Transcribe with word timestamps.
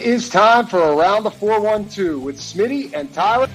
Is 0.00 0.30
time 0.30 0.66
for 0.66 0.78
Around 0.78 1.24
the 1.24 1.30
412 1.30 2.22
with 2.22 2.38
Smitty 2.38 2.94
and 2.94 3.12
Tyler. 3.12 3.48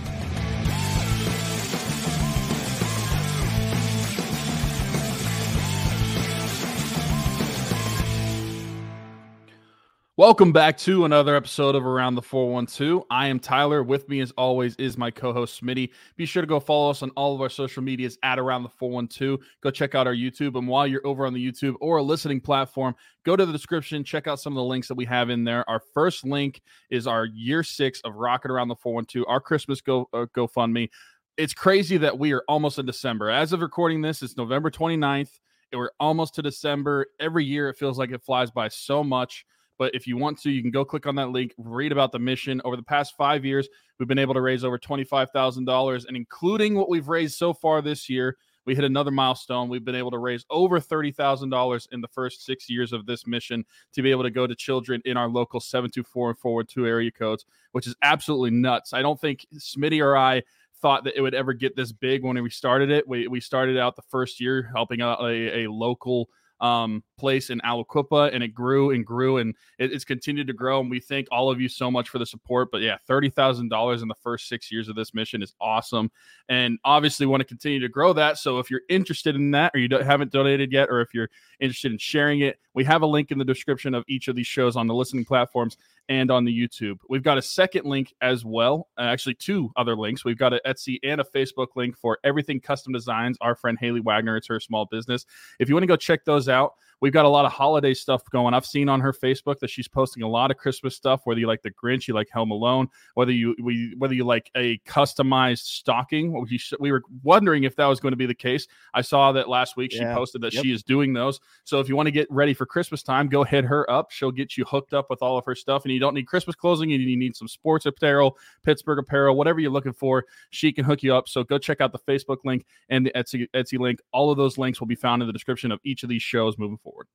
Welcome 10.26 10.52
back 10.52 10.76
to 10.80 11.06
another 11.06 11.36
episode 11.36 11.76
of 11.76 11.86
Around 11.86 12.16
the 12.16 12.22
412. 12.24 13.04
I 13.12 13.28
am 13.28 13.40
Tyler. 13.40 13.84
With 13.84 14.10
me, 14.10 14.22
as 14.22 14.31
always, 14.31 14.76
is 14.78 14.98
my 14.98 15.12
co 15.12 15.31
host 15.31 15.62
Smitty. 15.62 15.92
Be 16.16 16.25
sure 16.25 16.41
to 16.41 16.48
go 16.48 16.59
follow 16.59 16.89
us 16.89 17.04
on 17.04 17.11
all 17.11 17.36
of 17.36 17.41
our 17.41 17.49
social 17.49 17.84
medias 17.84 18.17
at 18.23 18.39
Around 18.39 18.63
the 18.63 18.70
412. 18.70 19.39
Go 19.61 19.70
check 19.70 19.93
out 19.93 20.07
our 20.07 20.16
YouTube. 20.16 20.57
And 20.57 20.67
while 20.67 20.88
you're 20.88 21.05
over 21.05 21.27
on 21.27 21.34
the 21.35 21.52
YouTube 21.52 21.75
or 21.80 21.98
a 21.98 22.02
listening 22.02 22.41
platform, 22.41 22.95
go 23.23 23.35
to 23.35 23.45
the 23.45 23.52
description, 23.52 24.03
check 24.03 24.25
out 24.25 24.39
some 24.39 24.53
of 24.53 24.55
the 24.55 24.63
links 24.63 24.88
that 24.88 24.95
we 24.95 25.05
have 25.05 25.30
in 25.30 25.43
there. 25.43 25.63
Our 25.70 25.80
first 25.93 26.26
link 26.26 26.63
is 26.89 27.05
our 27.05 27.26
year 27.26 27.62
six 27.62 28.02
of 28.02 28.16
Rockin' 28.16 28.49
Around 28.49 28.70
the 28.70 28.76
412, 28.77 29.27
our 29.30 29.39
Christmas 29.39 29.80
Go 29.80 30.09
uh, 30.12 30.26
GoFundMe. 30.35 30.89
It's 31.38 31.53
crazy 31.53 31.98
that 31.98 32.17
we 32.17 32.34
are 32.34 32.44
almost 32.48 32.80
in 32.80 32.88
December. 32.88 33.30
As 33.30 33.53
of 33.53 33.62
recording 33.62 34.02
this, 34.02 34.23
it's 34.23 34.38
November 34.38 34.71
29th. 34.71 35.39
And 35.71 35.80
we're 35.80 35.91
almost 35.99 36.34
to 36.35 36.41
December. 36.41 37.05
Every 37.20 37.45
year, 37.45 37.70
it 37.70 37.77
feels 37.77 37.99
like 37.99 38.09
it 38.09 38.23
flies 38.23 38.49
by 38.49 38.70
so 38.70 39.03
much. 39.03 39.45
But 39.77 39.93
if 39.93 40.07
you 40.07 40.17
want 40.17 40.39
to, 40.41 40.49
you 40.49 40.61
can 40.61 40.71
go 40.71 40.85
click 40.85 41.05
on 41.05 41.15
that 41.15 41.29
link, 41.29 41.53
read 41.57 41.91
about 41.91 42.11
the 42.11 42.20
mission. 42.20 42.61
Over 42.63 42.75
the 42.75 42.83
past 42.83 43.16
five 43.17 43.43
years, 43.43 43.67
we've 43.99 44.07
been 44.07 44.20
able 44.20 44.33
to 44.33 44.41
raise 44.41 44.63
over 44.63 44.77
$25,000. 44.77 46.05
And 46.07 46.17
including 46.17 46.75
what 46.75 46.89
we've 46.89 47.07
raised 47.07 47.38
so 47.38 47.53
far 47.53 47.81
this 47.81 48.09
year, 48.09 48.38
we 48.66 48.73
hit 48.73 48.83
another 48.83 49.11
milestone. 49.11 49.69
We've 49.69 49.85
been 49.85 49.95
able 49.95 50.11
to 50.11 50.17
raise 50.17 50.45
over 50.49 50.80
$30,000 50.80 51.88
in 51.91 52.02
the 52.02 52.07
first 52.07 52.45
six 52.45 52.69
years 52.69 52.93
of 52.93 53.05
this 53.05 53.27
mission 53.27 53.63
to 53.93 54.02
be 54.02 54.11
able 54.11 54.23
to 54.23 54.31
go 54.31 54.47
to 54.47 54.55
children 54.55 55.02
in 55.05 55.17
our 55.17 55.27
local 55.27 55.59
724 55.59 56.30
and 56.30 56.39
forward 56.39 56.69
two 56.69 56.88
area 56.88 57.11
codes, 57.11 57.45
which 57.73 57.85
is 57.85 57.95
absolutely 58.02 58.52
nuts. 58.52 58.94
I 58.94 59.02
don't 59.02 59.19
think 59.19 59.45
Smitty 59.55 60.02
or 60.02 60.17
I 60.17 60.41
thought 60.81 61.03
that 61.03 61.16
it 61.16 61.22
would 61.22 61.35
ever 61.35 61.53
get 61.53 61.75
this 61.75 61.91
big 61.91 62.23
when 62.23 62.41
we 62.41 62.50
started 62.50 62.89
it. 62.89 63.07
We, 63.07 63.28
we 63.28 63.39
started 63.39 63.78
out 63.78 63.95
the 63.95 64.02
first 64.03 64.39
year 64.39 64.69
helping 64.73 65.02
out 65.02 65.22
a, 65.22 65.66
a 65.66 65.67
local– 65.69 66.30
um, 66.61 67.03
place 67.17 67.50
in 67.50 67.59
Aliquippa, 67.61 68.34
and 68.34 68.44
it 68.44 68.50
grew 68.50 68.92
and 68.92 69.06
grew, 69.06 69.38
and 69.38 69.53
it, 69.78 69.92
it's 69.92 70.06
continued 70.06 70.48
to 70.48 70.53
grow. 70.53 70.80
And 70.80 70.89
we 70.89 71.00
thank 71.00 71.28
all 71.31 71.50
of 71.52 71.59
you 71.59 71.67
so 71.67 71.92
much 71.92 72.09
for 72.09 72.20
the 72.20 72.25
support. 72.25 72.70
But 72.72 72.81
yeah, 72.81 72.97
thirty 73.08 73.30
thousand 73.30 73.70
dollars 73.70 74.02
in 74.02 74.08
the 74.08 74.16
first 74.16 74.47
six 74.47 74.72
years 74.72 74.88
of 74.89 74.95
this 74.95 75.14
mission 75.14 75.42
is 75.42 75.53
awesome, 75.59 76.12
and 76.50 76.78
obviously 76.84 77.25
want 77.25 77.42
to 77.42 77.45
continue 77.45 77.80
to 77.80 77.89
grow 77.89 78.14
that. 78.14 78.38
So 78.38 78.59
if 78.59 78.72
you're 78.72 78.81
interested 78.89 79.36
in 79.36 79.52
that, 79.52 79.72
or 79.73 79.80
you 79.80 79.89
haven't 79.97 80.31
donated 80.31 80.72
yet, 80.72 80.89
or 80.89 81.02
if 81.02 81.14
you're 81.14 81.30
interested 81.59 81.92
in 81.92 81.97
sharing 81.97 82.42
it, 82.42 82.59
we 82.76 82.84
have 82.84 83.02
a 83.02 83.06
link 83.08 83.31
in 83.31 83.40
the 83.40 83.45
description 83.45 83.95
of 83.95 84.04
each 84.08 84.28
of 84.28 84.36
these 84.36 84.45
shows 84.45 84.76
on 84.76 84.86
the 84.86 84.94
listening 84.94 85.26
platforms 85.26 85.78
and 86.09 86.30
on 86.30 86.44
the 86.44 86.52
YouTube. 86.52 87.00
We've 87.09 87.23
got 87.23 87.38
a 87.38 87.42
second 87.42 87.86
link 87.86 88.14
as 88.22 88.45
well, 88.45 88.90
uh, 88.98 89.04
actually 89.04 89.36
two 89.36 89.72
other 89.78 89.95
links. 89.95 90.23
We've 90.23 90.38
got 90.38 90.54
an 90.54 90.59
Etsy 90.68 91.00
and 91.03 91.20
a 91.20 91.23
Facebook 91.23 91.70
link 91.76 91.98
for 91.98 92.20
everything 92.23 92.59
custom 92.59 92.94
designs. 92.94 93.38
Our 93.42 93.56
friend 93.56 93.78
Haley 93.80 94.02
Wagner, 94.02 94.38
it's 94.38 94.48
her 94.48 94.59
small 94.59 94.86
business. 94.86 95.26
If 95.59 95.70
you 95.70 95.76
want 95.76 95.84
to 95.84 95.88
go 95.88 95.96
check 95.96 96.26
those 96.26 96.50
out, 96.50 96.73
We've 97.01 97.13
got 97.13 97.25
a 97.25 97.29
lot 97.29 97.45
of 97.45 97.51
holiday 97.51 97.93
stuff 97.93 98.23
going. 98.31 98.53
I've 98.53 98.65
seen 98.65 98.89
on 98.89 99.01
her 99.01 99.13
Facebook 99.13 99.59
that 99.59 99.69
she's 99.69 99.88
posting 99.88 100.23
a 100.23 100.27
lot 100.27 100.51
of 100.51 100.57
Christmas 100.57 100.95
stuff. 100.95 101.21
Whether 101.25 101.39
you 101.39 101.47
like 101.47 101.61
the 101.61 101.71
Grinch, 101.71 102.07
you 102.07 102.13
like 102.13 102.29
Home 102.31 102.51
Alone, 102.51 102.88
whether 103.13 103.31
you 103.31 103.55
we 103.61 103.93
whether 103.97 104.13
you 104.13 104.23
like 104.23 104.49
a 104.55 104.77
customized 104.79 105.63
stocking. 105.63 106.31
We, 106.31 106.59
we 106.79 106.91
were 106.91 107.03
wondering 107.23 107.63
if 107.63 107.75
that 107.75 107.85
was 107.85 107.99
going 107.99 108.13
to 108.13 108.17
be 108.17 108.25
the 108.25 108.33
case. 108.33 108.67
I 108.93 109.01
saw 109.01 109.31
that 109.33 109.49
last 109.49 109.77
week. 109.77 109.91
She 109.91 109.99
yeah. 109.99 110.13
posted 110.16 110.41
that 110.41 110.53
yep. 110.53 110.63
she 110.63 110.71
is 110.71 110.83
doing 110.83 111.13
those. 111.13 111.39
So 111.63 111.79
if 111.79 111.89
you 111.89 111.95
want 111.95 112.07
to 112.07 112.11
get 112.11 112.27
ready 112.29 112.53
for 112.53 112.66
Christmas 112.66 113.03
time, 113.03 113.27
go 113.27 113.43
hit 113.43 113.66
her 113.66 113.89
up. 113.89 114.11
She'll 114.11 114.31
get 114.31 114.57
you 114.57 114.66
hooked 114.66 114.93
up 114.93 115.09
with 115.09 115.21
all 115.21 115.38
of 115.38 115.45
her 115.45 115.55
stuff. 115.55 115.83
And 115.85 115.93
you 115.93 115.99
don't 115.99 116.13
need 116.13 116.27
Christmas 116.27 116.55
clothing. 116.55 116.89
You 116.89 117.17
need 117.17 117.35
some 117.35 117.47
sports 117.47 117.85
apparel, 117.85 118.38
Pittsburgh 118.63 118.99
apparel, 118.99 119.35
whatever 119.35 119.59
you're 119.59 119.71
looking 119.71 119.93
for. 119.93 120.25
She 120.49 120.71
can 120.71 120.85
hook 120.85 121.03
you 121.03 121.13
up. 121.13 121.27
So 121.27 121.43
go 121.43 121.57
check 121.57 121.81
out 121.81 121.91
the 121.91 121.99
Facebook 121.99 122.38
link 122.45 122.66
and 122.89 123.05
the 123.05 123.11
Etsy 123.11 123.47
Etsy 123.53 123.79
link. 123.79 123.99
All 124.11 124.31
of 124.31 124.38
those 124.38 124.57
links 124.57 124.79
will 124.79 124.88
be 124.88 124.95
found 124.95 125.22
in 125.22 125.28
the 125.28 125.34
description 125.34 125.72
of 125.72 125.79
each 125.84 126.03
of 126.03 126.09
these 126.09 126.22
shows 126.22 126.57
moving 126.57 126.78
forward. 126.85 127.07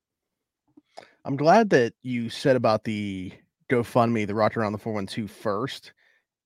I'm 1.24 1.36
glad 1.36 1.70
that 1.70 1.94
you 2.02 2.28
said 2.28 2.56
about 2.56 2.84
the 2.84 3.32
GoFundMe, 3.70 4.26
the 4.26 4.34
Rockin' 4.34 4.60
Around 4.60 4.72
the 4.72 4.78
412 4.78 5.30
first, 5.30 5.92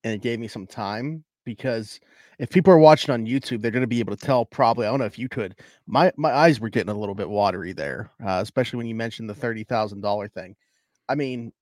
and 0.03 0.12
it 0.12 0.21
gave 0.21 0.39
me 0.39 0.49
some 0.49 0.67
time 0.67 1.25
because 1.45 2.01
if 2.39 2.51
people 2.51 2.73
are 2.73 2.79
watching 2.79 3.12
on 3.12 3.27
YouTube, 3.27 3.62
they're 3.62 3.71
going 3.71 3.83
to 3.83 3.87
be 3.87 4.01
able 4.01 4.17
to 4.17 4.27
tell 4.27 4.45
probably. 4.45 4.87
I 4.87 4.91
don't 4.91 4.99
know 4.99 5.07
if 5.07 5.19
you 5.19 5.29
could. 5.29 5.57
My 5.87 6.12
my 6.17 6.33
eyes 6.33 6.61
were 6.61 6.69
getting 6.69 6.91
a 6.91 6.99
little 6.99 7.15
bit 7.15 7.29
watery 7.29 7.73
there, 7.73 8.11
uh, 8.25 8.41
especially 8.43 8.77
when 8.79 8.87
you 8.87 8.95
mentioned 8.95 9.31
the 9.31 9.35
thirty 9.35 9.65
thousand 9.65 10.01
dollar 10.01 10.29
thing. 10.29 10.56
I 11.09 11.15
mean, 11.15 11.53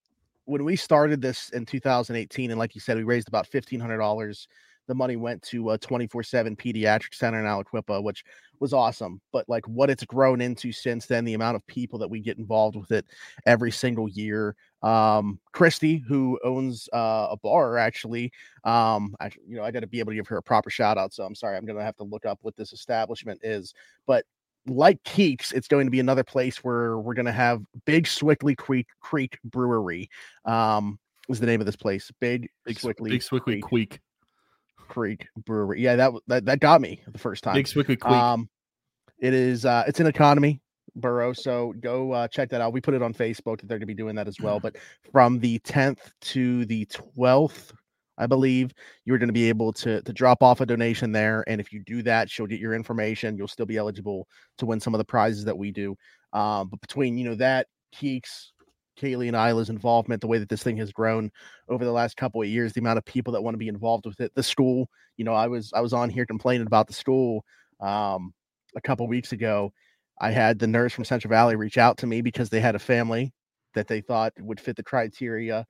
when 0.47 0.65
we 0.65 0.77
started 0.77 1.21
this 1.21 1.50
in 1.50 1.67
2018, 1.67 2.50
and 2.50 2.59
like 2.59 2.75
you 2.75 2.81
said, 2.81 2.97
we 2.97 3.05
raised 3.05 3.29
about 3.29 3.47
fifteen 3.47 3.81
hundred 3.81 3.99
dollars 3.99 4.49
the 4.88 4.94
money 4.94 5.16
went 5.16 5.43
to 5.43 5.70
a 5.70 5.78
24/7 5.78 6.56
pediatric 6.56 7.15
center 7.15 7.38
in 7.38 7.47
Aliquippa, 7.47 8.03
which 8.03 8.25
was 8.60 8.72
awesome. 8.72 9.20
But 9.32 9.48
like 9.48 9.66
what 9.66 9.91
it's 9.91 10.04
grown 10.04 10.41
into 10.41 10.72
since 10.72 11.06
then, 11.06 11.25
the 11.25 11.34
amount 11.34 11.56
of 11.56 11.66
people 11.66 11.98
that 11.98 12.09
we 12.09 12.20
get 12.20 12.38
involved 12.38 12.76
with 12.76 12.91
it 12.93 13.06
every 13.47 13.70
single 13.70 14.09
year. 14.09 14.54
Um, 14.82 15.38
Christy, 15.53 15.98
who 15.98 16.38
owns 16.44 16.88
uh, 16.93 17.28
a 17.31 17.37
bar, 17.37 17.78
actually, 17.78 18.32
um, 18.65 19.15
I, 19.20 19.31
you 19.47 19.56
know, 19.56 19.62
I 19.62 19.70
got 19.70 19.81
to 19.81 19.87
be 19.87 20.00
able 20.00 20.10
to 20.10 20.16
give 20.16 20.26
her 20.28 20.38
a 20.38 20.43
proper 20.43 20.70
shout 20.70 20.99
out. 20.99 21.12
So 21.12 21.25
I'm 21.25 21.34
sorry, 21.34 21.56
I'm 21.56 21.66
gonna 21.66 21.82
have 21.82 21.97
to 21.97 22.04
look 22.04 22.26
up 22.26 22.38
what 22.43 22.56
this 22.56 22.72
establishment 22.72 23.41
is, 23.43 23.75
but 24.06 24.25
like 24.66 25.03
Keeks, 25.04 25.53
it's 25.53 25.69
going 25.69 25.87
to 25.87 25.91
be 25.91 26.00
another 26.00 26.25
place 26.25 26.62
where 26.62 26.99
we're 26.99 27.14
going 27.14 27.26
to 27.26 27.32
have 27.32 27.62
Big 27.84 28.06
Sewickley 28.06 28.56
Creek 28.56 28.87
Creek 29.00 29.38
Brewery. 29.44 30.09
Um, 30.44 30.99
is 31.28 31.41
the 31.41 31.47
name 31.47 31.60
of 31.60 31.66
this 31.66 31.76
place? 31.76 32.10
Big 32.20 32.49
Big 32.64 32.78
Sewickley, 32.78 33.10
Big 33.10 33.22
Sewickley 33.22 33.60
Creek. 33.60 33.91
Creek. 33.91 34.00
Creek 34.88 35.26
Brewery. 35.37 35.81
Yeah, 35.81 35.97
that 35.97 36.12
that, 36.26 36.44
that 36.47 36.60
got 36.60 36.81
me 36.81 37.03
the 37.09 37.19
first 37.19 37.44
time. 37.44 37.54
Big 37.54 37.66
Sewickley 37.66 37.98
Creek. 37.98 38.12
Um, 38.12 38.48
it 39.19 39.34
is 39.34 39.65
uh, 39.65 39.84
it's 39.87 40.00
an 40.00 40.06
economy 40.06 40.60
borough, 40.97 41.32
so 41.32 41.75
go 41.81 42.12
uh, 42.12 42.28
check 42.28 42.50
that 42.50 42.60
out. 42.60 42.72
We 42.72 42.81
put 42.81 42.94
it 42.94 43.03
on 43.03 43.15
Facebook 43.15 43.60
that 43.60 43.69
they're 43.69 43.78
going 43.78 43.81
to 43.81 43.87
be 43.87 43.94
doing 43.94 44.16
that 44.16 44.28
as 44.28 44.37
well. 44.41 44.60
But 44.60 44.76
from 45.10 45.38
the 45.38 45.59
10th 45.60 46.10
to 46.20 46.66
the 46.66 46.87
12th, 46.87 47.72
I 48.19 48.26
believe 48.26 48.72
you're 49.04 49.19
going 49.19 49.28
to 49.28 49.32
be 49.32 49.48
able 49.48 49.72
to 49.75 50.03
to 50.03 50.12
drop 50.12 50.43
off 50.43 50.60
a 50.60 50.66
donation 50.66 51.12
there, 51.12 51.44
and 51.47 51.60
if 51.60 51.72
you 51.72 51.82
do 51.84 52.03
that, 52.03 52.31
she'll 52.31 52.47
get 52.47 52.60
your 52.60 52.75
information. 52.75 53.37
You'll 53.37 53.49
still 53.49 53.66
be 53.66 53.76
eligible 53.76 54.28
to 54.59 54.66
win 54.66 54.81
some 54.81 54.94
of 54.94 54.99
the 54.99 55.04
prizes 55.04 55.44
that 55.44 55.56
we 55.56 55.70
do. 55.70 55.97
Um, 56.32 56.69
but 56.69 56.81
between 56.81 57.16
you 57.16 57.25
know 57.25 57.34
that 57.37 57.66
Keeks, 57.94 58.49
Kaylee 59.01 59.29
and 59.29 59.37
Isla's 59.37 59.71
involvement, 59.71 60.21
the 60.21 60.27
way 60.27 60.39
that 60.39 60.49
this 60.49 60.63
thing 60.63 60.77
has 60.79 60.93
grown 60.93 61.31
over 61.69 61.85
the 61.85 61.93
last 61.93 62.17
couple 62.17 62.43
of 62.43 62.49
years, 62.49 62.73
the 62.73 62.81
amount 62.81 62.99
of 62.99 63.05
people 63.05 63.33
that 63.33 63.43
want 63.43 63.55
to 63.55 63.59
be 63.59 63.69
involved 63.69 64.07
with 64.07 64.21
it, 64.21 64.35
the 64.35 64.43
school. 64.43 64.89
You 65.17 65.25
know, 65.25 65.35
I 65.35 65.49
was 65.49 65.73
I 65.75 65.81
was 65.81 65.93
on 65.93 66.11
here 66.11 66.27
complaining 66.27 66.67
about 66.67 66.87
the 66.87 66.93
school 66.93 67.45
um, 67.81 68.33
a 68.77 68.81
couple 68.81 69.07
weeks 69.09 69.33
ago. 69.33 69.73
I 70.21 70.31
had 70.31 70.59
the 70.59 70.67
nurse 70.67 70.93
from 70.93 71.05
Central 71.05 71.31
Valley 71.31 71.57
reach 71.57 71.79
out 71.79 71.99
to 71.99 72.07
me 72.07 72.21
because 72.21 72.49
they 72.49 72.61
had 72.61 72.75
a 72.75 72.79
family 72.79 73.33
that 73.75 73.89
they 73.89 74.01
thought 74.01 74.33
would 74.39 74.61
fit 74.61 74.77
the 74.77 74.83
criteria. 74.83 75.67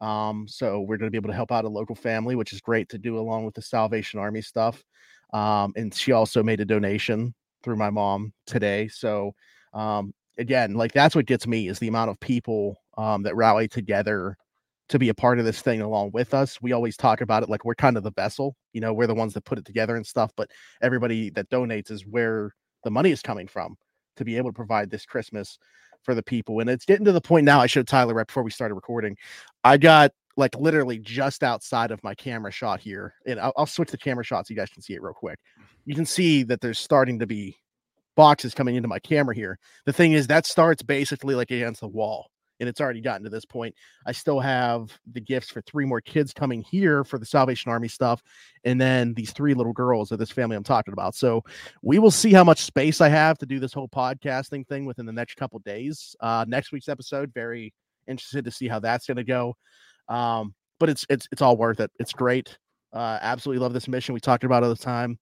Um, 0.00 0.46
so 0.46 0.80
we're 0.80 0.98
going 0.98 1.06
to 1.06 1.10
be 1.10 1.16
able 1.16 1.30
to 1.30 1.36
help 1.36 1.50
out 1.50 1.64
a 1.64 1.68
local 1.68 1.96
family, 1.96 2.36
which 2.36 2.52
is 2.52 2.60
great 2.60 2.88
to 2.90 2.98
do 2.98 3.18
along 3.18 3.44
with 3.44 3.54
the 3.54 3.62
Salvation 3.62 4.20
Army 4.20 4.42
stuff. 4.42 4.84
Um, 5.32 5.72
and 5.76 5.92
she 5.92 6.12
also 6.12 6.42
made 6.42 6.60
a 6.60 6.64
donation 6.64 7.34
through 7.62 7.76
my 7.76 7.90
mom 7.90 8.32
today. 8.46 8.88
So 8.88 9.34
um, 9.72 10.12
again, 10.38 10.74
like 10.74 10.92
that's 10.92 11.14
what 11.14 11.26
gets 11.26 11.46
me 11.46 11.68
is 11.68 11.78
the 11.78 11.88
amount 11.88 12.10
of 12.10 12.20
people 12.20 12.76
um, 12.96 13.22
that 13.22 13.36
rally 13.36 13.68
together 13.68 14.36
to 14.88 14.98
be 14.98 15.08
a 15.08 15.14
part 15.14 15.38
of 15.38 15.44
this 15.44 15.60
thing 15.60 15.80
along 15.80 16.12
with 16.12 16.32
us. 16.32 16.60
We 16.62 16.72
always 16.72 16.96
talk 16.96 17.20
about 17.20 17.42
it 17.42 17.48
like 17.48 17.64
we're 17.64 17.74
kind 17.74 17.96
of 17.96 18.02
the 18.02 18.12
vessel, 18.12 18.56
you 18.72 18.80
know, 18.80 18.92
we're 18.92 19.08
the 19.08 19.14
ones 19.14 19.34
that 19.34 19.44
put 19.44 19.58
it 19.58 19.64
together 19.64 19.96
and 19.96 20.06
stuff, 20.06 20.30
but 20.36 20.50
everybody 20.80 21.30
that 21.30 21.50
donates 21.50 21.90
is 21.90 22.06
where 22.06 22.52
the 22.84 22.90
money 22.90 23.10
is 23.10 23.22
coming 23.22 23.48
from 23.48 23.76
to 24.16 24.24
be 24.24 24.36
able 24.36 24.50
to 24.50 24.56
provide 24.56 24.90
this 24.90 25.04
Christmas 25.04 25.58
for 26.02 26.14
the 26.14 26.22
people. 26.22 26.60
And 26.60 26.70
it's 26.70 26.84
getting 26.84 27.04
to 27.04 27.12
the 27.12 27.20
point 27.20 27.44
now. 27.44 27.60
I 27.60 27.66
showed 27.66 27.88
Tyler 27.88 28.14
right 28.14 28.26
before 28.26 28.44
we 28.44 28.50
started 28.50 28.74
recording. 28.74 29.16
I 29.64 29.76
got 29.76 30.12
like 30.36 30.54
literally 30.54 30.98
just 30.98 31.42
outside 31.42 31.90
of 31.90 32.02
my 32.04 32.14
camera 32.14 32.52
shot 32.52 32.78
here, 32.78 33.14
and 33.26 33.40
I'll, 33.40 33.52
I'll 33.56 33.66
switch 33.66 33.90
the 33.90 33.98
camera 33.98 34.22
shot 34.22 34.46
so 34.46 34.52
you 34.52 34.56
guys 34.56 34.70
can 34.70 34.82
see 34.82 34.94
it 34.94 35.02
real 35.02 35.14
quick. 35.14 35.38
You 35.84 35.94
can 35.94 36.06
see 36.06 36.42
that 36.44 36.60
there's 36.60 36.78
starting 36.78 37.18
to 37.18 37.26
be 37.26 37.56
boxes 38.16 38.54
coming 38.54 38.76
into 38.76 38.88
my 38.88 38.98
camera 38.98 39.34
here. 39.34 39.58
The 39.84 39.92
thing 39.92 40.12
is, 40.12 40.26
that 40.26 40.46
starts 40.46 40.82
basically 40.82 41.34
like 41.34 41.50
against 41.50 41.80
the 41.80 41.88
wall, 41.88 42.30
and 42.58 42.68
it's 42.68 42.80
already 42.80 43.00
gotten 43.00 43.24
to 43.24 43.30
this 43.30 43.44
point. 43.44 43.74
I 44.06 44.12
still 44.12 44.40
have 44.40 44.90
the 45.12 45.20
gifts 45.20 45.50
for 45.50 45.62
three 45.62 45.84
more 45.84 46.00
kids 46.00 46.32
coming 46.32 46.62
here 46.62 47.04
for 47.04 47.18
the 47.18 47.26
Salvation 47.26 47.70
Army 47.70 47.88
stuff, 47.88 48.22
and 48.64 48.80
then 48.80 49.14
these 49.14 49.32
three 49.32 49.54
little 49.54 49.72
girls 49.72 50.10
of 50.10 50.18
this 50.18 50.30
family 50.30 50.56
I'm 50.56 50.64
talking 50.64 50.92
about. 50.92 51.14
So 51.14 51.42
we 51.82 51.98
will 51.98 52.10
see 52.10 52.32
how 52.32 52.44
much 52.44 52.62
space 52.62 53.00
I 53.00 53.08
have 53.08 53.38
to 53.38 53.46
do 53.46 53.60
this 53.60 53.72
whole 53.72 53.88
podcasting 53.88 54.66
thing 54.66 54.86
within 54.86 55.06
the 55.06 55.12
next 55.12 55.36
couple 55.36 55.58
days. 55.60 56.16
Uh, 56.20 56.44
next 56.48 56.72
week's 56.72 56.88
episode, 56.88 57.32
very 57.34 57.72
interested 58.08 58.44
to 58.44 58.50
see 58.50 58.68
how 58.68 58.80
that's 58.80 59.06
going 59.06 59.16
to 59.18 59.24
go. 59.24 59.54
Um, 60.08 60.54
but 60.78 60.88
it's 60.88 61.06
it's 61.08 61.26
it's 61.32 61.42
all 61.42 61.56
worth 61.56 61.80
it. 61.80 61.90
It's 61.98 62.12
great. 62.12 62.56
Uh, 62.92 63.18
absolutely 63.20 63.62
love 63.62 63.72
this 63.72 63.88
mission. 63.88 64.14
We 64.14 64.20
talked 64.20 64.44
about 64.44 64.62
it 64.62 64.66
all 64.66 64.74
the 64.74 64.76
time. 64.76 65.18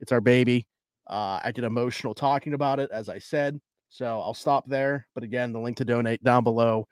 It's 0.00 0.12
our 0.12 0.20
baby. 0.20 0.66
Uh, 1.06 1.40
I 1.42 1.52
get 1.52 1.64
emotional 1.64 2.14
talking 2.14 2.54
about 2.54 2.80
it, 2.80 2.90
as 2.92 3.08
I 3.08 3.18
said. 3.18 3.60
So 3.90 4.06
I'll 4.06 4.34
stop 4.34 4.68
there. 4.68 5.06
But 5.14 5.24
again, 5.24 5.52
the 5.52 5.60
link 5.60 5.76
to 5.78 5.84
donate 5.84 6.22
down 6.24 6.44
below. 6.44 6.88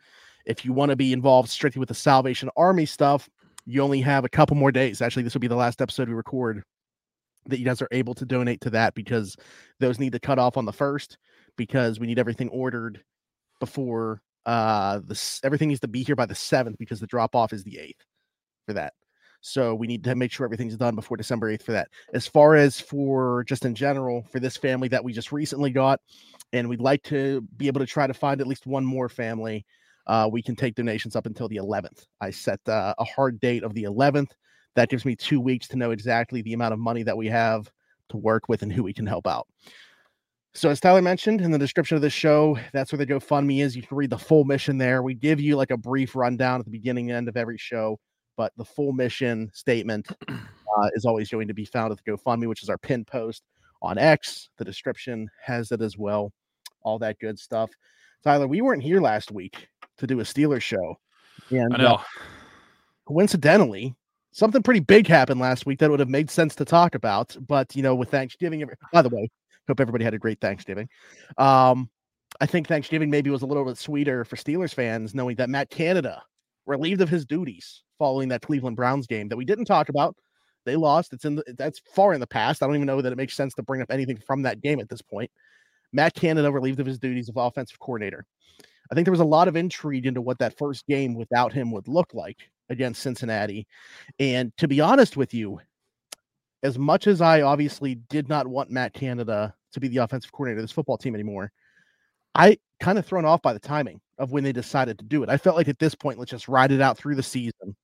If 0.46 0.64
you 0.64 0.72
want 0.72 0.90
to 0.90 0.96
be 0.96 1.12
involved 1.12 1.48
strictly 1.48 1.80
with 1.80 1.88
the 1.88 1.94
Salvation 1.94 2.50
Army 2.56 2.86
stuff, 2.86 3.28
you 3.64 3.82
only 3.82 4.00
have 4.00 4.24
a 4.24 4.28
couple 4.28 4.56
more 4.56 4.72
days. 4.72 5.00
Actually, 5.00 5.22
this 5.22 5.34
will 5.34 5.40
be 5.40 5.48
the 5.48 5.54
last 5.54 5.80
episode 5.80 6.08
we 6.08 6.14
record 6.14 6.62
that 7.46 7.58
you 7.58 7.64
guys 7.64 7.82
are 7.82 7.88
able 7.90 8.14
to 8.14 8.24
donate 8.24 8.60
to 8.60 8.70
that 8.70 8.94
because 8.94 9.36
those 9.80 9.98
need 9.98 10.12
to 10.12 10.20
cut 10.20 10.38
off 10.38 10.56
on 10.56 10.64
the 10.64 10.72
first 10.72 11.18
because 11.56 11.98
we 11.98 12.06
need 12.06 12.18
everything 12.18 12.48
ordered 12.50 13.02
before 13.60 14.20
uh 14.46 15.00
this 15.04 15.40
everything 15.44 15.68
needs 15.68 15.80
to 15.80 15.86
be 15.86 16.02
here 16.02 16.16
by 16.16 16.26
the 16.26 16.34
seventh 16.34 16.76
because 16.78 16.98
the 16.98 17.06
drop 17.06 17.36
off 17.36 17.52
is 17.52 17.62
the 17.62 17.78
eighth 17.78 18.04
for 18.66 18.72
that. 18.72 18.92
So 19.42 19.74
we 19.74 19.88
need 19.88 20.04
to 20.04 20.14
make 20.14 20.30
sure 20.30 20.44
everything's 20.44 20.76
done 20.76 20.94
before 20.94 21.16
December 21.16 21.52
8th 21.52 21.64
for 21.64 21.72
that. 21.72 21.88
As 22.14 22.28
far 22.28 22.54
as 22.54 22.80
for 22.80 23.44
just 23.44 23.64
in 23.64 23.74
general, 23.74 24.24
for 24.30 24.38
this 24.38 24.56
family 24.56 24.86
that 24.88 25.02
we 25.02 25.12
just 25.12 25.32
recently 25.32 25.70
got, 25.70 26.00
and 26.52 26.68
we'd 26.68 26.80
like 26.80 27.02
to 27.04 27.40
be 27.56 27.66
able 27.66 27.80
to 27.80 27.86
try 27.86 28.06
to 28.06 28.14
find 28.14 28.40
at 28.40 28.46
least 28.46 28.66
one 28.66 28.84
more 28.84 29.08
family, 29.08 29.66
uh, 30.06 30.28
we 30.30 30.42
can 30.42 30.54
take 30.54 30.76
donations 30.76 31.16
up 31.16 31.26
until 31.26 31.48
the 31.48 31.56
11th. 31.56 32.06
I 32.20 32.30
set 32.30 32.60
uh, 32.68 32.94
a 32.96 33.04
hard 33.04 33.40
date 33.40 33.64
of 33.64 33.74
the 33.74 33.82
11th. 33.82 34.30
That 34.76 34.88
gives 34.88 35.04
me 35.04 35.16
two 35.16 35.40
weeks 35.40 35.66
to 35.68 35.76
know 35.76 35.90
exactly 35.90 36.40
the 36.42 36.52
amount 36.52 36.72
of 36.72 36.78
money 36.78 37.02
that 37.02 37.16
we 37.16 37.26
have 37.26 37.68
to 38.10 38.16
work 38.16 38.48
with 38.48 38.62
and 38.62 38.72
who 38.72 38.84
we 38.84 38.94
can 38.94 39.06
help 39.06 39.26
out. 39.26 39.48
So, 40.54 40.68
as 40.68 40.80
Tyler 40.80 41.02
mentioned 41.02 41.40
in 41.40 41.50
the 41.50 41.58
description 41.58 41.96
of 41.96 42.02
this 42.02 42.12
show, 42.12 42.58
that's 42.72 42.92
where 42.92 42.98
the 42.98 43.06
GoFundMe 43.06 43.62
is. 43.62 43.74
You 43.74 43.82
can 43.82 43.96
read 43.96 44.10
the 44.10 44.18
full 44.18 44.44
mission 44.44 44.78
there. 44.78 45.02
We 45.02 45.14
give 45.14 45.40
you 45.40 45.56
like 45.56 45.70
a 45.70 45.76
brief 45.76 46.14
rundown 46.14 46.60
at 46.60 46.66
the 46.66 46.70
beginning 46.70 47.10
and 47.10 47.16
end 47.16 47.28
of 47.28 47.36
every 47.36 47.56
show 47.58 47.98
but 48.42 48.52
the 48.56 48.64
full 48.64 48.92
mission 48.92 49.48
statement 49.54 50.08
uh, 50.28 50.88
is 50.94 51.04
always 51.04 51.30
going 51.30 51.46
to 51.46 51.54
be 51.54 51.64
found 51.64 51.92
at 51.92 52.04
the 52.04 52.10
GoFundMe, 52.10 52.48
which 52.48 52.64
is 52.64 52.68
our 52.68 52.76
pin 52.76 53.04
post 53.04 53.44
on 53.80 53.98
X. 53.98 54.48
The 54.58 54.64
description 54.64 55.30
has 55.40 55.70
it 55.70 55.80
as 55.80 55.96
well. 55.96 56.32
All 56.82 56.98
that 56.98 57.20
good 57.20 57.38
stuff. 57.38 57.70
Tyler, 58.24 58.48
we 58.48 58.60
weren't 58.60 58.82
here 58.82 59.00
last 59.00 59.30
week 59.30 59.68
to 59.98 60.08
do 60.08 60.18
a 60.18 60.24
Steelers 60.24 60.62
show. 60.62 60.98
And 61.50 61.72
I 61.72 61.76
know. 61.76 61.94
Uh, 61.94 62.02
coincidentally, 63.06 63.94
something 64.32 64.60
pretty 64.60 64.80
big 64.80 65.06
happened 65.06 65.38
last 65.38 65.64
week 65.64 65.78
that 65.78 65.88
would 65.88 66.00
have 66.00 66.08
made 66.08 66.28
sense 66.28 66.56
to 66.56 66.64
talk 66.64 66.96
about. 66.96 67.36
But 67.46 67.76
you 67.76 67.84
know, 67.84 67.94
with 67.94 68.10
Thanksgiving, 68.10 68.68
by 68.92 69.02
the 69.02 69.08
way, 69.08 69.30
hope 69.68 69.78
everybody 69.78 70.02
had 70.02 70.14
a 70.14 70.18
great 70.18 70.40
Thanksgiving. 70.40 70.88
Um, 71.38 71.88
I 72.40 72.46
think 72.46 72.66
Thanksgiving 72.66 73.08
maybe 73.08 73.30
was 73.30 73.42
a 73.42 73.46
little 73.46 73.64
bit 73.64 73.78
sweeter 73.78 74.24
for 74.24 74.34
Steelers 74.34 74.74
fans, 74.74 75.14
knowing 75.14 75.36
that 75.36 75.48
Matt 75.48 75.70
Canada 75.70 76.24
relieved 76.66 77.00
of 77.00 77.08
his 77.08 77.24
duties 77.24 77.82
following 77.98 78.28
that 78.28 78.42
Cleveland 78.42 78.76
Browns 78.76 79.06
game 79.06 79.28
that 79.28 79.36
we 79.36 79.44
didn't 79.44 79.64
talk 79.66 79.88
about. 79.88 80.16
They 80.64 80.76
lost. 80.76 81.12
It's 81.12 81.24
in 81.24 81.36
the, 81.36 81.44
that's 81.58 81.80
far 81.94 82.14
in 82.14 82.20
the 82.20 82.26
past. 82.26 82.62
I 82.62 82.66
don't 82.66 82.76
even 82.76 82.86
know 82.86 83.00
that 83.00 83.12
it 83.12 83.16
makes 83.16 83.34
sense 83.34 83.54
to 83.54 83.62
bring 83.62 83.82
up 83.82 83.90
anything 83.90 84.16
from 84.16 84.42
that 84.42 84.60
game 84.60 84.80
at 84.80 84.88
this 84.88 85.02
point. 85.02 85.30
Matt 85.92 86.14
Canada 86.14 86.50
relieved 86.50 86.80
of 86.80 86.86
his 86.86 86.98
duties 86.98 87.28
of 87.28 87.36
offensive 87.36 87.78
coordinator. 87.78 88.24
I 88.90 88.94
think 88.94 89.04
there 89.04 89.12
was 89.12 89.20
a 89.20 89.24
lot 89.24 89.48
of 89.48 89.56
intrigue 89.56 90.06
into 90.06 90.20
what 90.20 90.38
that 90.38 90.56
first 90.58 90.86
game 90.86 91.14
without 91.14 91.52
him 91.52 91.70
would 91.72 91.88
look 91.88 92.14
like 92.14 92.50
against 92.68 93.02
Cincinnati. 93.02 93.66
And 94.18 94.56
to 94.58 94.68
be 94.68 94.80
honest 94.80 95.16
with 95.16 95.34
you, 95.34 95.60
as 96.62 96.78
much 96.78 97.06
as 97.06 97.20
I 97.20 97.42
obviously 97.42 97.96
did 97.96 98.28
not 98.28 98.46
want 98.46 98.70
Matt 98.70 98.92
Canada 98.92 99.54
to 99.72 99.80
be 99.80 99.88
the 99.88 99.98
offensive 99.98 100.32
coordinator 100.32 100.60
of 100.60 100.64
this 100.64 100.72
football 100.72 100.98
team 100.98 101.14
anymore, 101.14 101.50
I 102.34 102.58
kind 102.80 102.98
of 102.98 103.06
thrown 103.06 103.24
off 103.24 103.42
by 103.42 103.52
the 103.52 103.58
timing 103.58 104.00
of 104.22 104.30
when 104.30 104.44
they 104.44 104.52
decided 104.52 104.98
to 104.98 105.04
do 105.04 105.22
it. 105.24 105.28
I 105.28 105.36
felt 105.36 105.56
like 105.56 105.68
at 105.68 105.80
this 105.80 105.96
point, 105.96 106.18
let's 106.18 106.30
just 106.30 106.48
ride 106.48 106.70
it 106.70 106.80
out 106.80 106.96
through 106.96 107.16
the 107.16 107.22
season. 107.22 107.76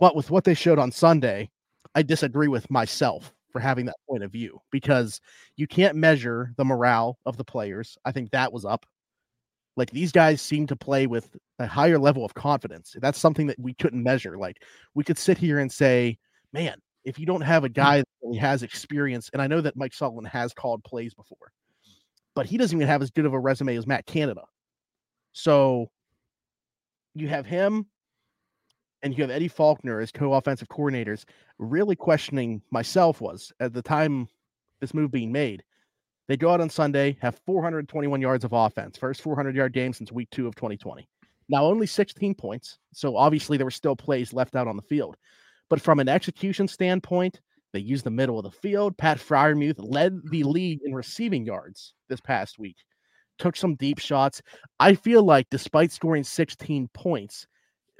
But 0.00 0.16
with 0.16 0.30
what 0.30 0.44
they 0.44 0.54
showed 0.54 0.78
on 0.78 0.90
Sunday, 0.90 1.50
I 1.94 2.02
disagree 2.02 2.48
with 2.48 2.70
myself 2.70 3.32
for 3.50 3.60
having 3.60 3.84
that 3.84 3.96
point 4.08 4.24
of 4.24 4.32
view 4.32 4.58
because 4.70 5.20
you 5.56 5.66
can't 5.66 5.94
measure 5.94 6.52
the 6.56 6.64
morale 6.64 7.18
of 7.26 7.36
the 7.36 7.44
players. 7.44 7.98
I 8.04 8.12
think 8.12 8.30
that 8.30 8.50
was 8.50 8.64
up. 8.64 8.86
Like 9.76 9.90
these 9.90 10.10
guys 10.10 10.40
seem 10.40 10.66
to 10.68 10.76
play 10.76 11.06
with 11.06 11.36
a 11.58 11.66
higher 11.66 11.98
level 11.98 12.24
of 12.24 12.32
confidence. 12.32 12.96
That's 12.98 13.20
something 13.20 13.46
that 13.48 13.58
we 13.58 13.74
couldn't 13.74 14.02
measure. 14.02 14.38
Like 14.38 14.56
we 14.94 15.04
could 15.04 15.18
sit 15.18 15.36
here 15.36 15.58
and 15.58 15.70
say, 15.70 16.18
man, 16.54 16.78
if 17.04 17.18
you 17.18 17.26
don't 17.26 17.42
have 17.42 17.64
a 17.64 17.68
hmm. 17.68 17.74
guy 17.74 17.96
that 17.98 18.08
really 18.22 18.38
has 18.38 18.62
experience, 18.62 19.28
and 19.34 19.42
I 19.42 19.48
know 19.48 19.60
that 19.60 19.76
Mike 19.76 19.92
Sullivan 19.92 20.24
has 20.24 20.54
called 20.54 20.82
plays 20.82 21.12
before, 21.12 21.52
but 22.34 22.46
he 22.46 22.56
doesn't 22.56 22.76
even 22.76 22.88
have 22.88 23.02
as 23.02 23.10
good 23.10 23.26
of 23.26 23.34
a 23.34 23.38
resume 23.38 23.76
as 23.76 23.86
Matt 23.86 24.06
Canada. 24.06 24.42
So 25.32 25.90
you 27.14 27.28
have 27.28 27.46
him 27.46 27.86
and 29.02 29.16
you 29.16 29.22
have 29.22 29.30
Eddie 29.30 29.48
Faulkner 29.48 30.00
as 30.00 30.12
co-offensive 30.12 30.68
coordinators. 30.68 31.24
Really 31.58 31.96
questioning 31.96 32.62
myself 32.70 33.20
was 33.20 33.52
at 33.60 33.72
the 33.72 33.82
time 33.82 34.28
this 34.80 34.94
move 34.94 35.10
being 35.10 35.32
made. 35.32 35.62
They 36.28 36.36
go 36.36 36.50
out 36.50 36.60
on 36.60 36.70
Sunday, 36.70 37.16
have 37.20 37.40
421 37.44 38.20
yards 38.20 38.44
of 38.44 38.52
offense, 38.52 38.96
first 38.96 39.22
400 39.22 39.54
yard 39.56 39.72
game 39.72 39.92
since 39.92 40.12
week 40.12 40.30
two 40.30 40.46
of 40.46 40.54
2020. 40.54 41.08
Now 41.48 41.64
only 41.64 41.86
16 41.86 42.34
points, 42.34 42.78
so 42.92 43.16
obviously 43.16 43.56
there 43.56 43.66
were 43.66 43.70
still 43.70 43.96
plays 43.96 44.32
left 44.32 44.56
out 44.56 44.68
on 44.68 44.76
the 44.76 44.82
field. 44.82 45.16
But 45.68 45.80
from 45.80 45.98
an 45.98 46.08
execution 46.08 46.68
standpoint, 46.68 47.40
they 47.72 47.80
used 47.80 48.04
the 48.04 48.10
middle 48.10 48.38
of 48.38 48.44
the 48.44 48.50
field. 48.50 48.96
Pat 48.96 49.18
Freiermuth 49.18 49.76
led 49.78 50.20
the 50.30 50.44
league 50.44 50.80
in 50.84 50.94
receiving 50.94 51.44
yards 51.44 51.94
this 52.08 52.20
past 52.20 52.58
week, 52.58 52.76
took 53.38 53.56
some 53.56 53.74
deep 53.76 53.98
shots. 53.98 54.42
I 54.80 54.94
feel 54.94 55.22
like 55.22 55.46
despite 55.50 55.92
scoring 55.92 56.24
16 56.24 56.88
points, 56.94 57.46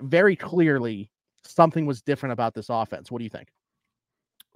very 0.01 0.37
clearly 0.37 1.11
something 1.45 1.87
was 1.87 2.03
different 2.03 2.33
about 2.33 2.55
this 2.55 2.67
offense. 2.69 3.11
What 3.11 3.19
do 3.19 3.25
you 3.25 3.31
think? 3.31 3.49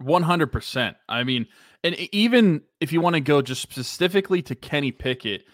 100%. 0.02 0.94
I 1.08 1.24
mean, 1.24 1.46
and 1.82 1.94
even 2.12 2.62
if 2.80 2.92
you 2.92 3.00
want 3.00 3.14
to 3.14 3.20
go 3.20 3.40
just 3.42 3.62
specifically 3.62 4.42
to 4.42 4.54
Kenny 4.54 4.92
Pickett, 4.92 5.44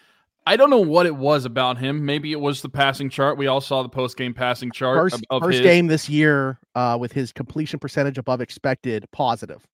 I 0.47 0.57
don't 0.57 0.71
know 0.71 0.81
what 0.81 1.07
it 1.07 1.15
was 1.15 1.45
about 1.45 1.79
him. 1.79 2.05
Maybe 2.05 2.33
it 2.33 2.41
was 2.41 2.63
the 2.63 2.69
passing 2.69 3.09
chart. 3.09 3.39
We 3.39 3.47
all 3.47 3.61
saw 3.61 3.83
the 3.83 3.89
post 3.89 4.17
game 4.17 4.35
passing 4.35 4.73
chart. 4.73 5.13
First, 5.13 5.25
of, 5.31 5.43
first 5.43 5.63
game 5.63 5.87
this 5.87 6.09
year 6.09 6.59
uh, 6.75 6.97
with 7.01 7.13
his 7.13 7.33
completion 7.33 7.79
percentage 7.79 8.19
above 8.19 8.41
expected, 8.41 9.07
positive. 9.13 9.65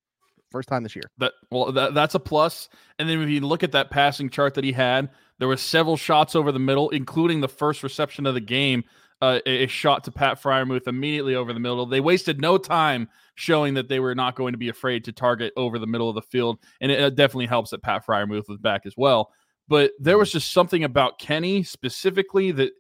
First 0.51 0.69
time 0.69 0.83
this 0.83 0.95
year. 0.95 1.05
That 1.19 1.33
well, 1.51 1.73
that, 1.73 1.95
that's 1.95 2.15
a 2.15 2.21
plus. 2.21 2.69
And 2.99 3.09
then 3.09 3.21
if 3.23 3.29
you 3.29 3.41
look 3.41 3.63
at 3.63 3.73
that 3.73 3.91
passing 3.91 4.29
chart 4.29 4.55
that 4.55 4.65
he 4.65 4.73
had, 4.73 5.11
there 5.39 5.49
were 5.49 5.57
several 5.57 5.97
shots 5.97 6.35
over 6.35 6.53
the 6.53 6.59
middle, 6.59 6.91
including 6.91 7.41
the 7.41 7.49
first 7.49 7.83
reception 7.83 8.27
of 8.27 8.35
the 8.35 8.41
game 8.41 8.85
uh, 9.21 9.41
a, 9.47 9.67
shot 9.67 10.05
to 10.05 10.13
Pat 10.13 10.41
Freiermuth 10.41 10.87
immediately 10.87 11.35
over 11.35 11.53
the 11.53 11.61
middle. 11.61 11.87
They 11.87 12.01
wasted 12.01 12.41
no 12.41 12.57
time 12.57 13.09
showing 13.35 13.75
that 13.75 13.89
they 13.89 14.01
were 14.01 14.15
not 14.15 14.37
going 14.37 14.53
to 14.53 14.59
be 14.59 14.69
afraid 14.69 15.05
to 15.05 15.13
target 15.13 15.53
over 15.57 15.79
the 15.79 15.87
middle 15.87 16.09
of 16.09 16.15
the 16.15 16.23
field, 16.23 16.59
and 16.81 16.93
it, 16.93 17.01
it 17.01 17.15
definitely 17.17 17.47
helps 17.47 17.71
that 17.71 17.83
Pat 17.83 18.07
Freiermuth 18.07 18.49
was 18.49 18.59
back 18.59 18.83
as 18.87 18.95
well. 18.97 19.33
But 19.67 19.93
there 19.99 20.19
was 20.19 20.33
just 20.33 20.53
something 20.53 20.85
about 20.85 21.19
Kenny 21.19 21.63
specifically 21.63 22.53
that 22.53 22.73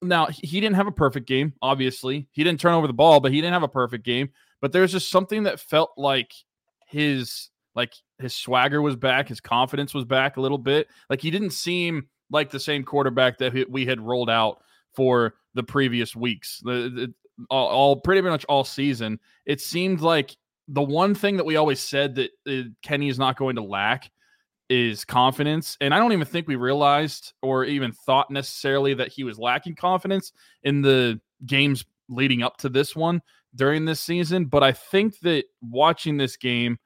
now 0.00 0.26
he 0.26 0.60
didn't 0.60 0.76
have 0.76 0.86
a 0.86 0.92
perfect 0.92 1.26
game. 1.26 1.54
Obviously, 1.62 2.28
he 2.30 2.44
didn't 2.44 2.60
turn 2.60 2.74
over 2.74 2.86
the 2.86 2.92
ball, 2.92 3.20
but 3.20 3.32
he 3.32 3.40
didn't 3.40 3.54
have 3.54 3.64
a 3.64 3.68
perfect 3.68 4.04
game. 4.04 4.30
But 4.60 4.72
there's 4.72 4.92
just 4.92 5.10
something 5.10 5.44
that 5.44 5.58
felt 5.58 5.90
like 5.96 6.32
his 6.86 7.50
like 7.74 7.92
his 8.18 8.34
swagger 8.34 8.82
was 8.82 8.96
back, 8.96 9.28
his 9.28 9.40
confidence 9.40 9.94
was 9.94 10.04
back 10.04 10.36
a 10.36 10.40
little 10.40 10.58
bit. 10.58 10.88
Like 11.08 11.20
he 11.20 11.30
didn't 11.30 11.50
seem 11.50 12.08
like 12.30 12.50
the 12.50 12.60
same 12.60 12.84
quarterback 12.84 13.38
that 13.38 13.70
we 13.70 13.86
had 13.86 14.00
rolled 14.00 14.30
out 14.30 14.62
for 14.94 15.34
the 15.54 15.62
previous 15.62 16.14
weeks, 16.16 16.60
the, 16.64 16.72
the 16.72 17.14
all, 17.50 17.68
all, 17.68 17.96
pretty 17.96 18.20
much 18.20 18.44
all 18.46 18.64
season. 18.64 19.18
It 19.46 19.60
seemed 19.60 20.00
like 20.00 20.36
the 20.66 20.82
one 20.82 21.14
thing 21.14 21.36
that 21.36 21.46
we 21.46 21.56
always 21.56 21.80
said 21.80 22.16
that 22.16 22.30
uh, 22.48 22.68
Kenny 22.82 23.08
is 23.08 23.18
not 23.18 23.36
going 23.36 23.56
to 23.56 23.62
lack 23.62 24.10
is 24.68 25.04
confidence. 25.04 25.76
And 25.80 25.94
I 25.94 25.98
don't 25.98 26.12
even 26.12 26.26
think 26.26 26.46
we 26.46 26.56
realized 26.56 27.32
or 27.40 27.64
even 27.64 27.92
thought 27.92 28.30
necessarily 28.30 28.94
that 28.94 29.08
he 29.08 29.24
was 29.24 29.38
lacking 29.38 29.76
confidence 29.76 30.32
in 30.62 30.82
the 30.82 31.20
games 31.46 31.84
leading 32.08 32.42
up 32.42 32.56
to 32.58 32.68
this 32.68 32.94
one 32.94 33.22
during 33.54 33.84
this 33.84 34.00
season. 34.00 34.46
But 34.46 34.62
I 34.62 34.72
think 34.72 35.18
that 35.20 35.44
watching 35.62 36.16
this 36.16 36.36
game, 36.36 36.78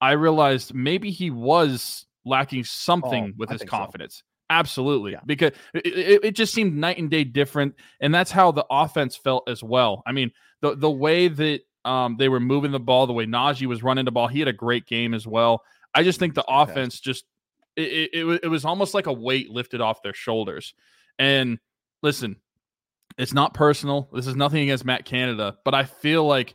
I 0.00 0.12
realized 0.12 0.74
maybe 0.74 1.10
he 1.10 1.30
was 1.30 2.06
lacking 2.24 2.64
something 2.64 3.32
oh, 3.32 3.34
with 3.36 3.50
his 3.50 3.62
confidence. 3.62 4.16
So. 4.16 4.22
Absolutely, 4.50 5.12
yeah. 5.12 5.20
because 5.24 5.52
it, 5.74 6.24
it, 6.24 6.34
just 6.34 6.52
seemed 6.52 6.76
night 6.76 6.98
and 6.98 7.08
day 7.08 7.22
different, 7.22 7.74
and 8.00 8.12
that's 8.12 8.32
how 8.32 8.50
the 8.50 8.66
offense 8.68 9.14
felt 9.14 9.48
as 9.48 9.62
well. 9.62 10.02
I 10.06 10.12
mean, 10.12 10.32
the 10.60 10.74
the 10.74 10.90
way 10.90 11.28
that 11.28 11.60
um, 11.84 12.16
they 12.18 12.28
were 12.28 12.40
moving 12.40 12.72
the 12.72 12.80
ball, 12.80 13.06
the 13.06 13.12
way 13.12 13.26
Najee 13.26 13.66
was 13.66 13.84
running 13.84 14.04
the 14.04 14.10
ball, 14.10 14.26
he 14.26 14.40
had 14.40 14.48
a 14.48 14.52
great 14.52 14.86
game 14.86 15.14
as 15.14 15.24
well. 15.24 15.62
I 15.94 16.02
just 16.02 16.18
think 16.18 16.34
the 16.34 16.44
offense 16.48 16.98
just 16.98 17.24
it, 17.76 18.10
it, 18.12 18.40
it 18.44 18.48
was 18.48 18.64
almost 18.64 18.94
like 18.94 19.06
a 19.06 19.12
weight 19.12 19.50
lifted 19.50 19.80
off 19.80 20.02
their 20.02 20.14
shoulders. 20.14 20.74
And 21.18 21.58
listen, 22.02 22.36
it's 23.18 23.32
not 23.32 23.54
personal. 23.54 24.08
This 24.12 24.26
is 24.26 24.36
nothing 24.36 24.62
against 24.62 24.84
Matt 24.84 25.04
Canada, 25.04 25.58
but 25.64 25.74
I 25.74 25.84
feel 25.84 26.26
like 26.26 26.54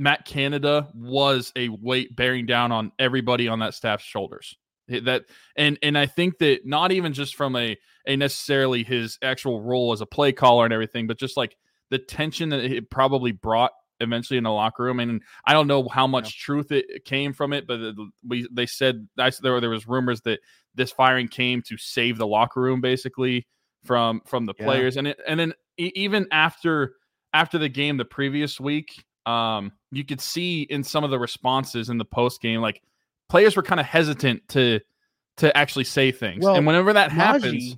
Matt 0.00 0.24
Canada 0.24 0.88
was 0.94 1.52
a 1.56 1.68
weight 1.68 2.16
bearing 2.16 2.46
down 2.46 2.72
on 2.72 2.90
everybody 2.98 3.46
on 3.48 3.58
that 3.58 3.74
staff's 3.74 4.02
shoulders 4.02 4.56
that 4.88 5.26
and 5.56 5.78
and 5.82 5.96
I 5.96 6.06
think 6.06 6.38
that 6.38 6.66
not 6.66 6.90
even 6.90 7.12
just 7.12 7.36
from 7.36 7.54
a 7.56 7.76
a 8.06 8.16
necessarily 8.16 8.82
his 8.82 9.18
actual 9.22 9.62
role 9.62 9.92
as 9.92 10.00
a 10.00 10.06
play 10.06 10.32
caller 10.32 10.64
and 10.64 10.74
everything, 10.74 11.06
but 11.06 11.18
just 11.18 11.36
like 11.36 11.56
the 11.90 11.98
tension 11.98 12.48
that 12.48 12.64
it 12.64 12.90
probably 12.90 13.32
brought 13.32 13.72
eventually 14.00 14.38
in 14.38 14.44
the 14.44 14.50
locker 14.50 14.82
room. 14.82 14.98
And 14.98 15.22
I 15.44 15.52
don't 15.52 15.66
know 15.66 15.86
how 15.88 16.06
much 16.06 16.34
yeah. 16.34 16.44
truth 16.44 16.72
it 16.72 17.04
came 17.04 17.32
from 17.32 17.52
it, 17.52 17.66
but 17.66 17.94
we 18.26 18.48
they 18.50 18.66
said 18.66 19.06
I, 19.18 19.30
there 19.42 19.60
there 19.60 19.70
was 19.70 19.86
rumors 19.86 20.22
that 20.22 20.40
this 20.74 20.90
firing 20.90 21.28
came 21.28 21.62
to 21.62 21.76
save 21.76 22.18
the 22.18 22.26
locker 22.26 22.60
room 22.60 22.80
basically 22.80 23.46
from 23.84 24.22
from 24.26 24.46
the 24.46 24.54
yeah. 24.58 24.64
players 24.64 24.96
and 24.96 25.06
it, 25.06 25.20
and 25.26 25.38
then 25.38 25.52
even 25.78 26.26
after 26.32 26.94
after 27.32 27.58
the 27.58 27.68
game 27.68 27.96
the 27.96 28.04
previous 28.04 28.58
week, 28.58 29.04
um, 29.26 29.72
you 29.92 30.04
could 30.04 30.20
see 30.20 30.62
in 30.62 30.82
some 30.84 31.04
of 31.04 31.10
the 31.10 31.18
responses 31.18 31.88
in 31.90 31.98
the 31.98 32.04
post 32.04 32.40
game, 32.40 32.60
like 32.60 32.82
players 33.28 33.56
were 33.56 33.62
kind 33.62 33.80
of 33.80 33.86
hesitant 33.86 34.46
to 34.48 34.80
to 35.36 35.56
actually 35.56 35.84
say 35.84 36.12
things. 36.12 36.44
Well, 36.44 36.56
and 36.56 36.66
whenever 36.66 36.92
that 36.92 37.10
Najee- 37.10 37.14
happens, 37.14 37.76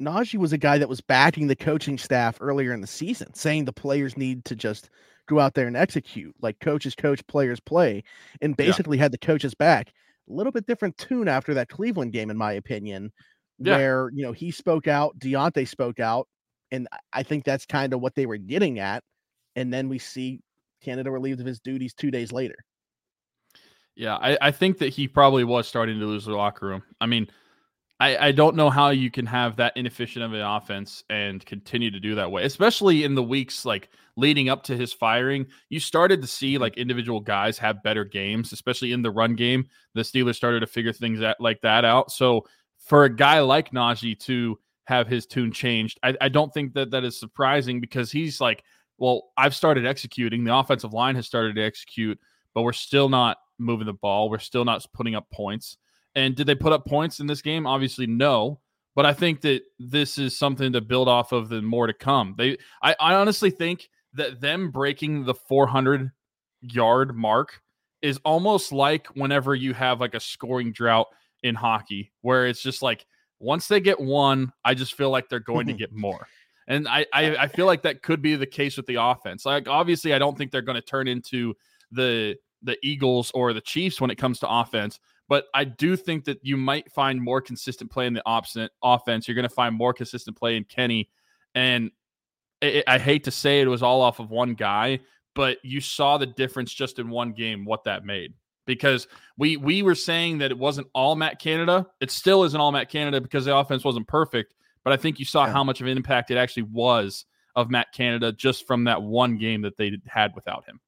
Najee 0.00 0.36
was 0.38 0.52
a 0.52 0.58
guy 0.58 0.78
that 0.78 0.88
was 0.88 1.00
backing 1.00 1.46
the 1.46 1.56
coaching 1.56 1.96
staff 1.98 2.36
earlier 2.40 2.72
in 2.72 2.80
the 2.82 2.86
season, 2.86 3.32
saying 3.34 3.64
the 3.64 3.72
players 3.72 4.16
need 4.16 4.44
to 4.44 4.54
just 4.54 4.90
go 5.26 5.40
out 5.40 5.54
there 5.54 5.66
and 5.66 5.76
execute 5.76 6.34
like 6.40 6.60
coaches 6.60 6.94
coach, 6.94 7.26
players 7.26 7.60
play, 7.60 8.02
and 8.40 8.52
Yeah. 8.58 8.66
basically 8.66 8.98
had 8.98 9.12
the 9.12 9.18
coaches 9.18 9.54
back. 9.54 9.92
A 10.28 10.32
little 10.32 10.52
bit 10.52 10.66
different 10.66 10.98
tune 10.98 11.28
after 11.28 11.54
that 11.54 11.68
Cleveland 11.68 12.12
game, 12.12 12.30
in 12.30 12.36
my 12.36 12.52
opinion, 12.52 13.12
Yeah. 13.58 13.76
where 13.76 14.10
you 14.12 14.22
know 14.22 14.32
he 14.32 14.50
spoke 14.50 14.86
out, 14.86 15.18
Diontae 15.18 15.66
spoke 15.66 15.98
out, 15.98 16.28
and 16.70 16.86
I 17.12 17.22
think 17.22 17.44
that's 17.44 17.64
kind 17.64 17.92
of 17.94 18.00
what 18.00 18.14
they 18.14 18.26
were 18.26 18.36
getting 18.36 18.78
at. 18.78 19.02
And 19.54 19.72
then 19.72 19.88
we 19.88 19.98
see 19.98 20.40
Canada 20.82 21.10
relieved 21.10 21.40
of 21.40 21.46
his 21.46 21.60
duties 21.60 21.94
two 21.94 22.10
days 22.10 22.32
later. 22.32 22.56
Yeah, 23.94 24.16
I, 24.16 24.38
I 24.40 24.50
think 24.50 24.78
that 24.78 24.90
he 24.90 25.08
probably 25.08 25.44
was 25.44 25.66
starting 25.66 25.98
to 25.98 26.06
lose 26.06 26.26
the 26.26 26.34
locker 26.36 26.66
room. 26.66 26.82
I 27.00 27.06
mean, 27.06 27.28
I, 27.98 28.28
I 28.28 28.32
don't 28.32 28.56
know 28.56 28.68
how 28.68 28.90
you 28.90 29.10
can 29.10 29.24
have 29.24 29.56
that 29.56 29.74
inefficient 29.74 30.22
of 30.22 30.34
an 30.34 30.42
offense 30.42 31.02
and 31.08 31.44
continue 31.46 31.90
to 31.90 31.98
do 31.98 32.14
that 32.16 32.30
way, 32.30 32.44
especially 32.44 33.04
in 33.04 33.14
the 33.14 33.22
weeks 33.22 33.64
like 33.64 33.88
leading 34.16 34.50
up 34.50 34.62
to 34.64 34.76
his 34.76 34.92
firing. 34.92 35.46
You 35.70 35.80
started 35.80 36.20
to 36.20 36.26
see 36.26 36.58
like 36.58 36.76
individual 36.76 37.20
guys 37.20 37.56
have 37.58 37.82
better 37.82 38.04
games, 38.04 38.52
especially 38.52 38.92
in 38.92 39.00
the 39.00 39.10
run 39.10 39.34
game. 39.34 39.66
The 39.94 40.02
Steelers 40.02 40.34
started 40.34 40.60
to 40.60 40.66
figure 40.66 40.92
things 40.92 41.20
that, 41.20 41.40
like 41.40 41.62
that 41.62 41.86
out. 41.86 42.10
So 42.10 42.44
for 42.78 43.04
a 43.04 43.14
guy 43.14 43.40
like 43.40 43.70
Najee 43.70 44.18
to 44.20 44.58
have 44.84 45.08
his 45.08 45.24
tune 45.24 45.52
changed, 45.52 45.98
I, 46.02 46.14
I 46.20 46.28
don't 46.28 46.52
think 46.52 46.74
that 46.74 46.90
that 46.90 47.04
is 47.04 47.18
surprising 47.18 47.80
because 47.80 48.12
he's 48.12 48.42
like, 48.42 48.62
well, 48.98 49.30
I've 49.36 49.54
started 49.54 49.86
executing. 49.86 50.44
The 50.44 50.54
offensive 50.54 50.92
line 50.92 51.16
has 51.16 51.26
started 51.26 51.56
to 51.56 51.62
execute, 51.62 52.18
but 52.54 52.62
we're 52.62 52.72
still 52.72 53.08
not 53.08 53.38
moving 53.58 53.86
the 53.86 53.92
ball. 53.92 54.30
We're 54.30 54.38
still 54.38 54.64
not 54.64 54.84
putting 54.92 55.14
up 55.14 55.28
points. 55.30 55.76
And 56.14 56.34
did 56.34 56.46
they 56.46 56.54
put 56.54 56.72
up 56.72 56.86
points 56.86 57.20
in 57.20 57.26
this 57.26 57.42
game? 57.42 57.66
Obviously, 57.66 58.06
no. 58.06 58.60
But 58.94 59.04
I 59.04 59.12
think 59.12 59.42
that 59.42 59.60
this 59.78 60.16
is 60.16 60.38
something 60.38 60.72
to 60.72 60.80
build 60.80 61.08
off 61.08 61.32
of 61.32 61.50
the 61.50 61.60
more 61.60 61.86
to 61.86 61.92
come. 61.92 62.34
They, 62.38 62.56
I, 62.82 62.96
I 62.98 63.14
honestly 63.14 63.50
think 63.50 63.90
that 64.14 64.40
them 64.40 64.70
breaking 64.70 65.24
the 65.24 65.34
400 65.34 66.10
yard 66.62 67.14
mark 67.14 67.60
is 68.00 68.18
almost 68.24 68.72
like 68.72 69.08
whenever 69.08 69.54
you 69.54 69.74
have 69.74 70.00
like 70.00 70.14
a 70.14 70.20
scoring 70.20 70.72
drought 70.72 71.08
in 71.42 71.54
hockey, 71.54 72.12
where 72.22 72.46
it's 72.46 72.62
just 72.62 72.80
like 72.80 73.04
once 73.38 73.68
they 73.68 73.80
get 73.80 74.00
one, 74.00 74.50
I 74.64 74.72
just 74.72 74.94
feel 74.94 75.10
like 75.10 75.28
they're 75.28 75.40
going 75.40 75.66
to 75.66 75.74
mm-hmm. 75.74 75.78
get 75.78 75.92
more. 75.92 76.26
And 76.68 76.88
I, 76.88 77.06
I, 77.12 77.36
I 77.36 77.48
feel 77.48 77.66
like 77.66 77.82
that 77.82 78.02
could 78.02 78.20
be 78.20 78.34
the 78.34 78.46
case 78.46 78.76
with 78.76 78.86
the 78.86 78.96
offense. 79.00 79.46
Like 79.46 79.68
obviously, 79.68 80.14
I 80.14 80.18
don't 80.18 80.36
think 80.36 80.50
they're 80.50 80.62
going 80.62 80.76
to 80.76 80.82
turn 80.82 81.08
into 81.08 81.54
the 81.90 82.36
the 82.62 82.76
Eagles 82.82 83.30
or 83.34 83.52
the 83.52 83.60
Chiefs 83.60 84.00
when 84.00 84.10
it 84.10 84.16
comes 84.16 84.40
to 84.40 84.48
offense. 84.48 84.98
But 85.28 85.46
I 85.54 85.64
do 85.64 85.96
think 85.96 86.24
that 86.24 86.38
you 86.42 86.56
might 86.56 86.90
find 86.92 87.20
more 87.20 87.40
consistent 87.40 87.90
play 87.90 88.06
in 88.06 88.14
the 88.14 88.22
opposite 88.24 88.70
offense. 88.82 89.26
You're 89.26 89.34
going 89.34 89.48
to 89.48 89.54
find 89.54 89.74
more 89.74 89.92
consistent 89.92 90.36
play 90.36 90.56
in 90.56 90.64
Kenny. 90.64 91.08
And 91.54 91.90
I, 92.62 92.82
I 92.86 92.98
hate 92.98 93.24
to 93.24 93.30
say 93.30 93.60
it 93.60 93.66
was 93.66 93.82
all 93.82 94.02
off 94.02 94.20
of 94.20 94.30
one 94.30 94.54
guy, 94.54 95.00
but 95.34 95.58
you 95.64 95.80
saw 95.80 96.18
the 96.18 96.26
difference 96.26 96.72
just 96.72 96.98
in 96.98 97.10
one 97.10 97.32
game 97.32 97.64
what 97.64 97.84
that 97.84 98.04
made. 98.04 98.34
Because 98.66 99.06
we 99.38 99.56
we 99.56 99.82
were 99.82 99.94
saying 99.94 100.38
that 100.38 100.50
it 100.50 100.58
wasn't 100.58 100.88
all 100.92 101.14
Matt 101.14 101.40
Canada. 101.40 101.86
It 102.00 102.10
still 102.10 102.42
isn't 102.42 102.60
all 102.60 102.72
Matt 102.72 102.90
Canada 102.90 103.20
because 103.20 103.44
the 103.44 103.56
offense 103.56 103.84
wasn't 103.84 104.08
perfect. 104.08 104.54
But 104.86 104.92
I 104.92 104.98
think 104.98 105.18
you 105.18 105.24
saw 105.24 105.46
Yeah. 105.46 105.52
how 105.52 105.64
much 105.64 105.80
of 105.80 105.88
an 105.88 105.96
impact 105.96 106.30
it 106.30 106.36
actually 106.36 106.62
was 106.62 107.24
of 107.56 107.70
Matt 107.70 107.88
Canada 107.92 108.30
just 108.30 108.68
from 108.68 108.84
that 108.84 109.02
one 109.02 109.36
game 109.36 109.62
that 109.62 109.76
they 109.76 109.98
had 110.06 110.32
without 110.36 110.64
him. 110.64 110.78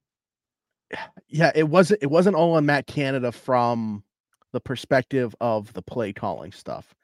yeah, 1.26 1.50
it 1.56 1.68
wasn't 1.68 2.00
it 2.00 2.06
wasn't 2.06 2.36
all 2.36 2.54
on 2.54 2.64
Matt 2.64 2.86
Canada 2.86 3.32
from 3.32 4.04
the 4.52 4.60
perspective 4.60 5.34
of 5.40 5.72
the 5.72 5.82
play 5.82 6.12
calling 6.12 6.52
stuff. 6.52 6.94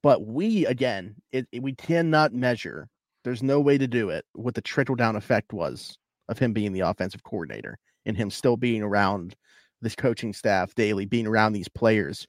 But 0.00 0.24
we 0.26 0.64
again, 0.66 1.16
it, 1.32 1.48
it- 1.50 1.60
we 1.60 1.74
cannot 1.74 2.32
measure. 2.32 2.88
There's 3.24 3.42
no 3.42 3.58
way 3.58 3.76
to 3.76 3.88
do 3.88 4.10
it 4.10 4.24
what 4.34 4.54
the 4.54 4.62
trickle 4.62 4.94
down 4.94 5.16
effect 5.16 5.52
was 5.52 5.98
of 6.28 6.38
him 6.38 6.52
being 6.52 6.72
the 6.72 6.80
offensive 6.80 7.24
coordinator 7.24 7.78
and 8.06 8.16
him 8.16 8.30
still 8.30 8.56
being 8.56 8.82
around 8.82 9.34
this 9.82 9.96
coaching 9.96 10.32
staff 10.32 10.72
daily, 10.76 11.04
being 11.04 11.26
around 11.26 11.52
these 11.52 11.68
players. 11.68 12.28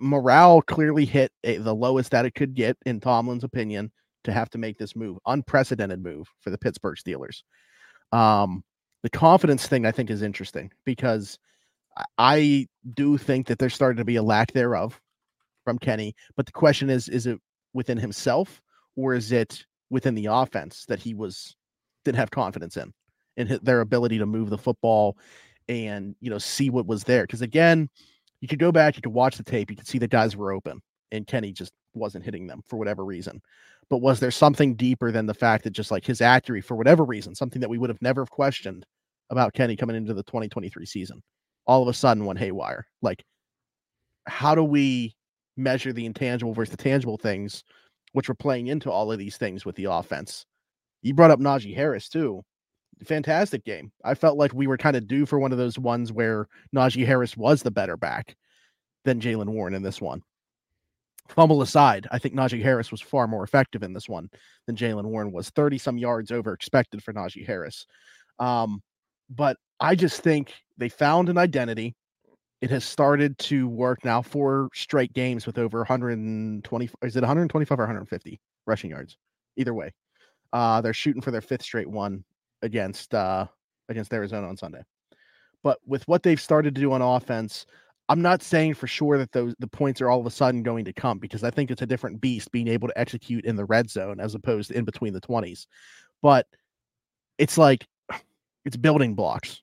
Morale 0.00 0.62
clearly 0.62 1.04
hit 1.04 1.32
a, 1.44 1.58
the 1.58 1.74
lowest 1.74 2.10
that 2.12 2.26
it 2.26 2.34
could 2.34 2.54
get, 2.54 2.76
in 2.86 3.00
Tomlin's 3.00 3.44
opinion, 3.44 3.90
to 4.24 4.32
have 4.32 4.50
to 4.50 4.58
make 4.58 4.78
this 4.78 4.96
move, 4.96 5.18
unprecedented 5.26 6.02
move 6.02 6.28
for 6.40 6.50
the 6.50 6.58
Pittsburgh 6.58 6.96
Steelers. 6.96 7.42
Um, 8.12 8.64
the 9.02 9.10
confidence 9.10 9.66
thing 9.66 9.86
I 9.86 9.92
think 9.92 10.10
is 10.10 10.22
interesting 10.22 10.70
because 10.84 11.38
I- 12.18 12.68
do 12.94 13.18
think 13.18 13.46
that 13.48 13.58
there's 13.58 13.74
starting 13.74 13.98
to 13.98 14.04
be 14.04 14.16
a 14.16 14.22
lack 14.22 14.52
thereof 14.52 15.00
from 15.64 15.78
Kenny. 15.78 16.14
But 16.36 16.46
the 16.46 16.52
question 16.52 16.90
is, 16.90 17.08
is 17.08 17.26
it 17.26 17.40
within 17.74 17.98
himself 17.98 18.60
or 18.96 19.14
is 19.14 19.32
it 19.32 19.64
within 19.90 20.14
the 20.14 20.26
offense 20.26 20.84
that 20.86 21.00
he 21.00 21.14
was 21.14 21.54
didn't 22.04 22.18
have 22.18 22.30
confidence 22.30 22.76
in 22.76 22.92
in 23.36 23.46
hi- 23.48 23.58
their 23.62 23.80
ability 23.80 24.18
to 24.18 24.26
move 24.26 24.50
the 24.50 24.58
football 24.58 25.16
and 25.68 26.14
you 26.20 26.30
know 26.30 26.38
see 26.38 26.70
what 26.70 26.86
was 26.86 27.04
there? 27.04 27.24
Because 27.24 27.42
again, 27.42 27.88
you 28.46 28.48
could 28.48 28.58
go 28.58 28.72
back, 28.72 28.94
you 28.94 29.02
could 29.02 29.12
watch 29.12 29.36
the 29.36 29.42
tape, 29.42 29.70
you 29.70 29.76
could 29.76 29.88
see 29.88 29.98
the 29.98 30.06
guys 30.06 30.36
were 30.36 30.52
open, 30.52 30.80
and 31.10 31.26
Kenny 31.26 31.52
just 31.52 31.72
wasn't 31.94 32.24
hitting 32.24 32.46
them 32.46 32.62
for 32.68 32.76
whatever 32.76 33.04
reason. 33.04 33.40
But 33.90 33.98
was 33.98 34.20
there 34.20 34.30
something 34.30 34.74
deeper 34.76 35.10
than 35.10 35.26
the 35.26 35.34
fact 35.34 35.64
that 35.64 35.70
just 35.70 35.90
like 35.90 36.04
his 36.04 36.20
accuracy, 36.20 36.66
for 36.66 36.76
whatever 36.76 37.04
reason, 37.04 37.34
something 37.34 37.60
that 37.60 37.68
we 37.68 37.78
would 37.78 37.90
have 37.90 38.02
never 38.02 38.24
questioned 38.24 38.86
about 39.30 39.52
Kenny 39.52 39.74
coming 39.74 39.96
into 39.96 40.14
the 40.14 40.22
2023 40.22 40.86
season, 40.86 41.22
all 41.66 41.82
of 41.82 41.88
a 41.88 41.92
sudden 41.92 42.24
went 42.24 42.38
haywire? 42.38 42.86
Like, 43.02 43.24
how 44.28 44.54
do 44.54 44.62
we 44.62 45.14
measure 45.56 45.92
the 45.92 46.06
intangible 46.06 46.52
versus 46.52 46.70
the 46.70 46.82
tangible 46.82 47.16
things, 47.16 47.64
which 48.12 48.28
were 48.28 48.34
playing 48.34 48.68
into 48.68 48.90
all 48.90 49.10
of 49.10 49.18
these 49.18 49.36
things 49.36 49.64
with 49.64 49.74
the 49.76 49.84
offense? 49.84 50.46
You 51.02 51.14
brought 51.14 51.30
up 51.30 51.40
Najee 51.40 51.74
Harris 51.74 52.08
too. 52.08 52.42
Fantastic 53.04 53.64
game. 53.64 53.92
I 54.04 54.14
felt 54.14 54.38
like 54.38 54.54
we 54.54 54.66
were 54.66 54.78
kind 54.78 54.96
of 54.96 55.06
due 55.06 55.26
for 55.26 55.38
one 55.38 55.52
of 55.52 55.58
those 55.58 55.78
ones 55.78 56.12
where 56.12 56.48
Najee 56.74 57.06
Harris 57.06 57.36
was 57.36 57.62
the 57.62 57.70
better 57.70 57.96
back 57.96 58.36
than 59.04 59.20
Jaylen 59.20 59.50
Warren 59.50 59.74
in 59.74 59.82
this 59.82 60.00
one. 60.00 60.22
Fumble 61.28 61.60
aside, 61.60 62.06
I 62.10 62.18
think 62.18 62.34
Najee 62.34 62.62
Harris 62.62 62.90
was 62.90 63.00
far 63.00 63.26
more 63.26 63.42
effective 63.42 63.82
in 63.82 63.92
this 63.92 64.08
one 64.08 64.30
than 64.66 64.76
Jaylen 64.76 65.04
Warren 65.04 65.32
was. 65.32 65.50
30 65.50 65.76
some 65.78 65.98
yards 65.98 66.30
over 66.30 66.52
expected 66.52 67.02
for 67.02 67.12
Najee 67.12 67.46
Harris. 67.46 67.86
Um, 68.38 68.80
but 69.28 69.56
I 69.80 69.94
just 69.94 70.22
think 70.22 70.54
they 70.78 70.88
found 70.88 71.28
an 71.28 71.36
identity. 71.36 71.94
It 72.62 72.70
has 72.70 72.84
started 72.84 73.36
to 73.40 73.68
work 73.68 74.04
now. 74.04 74.22
Four 74.22 74.70
straight 74.72 75.12
games 75.12 75.46
with 75.46 75.58
over 75.58 75.78
120. 75.80 76.90
Is 77.02 77.16
it 77.16 77.20
125 77.20 77.78
or 77.78 77.82
150 77.82 78.40
rushing 78.66 78.90
yards? 78.90 79.16
Either 79.56 79.74
way, 79.74 79.92
uh, 80.52 80.80
they're 80.80 80.94
shooting 80.94 81.22
for 81.22 81.30
their 81.30 81.40
fifth 81.40 81.62
straight 81.62 81.90
one 81.90 82.24
against 82.62 83.14
uh, 83.14 83.46
against 83.88 84.12
Arizona 84.12 84.48
on 84.48 84.56
Sunday. 84.56 84.82
But 85.62 85.78
with 85.86 86.06
what 86.06 86.22
they've 86.22 86.40
started 86.40 86.74
to 86.74 86.80
do 86.80 86.92
on 86.92 87.02
offense, 87.02 87.66
I'm 88.08 88.22
not 88.22 88.42
saying 88.42 88.74
for 88.74 88.86
sure 88.86 89.18
that 89.18 89.32
those 89.32 89.54
the 89.58 89.66
points 89.66 90.00
are 90.00 90.10
all 90.10 90.20
of 90.20 90.26
a 90.26 90.30
sudden 90.30 90.62
going 90.62 90.84
to 90.84 90.92
come 90.92 91.18
because 91.18 91.42
I 91.42 91.50
think 91.50 91.70
it's 91.70 91.82
a 91.82 91.86
different 91.86 92.20
beast 92.20 92.52
being 92.52 92.68
able 92.68 92.88
to 92.88 92.98
execute 92.98 93.44
in 93.44 93.56
the 93.56 93.64
red 93.64 93.90
zone 93.90 94.20
as 94.20 94.34
opposed 94.34 94.70
to 94.70 94.78
in 94.78 94.84
between 94.84 95.12
the 95.12 95.20
20s. 95.20 95.66
But 96.22 96.46
it's 97.38 97.58
like 97.58 97.86
it's 98.64 98.76
building 98.76 99.14
blocks. 99.14 99.62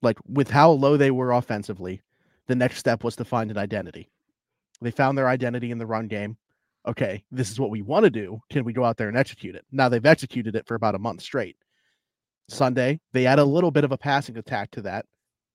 Like 0.00 0.18
with 0.26 0.50
how 0.50 0.70
low 0.72 0.96
they 0.96 1.10
were 1.10 1.32
offensively, 1.32 2.02
the 2.46 2.56
next 2.56 2.78
step 2.78 3.04
was 3.04 3.16
to 3.16 3.24
find 3.24 3.50
an 3.50 3.58
identity. 3.58 4.08
They 4.80 4.90
found 4.90 5.16
their 5.16 5.28
identity 5.28 5.70
in 5.70 5.78
the 5.78 5.86
run 5.86 6.08
game. 6.08 6.36
Okay, 6.86 7.22
this 7.30 7.50
is 7.50 7.60
what 7.60 7.70
we 7.70 7.82
want 7.82 8.04
to 8.04 8.10
do. 8.10 8.40
Can 8.50 8.64
we 8.64 8.72
go 8.72 8.84
out 8.84 8.96
there 8.96 9.08
and 9.08 9.16
execute 9.16 9.54
it? 9.54 9.64
Now 9.70 9.88
they've 9.88 10.04
executed 10.04 10.56
it 10.56 10.66
for 10.66 10.74
about 10.74 10.96
a 10.96 10.98
month 10.98 11.22
straight. 11.22 11.56
Sunday, 12.48 13.00
they 13.12 13.26
add 13.26 13.38
a 13.38 13.44
little 13.44 13.70
bit 13.70 13.84
of 13.84 13.92
a 13.92 13.98
passing 13.98 14.36
attack 14.36 14.70
to 14.72 14.82
that. 14.82 15.06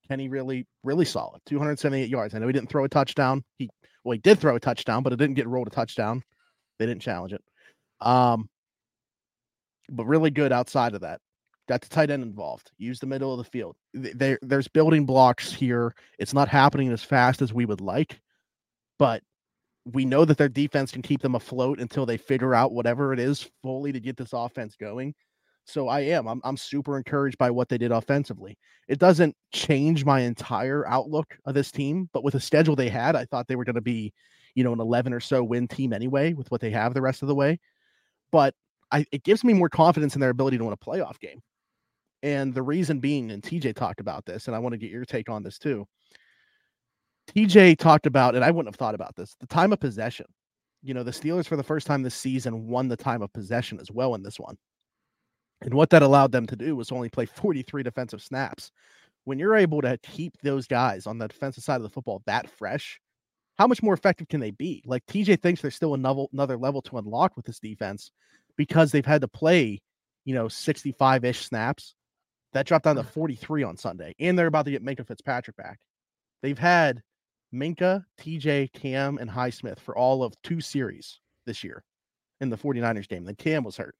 Kenny 0.08 0.30
really, 0.30 0.66
really 0.84 1.06
solid. 1.06 1.42
278 1.46 2.10
yards. 2.10 2.34
I 2.34 2.40
know 2.40 2.48
he 2.48 2.54
didn't 2.54 2.70
throw 2.70 2.86
a 2.86 2.90
touchdown. 2.90 3.44
He 3.58 3.70
well, 4.04 4.14
he 4.14 4.20
did 4.20 4.40
throw 4.40 4.56
a 4.56 4.60
touchdown, 4.60 5.04
but 5.04 5.12
it 5.12 5.18
didn't 5.18 5.36
get 5.36 5.48
rolled 5.48 5.68
a 5.68 5.72
touchdown. 5.72 6.24
They 6.80 6.86
didn't 6.86 7.02
challenge 7.02 7.34
it. 7.34 7.44
Um, 8.00 8.48
but 9.90 10.06
really 10.06 10.32
good 10.32 10.54
outside 10.54 10.96
of 10.96 11.02
that. 11.02 11.20
Got 11.68 11.82
the 11.82 11.90
tight 11.90 12.10
end 12.10 12.24
involved. 12.24 12.72
Use 12.78 13.00
the 13.00 13.08
middle 13.08 13.34
of 13.34 13.38
the 13.40 13.52
field. 13.52 13.76
There, 13.94 14.40
there's 14.42 14.70
building 14.70 15.06
blocks 15.06 15.52
here. 15.52 15.94
It's 16.18 16.34
not 16.34 16.48
happening 16.48 16.90
as 16.92 17.04
fast 17.04 17.42
as 17.42 17.52
we 17.52 17.66
would 17.66 17.82
like, 17.82 18.22
but 18.98 19.22
we 19.84 20.06
know 20.06 20.24
that 20.24 20.38
their 20.38 20.50
defense 20.50 20.92
can 20.92 21.02
keep 21.02 21.22
them 21.22 21.36
afloat 21.36 21.80
until 21.80 22.06
they 22.06 22.18
figure 22.18 22.56
out 22.56 22.72
whatever 22.72 23.12
it 23.12 23.20
is 23.20 23.50
fully 23.62 23.92
to 23.92 24.00
get 24.00 24.16
this 24.16 24.32
offense 24.32 24.76
going. 24.78 25.14
So 25.68 25.90
I 25.90 26.00
am. 26.00 26.28
I'm, 26.28 26.40
I'm 26.46 26.56
super 26.56 26.98
encouraged 26.98 27.38
by 27.38 27.52
what 27.52 27.68
they 27.68 27.78
did 27.78 27.92
offensively. 27.92 28.58
It 28.88 29.00
doesn't 29.00 29.36
change 29.52 30.06
my 30.06 30.22
entire 30.22 30.88
outlook 30.88 31.38
of 31.46 31.54
this 31.54 31.72
team, 31.72 32.10
but 32.14 32.24
with 32.24 32.34
the 32.34 32.40
schedule 32.40 32.76
they 32.76 32.88
had, 32.88 33.18
I 33.18 33.26
thought 33.26 33.48
they 33.48 33.58
were 33.58 33.66
going 33.66 33.76
to 33.76 33.82
be, 33.82 34.14
you 34.56 34.64
know, 34.64 34.72
an 34.72 34.80
11 34.80 35.14
or 35.14 35.20
so 35.20 35.44
win 35.44 35.68
team 35.68 35.92
anyway 35.92 36.32
with 36.34 36.50
what 36.52 36.62
they 36.62 36.72
have 36.72 36.94
the 36.94 37.02
rest 37.02 37.22
of 37.22 37.28
the 37.28 37.36
way. 37.36 37.60
But 38.32 38.56
I, 38.94 39.06
it 39.12 39.24
gives 39.24 39.44
me 39.44 39.54
more 39.54 39.68
confidence 39.68 40.16
in 40.16 40.22
their 40.22 40.30
ability 40.30 40.58
to 40.58 40.64
win 40.64 40.72
a 40.72 40.78
playoff 40.78 41.20
game. 41.20 41.42
And 42.24 42.54
the 42.54 42.64
reason 42.64 43.00
being, 43.00 43.32
and 43.32 43.44
TJ 43.44 43.76
talked 43.76 44.00
about 44.00 44.26
this, 44.26 44.48
and 44.48 44.56
I 44.56 44.60
want 44.60 44.72
to 44.72 44.78
get 44.78 44.90
your 44.90 45.04
take 45.04 45.30
on 45.30 45.44
this 45.44 45.60
too. 45.60 45.86
TJ 47.36 47.78
talked 47.78 48.06
about, 48.06 48.36
and 48.36 48.44
I 48.44 48.52
wouldn't 48.52 48.74
have 48.74 48.80
thought 48.80 48.96
about 48.96 49.18
this, 49.18 49.36
the 49.42 49.48
time 49.48 49.74
of 49.74 49.82
possession. 49.82 50.28
You 50.82 50.94
know, 50.94 51.04
the 51.04 51.12
Steelers 51.12 51.46
for 51.46 51.58
the 51.58 51.64
first 51.64 51.88
time 51.88 52.04
this 52.04 52.16
season 52.16 52.68
won 52.68 52.88
the 52.88 52.96
time 52.96 53.22
of 53.22 53.34
possession 53.34 53.80
as 53.82 53.92
well 53.92 54.16
in 54.16 54.24
this 54.24 54.40
one. 54.40 54.58
And 55.62 55.74
what 55.74 55.90
that 55.90 56.04
allowed 56.04 56.32
them 56.32 56.46
to 56.48 56.56
do 56.56 56.76
was 56.76 56.92
only 56.92 57.10
play 57.10 57.26
43 57.26 57.84
defensive 57.84 58.22
snaps. 58.22 58.72
When 59.26 59.40
you're 59.40 59.56
able 59.56 59.82
to 59.82 59.98
keep 60.04 60.38
those 60.42 60.68
guys 60.68 61.08
on 61.08 61.18
the 61.18 61.28
defensive 61.28 61.64
side 61.64 61.78
of 61.78 61.84
the 61.84 61.90
football 61.90 62.22
that 62.26 62.50
fresh, 62.50 63.00
how 63.58 63.68
much 63.68 63.82
more 63.82 63.94
effective 63.94 64.28
can 64.28 64.40
they 64.40 64.52
be? 64.52 64.84
Like 64.86 65.06
TJ 65.08 65.42
thinks 65.42 65.62
there's 65.62 65.76
still 65.76 65.96
another 65.96 66.58
level 66.58 66.82
to 66.84 66.98
unlock 66.98 67.36
with 67.36 67.46
this 67.46 67.60
defense 67.60 68.12
because 68.56 68.92
they've 68.92 69.06
had 69.06 69.22
to 69.22 69.28
play, 69.28 69.82
you 70.26 70.36
know, 70.36 70.48
65 70.48 71.26
ish 71.26 71.46
snaps. 71.46 71.96
That 72.54 72.66
dropped 72.66 72.86
down 72.86 72.96
to 72.96 73.04
mm. 73.04 73.10
43 73.10 73.64
on 73.64 73.78
Sunday, 73.78 74.16
and 74.20 74.40
they're 74.40 74.48
about 74.48 74.66
to 74.66 74.72
get 74.72 74.84
Minkah 74.84 75.06
Fitzpatrick 75.06 75.58
back. 75.58 75.80
They've 76.42 76.58
had 76.58 77.02
Minkah, 77.54 78.06
TJ, 78.20 78.72
Cam, 78.74 79.18
and 79.18 79.30
Highsmith 79.30 79.80
for 79.80 79.98
all 79.98 80.24
of 80.24 80.34
two 80.44 80.62
series 80.62 81.20
this 81.46 81.64
year 81.64 81.84
in 82.40 82.50
the 82.50 82.58
49ers 82.58 83.08
game. 83.08 83.26
Then 83.26 83.36
Cam 83.36 83.64
was 83.64 83.78
hurt. 83.78 83.96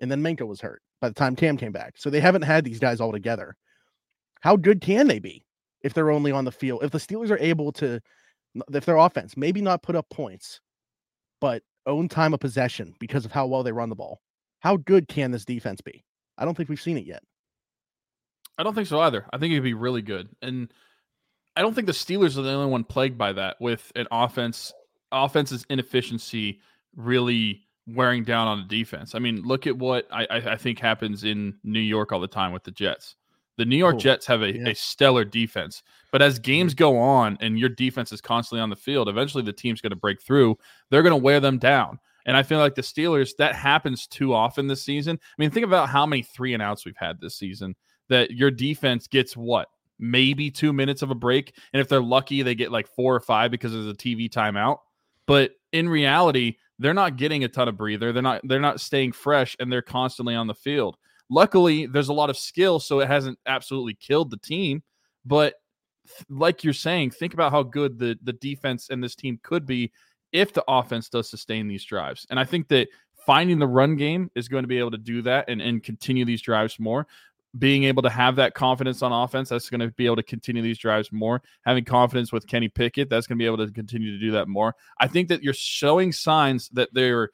And 0.00 0.10
then 0.10 0.22
Minkah 0.22 0.46
was 0.46 0.60
hurt 0.60 0.82
by 1.00 1.08
the 1.08 1.14
time 1.14 1.36
Cam 1.36 1.56
came 1.56 1.72
back. 1.72 1.94
So 1.96 2.10
they 2.10 2.20
haven't 2.20 2.42
had 2.42 2.64
these 2.64 2.80
guys 2.80 3.00
all 3.00 3.12
together. 3.12 3.54
How 4.40 4.56
good 4.56 4.80
can 4.80 5.06
they 5.06 5.18
be 5.18 5.44
if 5.82 5.94
they're 5.94 6.10
only 6.10 6.32
on 6.32 6.44
the 6.44 6.52
field? 6.52 6.82
If 6.82 6.90
the 6.90 6.98
Steelers 6.98 7.30
are 7.30 7.38
able 7.38 7.72
to, 7.72 8.00
if 8.72 8.84
their 8.84 8.96
offense 8.96 9.36
maybe 9.36 9.60
not 9.60 9.82
put 9.82 9.96
up 9.96 10.08
points, 10.10 10.60
but 11.40 11.62
own 11.86 12.08
time 12.08 12.34
of 12.34 12.40
possession 12.40 12.94
because 12.98 13.24
of 13.24 13.32
how 13.32 13.46
well 13.46 13.62
they 13.62 13.72
run 13.72 13.88
the 13.88 13.94
ball, 13.94 14.20
how 14.60 14.76
good 14.76 15.08
can 15.08 15.30
this 15.30 15.44
defense 15.44 15.80
be? 15.80 16.04
I 16.38 16.44
don't 16.44 16.56
think 16.56 16.68
we've 16.68 16.80
seen 16.80 16.98
it 16.98 17.06
yet. 17.06 17.22
I 18.58 18.62
don't 18.62 18.74
think 18.74 18.88
so 18.88 19.00
either. 19.00 19.26
I 19.32 19.38
think 19.38 19.52
it'd 19.52 19.64
be 19.64 19.74
really 19.74 20.02
good. 20.02 20.28
And 20.40 20.72
I 21.56 21.62
don't 21.62 21.74
think 21.74 21.86
the 21.86 21.92
Steelers 21.92 22.36
are 22.38 22.42
the 22.42 22.52
only 22.52 22.70
one 22.70 22.84
plagued 22.84 23.18
by 23.18 23.32
that 23.34 23.56
with 23.60 23.90
an 23.96 24.06
offense 24.10 24.72
offense's 25.10 25.66
inefficiency 25.68 26.60
really 26.96 27.62
wearing 27.94 28.24
down 28.24 28.48
on 28.48 28.58
the 28.58 28.76
defense. 28.76 29.14
I 29.14 29.18
mean, 29.18 29.42
look 29.42 29.66
at 29.66 29.76
what 29.76 30.06
I, 30.12 30.26
I 30.30 30.56
think 30.56 30.78
happens 30.78 31.24
in 31.24 31.54
New 31.64 31.80
York 31.80 32.12
all 32.12 32.20
the 32.20 32.26
time 32.26 32.52
with 32.52 32.64
the 32.64 32.70
Jets. 32.70 33.16
The 33.58 33.64
New 33.64 33.76
York 33.76 33.94
cool. 33.94 34.00
Jets 34.00 34.26
have 34.26 34.42
a, 34.42 34.52
yeah. 34.52 34.68
a 34.68 34.74
stellar 34.74 35.24
defense, 35.24 35.82
but 36.10 36.22
as 36.22 36.38
games 36.38 36.74
go 36.74 36.98
on 36.98 37.36
and 37.40 37.58
your 37.58 37.68
defense 37.68 38.10
is 38.10 38.20
constantly 38.20 38.62
on 38.62 38.70
the 38.70 38.76
field, 38.76 39.08
eventually 39.08 39.42
the 39.42 39.52
team's 39.52 39.80
going 39.80 39.90
to 39.90 39.96
break 39.96 40.22
through. 40.22 40.56
They're 40.90 41.02
going 41.02 41.10
to 41.10 41.16
wear 41.16 41.38
them 41.38 41.58
down. 41.58 41.98
And 42.24 42.36
I 42.36 42.42
feel 42.42 42.58
like 42.58 42.74
the 42.74 42.82
Steelers, 42.82 43.36
that 43.38 43.54
happens 43.54 44.06
too 44.06 44.32
often 44.32 44.66
this 44.66 44.82
season. 44.82 45.18
I 45.20 45.34
mean, 45.38 45.50
think 45.50 45.66
about 45.66 45.88
how 45.88 46.06
many 46.06 46.22
three 46.22 46.54
and 46.54 46.62
outs 46.62 46.84
we've 46.84 46.96
had 46.96 47.20
this 47.20 47.36
season 47.36 47.74
that 48.08 48.30
your 48.30 48.50
defense 48.50 49.06
gets 49.06 49.36
what? 49.36 49.68
Maybe 49.98 50.50
two 50.50 50.72
minutes 50.72 51.02
of 51.02 51.10
a 51.10 51.14
break. 51.14 51.54
And 51.72 51.80
if 51.80 51.88
they're 51.88 52.02
lucky, 52.02 52.42
they 52.42 52.54
get 52.54 52.72
like 52.72 52.88
four 52.88 53.14
or 53.14 53.20
five 53.20 53.50
because 53.50 53.72
there's 53.72 53.86
a 53.86 53.94
TV 53.94 54.30
timeout. 54.30 54.78
But 55.26 55.52
in 55.72 55.88
reality, 55.88 56.56
they're 56.78 56.94
not 56.94 57.16
getting 57.16 57.44
a 57.44 57.48
ton 57.48 57.68
of 57.68 57.76
breather. 57.76 58.12
They're 58.12 58.22
not 58.22 58.40
they're 58.44 58.60
not 58.60 58.80
staying 58.80 59.12
fresh 59.12 59.56
and 59.60 59.70
they're 59.72 59.82
constantly 59.82 60.34
on 60.34 60.46
the 60.46 60.54
field. 60.54 60.96
Luckily, 61.30 61.86
there's 61.86 62.08
a 62.08 62.12
lot 62.12 62.30
of 62.30 62.36
skill, 62.36 62.78
so 62.80 63.00
it 63.00 63.08
hasn't 63.08 63.38
absolutely 63.46 63.94
killed 63.94 64.30
the 64.30 64.38
team. 64.38 64.82
But 65.24 65.54
like 66.28 66.64
you're 66.64 66.72
saying, 66.72 67.12
think 67.12 67.34
about 67.34 67.52
how 67.52 67.62
good 67.62 67.98
the 67.98 68.18
the 68.22 68.34
defense 68.34 68.88
and 68.90 69.02
this 69.02 69.14
team 69.14 69.38
could 69.42 69.66
be 69.66 69.92
if 70.32 70.52
the 70.52 70.64
offense 70.66 71.08
does 71.08 71.28
sustain 71.28 71.68
these 71.68 71.84
drives. 71.84 72.26
And 72.30 72.40
I 72.40 72.44
think 72.44 72.68
that 72.68 72.88
finding 73.26 73.58
the 73.58 73.66
run 73.66 73.96
game 73.96 74.30
is 74.34 74.48
going 74.48 74.64
to 74.64 74.68
be 74.68 74.78
able 74.78 74.90
to 74.90 74.98
do 74.98 75.22
that 75.22 75.44
and, 75.48 75.60
and 75.60 75.82
continue 75.82 76.24
these 76.24 76.42
drives 76.42 76.80
more 76.80 77.06
being 77.58 77.84
able 77.84 78.02
to 78.02 78.10
have 78.10 78.36
that 78.36 78.54
confidence 78.54 79.02
on 79.02 79.12
offense, 79.12 79.50
that's 79.50 79.68
going 79.68 79.80
to 79.80 79.88
be 79.88 80.06
able 80.06 80.16
to 80.16 80.22
continue 80.22 80.62
these 80.62 80.78
drives 80.78 81.12
more. 81.12 81.42
Having 81.66 81.84
confidence 81.84 82.32
with 82.32 82.46
Kenny 82.46 82.68
Pickett, 82.68 83.10
that's 83.10 83.26
going 83.26 83.38
to 83.38 83.42
be 83.42 83.46
able 83.46 83.58
to 83.58 83.70
continue 83.70 84.10
to 84.10 84.18
do 84.18 84.30
that 84.32 84.48
more. 84.48 84.74
I 84.98 85.08
think 85.08 85.28
that 85.28 85.42
you're 85.42 85.52
showing 85.52 86.12
signs 86.12 86.68
that 86.70 86.88
they're 86.92 87.30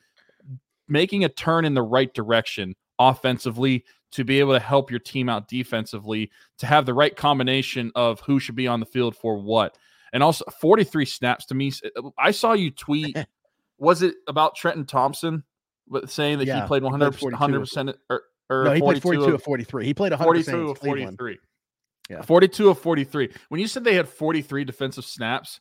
making 0.89 1.25
a 1.25 1.29
turn 1.29 1.65
in 1.65 1.75
the 1.75 1.83
right 1.83 2.13
direction 2.13 2.75
offensively 2.99 3.85
to 4.11 4.25
be 4.25 4.41
able 4.41 4.55
to 4.55 4.61
help 4.61 4.91
your 4.91 5.01
team 5.01 5.29
out 5.29 5.49
defensively, 5.49 6.31
to 6.59 6.67
have 6.67 6.87
the 6.87 6.95
right 6.95 7.15
combination 7.15 7.93
of 7.95 8.21
who 8.21 8.41
should 8.41 8.57
be 8.57 8.67
on 8.67 8.81
the 8.81 8.87
field 8.87 9.15
for 9.15 9.37
what. 9.37 9.77
And 10.13 10.23
also 10.23 10.45
43 10.61 11.05
snaps 11.05 11.45
to 11.47 11.55
me. 11.55 11.71
Uh, 11.97 12.11
I 12.19 12.31
saw 12.31 12.55
you 12.55 12.71
tweet, 12.71 13.17
was 13.79 14.03
it 14.03 14.17
about 14.27 14.57
Trenton 14.57 14.87
Thompson? 14.87 15.45
But 15.91 16.11
saying 16.11 16.39
that 16.39 16.47
yeah, 16.47 16.61
he 16.61 16.67
played 16.67 16.83
100 16.83 17.61
percent 17.61 17.97
or 18.11 18.25
or 18.51 18.65
no, 18.65 18.73
he 18.73 18.81
played 18.81 19.03
42 19.03 19.35
of 19.35 19.43
43. 19.43 19.85
He 19.85 19.95
played 19.95 20.13
100 20.13 20.45
42 20.45 20.71
of 20.71 20.79
43. 20.79 21.39
Yeah. 22.11 22.23
42 22.23 22.71
of 22.71 22.79
43. 22.79 23.33
When 23.49 23.61
you 23.61 23.69
said 23.69 23.85
they 23.85 23.95
had 23.95 24.09
43 24.09 24.65
defensive 24.65 25.05
snaps, 25.05 25.61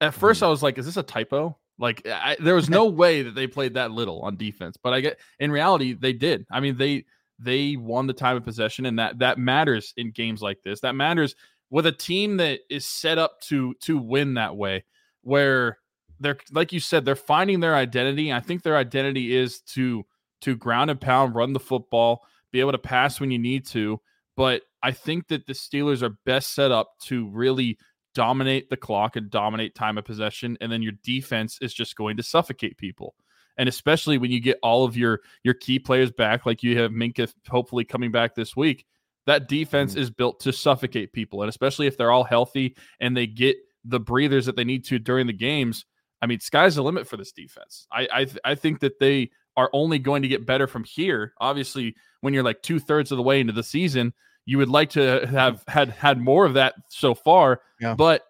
at 0.00 0.12
1st 0.12 0.18
mm-hmm. 0.18 0.44
I 0.44 0.48
was 0.48 0.62
like, 0.62 0.78
is 0.78 0.86
this 0.86 0.98
a 0.98 1.02
typo? 1.02 1.56
Like 1.78 2.06
I, 2.06 2.36
there 2.40 2.54
was 2.54 2.68
no 2.68 2.84
way 2.86 3.22
that 3.22 3.34
they 3.34 3.46
played 3.46 3.74
that 3.74 3.90
little 3.90 4.20
on 4.22 4.36
defense, 4.36 4.76
but 4.82 4.92
I 4.92 5.00
get 5.00 5.18
in 5.38 5.50
reality 5.50 5.94
they 5.94 6.12
did. 6.12 6.46
I 6.50 6.60
mean 6.60 6.76
they 6.76 7.04
they 7.38 7.76
won 7.76 8.06
the 8.06 8.12
time 8.14 8.36
of 8.36 8.44
possession, 8.44 8.86
and 8.86 8.98
that 8.98 9.18
that 9.18 9.38
matters 9.38 9.92
in 9.96 10.10
games 10.10 10.40
like 10.40 10.58
this. 10.64 10.80
That 10.80 10.94
matters 10.94 11.34
with 11.70 11.86
a 11.86 11.92
team 11.92 12.38
that 12.38 12.60
is 12.70 12.86
set 12.86 13.18
up 13.18 13.40
to 13.42 13.74
to 13.82 13.98
win 13.98 14.34
that 14.34 14.56
way, 14.56 14.84
where 15.22 15.78
they're 16.20 16.38
like 16.50 16.72
you 16.72 16.80
said 16.80 17.04
they're 17.04 17.14
finding 17.14 17.60
their 17.60 17.74
identity. 17.74 18.32
I 18.32 18.40
think 18.40 18.62
their 18.62 18.76
identity 18.76 19.36
is 19.36 19.60
to 19.72 20.06
to 20.42 20.56
ground 20.56 20.90
and 20.90 21.00
pound, 21.00 21.34
run 21.34 21.52
the 21.52 21.60
football, 21.60 22.26
be 22.52 22.60
able 22.60 22.72
to 22.72 22.78
pass 22.78 23.20
when 23.20 23.30
you 23.30 23.38
need 23.38 23.66
to. 23.66 24.00
But 24.36 24.62
I 24.82 24.92
think 24.92 25.28
that 25.28 25.46
the 25.46 25.52
Steelers 25.52 26.02
are 26.02 26.18
best 26.24 26.54
set 26.54 26.70
up 26.70 26.92
to 27.04 27.28
really 27.28 27.78
dominate 28.14 28.70
the 28.70 28.76
clock 28.76 29.16
and 29.16 29.30
dominate 29.30 29.74
time 29.74 29.98
of 29.98 30.04
possession. 30.04 30.56
And 30.60 30.70
then 30.70 30.82
your 30.82 30.92
defense 31.02 31.58
is 31.60 31.74
just 31.74 31.96
going 31.96 32.16
to 32.16 32.22
suffocate 32.22 32.78
people. 32.78 33.14
And 33.58 33.68
especially 33.68 34.18
when 34.18 34.30
you 34.30 34.40
get 34.40 34.58
all 34.62 34.84
of 34.84 34.96
your 34.96 35.20
your 35.42 35.54
key 35.54 35.78
players 35.78 36.10
back, 36.10 36.44
like 36.44 36.62
you 36.62 36.78
have 36.78 36.90
Minkah 36.90 37.32
hopefully 37.48 37.84
coming 37.84 38.10
back 38.10 38.34
this 38.34 38.54
week, 38.54 38.84
that 39.26 39.48
defense 39.48 39.92
mm-hmm. 39.92 40.02
is 40.02 40.10
built 40.10 40.40
to 40.40 40.52
suffocate 40.52 41.12
people. 41.12 41.42
And 41.42 41.48
especially 41.48 41.86
if 41.86 41.96
they're 41.96 42.10
all 42.10 42.24
healthy 42.24 42.76
and 43.00 43.16
they 43.16 43.26
get 43.26 43.56
the 43.84 44.00
breathers 44.00 44.46
that 44.46 44.56
they 44.56 44.64
need 44.64 44.84
to 44.86 44.98
during 44.98 45.26
the 45.26 45.32
games. 45.32 45.84
I 46.20 46.26
mean, 46.26 46.40
sky's 46.40 46.74
the 46.74 46.82
limit 46.82 47.06
for 47.06 47.16
this 47.16 47.32
defense. 47.32 47.86
I 47.90 48.08
I, 48.12 48.24
th- 48.24 48.38
I 48.44 48.54
think 48.54 48.80
that 48.80 48.98
they 48.98 49.30
are 49.56 49.70
only 49.72 49.98
going 49.98 50.22
to 50.22 50.28
get 50.28 50.46
better 50.46 50.66
from 50.66 50.84
here. 50.84 51.32
Obviously, 51.40 51.94
when 52.20 52.34
you're 52.34 52.42
like 52.42 52.62
two 52.62 52.78
thirds 52.78 53.10
of 53.10 53.16
the 53.16 53.22
way 53.22 53.40
into 53.40 53.52
the 53.52 53.62
season, 53.62 54.12
you 54.44 54.58
would 54.58 54.68
like 54.68 54.90
to 54.90 55.26
have 55.26 55.64
had 55.68 55.90
had 55.90 56.20
more 56.20 56.44
of 56.44 56.54
that 56.54 56.74
so 56.88 57.14
far. 57.14 57.60
Yeah. 57.80 57.94
But 57.94 58.22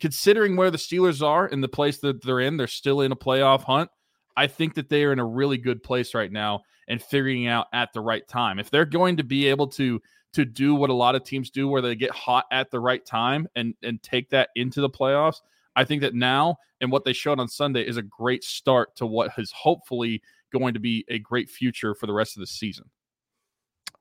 considering 0.00 0.56
where 0.56 0.70
the 0.70 0.78
Steelers 0.78 1.26
are 1.26 1.46
in 1.46 1.60
the 1.60 1.68
place 1.68 1.98
that 1.98 2.22
they're 2.22 2.40
in, 2.40 2.56
they're 2.56 2.66
still 2.66 3.00
in 3.00 3.12
a 3.12 3.16
playoff 3.16 3.62
hunt. 3.62 3.90
I 4.36 4.46
think 4.46 4.74
that 4.74 4.88
they 4.88 5.04
are 5.04 5.12
in 5.12 5.18
a 5.18 5.24
really 5.24 5.58
good 5.58 5.82
place 5.82 6.14
right 6.14 6.30
now 6.30 6.62
and 6.88 7.00
figuring 7.00 7.46
out 7.46 7.68
at 7.72 7.92
the 7.92 8.00
right 8.00 8.26
time. 8.26 8.58
If 8.58 8.70
they're 8.70 8.84
going 8.84 9.16
to 9.16 9.24
be 9.24 9.46
able 9.46 9.68
to 9.68 10.00
to 10.32 10.44
do 10.44 10.74
what 10.74 10.90
a 10.90 10.94
lot 10.94 11.14
of 11.14 11.22
teams 11.22 11.48
do 11.48 11.68
where 11.68 11.80
they 11.80 11.94
get 11.94 12.10
hot 12.10 12.44
at 12.50 12.70
the 12.70 12.80
right 12.80 13.04
time 13.06 13.46
and 13.54 13.74
and 13.82 14.02
take 14.02 14.30
that 14.30 14.50
into 14.56 14.80
the 14.80 14.90
playoffs, 14.90 15.40
I 15.76 15.84
think 15.84 16.02
that 16.02 16.14
now 16.14 16.56
and 16.80 16.90
what 16.90 17.04
they 17.04 17.12
showed 17.12 17.40
on 17.40 17.48
Sunday 17.48 17.86
is 17.86 17.96
a 17.96 18.02
great 18.02 18.44
start 18.44 18.96
to 18.96 19.06
what 19.06 19.30
has 19.30 19.52
hopefully 19.52 20.22
going 20.54 20.74
to 20.74 20.80
be 20.80 21.04
a 21.08 21.18
great 21.18 21.50
future 21.50 21.94
for 21.94 22.06
the 22.06 22.12
rest 22.12 22.36
of 22.36 22.40
the 22.40 22.46
season. 22.46 22.90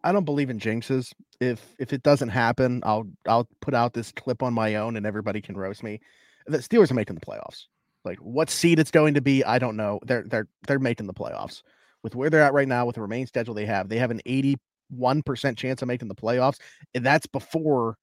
I 0.04 0.12
don't 0.12 0.26
believe 0.26 0.50
in 0.50 0.60
jinxes. 0.60 1.14
If 1.40 1.76
if 1.80 1.94
it 1.94 2.04
doesn't 2.04 2.30
happen, 2.30 2.82
I'll 2.86 3.08
I'll 3.28 3.48
put 3.62 3.74
out 3.74 3.94
this 3.94 4.12
clip 4.12 4.44
on 4.44 4.54
my 4.54 4.76
own 4.76 4.98
and 4.98 5.06
everybody 5.06 5.42
can 5.42 5.56
roast 5.56 5.84
me. 5.84 6.00
The 6.46 6.58
Steelers 6.58 6.92
are 6.92 6.96
making 6.96 7.16
the 7.16 7.26
playoffs. 7.26 7.66
Like 8.06 8.20
what 8.20 8.50
seed 8.50 8.80
it's 8.80 8.92
going 8.92 9.14
to 9.14 9.22
be, 9.22 9.44
I 9.44 9.60
don't 9.60 9.78
know. 9.78 10.00
They're 10.06 10.24
they're 10.24 10.48
they're 10.68 10.80
making 10.80 11.08
the 11.08 11.14
playoffs. 11.14 11.62
With 12.04 12.16
where 12.16 12.30
they're 12.30 12.42
at 12.42 12.54
right 12.54 12.68
now, 12.68 12.86
with 12.86 12.96
the 12.96 13.02
remaining 13.02 13.28
schedule 13.28 13.54
they 13.54 13.66
have, 13.66 13.88
they 13.88 13.98
have 13.98 14.12
an 14.12 14.20
81% 14.28 14.58
chance 15.56 15.82
of 15.82 15.88
making 15.88 16.10
the 16.10 16.16
playoffs. 16.16 16.60
And 16.94 17.06
that's 17.06 17.28
before 17.28 17.96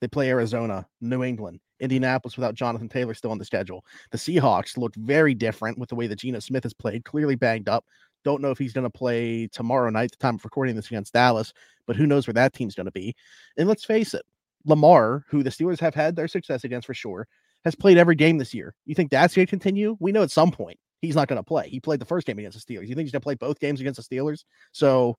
they 0.00 0.08
play 0.08 0.30
Arizona, 0.30 0.86
New 1.02 1.22
England, 1.22 1.60
Indianapolis 1.82 2.36
without 2.36 2.54
Jonathan 2.54 2.88
Taylor 2.88 3.12
still 3.12 3.32
on 3.32 3.38
the 3.38 3.44
schedule. 3.44 3.84
The 4.10 4.18
Seahawks 4.18 4.78
look 4.78 4.94
very 4.94 5.34
different 5.34 5.78
with 5.78 5.88
the 5.88 5.94
way 5.94 6.06
that 6.06 6.20
Geno 6.20 6.38
Smith 6.38 6.62
has 6.62 6.72
played, 6.72 7.04
clearly 7.04 7.34
banged 7.34 7.68
up. 7.68 7.84
Don't 8.24 8.40
know 8.40 8.50
if 8.50 8.58
he's 8.58 8.72
going 8.72 8.84
to 8.84 8.90
play 8.90 9.48
tomorrow 9.48 9.90
night, 9.90 10.12
the 10.12 10.16
time 10.16 10.36
of 10.36 10.44
recording 10.44 10.76
this 10.76 10.86
against 10.86 11.12
Dallas, 11.12 11.52
but 11.86 11.96
who 11.96 12.06
knows 12.06 12.26
where 12.26 12.34
that 12.34 12.52
team's 12.52 12.76
going 12.76 12.86
to 12.86 12.92
be. 12.92 13.14
And 13.58 13.68
let's 13.68 13.84
face 13.84 14.14
it, 14.14 14.22
Lamar, 14.64 15.24
who 15.28 15.42
the 15.42 15.50
Steelers 15.50 15.80
have 15.80 15.94
had 15.94 16.14
their 16.14 16.28
success 16.28 16.64
against 16.64 16.86
for 16.86 16.94
sure, 16.94 17.26
has 17.64 17.74
played 17.74 17.98
every 17.98 18.14
game 18.14 18.38
this 18.38 18.54
year. 18.54 18.74
You 18.86 18.94
think 18.94 19.10
that's 19.10 19.34
going 19.34 19.46
to 19.46 19.50
continue? 19.50 19.96
We 20.00 20.12
know 20.12 20.22
at 20.22 20.30
some 20.30 20.52
point 20.52 20.78
he's 21.00 21.16
not 21.16 21.28
going 21.28 21.38
to 21.38 21.42
play. 21.42 21.68
He 21.68 21.80
played 21.80 22.00
the 22.00 22.06
first 22.06 22.26
game 22.26 22.38
against 22.38 22.64
the 22.64 22.74
Steelers. 22.74 22.88
You 22.88 22.94
think 22.94 23.06
he's 23.06 23.12
going 23.12 23.20
to 23.20 23.24
play 23.24 23.34
both 23.34 23.58
games 23.58 23.80
against 23.80 24.08
the 24.08 24.16
Steelers? 24.16 24.44
So, 24.70 25.18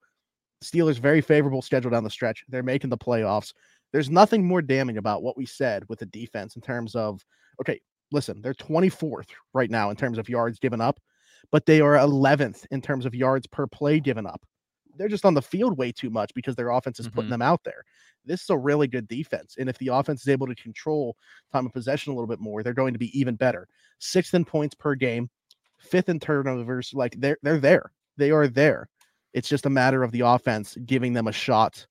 Steelers 0.63 0.97
very 0.97 1.19
favorable 1.19 1.62
schedule 1.62 1.91
down 1.91 2.06
the 2.06 2.10
stretch. 2.10 2.45
They're 2.47 2.63
making 2.63 2.89
the 2.89 2.97
playoffs 2.97 3.52
there's 3.93 4.10
nothing 4.10 4.45
more 4.45 4.62
damning 4.62 4.97
about 4.97 5.23
what 5.23 5.38
we 5.38 5.45
said 5.45 5.86
with 5.89 5.99
the 5.99 6.08
defense 6.08 6.58
in 6.58 6.63
terms 6.63 6.95
of 6.95 7.25
okay, 7.62 7.79
listen, 8.12 8.41
they're 8.41 8.56
24th 8.56 9.29
right 9.53 9.71
now 9.71 9.91
in 9.91 9.95
terms 9.95 10.17
of 10.17 10.29
yards 10.29 10.60
given 10.60 10.82
up, 10.82 10.99
but 11.51 11.65
they 11.65 11.82
are 11.82 11.97
11th 11.97 12.65
in 12.71 12.82
terms 12.82 13.06
of 13.06 13.15
yards 13.15 13.47
per 13.47 13.67
play 13.67 13.99
given 14.01 14.25
up. 14.27 14.43
They're 14.97 15.08
just 15.10 15.25
on 15.25 15.34
the 15.34 15.41
field 15.41 15.77
way 15.77 15.91
too 15.91 16.10
much 16.12 16.34
because 16.36 16.56
their 16.56 16.69
offense 16.71 16.99
is 16.99 17.08
putting 17.10 17.27
Mhm. 17.29 17.32
them 17.32 17.41
out 17.43 17.63
there. 17.63 17.84
This 18.25 18.43
is 18.43 18.49
a 18.51 18.58
really 18.58 18.88
good 18.88 19.08
defense. 19.08 19.58
And 19.58 19.69
if 19.69 19.77
the 19.79 19.88
offense 19.89 20.21
is 20.21 20.27
able 20.29 20.47
to 20.47 20.56
control 20.56 21.17
time 21.51 21.65
of 21.65 21.73
possession 21.73 22.12
a 22.13 22.15
little 22.15 22.27
bit 22.27 22.39
more, 22.39 22.63
they're 22.63 22.73
going 22.73 22.93
to 22.93 22.99
be 22.99 23.17
even 23.19 23.36
better. 23.36 23.67
Sixth 23.99 24.34
in 24.36 24.45
points 24.45 24.75
per 24.75 24.95
game, 24.95 25.29
fifth 25.79 26.10
in 26.10 26.19
turnovers. 26.19 26.93
Like 26.93 27.15
they're 27.19 27.38
they're 27.43 27.60
there. 27.60 27.91
They 28.17 28.32
are 28.32 28.47
there. 28.47 28.89
It's 29.34 29.49
just 29.49 29.65
a 29.65 29.69
matter 29.69 30.03
of 30.03 30.12
the 30.12 30.21
offense 30.21 30.77
giving 30.86 31.13
them 31.13 31.27
a 31.27 31.32
shot 31.32 31.88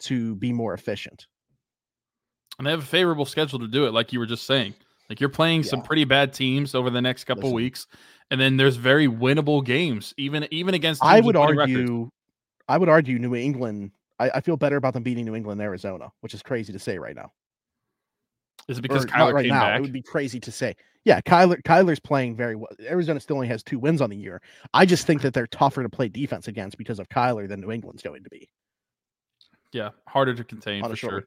to 0.00 0.36
be 0.36 0.52
more 0.52 0.74
efficient. 0.74 1.26
And 2.58 2.66
they 2.66 2.70
have 2.70 2.80
a 2.82 2.86
favorable 2.86 3.24
schedule 3.24 3.58
to 3.58 3.66
do 3.66 3.86
it, 3.86 3.92
like 3.92 4.12
you 4.12 4.18
were 4.20 4.26
just 4.26 4.46
saying. 4.46 4.74
Like 5.10 5.20
you're 5.20 5.28
playing 5.28 5.64
some 5.64 5.82
pretty 5.82 6.04
bad 6.04 6.32
teams 6.32 6.74
over 6.74 6.88
the 6.88 7.02
next 7.02 7.24
couple 7.24 7.44
Listen. 7.44 7.54
weeks, 7.56 7.86
and 8.30 8.40
then 8.40 8.56
there's 8.56 8.76
very 8.76 9.06
winnable 9.06 9.62
games, 9.64 10.14
even 10.16 10.46
even 10.50 10.74
against. 10.74 11.02
I 11.04 11.20
would 11.20 11.36
winning 11.36 11.56
records. 11.56 11.78
argue, 11.78 12.10
I 12.68 12.78
would 12.78 12.88
argue 12.88 13.18
New 13.18 13.34
England. 13.34 13.90
I, 14.18 14.30
I 14.36 14.40
feel 14.40 14.56
better 14.56 14.76
about 14.76 14.94
them 14.94 15.02
beating 15.02 15.24
New 15.26 15.34
England, 15.34 15.60
and 15.60 15.66
Arizona, 15.66 16.10
which 16.20 16.32
is 16.32 16.42
crazy 16.42 16.72
to 16.72 16.78
say 16.78 16.98
right 16.98 17.14
now. 17.16 17.32
Is 18.68 18.78
it 18.78 18.82
because 18.82 19.04
Or 19.04 19.08
Kyler 19.08 19.34
right 19.34 19.42
came 19.42 19.50
now. 19.52 19.60
back? 19.60 19.78
It 19.78 19.82
would 19.82 19.92
be 19.92 20.00
crazy 20.00 20.40
to 20.40 20.50
say. 20.50 20.74
Yeah, 21.04 21.20
Kyler 21.20 21.60
Kyler's 21.64 22.00
playing 22.00 22.34
very 22.34 22.56
well. 22.56 22.70
Arizona 22.88 23.20
still 23.20 23.36
only 23.36 23.48
has 23.48 23.62
two 23.62 23.78
wins 23.78 24.00
on 24.00 24.08
the 24.08 24.16
year. 24.16 24.40
I 24.72 24.86
just 24.86 25.06
think 25.06 25.20
that 25.20 25.34
they're 25.34 25.46
tougher 25.48 25.82
to 25.82 25.88
play 25.90 26.08
defense 26.08 26.48
against 26.48 26.78
because 26.78 26.98
of 26.98 27.10
Kyler 27.10 27.46
than 27.46 27.60
New 27.60 27.72
England's 27.72 28.02
going 28.02 28.22
to 28.24 28.30
be. 28.30 28.48
yeah, 29.72 29.90
harder 30.08 30.32
to 30.34 30.44
contain 30.44 30.82
On 30.82 30.88
for 30.90 30.96
sure. 30.96 31.14
week. 31.16 31.24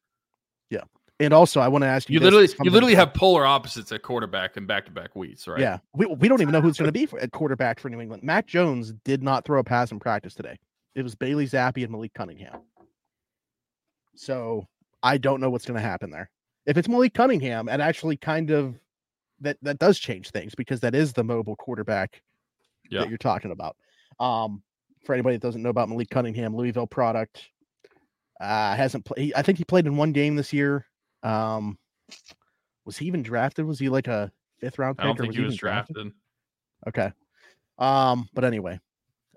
And 1.19 1.33
also, 1.33 1.59
I 1.59 1.67
want 1.67 1.81
to 1.81 1.87
ask 1.87 2.09
you. 2.09 2.15
You 2.15 2.19
literally, 2.19 2.47
you 2.63 2.69
literally 2.69 2.93
have 2.93 3.13
polar 3.13 3.45
opposites 3.45 3.91
at 3.91 4.03
quarterback 4.03 4.55
and 4.55 4.67
back-to-back 4.67 5.15
weeks, 5.15 5.47
right? 5.47 5.59
Yeah, 5.59 5.79
we, 5.93 6.05
we 6.05 6.27
don't 6.27 6.41
even 6.41 6.51
know 6.51 6.61
who's 6.61 6.77
going 6.77 6.87
to 6.89 6.91
be 6.91 7.07
for, 7.07 7.19
at 7.19 7.31
quarterback 7.31 7.79
for 7.79 7.89
New 7.89 7.99
England. 7.99 8.21
Mac 8.21 8.45
Jones 8.45 8.93
did 9.03 9.23
not 9.23 9.43
throw 9.43 9.59
a 9.59 9.63
pass 9.63 9.91
in 9.91 9.99
practice 9.99 10.35
today. 10.35 10.57
It 10.93 11.01
was 11.01 11.15
Bailey 11.15 11.47
Zappe 11.47 11.81
and 11.81 11.91
Malik 11.91 12.13
Cunningham. 12.13 12.59
So 14.15 14.67
I 15.01 15.17
don't 15.17 15.41
know 15.41 15.49
what's 15.49 15.65
going 15.65 15.79
to 15.79 15.87
happen 15.87 16.11
there. 16.11 16.29
If 16.65 16.77
it's 16.77 16.87
Malik 16.87 17.13
Cunningham, 17.13 17.67
and 17.69 17.81
actually 17.81 18.17
kind 18.17 18.51
of 18.51 18.75
that 19.39 19.57
that 19.61 19.79
does 19.79 19.99
change 19.99 20.31
things 20.31 20.55
because 20.55 20.79
that 20.81 20.95
is 20.95 21.13
the 21.13 21.23
mobile 21.23 21.55
quarterback 21.55 22.21
Yeah. 22.89 23.01
that 23.01 23.09
you're 23.09 23.17
talking 23.17 23.51
about. 23.51 23.75
Um, 24.19 24.63
for 25.05 25.13
anybody 25.13 25.35
that 25.37 25.41
doesn't 25.41 25.61
know 25.61 25.69
about 25.69 25.89
Malik 25.89 26.09
Cunningham, 26.09 26.55
Louisville 26.55 26.87
product, 26.87 27.47
uh, 28.41 28.75
hasn't 28.75 29.05
played. 29.05 29.33
I 29.35 29.41
think 29.41 29.57
he 29.57 29.63
played 29.63 29.87
in 29.87 29.95
one 29.97 30.11
game 30.11 30.35
this 30.35 30.51
year. 30.51 30.85
Um, 31.23 31.77
was 32.85 32.97
he 32.97 33.05
even 33.05 33.23
drafted? 33.23 33.65
Was 33.65 33.79
he 33.79 33.89
like 33.89 34.07
a 34.07 34.31
fifth 34.59 34.79
round 34.79 34.97
pick? 34.97 35.03
I 35.03 35.07
don't 35.07 35.19
or 35.19 35.23
think 35.23 35.35
he 35.35 35.41
was 35.41 35.55
drafted? 35.57 35.95
drafted. 35.95 36.13
Okay. 36.87 37.11
Um, 37.79 38.29
but 38.33 38.43
anyway, 38.43 38.79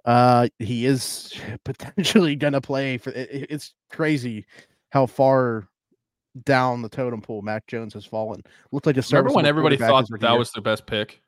uh, 0.04 0.48
he 0.58 0.86
is 0.86 1.34
potentially 1.64 2.36
gonna 2.36 2.60
play 2.60 2.98
for. 2.98 3.10
It, 3.10 3.30
it- 3.30 3.50
it's 3.50 3.74
crazy 3.90 4.46
how 4.90 5.06
far 5.06 5.68
down 6.44 6.82
the 6.82 6.88
totem 6.88 7.20
pole 7.20 7.42
Mac 7.42 7.66
Jones 7.66 7.94
has 7.94 8.04
fallen. 8.04 8.42
Looked 8.72 8.86
like 8.86 8.96
a 8.96 9.02
Remember 9.10 9.32
when 9.32 9.46
everybody 9.46 9.76
thought 9.76 10.06
that, 10.08 10.20
that 10.20 10.38
was 10.38 10.52
the 10.52 10.60
best 10.60 10.86
pick? 10.86 11.22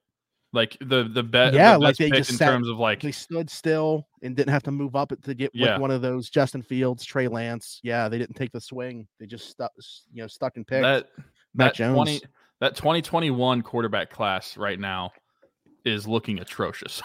Like 0.54 0.76
the 0.80 1.04
the, 1.04 1.22
bet 1.22 1.54
Yeah, 1.54 1.72
the 1.72 1.78
like 1.78 1.96
they 1.96 2.10
just 2.10 2.30
in 2.30 2.36
sat- 2.36 2.50
terms 2.50 2.68
of 2.68 2.76
like 2.78 3.00
they 3.00 3.10
stood 3.12 3.48
still 3.48 4.06
and 4.22 4.36
didn't 4.36 4.52
have 4.52 4.62
to 4.64 4.70
move 4.70 4.94
up 4.94 5.12
to 5.22 5.34
get 5.34 5.50
Yeah. 5.54 5.72
like 5.72 5.80
one 5.80 5.90
of 5.90 6.02
those 6.02 6.28
Justin 6.28 6.62
Fields, 6.62 7.04
Trey 7.04 7.26
Lance. 7.26 7.80
Yeah, 7.82 8.08
they 8.10 8.18
didn't 8.18 8.36
take 8.36 8.52
the 8.52 8.60
swing. 8.60 9.08
They 9.18 9.26
just 9.26 9.48
stuck, 9.48 9.72
you 10.12 10.22
know, 10.22 10.26
stuck 10.28 10.56
and 10.56 10.66
picked. 10.66 10.82
that 10.82 11.08
Mac 11.54 11.68
that 11.70 11.74
Jones. 11.76 11.94
20 11.96 12.20
that 12.60 12.76
2021 12.76 13.62
quarterback 13.62 14.10
class 14.10 14.56
right 14.58 14.78
now 14.78 15.12
is 15.86 16.06
looking 16.06 16.38
atrocious. 16.40 17.00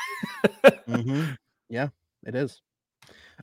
hmm 0.86 1.24
Yeah, 1.70 1.88
it 2.26 2.36
is. 2.36 2.62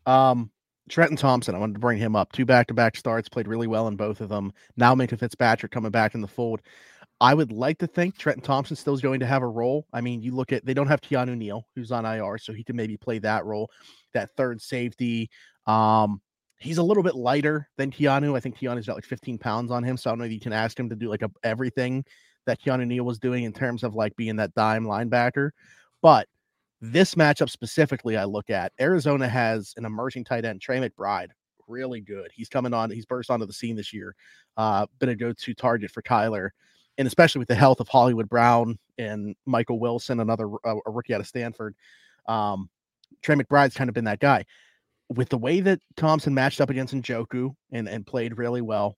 Um, 0.07 0.51
Trenton 0.89 1.17
Thompson, 1.17 1.55
I 1.55 1.59
wanted 1.59 1.75
to 1.75 1.79
bring 1.81 1.99
him 1.99 2.15
up. 2.15 2.33
Two 2.33 2.45
back 2.45 2.67
to 2.69 2.75
back 2.75 2.97
starts, 2.97 3.29
played 3.29 3.49
really 3.49 3.67
well 3.67 3.89
in 3.89 3.97
both 3.97 4.21
of 4.21 4.29
them. 4.29 4.53
Now 4.77 4.95
Minkah 4.95 5.19
Fitzpatrick 5.19 5.73
coming 5.73 5.91
back 5.91 6.15
in 6.15 6.21
the 6.21 6.29
fold. 6.29 6.61
I 7.21 7.33
would 7.35 7.53
like 7.53 7.79
to 7.79 7.87
think 7.87 8.19
Trenton 8.19 8.43
Thompson 8.43 8.77
still 8.77 8.95
is 8.95 9.01
going 9.01 9.21
to 9.21 9.27
have 9.27 9.43
a 9.43 9.49
role. 9.49 9.87
I 9.93 10.01
mean, 10.01 10.23
you 10.23 10.35
look 10.35 10.53
at 10.53 10.65
they 10.67 10.75
don't 10.75 10.89
have 10.89 11.01
Keanu 11.01 11.37
Neal, 11.37 11.67
who's 11.75 11.93
on 11.93 12.05
IR, 12.05 12.39
so 12.39 12.53
he 12.53 12.65
can 12.65 12.77
maybe 12.77 12.97
play 12.97 13.19
that 13.21 13.45
role, 13.45 13.71
that 14.13 14.31
third 14.37 14.61
safety. 14.61 15.31
Um, 15.67 16.21
he's 16.59 16.79
a 16.79 16.83
little 16.83 17.03
bit 17.03 17.15
lighter 17.15 17.69
than 17.77 17.91
Keanu. 17.91 18.37
I 18.37 18.41
think 18.41 18.59
Keanu's 18.59 18.87
got 18.87 18.97
like 18.97 19.05
15 19.05 19.39
pounds 19.39 19.71
on 19.71 19.85
him, 19.85 19.97
so 19.97 20.11
I 20.11 20.13
don't 20.13 20.19
know 20.19 20.25
if 20.25 20.33
you 20.33 20.41
can 20.41 20.53
ask 20.53 20.79
him 20.79 20.89
to 20.89 20.97
do 20.97 21.09
like 21.09 21.23
a, 21.23 21.31
everything 21.43 22.05
that 22.47 22.61
Keanu 22.61 22.87
Neal 22.87 23.05
was 23.05 23.19
doing 23.19 23.45
in 23.45 23.53
terms 23.53 23.85
of 23.85 23.95
like 23.95 24.15
being 24.17 24.37
that 24.37 24.55
dime 24.55 24.85
linebacker. 24.85 25.51
But 26.03 26.29
this 26.81 27.15
matchup 27.15 27.49
specifically, 27.49 28.17
I 28.17 28.25
look 28.25 28.51
at 28.51 28.73
Arizona 28.81 29.29
has 29.29 29.73
an 29.77 29.85
emerging 29.85 30.25
tight 30.25 30.45
end, 30.45 30.61
Trey 30.61 30.79
McBride, 30.79 31.29
really 31.67 32.01
good. 32.01 32.31
He's 32.35 32.49
coming 32.49 32.75
on, 32.75 32.91
he's 32.91 33.07
burst 33.07 33.31
onto 33.31 33.47
the 33.47 33.53
scene 33.53 33.77
this 33.77 33.93
year, 33.93 34.15
uh, 34.57 34.87
been 34.99 35.09
a 35.09 35.17
go 35.17 35.33
to 35.33 35.55
target 35.55 35.91
for 35.91 36.03
Kyler. 36.03 36.51
And 36.97 37.09
especially 37.09 37.41
with 37.41 37.49
the 37.49 37.55
health 37.55 37.81
of 37.81 37.89
Hollywood 37.89 38.29
Brown 38.29 38.79
and 38.99 39.35
Michael 39.47 39.81
Wilson, 39.81 40.21
another 40.21 40.49
uh, 40.65 40.77
a 40.87 40.91
rookie 40.91 41.15
out 41.15 41.21
of 41.21 41.27
Stanford, 41.27 41.75
um, 42.29 42.69
Trey 43.23 43.35
McBride's 43.35 43.75
kind 43.75 43.89
of 43.89 43.95
been 43.95 44.05
that 44.05 44.21
guy. 44.21 44.45
With 45.09 45.29
the 45.29 45.39
way 45.39 45.61
that 45.61 45.81
Thompson 45.97 46.33
matched 46.35 46.61
up 46.61 46.71
against 46.71 46.95
Njoku 46.95 47.55
and, 47.73 47.89
and 47.89 48.07
played 48.07 48.39
really 48.39 48.63
well, 48.63 48.97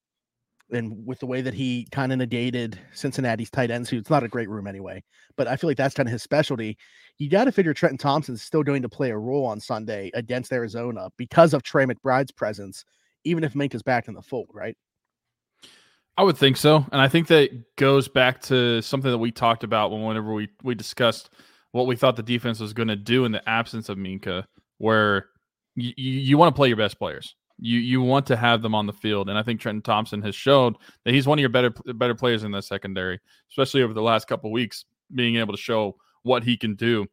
and 0.71 1.07
with 1.07 1.21
the 1.21 1.27
way 1.27 1.43
that 1.43 1.55
he 1.55 1.87
kind 1.93 2.13
of 2.13 2.19
negated 2.19 2.79
Cincinnati's 2.93 3.51
tight 3.51 3.71
ends, 3.71 3.89
who 3.89 3.99
it's 3.99 4.11
not 4.11 4.25
a 4.25 4.29
great 4.29 4.49
room 4.49 4.67
anyway, 4.67 5.03
but 5.37 5.47
I 5.47 5.57
feel 5.57 5.69
like 5.69 5.77
that's 5.77 5.95
kind 5.95 6.09
of 6.09 6.13
his 6.13 6.23
specialty. 6.23 6.77
You 7.19 7.31
got 7.31 7.45
to 7.45 7.53
figure 7.53 7.73
Trenton 7.73 7.99
Thompson's 7.99 8.43
still 8.43 8.63
going 8.63 8.83
to 8.83 8.89
play 8.89 9.11
a 9.11 9.19
role 9.19 9.47
on 9.47 9.61
Sunday 9.61 10.11
against 10.15 10.53
Arizona 10.53 11.09
because 11.17 11.55
of 11.55 11.63
Trey 11.63 11.87
McBride's 11.87 12.33
presence, 12.33 12.85
even 13.25 13.45
if 13.45 13.55
Mink 13.55 13.75
is 13.75 13.83
back 13.83 14.09
in 14.09 14.15
the 14.15 14.23
fold, 14.23 14.49
right? 14.53 14.77
I 16.19 16.23
would 16.23 16.39
think 16.39 16.57
so, 16.57 16.87
and 16.93 17.01
I 17.01 17.09
think 17.09 17.29
that 17.29 17.51
goes 17.77 18.09
back 18.09 18.41
to 18.43 18.81
something 18.81 19.11
that 19.11 19.19
we 19.19 19.31
talked 19.31 19.65
about 19.65 19.91
when 19.91 20.03
whenever 20.03 20.33
we 20.33 20.49
we 20.63 20.75
discussed 20.75 21.31
what 21.73 21.87
we 21.87 21.95
thought 21.95 22.17
the 22.17 22.23
defense 22.23 22.59
was 22.59 22.73
going 22.73 22.89
to 22.89 22.97
do 22.97 23.27
in 23.27 23.33
the 23.33 23.47
absence 23.47 23.91
of 23.91 23.99
Minkah, 23.99 24.45
where 24.79 25.27
you, 25.75 25.93
you, 25.97 26.39
want 26.39 26.55
to 26.55 26.57
play 26.57 26.69
your 26.69 26.77
best 26.79 26.99
players. 26.99 27.35
You 27.59 27.79
you 27.81 28.01
want 28.01 28.25
to 28.27 28.37
have 28.37 28.63
them 28.63 28.75
on 28.75 28.87
the 28.87 28.95
field, 28.95 29.29
and 29.29 29.39
I 29.39 29.43
think 29.43 29.61
Trenton 29.61 29.83
Thompson 29.83 30.23
has 30.23 30.35
shown 30.35 30.75
that 31.05 31.13
he's 31.13 31.27
one 31.27 31.39
of 31.39 31.41
your 31.41 31.51
better 31.51 31.71
better 31.95 32.15
players 32.15 32.45
in 32.45 32.51
the 32.51 32.63
secondary, 32.63 33.21
especially 33.51 33.83
over 33.83 33.93
the 33.93 34.03
last 34.03 34.27
couple 34.27 34.51
weeks, 34.51 34.87
being 35.15 35.37
able 35.37 35.53
to 35.53 35.61
show 35.61 35.97
what 36.23 36.45
he 36.45 36.57
can 36.57 36.77
do. 36.77 37.07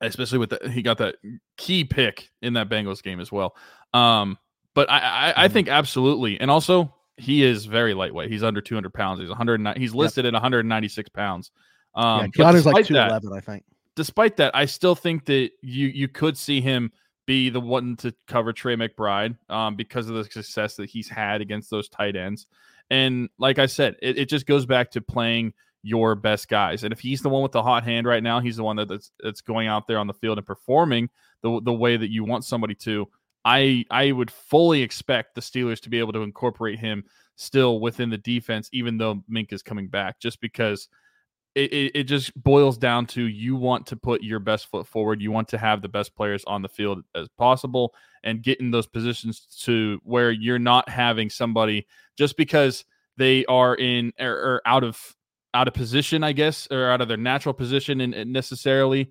Especially 0.00 0.38
with 0.38 0.50
the, 0.50 0.70
he 0.70 0.82
got 0.82 0.98
that 0.98 1.16
key 1.56 1.84
pick 1.84 2.30
in 2.42 2.54
that 2.54 2.68
Bengals 2.68 3.02
game 3.02 3.20
as 3.20 3.30
well. 3.30 3.54
Um, 3.94 4.36
but 4.74 4.90
I 4.90 4.98
I, 4.98 5.44
I 5.44 5.48
Mhm. 5.48 5.52
think 5.52 5.68
absolutely, 5.68 6.40
and 6.40 6.50
also 6.50 6.94
he 7.16 7.42
is 7.42 7.64
very 7.66 7.94
lightweight. 7.94 8.30
He's 8.30 8.42
under 8.42 8.60
200 8.60 8.92
pounds. 8.92 9.20
He's 9.20 9.28
109. 9.28 9.76
He's 9.80 9.94
listed 9.94 10.26
at 10.26 10.32
196 10.32 11.08
pounds. 11.10 11.50
Um, 11.94 12.30
yeah, 12.36 12.44
Keanu's 12.52 12.66
like 12.66 12.86
despite 12.86 13.22
that- 13.22 13.32
I 13.32 13.40
think. 13.40 13.64
despite 13.94 14.36
that, 14.36 14.54
I 14.54 14.66
still 14.66 14.94
think 14.94 15.24
that 15.26 15.50
you 15.62 15.88
you 15.88 16.08
could 16.08 16.36
see 16.36 16.60
him 16.60 16.92
be 17.26 17.48
the 17.50 17.60
one 17.60 17.96
to 17.96 18.14
cover 18.28 18.52
Trey 18.52 18.76
McBride 18.76 19.36
um, 19.50 19.74
because 19.76 20.08
of 20.08 20.14
the 20.14 20.24
success 20.24 20.76
that 20.76 20.88
he's 20.90 21.08
had 21.08 21.40
against 21.40 21.70
those 21.70 21.88
tight 21.88 22.14
ends. 22.14 22.46
And 22.90 23.28
like 23.38 23.58
I 23.58 23.66
said, 23.66 23.96
it, 24.00 24.16
it 24.16 24.28
just 24.28 24.46
goes 24.46 24.64
back 24.64 24.92
to 24.92 25.00
playing 25.00 25.52
your 25.82 26.14
best 26.14 26.48
guys. 26.48 26.84
And 26.84 26.92
if 26.92 27.00
he's 27.00 27.22
the 27.22 27.28
one 27.28 27.42
with 27.42 27.50
the 27.52 27.62
hot 27.62 27.82
hand 27.82 28.06
right 28.06 28.22
now, 28.22 28.38
he's 28.40 28.56
the 28.56 28.62
one 28.62 28.76
that, 28.76 28.88
that's 28.88 29.10
that's 29.20 29.40
going 29.40 29.66
out 29.66 29.88
there 29.88 29.98
on 29.98 30.06
the 30.06 30.14
field 30.14 30.38
and 30.38 30.46
performing 30.46 31.08
the 31.42 31.60
the 31.64 31.72
way 31.72 31.96
that 31.96 32.10
you 32.12 32.24
want 32.24 32.44
somebody 32.44 32.74
to. 32.76 33.08
I 33.46 33.84
I 33.92 34.10
would 34.10 34.30
fully 34.30 34.82
expect 34.82 35.36
the 35.36 35.40
Steelers 35.40 35.80
to 35.82 35.88
be 35.88 36.00
able 36.00 36.12
to 36.14 36.22
incorporate 36.22 36.80
him 36.80 37.04
still 37.36 37.78
within 37.78 38.10
the 38.10 38.18
defense, 38.18 38.68
even 38.72 38.98
though 38.98 39.22
Mink 39.28 39.52
is 39.52 39.62
coming 39.62 39.86
back, 39.86 40.18
just 40.18 40.40
because 40.40 40.88
it, 41.54 41.72
it, 41.72 41.92
it 41.94 42.04
just 42.04 42.34
boils 42.42 42.76
down 42.76 43.06
to 43.06 43.22
you 43.22 43.54
want 43.54 43.86
to 43.86 43.96
put 43.96 44.22
your 44.22 44.40
best 44.40 44.66
foot 44.66 44.86
forward. 44.86 45.22
You 45.22 45.30
want 45.30 45.48
to 45.48 45.58
have 45.58 45.80
the 45.80 45.88
best 45.88 46.14
players 46.16 46.44
on 46.44 46.60
the 46.60 46.68
field 46.68 47.04
as 47.14 47.28
possible 47.38 47.94
and 48.24 48.42
get 48.42 48.60
in 48.60 48.72
those 48.72 48.88
positions 48.88 49.46
to 49.62 50.00
where 50.02 50.32
you're 50.32 50.58
not 50.58 50.88
having 50.88 51.30
somebody 51.30 51.86
just 52.18 52.36
because 52.36 52.84
they 53.16 53.46
are 53.46 53.76
in 53.76 54.12
or, 54.18 54.32
or 54.32 54.62
out 54.66 54.82
of 54.82 55.14
out 55.54 55.68
of 55.68 55.74
position, 55.74 56.24
I 56.24 56.32
guess, 56.32 56.66
or 56.70 56.90
out 56.90 57.00
of 57.00 57.06
their 57.06 57.16
natural 57.16 57.54
position 57.54 58.00
and, 58.00 58.12
and 58.12 58.32
necessarily. 58.32 59.10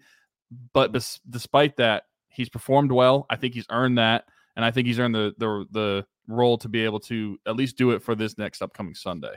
But 0.73 0.91
bes- 0.91 1.21
despite 1.27 1.77
that, 1.77 2.03
he's 2.35 2.49
performed 2.49 2.91
well. 2.91 3.25
I 3.29 3.35
think 3.35 3.53
he's 3.53 3.65
earned 3.71 3.97
that, 3.97 4.25
and 4.55 4.63
I 4.65 4.71
think 4.71 4.87
he's 4.87 4.99
earned 4.99 5.15
the 5.15 5.33
the 5.37 5.65
the 5.71 6.05
role 6.27 6.57
to 6.57 6.69
be 6.69 6.83
able 6.83 6.99
to 6.99 7.39
at 7.45 7.55
least 7.55 7.77
do 7.77 7.91
it 7.91 8.01
for 8.01 8.15
this 8.15 8.37
next 8.37 8.61
upcoming 8.61 8.95
Sunday. 8.95 9.33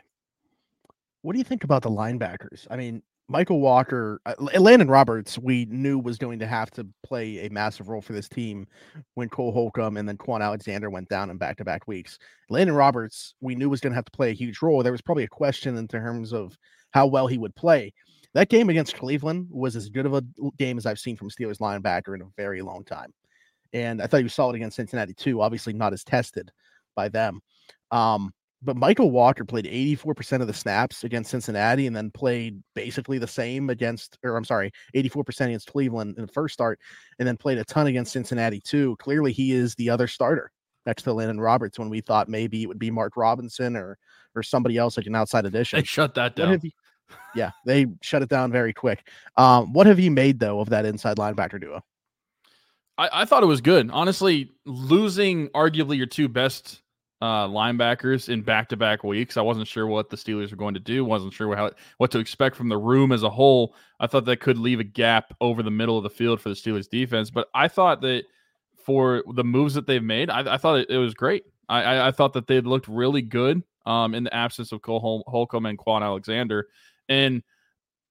What 1.22 1.32
do 1.32 1.38
you 1.38 1.44
think 1.44 1.64
about 1.64 1.82
the 1.82 1.90
linebackers? 1.90 2.66
I 2.70 2.76
mean, 2.76 3.02
Michael 3.28 3.61
Walker, 3.61 4.20
uh, 4.24 4.34
Landon 4.58 4.88
Roberts, 4.88 5.38
we 5.38 5.66
knew 5.66 5.98
was 5.98 6.16
going 6.16 6.38
to 6.38 6.46
have 6.46 6.70
to 6.72 6.87
play 7.04 7.46
a 7.46 7.50
massive 7.50 7.88
role 7.90 8.00
for 8.00 8.14
this 8.14 8.28
team 8.28 8.66
when 9.14 9.28
Cole 9.28 9.52
Holcomb 9.52 9.98
and 9.98 10.08
then 10.08 10.16
Kwon 10.16 10.40
Alexander 10.40 10.88
went 10.88 11.11
down 11.11 11.28
in 11.28 11.37
back 11.37 11.58
to 11.58 11.64
back 11.64 11.87
weeks. 11.87 12.18
Landon 12.48 12.74
Roberts, 12.74 13.34
we 13.42 13.54
knew 13.54 13.68
was 13.68 13.80
going 13.80 13.92
to 13.92 13.96
have 13.96 14.06
to 14.06 14.12
play 14.12 14.30
a 14.30 14.34
huge 14.34 14.62
role. 14.62 14.82
There 14.82 14.92
was 14.92 15.02
probably 15.02 15.24
a 15.24 15.28
question 15.28 15.76
in 15.76 15.87
terms 15.87 16.32
of 16.32 16.56
how 16.92 17.06
well 17.06 17.26
he 17.26 17.37
would 17.37 17.54
play. 17.54 17.92
That 18.38 18.51
game 18.51 18.70
against 18.70 18.94
Cleveland 18.94 19.48
was 19.51 19.74
as 19.74 19.88
good 19.88 20.07
of 20.07 20.14
a 20.14 20.22
game 20.59 20.79
as 20.79 20.87
I've 20.87 21.01
seen 21.01 21.16
from 21.16 21.29
Steelers 21.29 21.59
linebacker 21.59 22.14
in 22.14 22.22
a 22.22 22.29
very 22.37 22.62
long 22.62 22.85
time. 22.85 23.12
And 23.72 24.01
I 24.01 24.07
thought 24.07 24.18
he 24.18 24.22
was 24.22 24.33
solid 24.33 24.55
against 24.55 24.77
Cincinnati 24.77 25.12
too. 25.12 25.42
Obviously, 25.42 25.72
not 25.72 25.92
as 25.92 26.05
tested 26.05 26.53
by 26.94 27.09
them. 27.09 27.40
Um, 27.90 28.33
but 28.62 28.77
Michael 28.77 29.11
Walker 29.11 29.44
played 29.44 29.64
84% 29.64 30.40
of 30.40 30.46
the 30.46 30.55
snaps 30.55 31.03
against 31.03 31.33
Cincinnati 31.33 31.88
and 31.88 31.96
then 31.96 32.12
played 32.12 32.62
basically 32.77 33.18
the 33.18 33.27
same 33.27 33.70
against, 33.70 34.18
or 34.22 34.37
I'm 34.37 34.44
sorry, 34.44 34.70
84% 34.94 35.46
against 35.46 35.72
Cleveland 35.72 36.14
in 36.16 36.24
the 36.24 36.33
first 36.33 36.53
start 36.53 36.79
and 37.18 37.27
then 37.27 37.37
played 37.37 37.59
a 37.59 37.64
ton 37.64 37.88
against 37.88 38.12
Cincinnati 38.12 38.61
too. 38.61 38.94
Clearly, 39.01 39.33
he 39.33 39.51
is 39.51 39.74
the 39.74 39.90
other 39.90 40.07
starter 40.07 40.53
next 40.87 41.03
to 41.03 41.12
Landon 41.12 41.40
Roberts 41.40 41.77
when 41.77 41.90
we 41.90 42.03
thought 42.03 42.29
maybe 42.29 42.62
it 42.62 42.66
would 42.66 42.79
be 42.79 42.92
Mark 42.92 43.16
Robinson 43.16 43.74
or 43.74 43.98
or 44.37 44.44
somebody 44.44 44.77
else 44.77 44.96
like 44.96 45.07
an 45.07 45.16
outside 45.16 45.44
addition. 45.44 45.81
They 45.81 45.85
shut 45.85 46.14
that 46.14 46.37
down. 46.37 46.61
You, 46.62 46.70
yeah, 47.35 47.51
they 47.64 47.87
shut 48.01 48.23
it 48.23 48.29
down 48.29 48.53
very 48.53 48.73
quick. 48.73 49.09
Um, 49.37 49.73
what 49.73 49.87
have 49.87 50.01
you 50.01 50.11
made 50.11 50.40
though 50.40 50.61
of 50.61 50.71
that 50.71 50.85
inside 50.85 51.16
linebacker 51.16 51.61
duo? 51.61 51.83
I, 52.97 53.09
I 53.12 53.25
thought 53.25 53.42
it 53.42 53.47
was 53.47 53.61
good. 53.61 53.90
Honestly, 53.92 54.51
losing 54.64 55.49
arguably 55.51 55.97
your 55.97 56.07
two 56.07 56.29
best 56.29 56.83
uh, 57.21 57.49
linebackers 57.49 58.29
in 58.29 58.42
back-to-back 58.42 59.03
weeks. 59.03 59.37
I 59.37 59.40
wasn't 59.40 59.66
sure 59.66 59.87
what 59.87 60.11
the 60.11 60.16
Steelers 60.16 60.51
were 60.51 60.57
going 60.57 60.75
to 60.75 60.81
do. 60.81 61.05
wasn't 61.05 61.33
sure 61.33 61.55
how 61.57 61.71
what 61.99 62.11
to 62.12 62.18
expect 62.18 62.57
from 62.57 62.68
the 62.68 62.77
room 62.77 63.12
as 63.12 63.23
a 63.23 63.31
whole. 63.31 63.75
I 63.99 64.07
thought 64.07 64.25
that 64.27 64.40
could 64.40 64.59
leave 64.59 64.81
a 64.81 64.85
gap 64.85 65.35
over 65.40 65.62
the 65.62 65.71
middle 65.71 65.97
of 65.97 66.05
the 66.05 66.11
field 66.11 66.40
for 66.40 66.49
the 66.49 66.55
Steelers 66.55 66.88
defense. 66.88 67.31
But 67.31 67.49
I 67.55 67.68
thought 67.68 68.01
that 68.03 68.25
for 68.85 69.25
the 69.35 69.44
moves 69.44 69.75
that 69.75 69.87
they've 69.87 70.03
made, 70.03 70.31
I, 70.31 70.55
I 70.55 70.57
thought 70.57 70.79
it, 70.79 70.90
it, 70.90 70.99
was 70.99 71.14
great. 71.14 71.44
I, 71.68 71.83
I, 71.83 72.09
I 72.09 72.11
thought 72.12 72.33
that 72.35 72.47
they 72.47 72.61
looked 72.61 72.88
really 72.88 73.23
good 73.23 73.62
um, 73.85 74.14
in 74.14 74.25
the 74.25 74.35
absence 74.35 74.71
of 74.73 74.83
Cole 74.83 75.01
Hol- 75.01 75.25
Holcomb 75.27 75.66
and 75.66 75.79
Kwon 75.79 76.03
Alexander. 76.03 76.68
And 77.09 77.42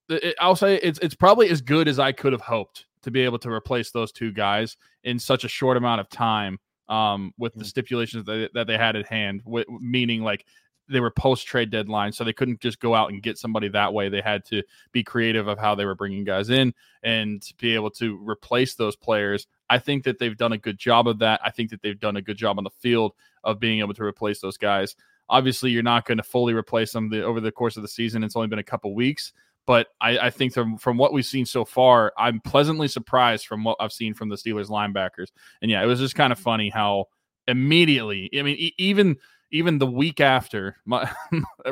it, 0.09 0.35
I'll 0.39 0.55
say 0.55 0.75
it's 0.75 0.99
it's 0.99 1.15
probably 1.15 1.49
as 1.49 1.61
good 1.61 1.87
as 1.87 1.99
I 1.99 2.11
could 2.11 2.33
have 2.33 2.41
hoped 2.41 2.85
to 3.03 3.11
be 3.11 3.21
able 3.21 3.39
to 3.39 3.49
replace 3.49 3.91
those 3.91 4.11
two 4.11 4.31
guys 4.31 4.77
in 5.03 5.19
such 5.19 5.43
a 5.43 5.47
short 5.47 5.77
amount 5.77 6.01
of 6.01 6.09
time 6.09 6.59
um, 6.89 7.33
with 7.37 7.53
the 7.53 7.63
mm. 7.63 7.67
stipulations 7.67 8.25
that 8.25 8.31
they, 8.31 8.49
that 8.53 8.67
they 8.67 8.77
had 8.77 8.95
at 8.95 9.05
hand, 9.05 9.43
w- 9.45 9.65
meaning 9.79 10.21
like 10.21 10.45
they 10.89 10.99
were 10.99 11.11
post 11.11 11.45
trade 11.45 11.69
deadline, 11.69 12.11
so 12.11 12.23
they 12.23 12.33
couldn't 12.33 12.61
just 12.61 12.79
go 12.79 12.95
out 12.95 13.11
and 13.11 13.21
get 13.21 13.37
somebody 13.37 13.67
that 13.69 13.93
way. 13.93 14.09
They 14.09 14.21
had 14.21 14.45
to 14.45 14.63
be 14.91 15.03
creative 15.03 15.47
of 15.47 15.59
how 15.59 15.75
they 15.75 15.85
were 15.85 15.95
bringing 15.95 16.23
guys 16.23 16.49
in 16.49 16.73
and 17.03 17.43
be 17.57 17.75
able 17.75 17.89
to 17.91 18.17
replace 18.27 18.75
those 18.75 18.95
players. 18.95 19.47
I 19.69 19.79
think 19.79 20.05
that 20.05 20.17
they've 20.17 20.37
done 20.37 20.53
a 20.53 20.57
good 20.57 20.77
job 20.77 21.07
of 21.07 21.19
that. 21.19 21.41
I 21.43 21.51
think 21.51 21.71
that 21.71 21.81
they've 21.81 21.99
done 21.99 22.15
a 22.15 22.21
good 22.21 22.37
job 22.37 22.57
on 22.57 22.63
the 22.63 22.69
field 22.69 23.13
of 23.43 23.59
being 23.59 23.79
able 23.79 23.93
to 23.95 24.03
replace 24.03 24.39
those 24.39 24.57
guys. 24.57 24.95
Obviously, 25.29 25.71
you're 25.71 25.83
not 25.83 26.05
going 26.05 26.17
to 26.17 26.23
fully 26.23 26.53
replace 26.53 26.91
them 26.91 27.09
the, 27.09 27.23
over 27.23 27.39
the 27.39 27.51
course 27.51 27.77
of 27.77 27.81
the 27.81 27.87
season. 27.87 28.23
It's 28.23 28.35
only 28.35 28.47
been 28.47 28.59
a 28.59 28.63
couple 28.63 28.93
weeks, 28.95 29.33
but 29.65 29.87
I, 29.99 30.17
I, 30.17 30.29
think 30.29 30.53
from 30.53 30.77
from 30.77 30.97
what 30.97 31.11
we've 31.13 31.25
seen 31.25 31.45
so 31.45 31.65
far, 31.65 32.13
I'm 32.17 32.39
pleasantly 32.39 32.87
surprised 32.87 33.45
from 33.45 33.63
what 33.63 33.77
I've 33.79 33.91
seen 33.91 34.13
from 34.13 34.29
the 34.29 34.37
Steelers 34.37 34.69
linebackers. 34.69 35.27
And 35.61 35.69
yeah, 35.69 35.83
it 35.83 35.85
was 35.85 35.99
just 35.99 36.15
kind 36.15 36.31
of 36.31 36.37
mm-hmm. 36.39 36.43
funny 36.43 36.69
how 36.69 37.05
immediately, 37.47 38.29
I 38.37 38.41
mean, 38.41 38.55
e- 38.57 38.75
even 38.77 39.17
even 39.51 39.77
the 39.77 39.87
week 39.87 40.19
after, 40.19 40.77
my, 40.85 41.09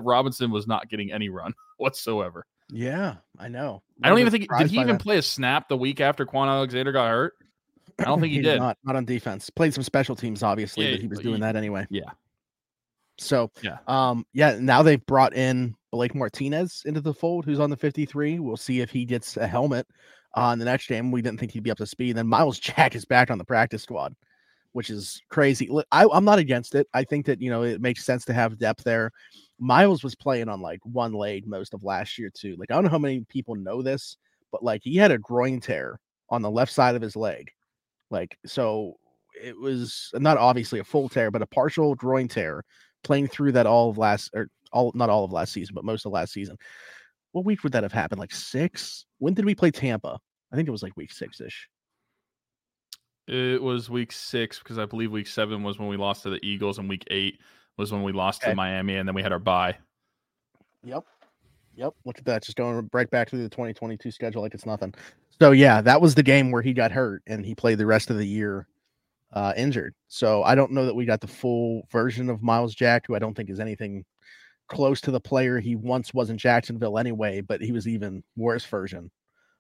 Robinson 0.02 0.52
was 0.52 0.68
not 0.68 0.90
getting 0.90 1.12
any 1.12 1.30
run 1.30 1.54
whatsoever. 1.78 2.46
Yeah, 2.72 3.16
I 3.40 3.48
know. 3.48 3.84
I 4.04 4.10
don't 4.10 4.20
even 4.20 4.32
think 4.32 4.48
did 4.58 4.72
he 4.72 4.78
even 4.80 4.98
that. 4.98 5.02
play 5.02 5.18
a 5.18 5.22
snap 5.22 5.70
the 5.70 5.78
week 5.78 6.02
after 6.02 6.26
Kwon 6.26 6.48
Alexander 6.48 6.92
got 6.92 7.10
hurt. 7.10 7.34
I 8.00 8.06
don't 8.06 8.20
think 8.20 8.32
he, 8.32 8.38
he 8.40 8.44
did. 8.44 8.60
Not, 8.60 8.78
not 8.84 8.96
on 8.96 9.06
defense. 9.06 9.50
Played 9.50 9.74
some 9.74 9.84
special 9.84 10.16
teams, 10.16 10.44
obviously, 10.44 10.86
yeah, 10.86 10.92
but 10.94 11.02
he 11.02 11.08
was 11.08 11.20
doing 11.20 11.36
he, 11.36 11.42
that 11.42 11.56
anyway. 11.56 11.86
Yeah. 11.90 12.10
So 13.18 13.52
yeah, 13.62 13.78
um, 13.88 14.26
yeah. 14.34 14.58
Now 14.60 14.82
they've 14.84 15.06
brought 15.06 15.36
in 15.36 15.76
Blake 15.92 16.16
Martinez 16.16 16.84
into 16.86 17.02
the 17.02 17.14
fold, 17.14 17.46
who's 17.46 17.60
on 17.60 17.70
the 17.70 17.78
53. 17.78 18.40
We'll 18.40 18.58
see 18.58 18.82
if 18.82 18.90
he 18.90 19.06
gets 19.06 19.38
a 19.38 19.48
helmet 19.48 19.88
on 20.34 20.60
the 20.60 20.66
next 20.66 20.88
game. 20.88 21.12
We 21.12 21.22
didn't 21.22 21.40
think 21.40 21.52
he'd 21.52 21.64
be 21.64 21.72
up 21.72 21.78
to 21.78 21.86
speed. 21.86 22.18
Then 22.18 22.28
Myles 22.28 22.60
Jack 22.60 22.96
is 22.96 23.06
back 23.06 23.32
on 23.32 23.38
the 23.38 23.46
practice 23.46 23.84
squad, 23.84 24.14
which 24.74 24.90
is 24.90 25.22
crazy. 25.30 25.70
I, 25.92 26.06
I'm 26.12 26.26
not 26.26 26.40
against 26.40 26.76
it. 26.76 26.88
I 26.94 27.04
think 27.04 27.26
that 27.28 27.42
you 27.42 27.50
know 27.50 27.64
it 27.64 27.82
makes 27.82 28.06
sense 28.06 28.26
to 28.26 28.34
have 28.34 28.58
depth 28.58 28.84
there. 28.84 29.12
Myles 29.58 30.04
was 30.04 30.16
playing 30.16 30.50
on 30.50 30.62
like 30.62 30.80
one 30.84 31.14
leg 31.14 31.48
most 31.48 31.74
of 31.74 31.84
last 31.84 32.18
year 32.18 32.30
too. 32.34 32.56
Like 32.58 32.72
I 32.72 32.76
don't 32.76 32.84
know 32.84 32.90
how 32.90 32.98
many 32.98 33.22
people 33.30 33.56
know 33.56 33.82
this, 33.82 34.18
but 34.52 34.64
like 34.64 34.82
he 34.84 34.98
had 34.98 35.12
a 35.12 35.18
groin 35.18 35.62
tear 35.62 36.00
on 36.30 36.42
the 36.42 36.52
left 36.52 36.74
side 36.74 36.96
of 36.96 37.02
his 37.02 37.16
leg. 37.16 37.52
Like 38.12 38.38
so 38.46 38.98
it 39.42 39.58
was 39.58 40.12
not 40.14 40.38
obviously 40.38 40.80
a 40.80 40.84
full 40.84 41.10
tear, 41.10 41.32
but 41.32 41.42
a 41.42 41.48
partial 41.48 41.96
groin 41.96 42.28
tear 42.28 42.64
playing 43.06 43.28
through 43.28 43.54
that 43.54 43.66
all 43.66 43.90
of 43.90 43.98
last 43.98 44.32
or 44.34 44.50
all 44.74 44.92
not 44.94 45.10
all 45.10 45.24
of 45.24 45.32
last 45.32 45.54
season, 45.54 45.74
but 45.74 45.86
most 45.86 46.06
of 46.06 46.12
last 46.12 46.34
season. 46.34 46.58
What 47.32 47.46
week 47.46 47.64
would 47.64 47.72
that 47.74 47.84
have 47.84 47.94
happened? 47.94 48.20
Like 48.20 48.34
six? 48.34 49.06
When 49.20 49.34
did 49.34 49.46
we 49.46 49.56
play 49.56 49.72
Tampa? 49.72 50.20
I 50.52 50.56
think 50.56 50.68
it 50.68 50.72
was 50.72 50.84
like 50.84 50.98
week 50.98 51.12
six 51.12 51.40
ish. 51.40 51.70
It 53.28 53.62
was 53.62 53.90
week 53.90 54.12
six 54.12 54.60
because 54.60 54.78
I 54.78 54.86
believe 54.86 55.12
week 55.12 55.28
seven 55.28 55.64
was 55.64 55.80
when 55.80 55.88
we 55.88 55.98
lost 55.98 56.24
to 56.24 56.30
the 56.30 56.46
Eagles, 56.46 56.78
and 56.78 56.90
week 56.90 57.06
eight 57.10 57.40
was 57.78 57.92
when 57.92 58.04
we 58.04 58.12
lost 58.12 58.44
okay. 58.44 58.52
to 58.52 58.56
Miami, 58.56 58.98
and 58.98 59.08
then 59.08 59.16
we 59.16 59.24
had 59.24 59.32
our 59.32 59.40
bye. 59.40 59.78
Yep. 60.84 61.04
Yep. 61.76 61.94
Look 62.06 62.18
at 62.18 62.26
that. 62.26 62.44
Just 62.44 62.58
going 62.58 62.90
right 62.94 63.10
back 63.10 63.30
to 63.30 63.38
the 63.38 63.50
2022 63.50 64.12
schedule 64.12 64.42
like 64.42 64.54
it's 64.54 64.66
nothing. 64.66 64.94
So, 65.42 65.52
yeah, 65.52 65.82
that 65.82 66.00
was 66.00 66.16
the 66.16 66.24
game 66.24 66.52
where 66.52 66.62
he 66.62 66.72
got 66.72 66.92
hurt 66.92 67.22
and 67.28 67.46
he 67.46 67.54
played 67.56 67.78
the 67.78 67.86
rest 67.86 68.10
of 68.10 68.18
the 68.18 68.26
year 68.26 68.68
uh, 69.34 69.54
injured. 69.58 69.94
So 70.08 70.44
I 70.44 70.56
don't 70.56 70.72
know 70.72 70.86
that 70.86 70.96
we 70.96 71.06
got 71.06 71.22
the 71.22 71.28
full 71.28 71.88
version 71.92 72.30
of 72.30 72.42
Myles 72.42 72.76
Jack, 72.76 73.06
who 73.08 73.16
I 73.16 73.20
don't 73.20 73.36
think 73.36 73.50
is 73.50 73.60
anything 73.60 74.06
close 74.68 75.02
to 75.02 75.12
the 75.12 75.20
player 75.20 75.60
he 75.60 75.76
once 75.76 76.14
was 76.14 76.30
in 76.30 76.38
Jacksonville 76.38 76.98
anyway, 76.98 77.42
but 77.42 77.62
he 77.62 77.72
was 77.72 77.88
even 77.88 78.24
worse 78.36 78.66
version 78.66 79.12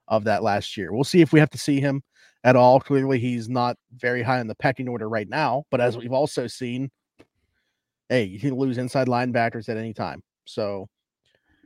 of 0.08 0.23
that 0.23 0.43
last 0.43 0.78
year. 0.78 0.93
We'll 0.93 1.04
see 1.04 1.21
if 1.21 1.34
we 1.34 1.39
have 1.39 1.49
to 1.51 1.58
see 1.58 1.80
him 1.80 2.01
at 2.43 2.56
all. 2.56 2.80
Clearly, 2.80 3.19
he's 3.19 3.49
not 3.49 3.78
very 3.95 4.23
high 4.23 4.39
in 4.39 4.47
the 4.47 4.56
pecking 4.56 4.88
order 4.88 5.10
right 5.10 5.28
now, 5.28 5.63
but 5.71 5.82
as 5.82 5.97
we've 5.97 6.13
also 6.13 6.47
seen, 6.47 6.89
hey, 8.10 8.23
you 8.23 8.39
can 8.39 8.56
lose 8.56 8.78
inside 8.78 9.08
linebackers 9.08 9.69
at 9.69 9.78
any 9.78 9.93
time. 9.93 10.21
So 10.45 10.88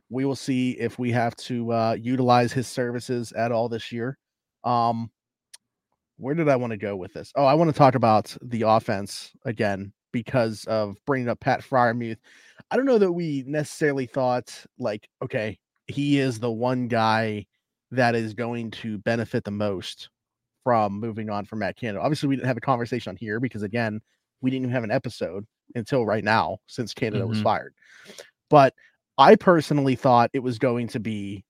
we 0.09 0.25
will 0.25 0.35
see 0.35 0.71
if 0.71 0.97
we 0.97 1.11
have 1.11 1.35
to 1.35 1.71
uh, 1.71 1.97
utilize 1.99 2.51
his 2.51 2.67
services 2.67 3.31
at 3.33 3.51
all 3.51 3.69
this 3.69 3.91
year. 3.91 4.17
Um, 4.63 5.11
where 6.19 6.35
did 6.35 6.49
I 6.49 6.57
want 6.57 6.71
to 6.71 6.77
go 6.77 6.95
with 6.95 7.13
this? 7.13 7.31
Oh, 7.35 7.45
I 7.45 7.53
want 7.53 7.71
to 7.71 7.77
talk 7.77 7.95
about 7.95 8.35
the 8.41 8.63
offense 8.63 9.31
again 9.45 9.93
because 10.11 10.65
of 10.65 10.97
bringing 11.05 11.29
up 11.29 11.39
Pat 11.39 11.61
Freiermuth. 11.61 12.17
I 12.69 12.75
don't 12.75 12.85
know 12.85 12.97
that 12.97 13.11
we 13.11 13.43
necessarily 13.47 14.05
thought 14.05 14.53
like, 14.77 15.09
okay, 15.23 15.57
he 15.87 16.19
is 16.19 16.39
the 16.39 16.51
one 16.51 16.87
guy 16.87 17.45
that 17.91 18.15
is 18.15 18.33
going 18.33 18.71
to 18.71 18.97
benefit 18.99 19.43
the 19.43 19.51
most 19.51 20.09
from 20.63 20.99
moving 20.99 21.29
on 21.29 21.45
from 21.45 21.59
Matt 21.59 21.77
Canada. 21.77 22.03
Obviously, 22.03 22.29
we 22.29 22.35
didn't 22.35 22.47
have 22.47 22.57
a 22.57 22.61
conversation 22.61 23.11
on 23.11 23.15
here 23.15 23.39
because 23.39 23.63
again, 23.63 24.01
we 24.41 24.51
didn't 24.51 24.65
even 24.65 24.73
have 24.73 24.83
an 24.83 24.91
episode 24.91 25.45
until 25.75 26.05
right 26.05 26.23
now 26.23 26.57
since 26.67 26.93
Canada 26.93 27.21
mm-hmm. 27.21 27.29
was 27.29 27.41
fired. 27.41 27.73
But 28.49 28.73
I 29.17 29.35
personally 29.35 29.95
thought 29.95 30.31
it 30.33 30.39
was 30.39 30.59
going 30.59 30.87
to 30.89 30.99
be 30.99 31.43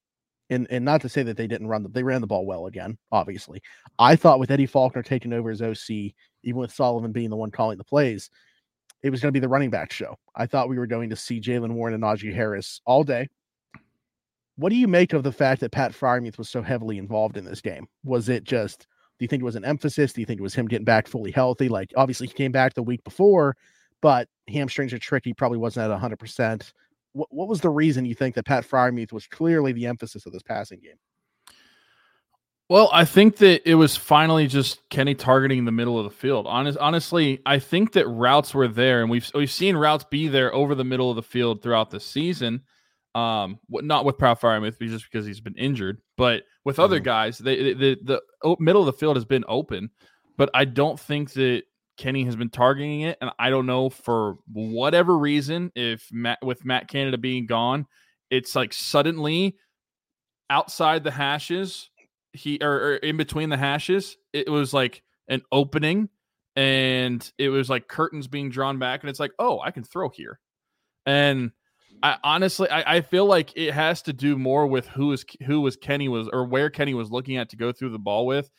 and 0.49 0.67
and 0.69 0.85
not 0.85 1.01
to 1.01 1.09
say 1.09 1.23
that 1.23 1.37
they 1.37 1.47
didn't 1.47 1.67
run 1.67 1.83
the 1.83 1.89
they 1.89 2.03
ran 2.03 2.21
the 2.21 2.27
ball 2.27 2.45
well 2.45 2.65
again, 2.67 2.97
obviously. 3.11 3.61
I 3.97 4.15
thought 4.15 4.39
with 4.39 4.51
Eddie 4.51 4.65
Faulkner 4.65 5.03
taking 5.03 5.33
over 5.33 5.49
as 5.49 5.61
OC, 5.61 5.89
even 6.43 6.59
with 6.59 6.73
Sullivan 6.73 7.11
being 7.11 7.29
the 7.29 7.37
one 7.37 7.51
calling 7.51 7.77
the 7.77 7.83
plays, 7.83 8.29
it 9.03 9.09
was 9.09 9.21
going 9.21 9.29
to 9.29 9.37
be 9.37 9.41
the 9.41 9.49
running 9.49 9.69
back 9.69 9.91
show. 9.91 10.15
I 10.35 10.45
thought 10.45 10.69
we 10.69 10.77
were 10.77 10.87
going 10.87 11.09
to 11.11 11.15
see 11.15 11.39
Jaylen 11.39 11.73
Warren 11.73 11.93
and 11.93 12.03
Najee 12.03 12.33
Harris 12.33 12.81
all 12.85 13.03
day. 13.03 13.27
What 14.55 14.69
do 14.69 14.75
you 14.75 14.87
make 14.87 15.13
of 15.13 15.23
the 15.23 15.31
fact 15.31 15.61
that 15.61 15.71
Pat 15.71 15.93
Freiermuth 15.93 16.37
was 16.37 16.49
so 16.49 16.61
heavily 16.61 16.97
involved 16.97 17.37
in 17.37 17.45
this 17.45 17.61
game? 17.61 17.87
Was 18.03 18.27
it 18.27 18.43
just 18.43 18.87
do 19.17 19.23
you 19.25 19.27
think 19.27 19.41
it 19.41 19.45
was 19.45 19.57
an 19.57 19.65
emphasis? 19.65 20.13
Do 20.13 20.21
you 20.21 20.25
think 20.25 20.39
it 20.39 20.43
was 20.43 20.55
him 20.55 20.67
getting 20.67 20.85
back 20.85 21.07
fully 21.07 21.31
healthy? 21.31 21.69
Like 21.69 21.91
obviously 21.95 22.27
he 22.27 22.33
came 22.33 22.51
back 22.51 22.73
the 22.73 22.83
week 22.83 23.03
before, 23.03 23.55
but 24.01 24.27
hamstrings 24.47 24.93
are 24.93 24.99
tricky. 24.99 25.33
Probably 25.33 25.57
wasn't 25.57 25.91
at 25.91 25.99
hundred 25.99 26.19
percent 26.19 26.73
what, 27.13 27.27
what 27.31 27.47
was 27.47 27.61
the 27.61 27.69
reason 27.69 28.05
you 28.05 28.15
think 28.15 28.35
that 28.35 28.45
Pat 28.45 28.65
Freiermuth 28.65 29.11
was 29.11 29.27
clearly 29.27 29.71
the 29.71 29.85
emphasis 29.85 30.25
of 30.25 30.33
this 30.33 30.43
passing 30.43 30.79
game? 30.79 30.97
Well, 32.69 32.91
I 32.93 33.03
think 33.03 33.37
that 33.37 33.67
it 33.67 33.73
was 33.73 33.97
finally 33.97 34.45
just 34.45 34.87
Kenny 34.89 35.15
targeting 35.15 35.65
the 35.65 35.71
middle 35.71 35.97
of 35.97 36.03
the 36.03 36.15
field. 36.15 36.45
Honest, 36.45 36.77
honestly, 36.77 37.41
I 37.43 37.57
think 37.57 37.93
that 37.93 38.07
routes 38.07 38.53
were 38.53 38.67
there, 38.67 39.01
and 39.01 39.09
we've 39.09 39.27
we've 39.33 39.49
seen 39.49 39.75
routes 39.75 40.05
be 40.11 40.27
there 40.27 40.53
over 40.53 40.75
the 40.75 40.83
middle 40.83 41.09
of 41.09 41.15
the 41.15 41.23
field 41.23 41.63
throughout 41.63 41.89
the 41.89 41.99
season. 41.99 42.61
Um, 43.15 43.59
not 43.69 44.05
with 44.05 44.19
Pat 44.19 44.39
Freiermuth, 44.39 44.77
just 44.79 45.11
because 45.11 45.25
he's 45.25 45.41
been 45.41 45.55
injured, 45.55 45.99
but 46.15 46.43
with 46.63 46.75
mm-hmm. 46.75 46.83
other 46.83 46.99
guys, 46.99 47.39
they, 47.39 47.73
the 47.73 47.97
the 48.43 48.55
middle 48.59 48.83
of 48.83 48.85
the 48.85 48.93
field 48.93 49.15
has 49.15 49.25
been 49.25 49.45
open. 49.47 49.89
But 50.37 50.51
I 50.53 50.65
don't 50.65 50.99
think 50.99 51.33
that 51.33 51.63
Kenny 51.99 52.23
has 52.23 52.37
been 52.37 52.49
targeting 52.49 53.01
it, 53.01 53.17
and 53.19 53.29
I 53.37 53.49
don't 53.49 53.65
know 53.65 53.89
for 53.89 54.37
whatever 54.53 55.17
reason 55.17 55.69
if 55.75 56.07
Matt 56.13 56.39
with 56.41 56.63
Matt 56.63 56.87
Canada 56.87 57.17
being 57.17 57.45
gone, 57.45 57.85
it's 58.31 58.55
like 58.55 58.71
suddenly 58.71 59.57
outside 60.49 61.03
the 61.03 61.11
hashes, 61.11 61.89
he 62.31 62.57
or, 62.61 62.71
or 62.71 62.95
in 62.95 63.17
between 63.17 63.49
the 63.49 63.57
hashes, 63.57 64.15
it 64.31 64.49
was 64.49 64.73
like 64.73 65.03
an 65.27 65.41
opening, 65.51 66.07
and 66.55 67.29
it 67.37 67.49
was 67.49 67.69
like 67.69 67.89
curtains 67.89 68.29
being 68.29 68.49
drawn 68.49 68.79
back, 68.79 69.03
and 69.03 69.09
it's 69.09 69.19
like, 69.19 69.33
oh, 69.37 69.59
I 69.59 69.71
can 69.71 69.83
throw 69.83 70.07
here, 70.07 70.39
and 71.05 71.51
I 72.01 72.15
honestly, 72.23 72.69
I, 72.69 72.95
I 72.95 73.01
feel 73.01 73.25
like 73.25 73.51
it 73.57 73.73
has 73.73 74.03
to 74.03 74.13
do 74.13 74.37
more 74.37 74.67
with 74.67 74.87
who 74.87 75.11
is 75.11 75.25
who 75.45 75.59
was 75.59 75.75
Kenny 75.75 76.07
was 76.07 76.29
or 76.31 76.45
where 76.45 76.69
Kenny 76.69 76.93
was 76.93 77.11
looking 77.11 77.35
at 77.35 77.49
to 77.49 77.57
go 77.57 77.73
through 77.73 77.89
the 77.89 77.99
ball 77.99 78.25
with, 78.25 78.49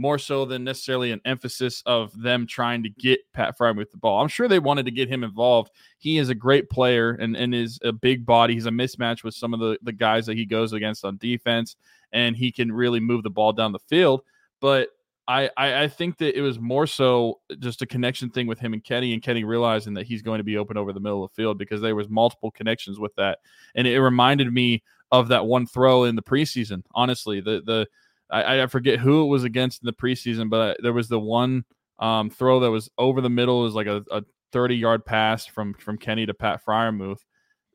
more 0.00 0.18
so 0.18 0.46
than 0.46 0.64
necessarily 0.64 1.12
an 1.12 1.20
emphasis 1.26 1.82
of 1.84 2.18
them 2.18 2.46
trying 2.46 2.82
to 2.82 2.88
get 2.88 3.20
Pat 3.34 3.54
Fry 3.54 3.70
with 3.70 3.90
the 3.90 3.98
ball. 3.98 4.22
I'm 4.22 4.28
sure 4.28 4.48
they 4.48 4.58
wanted 4.58 4.86
to 4.86 4.90
get 4.90 5.10
him 5.10 5.22
involved. 5.22 5.72
He 5.98 6.16
is 6.16 6.30
a 6.30 6.34
great 6.34 6.70
player 6.70 7.10
and, 7.10 7.36
and 7.36 7.54
is 7.54 7.78
a 7.84 7.92
big 7.92 8.24
body. 8.24 8.54
He's 8.54 8.64
a 8.64 8.70
mismatch 8.70 9.22
with 9.24 9.34
some 9.34 9.52
of 9.52 9.60
the, 9.60 9.78
the 9.82 9.92
guys 9.92 10.24
that 10.24 10.38
he 10.38 10.46
goes 10.46 10.72
against 10.72 11.04
on 11.04 11.18
defense, 11.18 11.76
and 12.12 12.34
he 12.34 12.50
can 12.50 12.72
really 12.72 12.98
move 12.98 13.22
the 13.22 13.28
ball 13.28 13.52
down 13.52 13.72
the 13.72 13.78
field. 13.78 14.22
But 14.58 14.88
I, 15.28 15.50
I, 15.54 15.82
I 15.82 15.88
think 15.88 16.16
that 16.16 16.34
it 16.34 16.40
was 16.40 16.58
more 16.58 16.86
so 16.86 17.40
just 17.58 17.82
a 17.82 17.86
connection 17.86 18.30
thing 18.30 18.46
with 18.46 18.58
him 18.58 18.72
and 18.72 18.82
Kenny, 18.82 19.12
and 19.12 19.22
Kenny 19.22 19.44
realizing 19.44 19.92
that 19.94 20.06
he's 20.06 20.22
going 20.22 20.38
to 20.38 20.44
be 20.44 20.56
open 20.56 20.78
over 20.78 20.94
the 20.94 21.00
middle 21.00 21.22
of 21.22 21.30
the 21.30 21.42
field 21.42 21.58
because 21.58 21.82
there 21.82 21.94
was 21.94 22.08
multiple 22.08 22.50
connections 22.50 22.98
with 22.98 23.14
that, 23.16 23.40
and 23.74 23.86
it 23.86 24.00
reminded 24.00 24.50
me 24.50 24.82
of 25.12 25.28
that 25.28 25.44
one 25.44 25.66
throw 25.66 26.04
in 26.04 26.16
the 26.16 26.22
preseason. 26.22 26.84
Honestly, 26.94 27.42
the 27.42 27.60
the 27.66 27.86
I, 28.30 28.62
I 28.62 28.66
forget 28.66 28.98
who 28.98 29.24
it 29.24 29.28
was 29.28 29.44
against 29.44 29.82
in 29.82 29.86
the 29.86 29.92
preseason, 29.92 30.48
but 30.48 30.78
there 30.82 30.92
was 30.92 31.08
the 31.08 31.20
one 31.20 31.64
um, 31.98 32.30
throw 32.30 32.60
that 32.60 32.70
was 32.70 32.90
over 32.98 33.20
the 33.20 33.30
middle, 33.30 33.60
it 33.60 33.64
was 33.64 33.74
like 33.74 33.86
a, 33.86 34.04
a 34.10 34.22
30 34.52 34.76
yard 34.76 35.04
pass 35.04 35.46
from 35.46 35.74
from 35.74 35.98
Kenny 35.98 36.26
to 36.26 36.34
Pat 36.34 36.64
Freiermuth. 36.64 37.20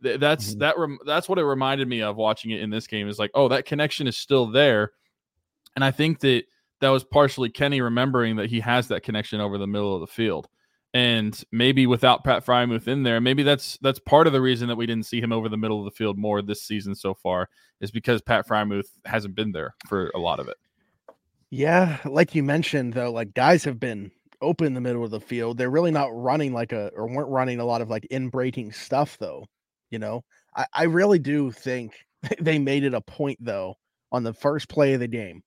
That's 0.01 0.51
mm-hmm. 0.51 0.59
that 0.59 0.77
rem- 0.77 0.99
that's 1.05 1.29
what 1.29 1.39
it 1.39 1.45
reminded 1.45 1.87
me 1.87 2.01
of 2.01 2.15
watching 2.15 2.51
it 2.51 2.61
in 2.61 2.69
this 2.69 2.87
game. 2.87 3.07
Is 3.07 3.19
like, 3.19 3.31
oh, 3.33 3.47
that 3.49 3.65
connection 3.65 4.07
is 4.07 4.17
still 4.17 4.47
there, 4.47 4.91
and 5.75 5.83
I 5.83 5.91
think 5.91 6.19
that 6.19 6.43
that 6.81 6.89
was 6.89 7.03
partially 7.03 7.49
Kenny 7.49 7.81
remembering 7.81 8.35
that 8.35 8.49
he 8.49 8.59
has 8.59 8.87
that 8.89 9.03
connection 9.03 9.39
over 9.39 9.57
the 9.57 9.67
middle 9.67 9.95
of 9.95 10.01
the 10.01 10.07
field. 10.07 10.47
And 10.95 11.43
maybe 11.51 11.87
without 11.87 12.23
Pat 12.23 12.45
Freiermuth 12.45 12.87
in 12.87 13.03
there, 13.03 13.19
maybe 13.19 13.43
that's 13.43 13.77
that's 13.81 13.99
part 13.99 14.27
of 14.27 14.33
the 14.33 14.39
reason 14.39 14.69
that 14.69 14.77
we 14.77 14.85
didn't 14.85 15.05
see 15.05 15.19
him 15.19 15.33
over 15.33 15.49
the 15.49 15.57
middle 15.57 15.77
of 15.77 15.83
the 15.83 15.91
field 15.91 16.17
more 16.17 16.41
this 16.41 16.63
season 16.63 16.95
so 16.95 17.13
far 17.13 17.49
is 17.81 17.91
because 17.91 18.21
Pat 18.21 18.47
Freiermuth 18.47 18.87
hasn't 19.03 19.35
been 19.35 19.51
there 19.51 19.75
for 19.89 20.09
a 20.15 20.19
lot 20.19 20.39
of 20.39 20.47
it. 20.47 20.55
Yeah, 21.49 21.97
like 22.05 22.33
you 22.33 22.43
mentioned 22.43 22.93
though, 22.93 23.11
like 23.11 23.33
guys 23.33 23.65
have 23.65 23.77
been 23.77 24.09
open 24.41 24.67
in 24.67 24.73
the 24.73 24.79
middle 24.79 25.03
of 25.03 25.11
the 25.11 25.19
field. 25.19 25.57
They're 25.57 25.69
really 25.69 25.91
not 25.91 26.15
running 26.15 26.53
like 26.53 26.71
a 26.71 26.91
or 26.95 27.09
weren't 27.09 27.27
running 27.27 27.59
a 27.59 27.65
lot 27.65 27.81
of 27.81 27.89
like 27.89 28.05
in 28.05 28.29
breaking 28.29 28.71
stuff 28.71 29.17
though. 29.17 29.45
You 29.89 29.99
know, 29.99 30.23
I, 30.55 30.65
I 30.71 30.83
really 30.83 31.19
do 31.19 31.51
think 31.51 31.93
they 32.39 32.57
made 32.57 32.85
it 32.85 32.93
a 32.93 33.01
point 33.01 33.39
though 33.41 33.75
on 34.13 34.23
the 34.23 34.33
first 34.33 34.69
play 34.69 34.93
of 34.93 35.01
the 35.01 35.09
game 35.09 35.43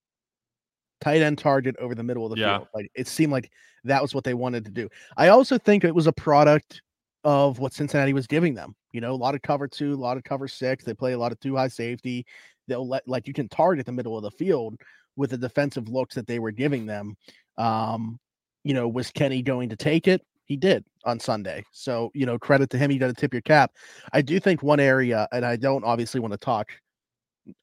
tight 1.00 1.22
end 1.22 1.38
target 1.38 1.76
over 1.78 1.94
the 1.94 2.02
middle 2.02 2.24
of 2.24 2.30
the 2.30 2.40
yeah. 2.40 2.58
field. 2.58 2.68
Like 2.74 2.90
it 2.94 3.08
seemed 3.08 3.32
like 3.32 3.50
that 3.84 4.02
was 4.02 4.14
what 4.14 4.24
they 4.24 4.34
wanted 4.34 4.64
to 4.64 4.70
do. 4.70 4.88
I 5.16 5.28
also 5.28 5.58
think 5.58 5.84
it 5.84 5.94
was 5.94 6.06
a 6.06 6.12
product 6.12 6.82
of 7.24 7.58
what 7.58 7.72
Cincinnati 7.72 8.12
was 8.12 8.26
giving 8.26 8.54
them. 8.54 8.74
You 8.92 9.00
know, 9.00 9.12
a 9.12 9.16
lot 9.16 9.34
of 9.34 9.42
cover 9.42 9.68
two, 9.68 9.94
a 9.94 9.96
lot 9.96 10.16
of 10.16 10.24
cover 10.24 10.48
six. 10.48 10.84
They 10.84 10.94
play 10.94 11.12
a 11.12 11.18
lot 11.18 11.32
of 11.32 11.40
two 11.40 11.56
high 11.56 11.68
safety. 11.68 12.26
They'll 12.66 12.88
let 12.88 13.06
like 13.06 13.26
you 13.26 13.34
can 13.34 13.48
target 13.48 13.86
the 13.86 13.92
middle 13.92 14.16
of 14.16 14.22
the 14.22 14.30
field 14.30 14.76
with 15.16 15.30
the 15.30 15.38
defensive 15.38 15.88
looks 15.88 16.14
that 16.14 16.26
they 16.26 16.38
were 16.38 16.52
giving 16.52 16.86
them. 16.86 17.16
Um, 17.56 18.18
you 18.64 18.74
know, 18.74 18.88
was 18.88 19.10
Kenny 19.10 19.42
going 19.42 19.68
to 19.68 19.76
take 19.76 20.08
it? 20.08 20.22
He 20.44 20.56
did 20.56 20.84
on 21.04 21.20
Sunday. 21.20 21.64
So, 21.72 22.10
you 22.14 22.24
know, 22.24 22.38
credit 22.38 22.70
to 22.70 22.78
him. 22.78 22.90
You 22.90 22.98
got 22.98 23.08
to 23.08 23.14
tip 23.14 23.34
your 23.34 23.42
cap. 23.42 23.72
I 24.12 24.22
do 24.22 24.40
think 24.40 24.62
one 24.62 24.80
area, 24.80 25.28
and 25.32 25.44
I 25.44 25.56
don't 25.56 25.84
obviously 25.84 26.20
want 26.20 26.32
to 26.32 26.38
talk 26.38 26.70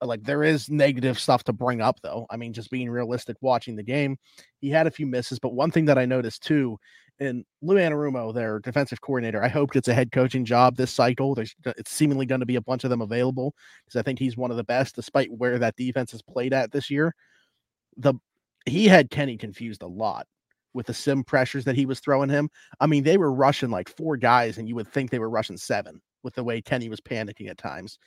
like 0.01 0.23
there 0.23 0.43
is 0.43 0.69
negative 0.69 1.19
stuff 1.19 1.43
to 1.45 1.53
bring 1.53 1.81
up 1.81 1.99
though. 2.01 2.25
I 2.29 2.37
mean, 2.37 2.53
just 2.53 2.71
being 2.71 2.89
realistic, 2.89 3.37
watching 3.41 3.75
the 3.75 3.83
game, 3.83 4.17
he 4.59 4.69
had 4.69 4.87
a 4.87 4.91
few 4.91 5.05
misses, 5.05 5.39
but 5.39 5.53
one 5.53 5.71
thing 5.71 5.85
that 5.85 5.97
I 5.97 6.05
noticed 6.05 6.43
too, 6.43 6.77
and 7.19 7.45
Lou 7.61 7.75
Anarumo, 7.75 8.33
their 8.33 8.59
defensive 8.59 9.01
coordinator, 9.01 9.41
I 9.43 9.47
hope 9.47 9.71
gets 9.71 9.87
a 9.87 9.93
head 9.93 10.11
coaching 10.11 10.43
job 10.45 10.75
this 10.75 10.91
cycle. 10.91 11.33
There's 11.35 11.55
uh, 11.65 11.73
it's 11.77 11.91
seemingly 11.91 12.25
going 12.25 12.41
to 12.41 12.45
be 12.45 12.57
a 12.57 12.61
bunch 12.61 12.83
of 12.83 12.89
them 12.89 13.01
available 13.01 13.53
because 13.85 13.99
I 13.99 14.03
think 14.03 14.19
he's 14.19 14.37
one 14.37 14.51
of 14.51 14.57
the 14.57 14.63
best, 14.63 14.95
despite 14.95 15.31
where 15.31 15.57
that 15.59 15.77
defense 15.77 16.11
has 16.11 16.21
played 16.21 16.53
at 16.53 16.71
this 16.71 16.89
year. 16.89 17.13
The 17.97 18.15
he 18.65 18.87
had 18.87 19.09
Kenny 19.09 19.37
confused 19.37 19.83
a 19.83 19.87
lot 19.87 20.27
with 20.73 20.87
the 20.87 20.93
sim 20.93 21.23
pressures 21.23 21.63
that 21.65 21.75
he 21.75 21.85
was 21.85 21.99
throwing 21.99 22.29
him. 22.29 22.49
I 22.79 22.87
mean, 22.87 23.03
they 23.03 23.17
were 23.17 23.33
rushing 23.33 23.69
like 23.69 23.89
four 23.89 24.17
guys, 24.17 24.57
and 24.57 24.67
you 24.67 24.75
would 24.75 24.87
think 24.87 25.09
they 25.09 25.19
were 25.19 25.29
rushing 25.29 25.57
seven 25.57 26.01
with 26.23 26.35
the 26.35 26.43
way 26.43 26.61
Kenny 26.61 26.89
was 26.89 26.99
panicking 26.99 27.49
at 27.49 27.57
times. 27.57 27.97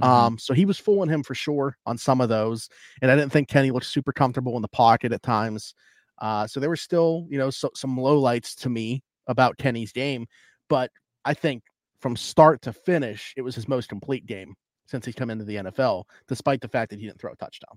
Mm-hmm. 0.00 0.12
Um, 0.12 0.38
so 0.38 0.52
he 0.52 0.64
was 0.64 0.78
fooling 0.78 1.08
him 1.08 1.22
for 1.22 1.34
sure 1.34 1.76
on 1.86 1.96
some 1.96 2.20
of 2.20 2.28
those. 2.28 2.68
And 3.02 3.10
I 3.10 3.16
didn't 3.16 3.32
think 3.32 3.48
Kenny 3.48 3.70
looked 3.70 3.86
super 3.86 4.12
comfortable 4.12 4.56
in 4.56 4.62
the 4.62 4.68
pocket 4.68 5.12
at 5.12 5.22
times. 5.22 5.74
Uh, 6.18 6.46
so 6.46 6.60
there 6.60 6.70
were 6.70 6.76
still, 6.76 7.26
you 7.30 7.38
know, 7.38 7.50
so, 7.50 7.70
some 7.74 7.96
low 7.96 8.18
lights 8.18 8.54
to 8.56 8.68
me 8.68 9.02
about 9.26 9.56
Kenny's 9.58 9.92
game. 9.92 10.26
But 10.68 10.90
I 11.24 11.34
think 11.34 11.62
from 12.00 12.16
start 12.16 12.62
to 12.62 12.72
finish, 12.72 13.32
it 13.36 13.42
was 13.42 13.54
his 13.54 13.68
most 13.68 13.88
complete 13.88 14.26
game 14.26 14.54
since 14.86 15.04
he's 15.04 15.14
come 15.14 15.30
into 15.30 15.44
the 15.44 15.56
NFL, 15.56 16.04
despite 16.28 16.60
the 16.60 16.68
fact 16.68 16.90
that 16.90 16.98
he 16.98 17.06
didn't 17.06 17.20
throw 17.20 17.32
a 17.32 17.36
touchdown. 17.36 17.76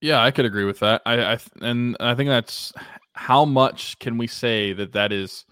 Yeah, 0.00 0.22
I 0.22 0.30
could 0.30 0.44
agree 0.44 0.64
with 0.64 0.78
that. 0.80 1.02
I, 1.04 1.32
I 1.32 1.38
and 1.60 1.96
I 1.98 2.14
think 2.14 2.28
that's 2.28 2.72
how 3.14 3.44
much 3.44 3.98
can 3.98 4.16
we 4.16 4.28
say 4.28 4.72
that 4.72 4.92
that 4.92 5.12
is 5.12 5.44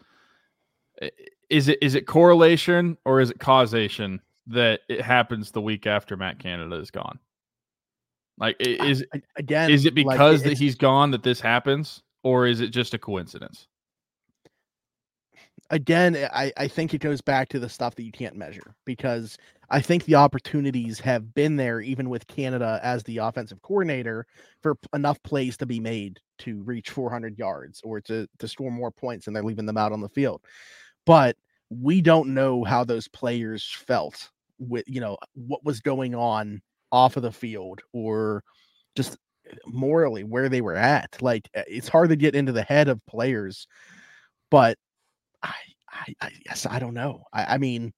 is 1.50 1.68
it 1.68 1.78
is 1.82 1.96
it 1.96 2.06
correlation 2.06 2.96
or 3.04 3.20
is 3.20 3.30
it 3.30 3.40
causation 3.40 4.20
that 4.48 4.80
it 4.88 5.02
happens 5.02 5.50
the 5.50 5.60
week 5.60 5.86
after 5.86 6.16
Matt 6.16 6.38
Canada 6.38 6.76
is 6.76 6.90
gone? 6.90 7.18
Like 8.38 8.56
is 8.60 9.04
again 9.36 9.70
is 9.70 9.86
it 9.86 9.94
because 9.94 10.42
like 10.42 10.50
that 10.50 10.58
he's 10.58 10.74
gone 10.74 11.10
that 11.12 11.22
this 11.22 11.40
happens 11.40 12.02
or 12.22 12.46
is 12.46 12.60
it 12.60 12.68
just 12.68 12.92
a 12.92 12.98
coincidence? 12.98 13.66
Again, 15.70 16.14
eh, 16.14 16.28
I, 16.32 16.52
I 16.56 16.68
think 16.68 16.92
it 16.92 16.98
goes 16.98 17.20
back 17.20 17.48
to 17.48 17.58
the 17.58 17.68
stuff 17.68 17.94
that 17.94 18.04
you 18.04 18.12
can't 18.12 18.36
measure 18.36 18.74
because 18.84 19.38
I 19.70 19.80
think 19.80 20.04
the 20.04 20.14
opportunities 20.14 21.00
have 21.00 21.34
been 21.34 21.56
there 21.56 21.80
even 21.80 22.08
with 22.08 22.26
Canada 22.26 22.78
as 22.82 23.02
the 23.04 23.18
offensive 23.18 23.62
coordinator 23.62 24.26
for 24.62 24.76
enough 24.94 25.20
plays 25.22 25.56
to 25.56 25.66
be 25.66 25.80
made 25.80 26.20
to 26.38 26.62
reach 26.62 26.90
400 26.90 27.38
yards 27.38 27.80
or 27.84 28.00
to 28.02 28.28
to 28.38 28.48
score 28.48 28.70
more 28.70 28.90
points 28.90 29.26
and 29.26 29.34
they're 29.34 29.42
leaving 29.42 29.66
them 29.66 29.78
out 29.78 29.92
on 29.92 30.02
the 30.02 30.08
field 30.10 30.42
but 31.06 31.36
we 31.70 32.00
don't 32.00 32.34
know 32.34 32.62
how 32.64 32.84
those 32.84 33.08
players 33.08 33.64
felt 33.86 34.30
with 34.58 34.84
you 34.86 35.00
know 35.00 35.16
what 35.34 35.64
was 35.64 35.80
going 35.80 36.14
on 36.14 36.60
off 36.92 37.16
of 37.16 37.22
the 37.22 37.32
field 37.32 37.80
or 37.92 38.42
just 38.94 39.16
morally 39.66 40.24
where 40.24 40.48
they 40.48 40.60
were 40.60 40.74
at 40.74 41.20
like 41.20 41.48
eh, 41.54 41.62
it's 41.68 41.88
hard 41.88 42.08
to 42.08 42.16
get 42.16 42.34
into 42.34 42.52
the 42.52 42.62
head 42.62 42.88
of 42.88 43.04
players 43.06 43.66
but 44.50 44.76
i 45.42 45.54
i, 45.90 46.14
I 46.20 46.30
yes 46.46 46.66
i 46.66 46.78
don't 46.78 46.94
know 46.94 47.22
I, 47.32 47.54
I 47.54 47.58
mean 47.58 47.92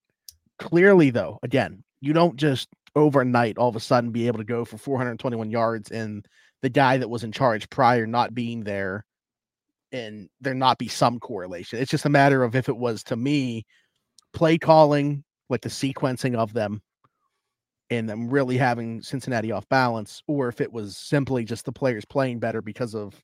clearly 0.59 1.11
though 1.11 1.38
again 1.42 1.83
you 2.01 2.12
don't 2.12 2.37
just 2.37 2.68
overnight 2.97 3.59
all 3.59 3.68
of 3.68 3.77
a 3.77 3.81
sudden 3.81 4.11
be 4.11 4.27
able 4.27 4.38
to 4.38 4.44
go 4.44 4.64
for 4.64 4.77
421 4.77 5.51
yards 5.51 5.90
and 5.90 6.27
the 6.62 6.68
guy 6.68 6.97
that 6.99 7.09
was 7.09 7.25
in 7.25 7.33
charge 7.33 7.71
prior 7.71 8.07
not 8.07 8.35
being 8.35 8.64
there 8.64 9.05
and 9.92 10.29
there 10.40 10.55
not 10.55 10.79
be 10.79 10.88
some 10.88 11.18
correlation. 11.18 11.79
It's 11.79 11.90
just 11.90 12.05
a 12.05 12.11
matter 12.11 12.42
of 12.42 12.55
if 12.55 12.68
it 12.68 12.77
was 12.77 13.03
to 13.05 13.16
me 13.16 13.64
play 14.33 14.59
calling, 14.59 15.25
like 15.48 15.62
the 15.62 15.68
sequencing 15.68 16.37
of 16.37 16.52
them, 16.52 16.82
and 17.90 18.08
them 18.08 18.28
really 18.28 18.56
having 18.56 19.00
Cincinnati 19.02 19.52
off 19.52 19.68
balance, 19.68 20.22
or 20.26 20.48
if 20.48 20.61
it 20.61 20.72
was 20.72 20.96
simply 20.96 21.44
just 21.44 21.64
the 21.64 21.72
players 21.72 22.04
playing 22.04 22.38
better 22.38 22.61
because 22.61 22.94
of 22.94 23.14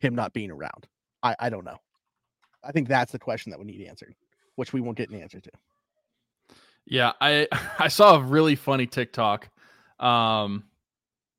him 0.00 0.14
not 0.14 0.32
being 0.32 0.50
around. 0.50 0.88
I, 1.22 1.36
I 1.38 1.50
don't 1.50 1.64
know. 1.64 1.76
I 2.64 2.72
think 2.72 2.88
that's 2.88 3.12
the 3.12 3.18
question 3.18 3.50
that 3.50 3.58
we 3.58 3.66
need 3.66 3.86
answered, 3.86 4.14
which 4.56 4.72
we 4.72 4.80
won't 4.80 4.96
get 4.96 5.10
an 5.10 5.20
answer 5.20 5.40
to. 5.40 5.50
Yeah, 6.86 7.12
I 7.20 7.46
I 7.78 7.88
saw 7.88 8.16
a 8.16 8.22
really 8.22 8.56
funny 8.56 8.86
TikTok. 8.86 9.48
Um 9.98 10.64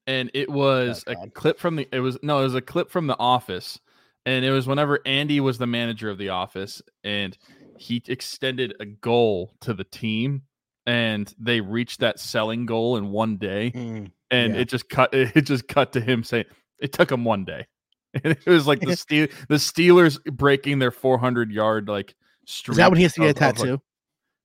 and 0.07 0.31
it 0.33 0.49
was 0.49 1.03
oh, 1.07 1.11
a 1.11 1.29
clip 1.29 1.59
from 1.59 1.75
the 1.75 1.87
it 1.91 1.99
was 1.99 2.17
no, 2.23 2.39
it 2.39 2.43
was 2.43 2.55
a 2.55 2.61
clip 2.61 2.89
from 2.89 3.07
the 3.07 3.17
office 3.19 3.79
and 4.25 4.45
it 4.45 4.51
was 4.51 4.67
whenever 4.67 4.99
Andy 5.05 5.39
was 5.39 5.57
the 5.57 5.67
manager 5.67 6.09
of 6.09 6.17
the 6.17 6.29
office 6.29 6.81
and 7.03 7.37
he 7.81 8.01
extended 8.07 8.75
a 8.79 8.85
goal 8.85 9.53
to 9.61 9.73
the 9.73 9.83
team 9.83 10.43
and 10.85 11.33
they 11.39 11.61
reached 11.61 11.99
that 11.99 12.19
selling 12.19 12.65
goal 12.65 12.97
in 12.97 13.11
one 13.11 13.37
day 13.37 13.71
mm, 13.73 14.11
and 14.29 14.53
yeah. 14.53 14.61
it 14.61 14.69
just 14.69 14.89
cut 14.89 15.09
it 15.13 15.41
just 15.41 15.67
cut 15.67 15.91
to 15.93 15.99
him 16.01 16.23
saying 16.23 16.45
it 16.79 16.93
took 16.93 17.11
him 17.11 17.25
one 17.25 17.43
day 17.43 17.65
and 18.23 18.37
it 18.45 18.45
was 18.45 18.67
like 18.67 18.79
the 18.81 18.95
steel 18.95 19.27
the 19.49 19.55
Steelers 19.55 20.23
breaking 20.25 20.79
their 20.79 20.91
400 20.91 21.51
yard 21.51 21.87
like 21.87 22.15
streak. 22.45 22.73
Is 22.73 22.77
that 22.77 22.89
when 22.89 22.97
he 22.97 23.03
has 23.03 23.13
to 23.13 23.21
get 23.21 23.29
a 23.29 23.33
tattoo? 23.33 23.71
Like, 23.71 23.79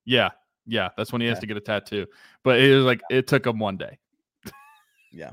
yeah, 0.04 0.30
yeah, 0.66 0.90
that's 0.96 1.12
when 1.12 1.20
he 1.20 1.26
has 1.26 1.40
to 1.40 1.46
get 1.46 1.56
a 1.56 1.60
tattoo. 1.60 2.06
But 2.44 2.60
it 2.60 2.76
was 2.76 2.84
like 2.84 3.00
it 3.10 3.26
took 3.26 3.44
him 3.44 3.58
one 3.58 3.76
day 3.76 3.98
yeah, 5.16 5.30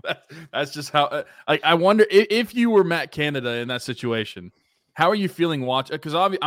that's 0.53 0.71
just 0.71 0.91
how. 0.91 1.05
Uh, 1.05 1.23
I 1.47 1.59
I 1.63 1.73
wonder 1.73 2.05
if, 2.09 2.27
if, 2.29 2.55
you 2.55 2.69
were 2.69 2.83
Matt 2.83 3.11
Canada 3.11 3.57
in 3.57 3.67
that 3.67 3.81
situation, 3.81 4.51
how 4.93 5.09
are 5.09 5.15
you 5.15 5.27
feeling 5.29 5.61
watch? 5.65 5.89
Because 5.89 6.13
I'm 6.15 6.37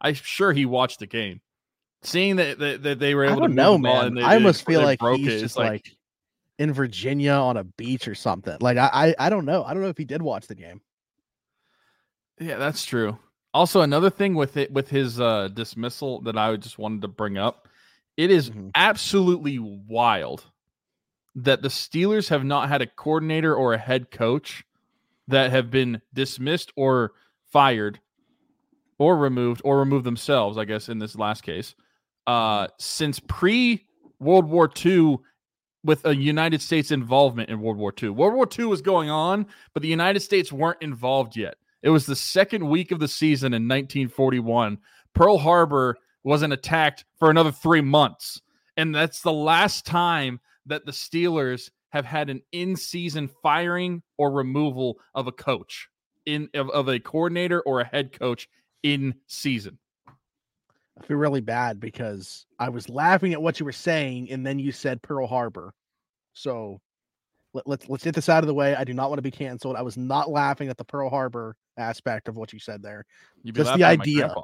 I'm 0.00 0.14
sure 0.14 0.52
he 0.52 0.66
watched 0.66 1.00
the 1.00 1.06
game, 1.06 1.40
seeing 2.02 2.36
that 2.36 2.58
that, 2.58 2.82
that 2.82 2.98
they 2.98 3.14
were 3.14 3.24
able 3.24 3.36
I 3.36 3.40
don't 3.40 3.50
to 3.50 3.54
know, 3.56 3.78
man. 3.78 4.14
They, 4.14 4.22
I 4.22 4.34
almost 4.34 4.64
feel 4.64 4.82
like 4.82 5.00
he's 5.16 5.26
it. 5.34 5.40
just 5.40 5.56
like, 5.56 5.70
like, 5.70 5.96
in 6.58 6.72
Virginia 6.72 7.32
on 7.32 7.56
a 7.56 7.64
beach 7.64 8.08
or 8.08 8.14
something. 8.14 8.56
Like 8.60 8.76
I, 8.76 8.90
I 8.92 9.26
I 9.26 9.30
don't 9.30 9.44
know. 9.44 9.64
I 9.64 9.74
don't 9.74 9.82
know 9.82 9.88
if 9.88 9.98
he 9.98 10.04
did 10.04 10.22
watch 10.22 10.46
the 10.46 10.54
game. 10.54 10.80
Yeah, 12.40 12.56
that's 12.56 12.84
true. 12.84 13.18
Also, 13.54 13.80
another 13.80 14.10
thing 14.10 14.34
with 14.34 14.56
it 14.56 14.70
with 14.72 14.88
his 14.88 15.20
uh 15.20 15.48
dismissal 15.48 16.20
that 16.22 16.36
I 16.38 16.54
just 16.56 16.78
wanted 16.78 17.02
to 17.02 17.08
bring 17.08 17.38
up 17.38 17.68
It 18.16 18.30
is 18.30 18.50
Mhm. 18.50 18.70
absolutely 18.74 19.58
wild 19.58 20.44
that 21.34 21.62
the 21.62 21.68
Steelers 21.68 22.28
have 22.28 22.44
not 22.44 22.68
had 22.68 22.82
a 22.82 22.86
coordinator 22.86 23.54
or 23.54 23.72
a 23.72 23.78
head 23.78 24.10
coach 24.10 24.64
that 25.28 25.50
have 25.50 25.70
been 25.70 26.02
dismissed 26.12 26.72
or 26.74 27.12
fired 27.52 28.00
or 28.98 29.16
removed 29.16 29.62
or 29.64 29.78
removed 29.78 30.04
themselves, 30.04 30.58
I 30.58 30.64
guess, 30.64 30.88
in 30.88 30.98
this 30.98 31.16
last 31.16 31.42
case, 31.42 31.74
uh, 32.26 32.68
since 32.78 33.20
pre 33.20 33.86
World 34.20 34.46
War 34.46 34.70
II 34.84 35.18
with 35.84 36.04
a 36.04 36.14
United 36.14 36.60
States 36.60 36.90
involvement 36.90 37.50
in 37.50 37.60
World 37.60 37.78
War 37.78 37.92
II. 38.00 38.10
World 38.10 38.34
War 38.34 38.48
II 38.58 38.66
was 38.66 38.82
going 38.82 39.10
on, 39.10 39.46
but 39.74 39.82
the 39.82 39.88
United 39.88 40.20
States 40.20 40.52
weren't 40.52 40.82
involved 40.82 41.36
yet. 41.36 41.54
It 41.82 41.90
was 41.90 42.06
the 42.06 42.16
second 42.16 42.68
week 42.68 42.90
of 42.90 42.98
the 42.98 43.08
season 43.08 43.54
in 43.54 43.62
1941. 43.62 44.78
Pearl 45.14 45.38
Harbor 45.38 45.96
wasn't 46.24 46.52
attacked 46.52 47.04
for 47.18 47.30
another 47.30 47.52
three 47.52 47.80
months. 47.80 48.40
And 48.76 48.94
that's 48.94 49.22
the 49.22 49.32
last 49.32 49.86
time 49.86 50.40
that 50.66 50.84
the 50.84 50.92
Steelers 50.92 51.70
have 51.90 52.04
had 52.04 52.28
an 52.28 52.42
in-season 52.52 53.30
firing 53.42 54.02
or 54.18 54.30
removal 54.30 54.98
of 55.14 55.26
a 55.26 55.32
coach 55.32 55.88
in 56.28 56.48
of, 56.54 56.68
of 56.70 56.88
a 56.88 57.00
coordinator 57.00 57.60
or 57.62 57.80
a 57.80 57.86
head 57.86 58.16
coach 58.16 58.48
in 58.82 59.14
season. 59.26 59.78
I 60.06 61.06
feel 61.06 61.16
really 61.16 61.40
bad 61.40 61.80
because 61.80 62.46
I 62.58 62.68
was 62.68 62.88
laughing 62.88 63.32
at 63.32 63.40
what 63.40 63.58
you 63.58 63.66
were 63.66 63.72
saying, 63.72 64.30
and 64.30 64.46
then 64.46 64.58
you 64.58 64.72
said 64.72 65.00
Pearl 65.00 65.26
Harbor. 65.26 65.72
So 66.34 66.80
let, 67.54 67.66
let's 67.66 67.88
let's 67.88 68.04
get 68.04 68.14
this 68.14 68.28
out 68.28 68.42
of 68.42 68.46
the 68.46 68.54
way. 68.54 68.74
I 68.74 68.84
do 68.84 68.92
not 68.92 69.08
want 69.08 69.18
to 69.18 69.22
be 69.22 69.30
canceled. 69.30 69.76
I 69.76 69.82
was 69.82 69.96
not 69.96 70.30
laughing 70.30 70.68
at 70.68 70.76
the 70.76 70.84
Pearl 70.84 71.08
Harbor 71.08 71.56
aspect 71.76 72.28
of 72.28 72.36
what 72.36 72.52
you 72.52 72.58
said 72.58 72.82
there. 72.82 73.06
Just 73.44 73.56
the 73.56 73.64
laughing 73.64 73.82
at 73.82 73.98
my 73.98 74.02
idea. 74.02 74.34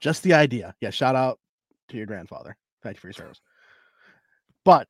Just 0.00 0.22
the 0.22 0.34
idea. 0.34 0.74
Yeah, 0.80 0.90
shout 0.90 1.16
out 1.16 1.38
to 1.88 1.96
your 1.96 2.06
grandfather. 2.06 2.56
Thank 2.82 2.96
you 2.96 3.00
for 3.00 3.06
your 3.06 3.14
service. 3.14 3.40
But 4.64 4.88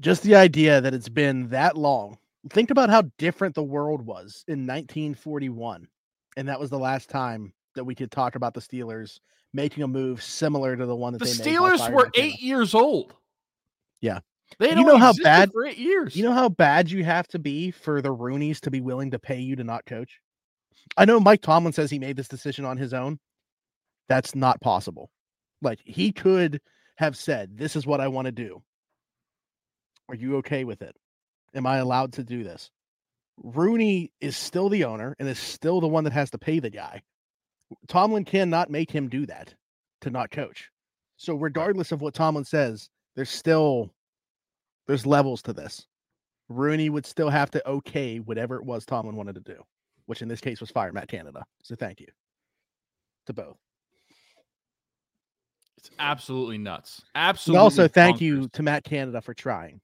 just 0.00 0.22
the 0.24 0.34
idea 0.34 0.80
that 0.80 0.92
it's 0.92 1.08
been 1.08 1.48
that 1.50 1.76
long. 1.76 2.18
Think 2.50 2.70
about 2.70 2.90
how 2.90 3.02
different 3.18 3.54
the 3.54 3.62
world 3.62 4.04
was 4.04 4.44
in 4.48 4.66
1941. 4.66 5.88
And 6.36 6.48
that 6.48 6.60
was 6.60 6.70
the 6.70 6.78
last 6.78 7.08
time 7.08 7.52
that 7.74 7.84
we 7.84 7.94
could 7.94 8.10
talk 8.10 8.34
about 8.34 8.54
the 8.54 8.60
Steelers 8.60 9.18
making 9.52 9.82
a 9.82 9.88
move 9.88 10.22
similar 10.22 10.76
to 10.76 10.84
the 10.84 10.96
one 10.96 11.12
that 11.12 11.20
The 11.20 11.26
Steelers 11.26 11.90
were 11.92 12.10
eight 12.14 12.40
years 12.40 12.74
old. 12.74 13.14
Yeah. 14.00 14.20
They 14.58 14.70
You 14.70 14.84
know 14.84 14.98
how 14.98 15.14
bad- 15.22 15.52
for 15.52 15.64
eight 15.64 15.78
years. 15.78 16.16
You 16.16 16.24
know 16.24 16.32
how 16.32 16.48
bad 16.48 16.90
you 16.90 17.04
have 17.04 17.26
to 17.28 17.38
be 17.38 17.70
for 17.70 18.02
the 18.02 18.14
Rooneys 18.14 18.60
to 18.60 18.70
be 18.70 18.80
willing 18.80 19.10
to 19.12 19.18
pay 19.18 19.40
you 19.40 19.56
to 19.56 19.64
not 19.64 19.86
coach? 19.86 20.20
I 20.96 21.04
know 21.04 21.18
Mike 21.18 21.40
Tomlin 21.40 21.72
says 21.72 21.90
he 21.90 21.98
made 21.98 22.16
this 22.16 22.28
decision 22.28 22.64
on 22.64 22.76
his 22.76 22.92
own. 22.92 23.18
That's 24.08 24.34
not 24.34 24.60
possible. 24.60 25.10
Like 25.62 25.80
he 25.84 26.12
could 26.12 26.60
have 26.96 27.16
said, 27.16 27.56
This 27.56 27.74
is 27.74 27.86
what 27.86 28.00
I 28.00 28.08
want 28.08 28.26
to 28.26 28.32
do. 28.32 28.62
Are 30.08 30.14
you 30.14 30.36
okay 30.36 30.64
with 30.64 30.82
it? 30.82 30.94
Am 31.54 31.66
I 31.66 31.78
allowed 31.78 32.12
to 32.14 32.24
do 32.24 32.44
this? 32.44 32.70
Rooney 33.42 34.12
is 34.20 34.36
still 34.36 34.68
the 34.68 34.84
owner 34.84 35.16
and 35.18 35.28
is 35.28 35.38
still 35.38 35.80
the 35.80 35.88
one 35.88 36.04
that 36.04 36.12
has 36.12 36.30
to 36.30 36.38
pay 36.38 36.58
the 36.60 36.70
guy. 36.70 37.02
Tomlin 37.88 38.24
cannot 38.24 38.70
make 38.70 38.90
him 38.90 39.08
do 39.08 39.26
that 39.26 39.54
to 40.02 40.10
not 40.10 40.30
coach. 40.30 40.70
So 41.16 41.34
regardless 41.34 41.92
of 41.92 42.00
what 42.00 42.14
Tomlin 42.14 42.44
says, 42.44 42.88
there's 43.16 43.30
still 43.30 43.90
there's 44.86 45.06
levels 45.06 45.42
to 45.42 45.52
this. 45.52 45.86
Rooney 46.48 46.90
would 46.90 47.06
still 47.06 47.30
have 47.30 47.50
to 47.52 47.68
okay 47.68 48.18
whatever 48.18 48.56
it 48.56 48.64
was 48.64 48.84
Tomlin 48.84 49.16
wanted 49.16 49.34
to 49.36 49.40
do, 49.40 49.62
which 50.06 50.22
in 50.22 50.28
this 50.28 50.40
case 50.40 50.60
was 50.60 50.70
fire 50.70 50.92
Matt 50.92 51.08
Canada. 51.08 51.44
So 51.62 51.74
thank 51.74 52.00
you 52.00 52.08
to 53.26 53.32
both. 53.32 53.56
it's 55.78 55.90
absolutely 55.98 56.58
nuts. 56.58 57.02
And 57.14 57.28
Absolutely. 57.28 57.60
also 57.60 57.88
thank 57.88 58.20
you 58.20 58.48
to 58.48 58.62
Matt 58.62 58.84
Canada 58.84 59.20
for 59.20 59.34
trying. 59.34 59.80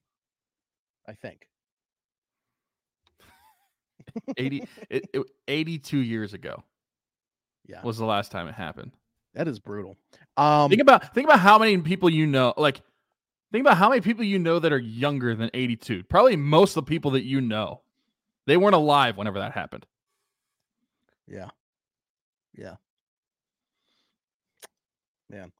I 1.08 1.14
think. 1.14 1.46
80, 4.36 4.64
it, 4.88 5.08
it- 5.12 5.26
82 5.48 5.98
years 5.98 6.34
ago 6.34 6.62
Yeah, 7.66 7.82
was 7.82 7.98
the 7.98 8.04
last 8.04 8.30
time 8.32 8.48
it 8.48 8.54
happened. 8.54 8.92
that 9.34 9.46
is 9.48 9.58
brutal. 9.58 9.96
Um 10.36 10.68
think 10.70 10.82
about 10.82 11.14
think 11.14 11.26
about 11.26 11.40
how 11.40 11.58
many 11.58 11.76
people 11.78 12.08
you 12.10 12.26
know. 12.26 12.54
Like, 12.56 12.80
think 13.52 13.62
about 13.62 13.76
how 13.76 13.88
many 13.88 14.00
people 14.00 14.24
you 14.24 14.38
know 14.38 14.58
that 14.58 14.72
are 14.72 14.78
younger 14.78 15.34
than 15.34 15.50
82. 15.54 16.04
Probably 16.04 16.36
most 16.36 16.76
of 16.76 16.84
the 16.84 16.88
people 16.88 17.10
that 17.12 17.24
you 17.24 17.40
know, 17.40 17.82
they 18.46 18.56
weren't 18.56 18.74
alive 18.74 19.16
whenever 19.16 19.38
that 19.40 19.52
happened. 19.52 19.86
Yeah. 21.28 21.50
Yeah. 22.56 22.76
Man. 25.28 25.52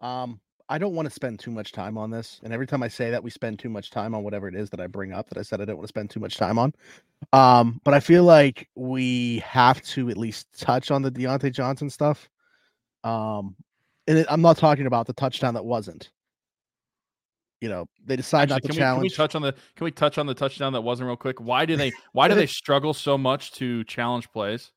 Um, 0.00 0.40
I 0.68 0.78
don't 0.78 0.94
want 0.94 1.06
to 1.06 1.14
spend 1.14 1.40
too 1.40 1.50
much 1.50 1.72
time 1.72 1.98
on 1.98 2.10
this. 2.10 2.40
And 2.42 2.52
every 2.52 2.66
time 2.66 2.82
I 2.82 2.88
say 2.88 3.10
that, 3.10 3.22
we 3.22 3.30
spend 3.30 3.58
too 3.58 3.68
much 3.68 3.90
time 3.90 4.14
on 4.14 4.22
whatever 4.22 4.48
it 4.48 4.54
is 4.54 4.70
that 4.70 4.80
I 4.80 4.86
bring 4.86 5.12
up 5.12 5.28
that 5.28 5.38
I 5.38 5.42
said 5.42 5.60
I 5.60 5.66
don't 5.66 5.76
want 5.76 5.86
to 5.86 5.88
spend 5.88 6.10
too 6.10 6.20
much 6.20 6.36
time 6.36 6.58
on. 6.58 6.72
Um, 7.32 7.80
but 7.84 7.92
I 7.92 8.00
feel 8.00 8.24
like 8.24 8.68
we 8.74 9.38
have 9.40 9.82
to 9.82 10.08
at 10.08 10.16
least 10.16 10.46
touch 10.58 10.90
on 10.90 11.02
the 11.02 11.10
Diontae 11.10 11.52
Johnson 11.52 11.90
stuff. 11.90 12.28
Um, 13.02 13.56
and 14.06 14.18
it, 14.18 14.26
I'm 14.30 14.40
not 14.40 14.56
talking 14.56 14.86
about 14.86 15.06
the 15.06 15.12
touchdown 15.12 15.54
that 15.54 15.64
wasn't. 15.64 16.10
You 17.60 17.68
know, 17.68 17.86
they 18.04 18.16
decided 18.16 18.52
Actually, 18.52 18.68
not 18.68 18.74
to 18.74 18.80
can, 18.80 18.90
we, 18.90 18.94
can 18.94 19.02
we 19.02 19.10
touch 19.10 19.34
on 19.34 19.42
the 19.42 19.52
can 19.52 19.84
we 19.84 19.90
touch 19.90 20.18
on 20.18 20.26
the 20.26 20.34
touchdown 20.34 20.72
that 20.74 20.82
wasn't 20.82 21.06
real 21.06 21.16
quick? 21.16 21.40
Why 21.40 21.64
do 21.64 21.76
they 21.76 21.92
why 22.12 22.28
do 22.28 22.34
they 22.34 22.46
struggle 22.46 22.92
so 22.92 23.16
much 23.16 23.52
to 23.52 23.84
challenge 23.84 24.30
plays? 24.32 24.70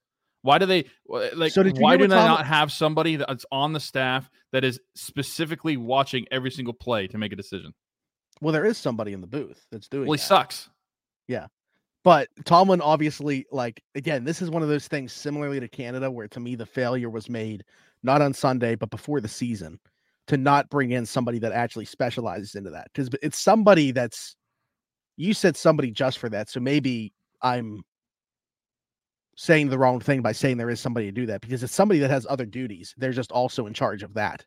Why 0.43 0.57
do 0.57 0.65
they 0.65 0.85
like? 1.07 1.51
So 1.51 1.63
why 1.63 1.97
do 1.97 2.07
they 2.07 2.15
Tom- 2.15 2.27
not 2.27 2.45
have 2.45 2.71
somebody 2.71 3.15
that's 3.17 3.45
on 3.51 3.73
the 3.73 3.79
staff 3.79 4.29
that 4.51 4.63
is 4.63 4.79
specifically 4.95 5.77
watching 5.77 6.25
every 6.31 6.51
single 6.51 6.73
play 6.73 7.07
to 7.07 7.17
make 7.17 7.33
a 7.33 7.35
decision? 7.35 7.73
well, 8.39 8.53
there 8.53 8.65
is 8.65 8.77
somebody 8.77 9.13
in 9.13 9.21
the 9.21 9.25
booth 9.27 9.65
that's 9.71 9.87
doing 9.87 10.05
Well, 10.07 10.13
he 10.13 10.19
that. 10.19 10.27
sucks. 10.27 10.69
Yeah, 11.27 11.47
but 12.03 12.29
Tomlin 12.45 12.81
obviously, 12.81 13.45
like, 13.51 13.83
again, 13.95 14.23
this 14.23 14.41
is 14.43 14.49
one 14.51 14.61
of 14.61 14.69
those 14.69 14.87
things 14.87 15.11
similarly 15.11 15.59
to 15.59 15.67
Canada, 15.67 16.09
where 16.11 16.27
to 16.29 16.39
me 16.39 16.55
the 16.55 16.65
failure 16.65 17.09
was 17.09 17.29
made 17.29 17.63
not 18.03 18.21
on 18.21 18.33
Sunday, 18.33 18.75
but 18.75 18.91
before 18.91 19.19
the 19.19 19.27
season 19.27 19.79
to 20.27 20.37
not 20.37 20.69
bring 20.69 20.91
in 20.91 21.05
somebody 21.05 21.39
that 21.39 21.51
actually 21.51 21.85
specializes 21.85 22.53
into 22.55 22.69
that. 22.69 22.87
Because 22.93 23.09
it's 23.23 23.39
somebody 23.39 23.91
that's, 23.91 24.35
you 25.15 25.33
said 25.33 25.57
somebody 25.57 25.89
just 25.89 26.19
for 26.19 26.29
that. 26.29 26.47
So 26.49 26.59
maybe 26.59 27.13
I'm 27.41 27.81
saying 29.37 29.69
the 29.69 29.77
wrong 29.77 29.99
thing 29.99 30.21
by 30.21 30.31
saying 30.31 30.57
there 30.57 30.69
is 30.69 30.79
somebody 30.79 31.05
to 31.05 31.11
do 31.11 31.25
that 31.27 31.41
because 31.41 31.61
it's 31.63 31.73
somebody 31.73 31.99
that 31.99 32.09
has 32.09 32.25
other 32.29 32.45
duties. 32.45 32.93
They're 32.97 33.11
just 33.11 33.31
also 33.31 33.67
in 33.67 33.73
charge 33.73 34.01
of 34.03 34.13
that. 34.15 34.43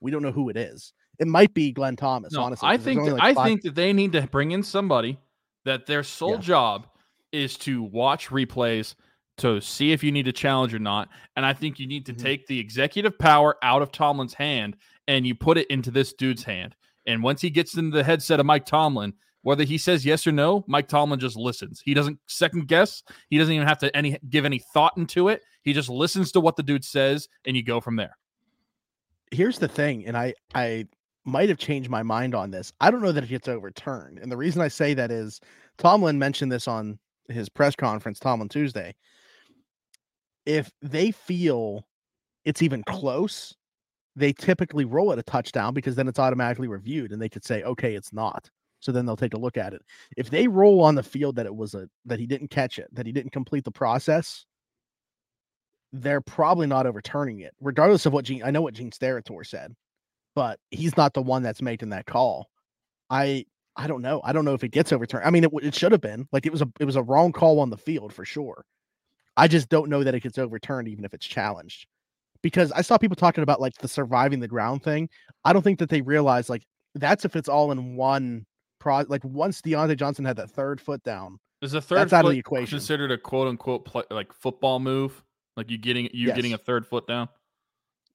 We 0.00 0.10
don't 0.10 0.22
know 0.22 0.32
who 0.32 0.48
it 0.48 0.56
is. 0.56 0.92
It 1.18 1.28
might 1.28 1.52
be 1.52 1.70
Glenn 1.72 1.94
Thomas, 1.96 2.32
No, 2.32 2.42
honestly. 2.42 2.66
I 2.66 2.78
think 2.78 3.04
that, 3.04 3.12
like, 3.12 3.22
I 3.22 3.34
five- 3.34 3.46
think 3.46 3.62
that 3.62 3.74
they 3.74 3.92
need 3.92 4.12
to 4.12 4.22
bring 4.22 4.52
in 4.52 4.62
somebody 4.62 5.18
that 5.66 5.84
their 5.86 6.02
sole 6.02 6.32
Yeah. 6.36 6.40
job 6.40 6.86
is 7.32 7.58
to 7.58 7.82
watch 7.82 8.28
replays 8.28 8.94
to 9.36 9.60
see 9.60 9.92
if 9.92 10.02
you 10.02 10.10
need 10.10 10.24
to 10.24 10.32
challenge 10.32 10.72
or 10.72 10.78
not. 10.78 11.10
And 11.36 11.44
I 11.44 11.52
think 11.52 11.78
you 11.78 11.86
need 11.86 12.06
to 12.06 12.14
Mhm. 12.14 12.22
take 12.22 12.46
the 12.46 12.58
executive 12.58 13.18
power 13.18 13.56
out 13.62 13.82
of 13.82 13.92
Tomlin's 13.92 14.34
hand 14.34 14.76
and 15.06 15.26
you 15.26 15.34
put 15.34 15.58
it 15.58 15.66
into 15.68 15.90
this 15.90 16.14
dude's 16.14 16.44
hand. 16.44 16.74
And 17.06 17.22
once 17.22 17.42
he 17.42 17.50
gets 17.50 17.76
into 17.76 17.94
the 17.96 18.04
headset 18.04 18.40
of 18.40 18.46
Mike 18.46 18.64
Tomlin, 18.64 19.12
whether 19.42 19.64
he 19.64 19.78
says 19.78 20.04
yes 20.04 20.26
or 20.26 20.32
no, 20.32 20.64
Mike 20.66 20.88
Tomlin 20.88 21.18
just 21.20 21.36
listens. 21.36 21.80
He 21.84 21.94
doesn't 21.94 22.18
second 22.26 22.68
guess. 22.68 23.02
He 23.28 23.38
doesn't 23.38 23.54
even 23.54 23.66
have 23.66 23.78
to 23.78 23.94
any 23.96 24.18
give 24.28 24.44
any 24.44 24.58
thought 24.74 24.96
into 24.96 25.28
it. 25.28 25.42
He 25.62 25.72
just 25.72 25.88
listens 25.88 26.32
to 26.32 26.40
what 26.40 26.56
the 26.56 26.62
dude 26.62 26.84
says 26.84 27.28
and 27.46 27.56
you 27.56 27.62
go 27.62 27.80
from 27.80 27.96
there. 27.96 28.16
here's 29.30 29.58
the 29.58 29.68
thing, 29.68 30.06
and 30.06 30.16
I 30.16 30.34
I 30.54 30.86
might 31.24 31.48
have 31.48 31.58
changed 31.58 31.90
my 31.90 32.02
mind 32.02 32.34
on 32.34 32.50
this. 32.50 32.72
I 32.80 32.90
don't 32.90 33.02
know 33.02 33.12
that 33.12 33.24
it 33.24 33.28
gets 33.28 33.48
overturned, 33.48 34.18
and 34.18 34.30
the 34.30 34.36
reason 34.36 34.62
I 34.62 34.68
say 34.68 34.94
that 34.94 35.10
is 35.10 35.40
Tomlin 35.78 36.18
mentioned 36.18 36.50
this 36.52 36.68
on 36.68 36.98
his 37.28 37.48
press 37.48 37.76
conference, 37.76 38.18
Tomlin 38.18 38.48
Tuesday. 38.48 38.94
If 40.46 40.70
they 40.82 41.12
feel 41.12 41.86
it's 42.44 42.62
even 42.62 42.82
close, 42.84 43.54
they 44.16 44.32
typically 44.32 44.84
roll 44.84 45.12
it 45.12 45.18
a 45.18 45.22
touchdown 45.22 45.74
because 45.74 45.94
then 45.94 46.08
it's 46.08 46.18
automatically 46.18 46.68
reviewed, 46.68 47.12
and 47.12 47.20
they 47.22 47.28
could 47.28 47.44
say, 47.44 47.62
okay, 47.62 47.94
it's 47.94 48.12
not. 48.12 48.50
So 48.80 48.92
then 48.92 49.06
they'll 49.06 49.16
take 49.16 49.34
a 49.34 49.38
look 49.38 49.56
at 49.56 49.74
it. 49.74 49.82
If 50.16 50.30
they 50.30 50.48
roll 50.48 50.82
on 50.82 50.94
the 50.94 51.02
field 51.02 51.36
that 51.36 51.46
it 51.46 51.54
was 51.54 51.74
a 51.74 51.88
that 52.06 52.18
he 52.18 52.26
didn't 52.26 52.48
catch 52.48 52.78
it, 52.78 52.88
that 52.92 53.06
he 53.06 53.12
didn't 53.12 53.32
complete 53.32 53.64
the 53.64 53.70
process, 53.70 54.46
they're 55.92 56.20
probably 56.20 56.66
not 56.66 56.86
overturning 56.86 57.40
it, 57.40 57.54
regardless 57.60 58.06
of 58.06 58.12
what 58.12 58.24
Gene. 58.24 58.42
I 58.42 58.50
know 58.50 58.62
what 58.62 58.74
Gene 58.74 58.90
Steratore 58.90 59.46
said, 59.46 59.74
but 60.34 60.58
he's 60.70 60.96
not 60.96 61.14
the 61.14 61.22
one 61.22 61.42
that's 61.42 61.62
making 61.62 61.90
that 61.90 62.06
call. 62.06 62.48
I 63.10 63.44
I 63.76 63.86
don't 63.86 64.02
know. 64.02 64.20
I 64.24 64.32
don't 64.32 64.44
know 64.44 64.54
if 64.54 64.64
it 64.64 64.70
gets 64.70 64.92
overturned. 64.92 65.24
I 65.24 65.30
mean, 65.30 65.44
it, 65.44 65.50
it 65.62 65.74
should 65.74 65.92
have 65.92 66.00
been 66.00 66.26
like 66.32 66.46
it 66.46 66.52
was 66.52 66.62
a 66.62 66.68
it 66.80 66.84
was 66.84 66.96
a 66.96 67.02
wrong 67.02 67.32
call 67.32 67.60
on 67.60 67.70
the 67.70 67.76
field 67.76 68.12
for 68.12 68.24
sure. 68.24 68.64
I 69.36 69.48
just 69.48 69.68
don't 69.68 69.88
know 69.88 70.04
that 70.04 70.14
it 70.14 70.22
gets 70.22 70.38
overturned 70.38 70.88
even 70.88 71.04
if 71.04 71.14
it's 71.14 71.26
challenged, 71.26 71.86
because 72.42 72.72
I 72.72 72.82
saw 72.82 72.98
people 72.98 73.16
talking 73.16 73.42
about 73.42 73.60
like 73.60 73.74
the 73.78 73.88
surviving 73.88 74.40
the 74.40 74.48
ground 74.48 74.82
thing. 74.82 75.08
I 75.44 75.52
don't 75.52 75.62
think 75.62 75.78
that 75.80 75.88
they 75.88 76.02
realize 76.02 76.48
like 76.48 76.62
that's 76.94 77.24
if 77.24 77.36
it's 77.36 77.48
all 77.48 77.72
in 77.72 77.96
one 77.96 78.46
pro. 78.80 79.04
Like 79.06 79.24
once 79.24 79.60
Diontae 79.62 79.96
Johnson 79.96 80.24
had 80.24 80.36
that 80.36 80.50
third 80.50 80.80
foot 80.80 81.04
down, 81.04 81.38
Is 81.62 81.70
the 81.70 81.80
third 81.80 81.98
That's 81.98 82.12
out 82.12 82.24
of 82.24 82.32
the 82.32 82.38
equation. 82.38 82.78
considered 82.78 83.12
a 83.12 83.18
quote 83.18 83.46
unquote 83.46 83.84
play, 83.84 84.02
like 84.10 84.32
football 84.32 84.80
move? 84.80 85.22
Like 85.56 85.70
you 85.70 85.78
getting 85.78 86.08
you 86.12 86.32
getting 86.32 86.54
a 86.54 86.58
third 86.58 86.86
foot 86.86 87.06
down? 87.06 87.28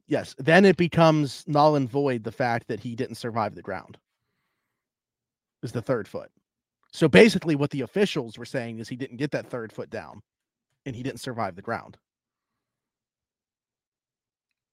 Yes. 0.07 0.35
Then 0.37 0.65
it 0.65 0.75
becomes 0.75 1.45
null 1.47 1.75
and 1.75 1.89
void 1.89 2.23
the 2.23 2.31
fact 2.31 2.67
that 2.67 2.79
he 2.79 2.95
didn't 2.95 3.15
survive 3.15 3.55
the 3.55 3.61
ground. 3.61 3.97
Is 5.63 5.71
the 5.71 5.81
third 5.81 6.07
foot. 6.07 6.29
So 6.91 7.07
basically, 7.07 7.55
what 7.55 7.71
the 7.71 7.81
officials 7.81 8.37
were 8.37 8.45
saying 8.45 8.79
is 8.79 8.87
he 8.87 8.95
didn't 8.95 9.17
get 9.17 9.31
that 9.31 9.49
third 9.49 9.71
foot 9.71 9.89
down 9.89 10.21
and 10.85 10.95
he 10.95 11.03
didn't 11.03 11.19
survive 11.19 11.55
the 11.55 11.61
ground. 11.61 11.97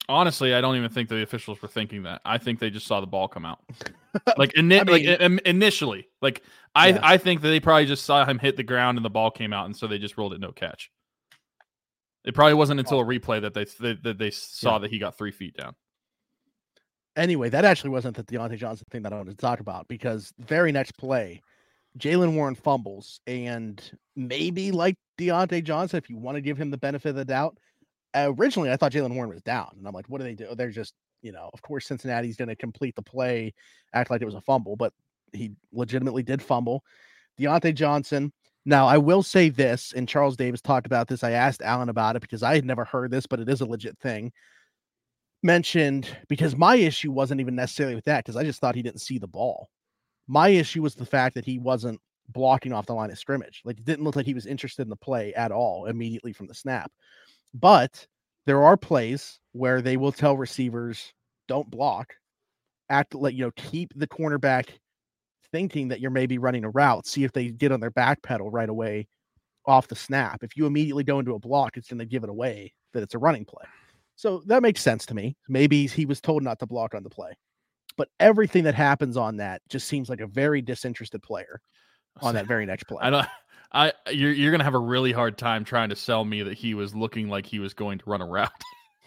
Honestly, 0.09 0.55
I 0.55 0.61
don't 0.61 0.77
even 0.77 0.91
think 0.91 1.09
the 1.09 1.23
officials 1.23 1.63
were 1.63 1.69
thinking 1.69 2.03
that. 2.03 2.21
I 2.25 2.37
think 2.39 2.59
they 2.59 2.71
just 2.71 2.87
saw 2.87 3.01
the 3.01 3.07
ball 3.07 3.29
come 3.29 3.45
out. 3.45 3.61
like, 4.37 4.53
ini- 4.55 4.81
I 4.81 4.85
mean, 4.85 4.87
like 4.87 5.21
in- 5.21 5.41
initially, 5.45 6.09
like 6.21 6.43
I, 6.75 6.89
yeah. 6.89 7.01
I 7.03 7.17
think 7.19 7.43
that 7.43 7.49
they 7.49 7.61
probably 7.61 7.87
just 7.87 8.05
saw 8.05 8.25
him 8.25 8.39
hit 8.39 8.57
the 8.57 8.63
ground 8.63 8.99
and 8.99 9.05
the 9.05 9.11
ball 9.11 9.31
came 9.31 9.53
out, 9.53 9.67
and 9.67 9.77
so 9.77 9.87
they 9.87 9.99
just 9.99 10.17
ruled 10.17 10.33
it 10.33 10.41
no 10.41 10.53
catch. 10.53 10.91
It 12.25 12.35
probably 12.35 12.55
wasn't 12.55 12.81
until 12.81 13.01
a 13.01 13.05
replay 13.05 13.41
that 13.43 13.55
they 13.55 13.65
that, 13.81 14.03
that 14.05 14.19
they 14.19 14.31
saw 14.31 14.75
yeah. 14.75 14.79
that 14.81 14.91
he 14.91 14.99
got 14.99 15.19
three 15.19 15.33
feet 15.33 15.57
down. 15.57 15.75
Anyway, 17.17 17.51
that 17.51 17.65
actually 17.65 17.91
wasn't 17.91 18.17
the 18.17 18.25
Diontae 18.25 18.57
Johnson 18.57 18.87
thing 18.91 19.03
that 19.03 19.13
I 19.13 19.17
wanted 19.17 19.33
to 19.33 19.37
talk 19.37 19.61
about 19.61 19.87
because 19.87 20.33
very 20.39 20.73
next 20.73 20.93
play, 20.93 21.43
Jaylen 21.99 22.35
Warren 22.35 22.55
fumbles, 22.55 23.21
and 23.27 23.83
maybe 24.17 24.73
like 24.73 24.97
Diontae 25.19 25.63
Johnson, 25.63 25.99
if 25.99 26.09
you 26.09 26.17
want 26.17 26.37
to 26.37 26.41
give 26.41 26.57
him 26.57 26.71
the 26.71 26.79
benefit 26.79 27.11
of 27.11 27.17
the 27.17 27.25
doubt, 27.25 27.59
originally 28.15 28.71
I 28.71 28.77
thought 28.77 28.93
Jaylen 28.93 29.15
Warren 29.15 29.31
was 29.31 29.43
down, 29.43 29.73
and 29.77 29.87
I'm 29.87 29.93
like, 29.93 30.07
what 30.09 30.19
do 30.19 30.25
they 30.25 30.35
do? 30.35 30.55
They're 30.55 30.71
just, 30.71 30.95
you 31.23 31.33
know, 31.33 31.51
of 31.53 31.63
course 31.63 31.87
Cincinnati's 31.87 32.37
going 32.37 32.49
to 32.49 32.57
complete 32.57 32.95
the 32.97 33.03
play, 33.03 33.55
act 33.95 34.11
like 34.11 34.23
it 34.23 34.27
was 34.27 34.35
a 34.35 34.41
fumble, 34.41 34.77
but 34.77 34.93
he 35.33 35.53
legitimately 35.73 36.23
did 36.23 36.43
fumble. 36.43 36.85
Diontae 37.39 37.75
Johnson 37.75 38.33
now, 38.65 38.87
I 38.87 38.99
will 38.99 39.23
say 39.23 39.49
this, 39.49 39.93
and 39.93 40.09
Charles 40.09 40.37
Davis 40.37 40.61
talked 40.61 40.87
about 40.87 41.09
this. 41.09 41.25
I 41.25 41.33
asked 41.33 41.63
Alan 41.63 41.89
about 41.89 42.15
it 42.15 42.23
because 42.23 42.43
I 42.43 42.55
had 42.55 42.65
never 42.65 42.85
heard 42.85 43.11
this, 43.11 43.27
but 43.27 43.41
it 43.41 43.49
is 43.49 43.61
a 43.61 43.67
legit 43.67 43.99
thing. 43.99 44.33
Mentioned 45.43 46.09
because 46.29 46.55
my 46.55 46.77
issue 46.77 47.11
wasn't 47.11 47.41
even 47.41 47.57
necessarily 47.57 47.97
with 47.97 48.05
that 48.05 48.25
because 48.25 48.37
I 48.37 48.45
just 48.45 48.61
thought 48.61 48.77
he 48.77 48.83
didn't 48.83 49.01
see 49.01 49.19
the 49.19 49.27
ball. 49.27 49.69
My 50.29 50.49
issue 50.49 50.83
was 50.83 50.95
the 50.95 51.05
fact 51.05 51.35
that 51.35 51.45
he 51.45 51.59
wasn't 51.59 52.01
blocking 52.29 52.73
off 52.73 52.87
the 52.87 52.95
line 52.95 53.11
of 53.11 53.19
scrimmage. 53.19 53.63
Like 53.65 53.79
it 53.79 53.85
didn't 53.85 54.05
look 54.05 54.15
like 54.15 54.27
he 54.27 54.35
was 54.35 54.47
interested 54.47 54.83
in 54.83 54.89
the 54.89 54.97
play 54.97 55.35
at 55.35 55.51
all 55.51 55.87
immediately 55.87 56.33
from 56.33 56.47
the 56.47 56.55
snap. 56.55 56.93
But 57.53 58.07
there 58.47 58.63
are 58.63 58.77
plays 58.77 59.39
where 59.53 59.81
they 59.83 59.97
will 59.97 60.13
tell 60.13 60.37
receivers, 60.37 61.13
don't 61.49 61.71
block, 61.71 62.15
act 62.89 63.15
like, 63.15 63.35
you 63.35 63.45
know, 63.45 63.53
keep 63.57 63.93
the 63.97 64.07
cornerback 64.07 64.69
thinking 65.53 65.89
that 65.89 66.01
you're 66.01 66.11
maybe 66.11 66.39
running 66.39 66.65
a 66.65 66.71
route, 66.71 67.07
see 67.07 67.25
if 67.25 67.33
they 67.33 67.49
get 67.49 67.73
on 67.73 67.81
their 67.81 67.91
back 67.91 68.23
pedal 68.23 68.51
right 68.51 68.69
away 68.69 69.07
off 69.67 69.89
the 69.89 69.97
snap. 69.97 70.43
If 70.43 70.57
you 70.57 70.67
immediately 70.67 71.05
go 71.05 71.19
into 71.19 71.35
a 71.35 71.39
block, 71.39 71.77
it's 71.77 71.89
going 71.89 71.99
to 71.99 72.07
give 72.07 72.25
it 72.25 72.31
away 72.31 72.73
that 72.95 73.03
it's 73.03 73.15
a 73.15 73.19
running 73.19 73.45
play. 73.45 73.65
So 74.17 74.43
that 74.47 74.63
makes 74.63 74.83
sense 74.83 75.07
to 75.07 75.15
me. 75.15 75.37
Maybe 75.49 75.87
he 75.87 76.07
was 76.07 76.21
told 76.21 76.43
not 76.43 76.59
to 76.61 76.67
block 76.67 76.95
on 76.95 77.03
the 77.03 77.11
play. 77.11 77.33
But 77.97 78.09
everything 78.21 78.65
that 78.65 78.75
happens 78.75 79.17
on 79.17 79.37
that 79.37 79.61
just 79.69 79.87
seems 79.87 80.09
like 80.09 80.21
a 80.21 80.27
very 80.27 80.63
disinterested 80.63 81.23
player 81.23 81.61
on 82.21 82.35
that 82.35 82.47
very 82.47 82.67
next 82.67 82.85
play. 82.85 82.99
I 83.01 83.11
don't 83.11 83.27
I 83.73 83.93
you're 84.11 84.33
you're 84.33 84.51
gonna 84.51 84.65
have 84.65 84.75
a 84.75 84.79
really 84.79 85.13
hard 85.13 85.39
time 85.39 85.65
trying 85.65 85.89
to 85.89 85.97
sell 85.97 86.25
me 86.25 86.43
that 86.43 86.55
he 86.55 86.75
was 86.75 86.95
looking 86.95 87.29
like 87.29 87.47
he 87.47 87.59
was 87.59 87.75
going 87.75 87.99
to 87.99 88.05
run 88.11 88.21
a 88.21 88.27
route. 88.27 88.51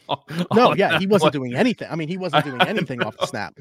no, 0.53 0.73
yeah, 0.75 0.99
he 0.99 1.07
wasn't 1.07 1.33
doing 1.33 1.55
anything. 1.55 1.87
I 1.89 1.95
mean, 1.95 2.07
he 2.07 2.17
wasn't 2.17 2.45
doing 2.45 2.61
anything 2.67 3.03
off 3.03 3.17
the 3.17 3.27
snap. 3.27 3.57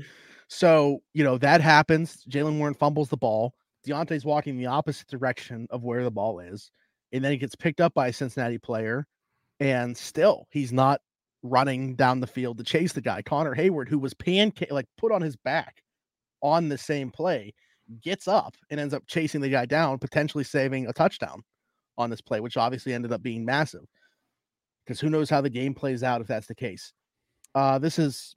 So, 0.48 1.02
you 1.12 1.24
know, 1.24 1.38
that 1.38 1.60
happens. 1.60 2.24
Jaylen 2.28 2.58
Warren 2.58 2.74
fumbles 2.74 3.08
the 3.08 3.16
ball. 3.16 3.54
Diontae's 3.86 4.24
walking 4.24 4.56
the 4.56 4.66
opposite 4.66 5.08
direction 5.08 5.66
of 5.70 5.84
where 5.84 6.04
the 6.04 6.10
ball 6.10 6.40
is. 6.40 6.70
And 7.12 7.24
then 7.24 7.32
he 7.32 7.38
gets 7.38 7.54
picked 7.54 7.80
up 7.80 7.94
by 7.94 8.08
a 8.08 8.12
Cincinnati 8.12 8.58
player. 8.58 9.06
And 9.60 9.96
still, 9.96 10.46
he's 10.50 10.72
not 10.72 11.00
running 11.42 11.94
down 11.94 12.20
the 12.20 12.26
field 12.26 12.58
to 12.58 12.64
chase 12.64 12.92
the 12.92 13.00
guy. 13.00 13.22
Connor 13.22 13.54
Heyward, 13.54 13.88
who 13.88 13.98
was 13.98 14.14
pancake, 14.14 14.72
like 14.72 14.86
put 14.98 15.12
on 15.12 15.22
his 15.22 15.36
back 15.36 15.82
on 16.42 16.68
the 16.68 16.78
same 16.78 17.10
play, 17.10 17.54
gets 18.00 18.28
up 18.28 18.54
and 18.70 18.80
ends 18.80 18.94
up 18.94 19.04
chasing 19.06 19.40
the 19.40 19.48
guy 19.48 19.66
down, 19.66 19.98
potentially 19.98 20.44
saving 20.44 20.86
a 20.86 20.92
touchdown 20.92 21.42
on 21.98 22.10
this 22.10 22.20
play, 22.20 22.40
which 22.40 22.56
obviously 22.56 22.92
ended 22.92 23.12
up 23.12 23.22
being 23.22 23.44
massive. 23.44 23.84
Because 24.84 25.00
who 25.00 25.10
knows 25.10 25.30
how 25.30 25.40
the 25.40 25.50
game 25.50 25.74
plays 25.74 26.02
out 26.02 26.20
if 26.20 26.26
that's 26.26 26.46
the 26.46 26.54
case. 26.54 26.92
Uh, 27.54 27.78
this 27.78 27.98
is 27.98 28.36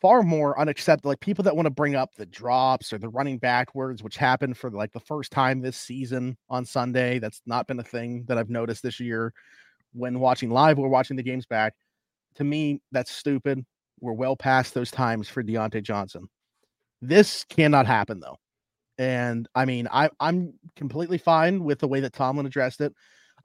far 0.00 0.22
more 0.22 0.58
unacceptable. 0.58 1.10
Like 1.10 1.20
people 1.20 1.44
that 1.44 1.54
want 1.54 1.66
to 1.66 1.70
bring 1.70 1.94
up 1.94 2.14
the 2.14 2.26
drops 2.26 2.92
or 2.92 2.98
the 2.98 3.08
running 3.08 3.38
backwards, 3.38 4.02
which 4.02 4.16
happened 4.16 4.56
for 4.56 4.70
like 4.70 4.92
the 4.92 5.00
first 5.00 5.32
time 5.32 5.60
this 5.60 5.76
season 5.76 6.36
on 6.48 6.64
Sunday. 6.64 7.18
That's 7.18 7.42
not 7.46 7.66
been 7.66 7.80
a 7.80 7.84
thing 7.84 8.24
that 8.28 8.38
I've 8.38 8.50
noticed 8.50 8.82
this 8.82 9.00
year 9.00 9.32
when 9.92 10.20
watching 10.20 10.50
live 10.50 10.78
or 10.78 10.88
watching 10.88 11.16
the 11.16 11.22
games 11.22 11.46
back. 11.46 11.74
To 12.36 12.44
me, 12.44 12.80
that's 12.92 13.10
stupid. 13.10 13.64
We're 14.00 14.12
well 14.12 14.36
past 14.36 14.72
those 14.72 14.90
times 14.90 15.28
for 15.28 15.42
Diontae 15.42 15.82
Johnson. 15.82 16.28
This 17.02 17.44
cannot 17.44 17.86
happen 17.86 18.20
though. 18.20 18.36
And 19.00 19.48
I 19.54 19.64
mean, 19.64 19.88
I, 19.90 20.10
I'm 20.20 20.52
completely 20.76 21.16
fine 21.16 21.64
with 21.64 21.78
the 21.78 21.88
way 21.88 22.00
that 22.00 22.12
Tomlin 22.12 22.44
addressed 22.44 22.82
it. 22.82 22.92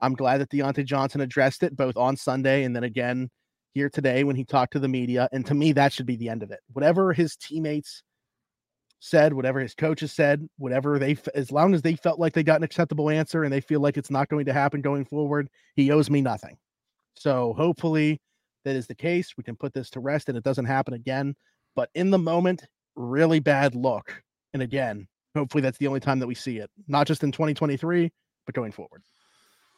I'm 0.02 0.12
glad 0.12 0.42
that 0.42 0.50
Diontae 0.50 0.84
Johnson 0.84 1.22
addressed 1.22 1.62
it 1.62 1.74
both 1.74 1.96
on 1.96 2.14
Sunday 2.14 2.64
and 2.64 2.76
then 2.76 2.84
again 2.84 3.30
here 3.72 3.88
today 3.88 4.22
when 4.22 4.36
he 4.36 4.44
talked 4.44 4.74
to 4.74 4.78
the 4.78 4.86
media. 4.86 5.30
And 5.32 5.46
to 5.46 5.54
me, 5.54 5.72
that 5.72 5.94
should 5.94 6.04
be 6.04 6.16
the 6.16 6.28
end 6.28 6.42
of 6.42 6.50
it. 6.50 6.60
Whatever 6.74 7.14
his 7.14 7.36
teammates 7.36 8.02
said, 9.00 9.32
whatever 9.32 9.58
his 9.58 9.74
coaches 9.74 10.12
said, 10.12 10.46
whatever 10.58 10.98
they, 10.98 11.16
as 11.34 11.50
long 11.50 11.72
as 11.72 11.80
they 11.80 11.96
felt 11.96 12.18
like 12.18 12.34
they 12.34 12.42
got 12.42 12.60
an 12.60 12.64
acceptable 12.64 13.08
answer 13.08 13.42
and 13.42 13.50
they 13.50 13.62
feel 13.62 13.80
like 13.80 13.96
it's 13.96 14.10
not 14.10 14.28
going 14.28 14.44
to 14.44 14.52
happen 14.52 14.82
going 14.82 15.06
forward, 15.06 15.48
he 15.74 15.90
owes 15.90 16.10
me 16.10 16.20
nothing. 16.20 16.58
So 17.14 17.54
hopefully 17.56 18.20
that 18.66 18.76
is 18.76 18.86
the 18.86 18.94
case. 18.94 19.32
We 19.38 19.44
can 19.44 19.56
put 19.56 19.72
this 19.72 19.88
to 19.90 20.00
rest 20.00 20.28
and 20.28 20.36
it 20.36 20.44
doesn't 20.44 20.66
happen 20.66 20.92
again. 20.92 21.34
But 21.74 21.88
in 21.94 22.10
the 22.10 22.18
moment, 22.18 22.62
really 22.94 23.40
bad 23.40 23.74
look. 23.74 24.22
And 24.52 24.62
again, 24.62 25.08
hopefully 25.36 25.62
that's 25.62 25.78
the 25.78 25.86
only 25.86 26.00
time 26.00 26.18
that 26.18 26.26
we 26.26 26.34
see 26.34 26.58
it, 26.58 26.70
not 26.88 27.06
just 27.06 27.22
in 27.22 27.32
2023, 27.32 28.10
but 28.44 28.54
going 28.54 28.72
forward. 28.72 29.02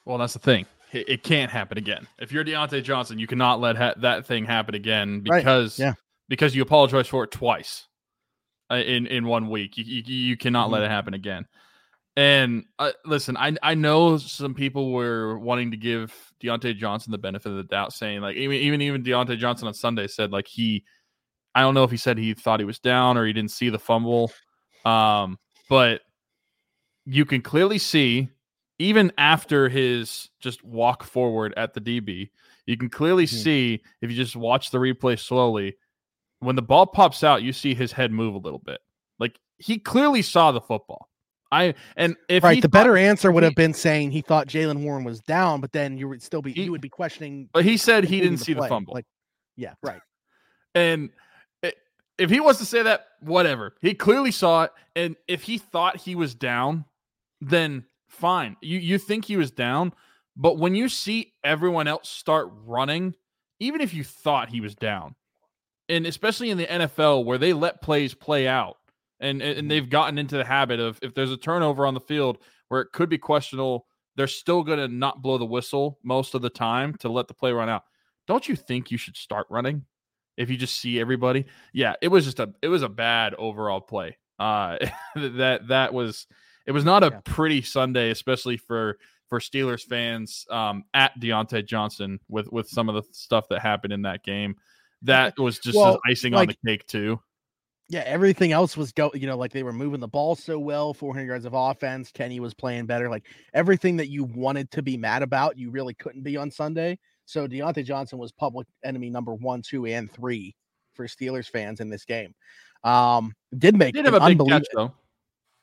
Well, 0.04 0.18
that's 0.18 0.32
the 0.32 0.38
thing 0.38 0.66
it, 0.92 1.08
it 1.08 1.22
can't 1.22 1.50
happen 1.50 1.78
again. 1.78 2.06
If 2.18 2.32
you're 2.32 2.44
Diontae 2.44 2.82
Johnson, 2.82 3.18
you 3.18 3.26
cannot 3.26 3.60
let 3.60 3.76
ha- 3.76 3.94
that 3.98 4.26
thing 4.26 4.44
happen 4.44 4.74
again 4.74 5.20
because 5.20 5.78
right. 5.78 5.86
yeah. 5.86 5.94
because 6.28 6.54
you 6.54 6.62
apologize 6.62 7.08
for 7.08 7.24
it 7.24 7.30
twice 7.30 7.86
uh, 8.70 8.76
in 8.76 9.06
in 9.06 9.26
one 9.26 9.48
week. 9.50 9.76
You 9.76 9.84
you, 9.84 10.02
you 10.02 10.36
cannot 10.36 10.66
mm-hmm. 10.66 10.74
let 10.74 10.82
it 10.82 10.90
happen 10.90 11.14
again. 11.14 11.46
And 12.16 12.64
uh, 12.78 12.92
listen, 13.04 13.36
I 13.36 13.54
I 13.62 13.74
know 13.74 14.16
some 14.16 14.54
people 14.54 14.92
were 14.92 15.38
wanting 15.38 15.70
to 15.70 15.76
give 15.76 16.14
Diontae 16.42 16.76
Johnson 16.76 17.12
the 17.12 17.18
benefit 17.18 17.50
of 17.50 17.56
the 17.56 17.64
doubt, 17.64 17.92
saying 17.92 18.20
like 18.20 18.36
even 18.36 18.56
even 18.56 18.82
even 18.82 19.02
Diontae 19.04 19.38
Johnson 19.38 19.68
on 19.68 19.74
Sunday 19.74 20.06
said 20.06 20.32
like 20.32 20.48
he, 20.48 20.84
I 21.54 21.60
don't 21.60 21.74
know 21.74 21.84
if 21.84 21.90
he 21.90 21.96
said 21.96 22.18
he 22.18 22.34
thought 22.34 22.60
he 22.60 22.66
was 22.66 22.80
down 22.80 23.16
or 23.16 23.26
he 23.26 23.32
didn't 23.32 23.52
see 23.52 23.68
the 23.68 23.78
fumble, 23.78 24.32
um, 24.84 25.38
but 25.68 26.02
you 27.04 27.24
can 27.24 27.40
clearly 27.40 27.78
see 27.78 28.28
even 28.78 29.12
after 29.18 29.68
his 29.68 30.28
just 30.40 30.62
walk 30.64 31.02
forward 31.02 31.52
at 31.56 31.74
the 31.74 31.80
DB, 31.80 32.30
you 32.66 32.76
can 32.76 32.88
clearly 32.88 33.24
mm-hmm. 33.24 33.36
see 33.36 33.82
if 34.00 34.10
you 34.10 34.16
just 34.16 34.36
watch 34.36 34.70
the 34.70 34.78
replay 34.78 35.18
slowly, 35.18 35.76
when 36.40 36.54
the 36.54 36.62
ball 36.62 36.86
pops 36.86 37.24
out, 37.24 37.42
you 37.42 37.52
see 37.52 37.74
his 37.74 37.92
head 37.92 38.12
move 38.12 38.34
a 38.34 38.38
little 38.38 38.60
bit. 38.60 38.80
Like 39.18 39.38
he 39.56 39.78
clearly 39.78 40.22
saw 40.22 40.52
the 40.52 40.60
football. 40.60 41.08
I 41.50 41.74
and 41.96 42.14
if 42.28 42.44
right, 42.44 42.60
the 42.60 42.68
better 42.68 42.96
answer 42.96 43.32
would 43.32 43.42
have 43.42 43.54
been 43.54 43.72
saying 43.72 44.10
he 44.10 44.20
thought 44.20 44.48
Jaylen 44.48 44.82
Warren 44.82 45.02
was 45.02 45.20
down, 45.20 45.60
but 45.60 45.72
then 45.72 45.96
you 45.96 46.06
would 46.08 46.22
still 46.22 46.42
be 46.42 46.52
he, 46.52 46.64
you 46.64 46.70
would 46.70 46.82
be 46.82 46.90
questioning. 46.90 47.48
But 47.52 47.64
he 47.64 47.78
said 47.78 48.04
he 48.04 48.20
didn't 48.20 48.38
the 48.38 48.44
see 48.44 48.54
play. 48.54 48.64
the 48.64 48.68
fumble. 48.68 48.94
Like, 48.94 49.06
yeah, 49.56 49.72
right. 49.82 50.00
And 50.74 51.08
if 52.18 52.30
he 52.30 52.40
wants 52.40 52.58
to 52.58 52.66
say 52.66 52.82
that, 52.82 53.06
whatever. 53.20 53.74
He 53.80 53.94
clearly 53.94 54.32
saw 54.32 54.64
it, 54.64 54.72
and 54.96 55.16
if 55.28 55.42
he 55.42 55.58
thought 55.58 55.96
he 55.96 56.14
was 56.14 56.34
down, 56.34 56.84
then 57.40 57.84
fine. 58.08 58.56
You 58.60 58.78
you 58.78 58.98
think 58.98 59.24
he 59.24 59.36
was 59.36 59.50
down, 59.50 59.92
but 60.36 60.58
when 60.58 60.74
you 60.74 60.88
see 60.88 61.32
everyone 61.44 61.86
else 61.86 62.08
start 62.08 62.50
running, 62.66 63.14
even 63.60 63.80
if 63.80 63.94
you 63.94 64.04
thought 64.04 64.50
he 64.50 64.60
was 64.60 64.74
down, 64.74 65.14
and 65.88 66.06
especially 66.06 66.50
in 66.50 66.58
the 66.58 66.66
NFL 66.66 67.24
where 67.24 67.38
they 67.38 67.52
let 67.52 67.80
plays 67.80 68.14
play 68.14 68.48
out, 68.48 68.76
and 69.20 69.40
and 69.40 69.56
mm-hmm. 69.56 69.68
they've 69.68 69.88
gotten 69.88 70.18
into 70.18 70.36
the 70.36 70.44
habit 70.44 70.80
of 70.80 70.98
if 71.02 71.14
there's 71.14 71.32
a 71.32 71.36
turnover 71.36 71.86
on 71.86 71.94
the 71.94 72.00
field 72.00 72.38
where 72.68 72.80
it 72.80 72.92
could 72.92 73.08
be 73.08 73.18
questionable, 73.18 73.86
they're 74.16 74.26
still 74.26 74.62
going 74.62 74.78
to 74.78 74.88
not 74.88 75.22
blow 75.22 75.38
the 75.38 75.46
whistle 75.46 75.98
most 76.02 76.34
of 76.34 76.42
the 76.42 76.50
time 76.50 76.94
to 76.96 77.08
let 77.08 77.28
the 77.28 77.34
play 77.34 77.52
run 77.52 77.68
out. 77.68 77.84
Don't 78.26 78.48
you 78.48 78.56
think 78.56 78.90
you 78.90 78.98
should 78.98 79.16
start 79.16 79.46
running 79.48 79.86
if 80.38 80.48
you 80.48 80.56
just 80.56 80.80
see 80.80 80.98
everybody? 80.98 81.44
Yeah, 81.74 81.94
it 82.00 82.08
was 82.08 82.24
just 82.24 82.40
a 82.40 82.54
it 82.62 82.68
was 82.68 82.82
a 82.82 82.88
bad 82.88 83.34
overall 83.34 83.80
play. 83.80 84.16
Uh, 84.38 84.78
that 85.14 85.68
that 85.68 85.92
was 85.92 86.26
it 86.66 86.72
was 86.72 86.84
not 86.84 87.02
a 87.02 87.10
yeah. 87.12 87.20
pretty 87.24 87.60
Sunday, 87.60 88.10
especially 88.10 88.56
for 88.56 88.98
for 89.28 89.40
Steelers 89.40 89.82
fans 89.82 90.46
um, 90.50 90.84
at 90.94 91.18
Diontae 91.20 91.66
Johnson 91.66 92.20
with 92.28 92.50
with 92.50 92.68
some 92.68 92.88
of 92.88 92.94
the 92.94 93.02
stuff 93.12 93.46
that 93.50 93.60
happened 93.60 93.92
in 93.92 94.02
that 94.02 94.24
game. 94.24 94.56
That 95.02 95.38
was 95.38 95.58
just 95.58 95.76
well, 95.76 96.00
icing 96.08 96.32
like, 96.32 96.48
on 96.48 96.54
the 96.62 96.70
cake 96.70 96.86
too. 96.86 97.20
Yeah, 97.90 98.02
everything 98.04 98.52
else 98.52 98.76
was 98.76 98.92
go. 98.92 99.10
You 99.14 99.26
know, 99.26 99.36
like 99.36 99.52
they 99.52 99.62
were 99.62 99.72
moving 99.72 100.00
the 100.00 100.08
ball 100.08 100.36
so 100.36 100.58
well, 100.58 100.92
400 100.92 101.26
yards 101.26 101.44
of 101.44 101.54
offense. 101.54 102.10
Kenny 102.12 102.38
was 102.38 102.54
playing 102.54 102.86
better. 102.86 103.08
Like 103.08 103.26
everything 103.54 103.96
that 103.96 104.08
you 104.08 104.24
wanted 104.24 104.70
to 104.72 104.82
be 104.82 104.96
mad 104.96 105.22
about, 105.22 105.56
you 105.56 105.70
really 105.70 105.94
couldn't 105.94 106.22
be 106.22 106.36
on 106.36 106.50
Sunday. 106.50 106.98
So 107.28 107.46
Diontae 107.46 107.84
Johnson 107.84 108.18
was 108.18 108.32
public 108.32 108.66
enemy 108.82 109.10
number 109.10 109.34
one, 109.34 109.60
two, 109.60 109.84
and 109.84 110.10
three 110.10 110.56
for 110.94 111.06
Steelers 111.06 111.46
fans 111.46 111.80
in 111.80 111.90
this 111.90 112.06
game. 112.06 112.34
Um, 112.84 113.34
did 113.56 113.76
make 113.76 113.94
Did 113.94 114.06
have 114.06 114.14
a 114.14 114.20
big 114.20 114.38
catch 114.46 114.66
though. 114.72 114.94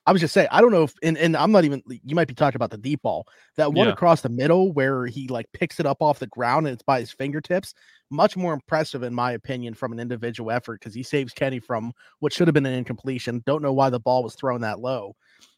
I 0.06 0.12
was 0.12 0.22
just 0.22 0.36
saying, 0.36 0.48
I 0.52 0.62
don't 0.62 0.72
know 0.72 0.84
if, 0.84 0.94
and, 1.02 1.18
and 1.18 1.36
I'm 1.36 1.52
not 1.52 1.66
even, 1.66 1.82
you 1.88 2.14
might 2.14 2.28
be 2.28 2.36
talking 2.36 2.58
about 2.58 2.70
the 2.70 2.78
deep 2.78 3.02
ball, 3.02 3.26
that 3.58 3.74
one 3.74 3.88
Yeah. 3.88 3.94
across 3.94 4.22
the 4.22 4.30
middle 4.30 4.72
where 4.74 5.08
he 5.08 5.28
like 5.28 5.48
picks 5.54 5.80
it 5.80 5.88
up 5.88 6.00
off 6.00 6.20
the 6.20 6.28
ground 6.28 6.68
and 6.68 6.76
it's 6.76 6.84
by 6.84 7.00
his 7.00 7.12
fingertips. 7.12 7.74
Much 8.12 8.38
more 8.38 8.54
impressive, 8.54 9.02
in 9.02 9.16
my 9.16 9.32
opinion, 9.32 9.74
from 9.74 9.92
an 9.92 10.00
individual 10.00 10.52
effort 10.52 10.80
because 10.80 10.94
he 10.94 11.02
saves 11.02 11.34
Kenny 11.34 11.60
from 11.60 11.92
what 12.20 12.32
should 12.32 12.48
have 12.48 12.54
been 12.54 12.68
an 12.68 12.76
incompletion. 12.76 13.42
Don't 13.48 13.64
know 13.64 13.74
why 13.74 13.90
the 13.90 14.00
ball 14.00 14.22
was 14.22 14.36
thrown 14.36 14.62
that 14.62 14.80
low, 14.80 15.16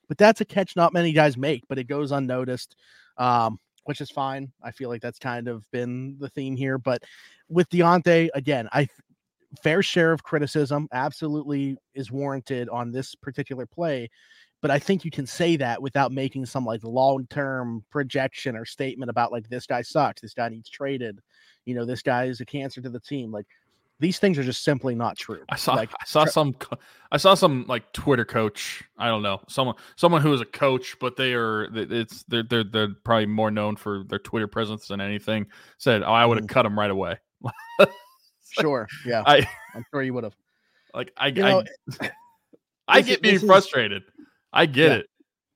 but 0.08 0.18
that's 0.18 0.40
a 0.40 0.46
catch 0.46 0.78
not 0.78 0.94
many 0.94 1.12
guys 1.12 1.36
make, 1.36 1.64
but 1.68 1.78
it 1.78 1.90
goes 1.90 2.14
unnoticed, 2.14 2.78
um, 3.18 3.60
which 3.88 4.02
is 4.02 4.12
fine. 4.12 4.52
I 4.62 4.72
feel 4.72 4.90
like 4.90 5.02
that's 5.02 5.20
kind 5.20 5.48
of 5.48 5.70
been 5.72 6.18
the 6.20 6.30
theme 6.30 6.56
here. 6.56 6.78
But 6.78 7.04
with 7.50 7.70
Diontae, 7.70 8.30
again, 8.34 8.68
I 8.72 8.88
fair 9.64 9.82
share 9.82 10.12
of 10.12 10.24
criticism 10.24 10.88
absolutely 10.92 11.78
is 11.96 12.12
warranted 12.12 12.70
on 12.70 12.92
this 12.92 13.16
particular 13.16 13.66
play 13.66 14.10
but 14.62 14.72
I 14.72 14.80
think 14.80 15.06
you 15.06 15.12
can 15.12 15.26
say 15.28 15.56
that 15.58 15.82
without 15.82 16.12
making 16.12 16.46
some 16.46 16.66
like 16.66 16.84
long 16.84 17.28
term 17.28 17.84
projection 17.92 18.56
or 18.56 18.66
statement 18.66 19.10
about 19.10 19.32
like 19.32 19.48
this 19.50 19.68
guy 19.68 19.82
sucks, 19.82 20.22
this 20.22 20.34
guy 20.34 20.50
needs 20.50 20.70
traded, 20.70 21.20
you 21.66 21.76
know, 21.76 21.86
this 21.86 22.02
guy 22.02 22.26
is 22.26 22.42
a 22.42 22.46
cancer 22.46 22.82
to 22.82 22.90
the 22.90 23.00
team. 23.00 23.32
Like 23.32 23.46
these 24.00 24.20
things 24.20 24.38
are 24.38 24.44
just 24.44 24.64
simply 24.64 24.94
not 24.96 25.18
true. 25.18 25.44
I 25.50 25.56
saw 25.56 25.74
like 25.74 25.92
I 25.94 26.06
saw 26.06 26.24
tra- 26.24 26.32
some 26.32 26.56
I 27.12 27.18
saw 27.18 27.34
some 27.34 27.66
like 27.68 27.92
Twitter 27.94 28.26
coach. 28.26 28.84
I 28.98 29.08
don't 29.08 29.24
know 29.24 29.42
someone 29.48 29.76
someone 29.96 30.22
who 30.22 30.34
is 30.34 30.42
a 30.42 30.46
coach, 30.46 30.96
but 31.00 31.16
they 31.16 31.34
are 31.34 31.68
it's 31.74 32.24
they're 32.24 32.44
they're 32.44 32.64
they're 32.64 32.94
probably 33.04 33.26
more 33.26 33.50
known 33.52 33.76
for 33.76 34.04
their 34.04 34.20
Twitter 34.20 34.48
presence 34.48 34.88
than 34.88 35.02
anything. 35.02 35.48
Said, 35.80 36.04
"Oh, 36.04 36.12
I 36.14 36.26
would 36.26 36.38
have 36.38 36.46
Mhm. 36.46 36.50
cut 36.50 36.66
him 36.66 36.78
right 36.78 36.92
away." 36.92 37.18
sure, 38.50 38.88
yeah, 39.06 39.24
I 39.26 39.48
I'm 39.76 39.86
sure 39.92 40.02
you 40.04 40.14
would 40.14 40.24
have. 40.24 40.36
like 40.94 41.12
I 41.18 41.28
You 41.28 41.42
know, 41.42 41.64
I, 42.88 43.02
get 43.02 43.22
being 43.22 43.36
this 43.36 43.44
is- 43.44 43.48
frustrated. 43.50 44.04
I 44.54 44.66
get 44.66 44.92
Yeah. 44.92 44.98
it, 45.00 45.08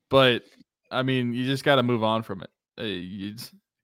but 0.09 0.43
I 0.91 1.03
mean, 1.03 1.33
you 1.33 1.45
just 1.45 1.63
got 1.63 1.75
to 1.75 1.83
move 1.83 2.03
on 2.03 2.23
from 2.23 2.41
it. 2.41 2.49
Uh, 2.77 2.83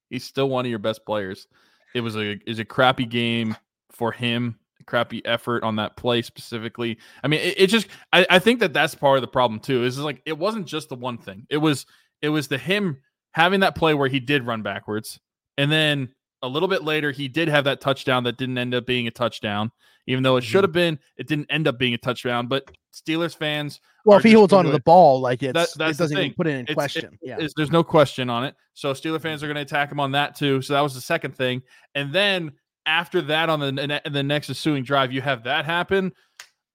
he's 0.10 0.24
still 0.24 0.50
one 0.50 0.66
of 0.66 0.70
your 0.70 0.80
best 0.80 1.06
players. 1.06 1.48
It 1.96 2.02
was 2.02 2.16
a 2.18 2.38
is 2.50 2.60
a 2.60 2.66
crappy 2.66 3.06
game 3.06 3.56
for 3.92 4.12
him. 4.12 4.60
Crappy 4.86 5.22
effort 5.26 5.64
on 5.64 5.76
that 5.78 5.98
play 5.98 6.22
specifically. 6.22 6.98
I 7.22 7.28
mean, 7.28 7.42
it, 7.42 7.60
it 7.60 7.68
just 7.68 7.88
I, 8.14 8.26
I 8.30 8.40
think 8.40 8.62
that 8.62 8.72
that's 8.72 8.96
part 8.96 9.18
of 9.18 9.22
the 9.22 9.28
problem 9.28 9.60
too. 9.60 9.84
Is 9.84 10.00
like 10.00 10.22
it 10.26 10.38
wasn't 10.38 10.66
just 10.66 10.88
the 10.88 10.96
one 10.96 11.18
thing. 11.18 11.46
It 11.50 11.58
was 11.58 11.86
it 12.22 12.30
was 12.30 12.48
the 12.48 12.58
him 12.58 13.02
having 13.34 13.60
that 13.60 13.76
play 13.76 13.94
where 13.94 14.08
he 14.08 14.22
did 14.22 14.46
run 14.46 14.62
backwards, 14.62 15.20
and 15.58 15.70
then 15.70 16.08
a 16.42 16.48
little 16.48 16.70
bit 16.70 16.86
later 16.86 17.12
he 17.12 17.28
did 17.28 17.50
have 17.50 17.66
that 17.66 17.82
touchdown 17.82 18.24
that 18.24 18.38
didn't 18.38 18.58
end 18.58 18.74
up 18.74 18.86
being 18.86 19.08
a 19.08 19.12
touchdown, 19.12 19.72
even 20.06 20.24
though 20.24 20.38
it 20.38 20.44
should 20.46 20.60
Mhm. 20.60 20.68
have 20.68 20.72
been. 20.72 21.00
It 21.18 21.28
didn't 21.28 21.48
end 21.52 21.68
up 21.68 21.78
being 21.78 21.94
a 21.94 21.98
touchdown. 21.98 22.48
But 22.48 22.72
Steelers 22.94 23.36
fans 23.36 23.82
Well, 24.06 24.18
if 24.18 24.24
he 24.24 24.32
holds 24.32 24.54
onto 24.54 24.70
to- 24.72 24.78
the 24.78 24.84
ball, 24.84 25.20
like 25.20 25.44
it's 25.44 25.52
that's 25.74 25.76
it 25.76 25.98
doesn't 25.98 26.18
even 26.18 26.34
put 26.34 26.48
it 26.48 26.52
in 26.52 26.60
It's- 26.62 26.72
it- 26.72 26.76
question. 26.76 27.20
yeah, 27.22 27.38
there's 27.58 27.72
no 27.72 27.84
question 27.84 28.30
on 28.30 28.46
it. 28.46 28.56
So 28.74 28.94
Steeler 28.94 29.20
fans 29.20 29.44
are 29.44 29.48
going 29.48 29.56
to 29.56 29.62
attack 29.64 29.92
him 29.92 30.00
on 30.00 30.12
that 30.14 30.38
too. 30.38 30.62
So 30.62 30.74
that 30.76 30.82
was 30.82 30.94
the 30.96 31.02
second 31.02 31.36
thing. 31.36 31.62
And 31.94 32.14
then 32.14 32.54
after 32.88 33.22
that, 33.24 33.50
on 33.50 33.60
the 33.60 34.02
the 34.10 34.24
next 34.24 34.50
ensuing 34.50 34.84
drive, 34.84 35.12
you 35.12 35.22
have 35.22 35.44
that 35.44 35.66
happen. 35.66 36.14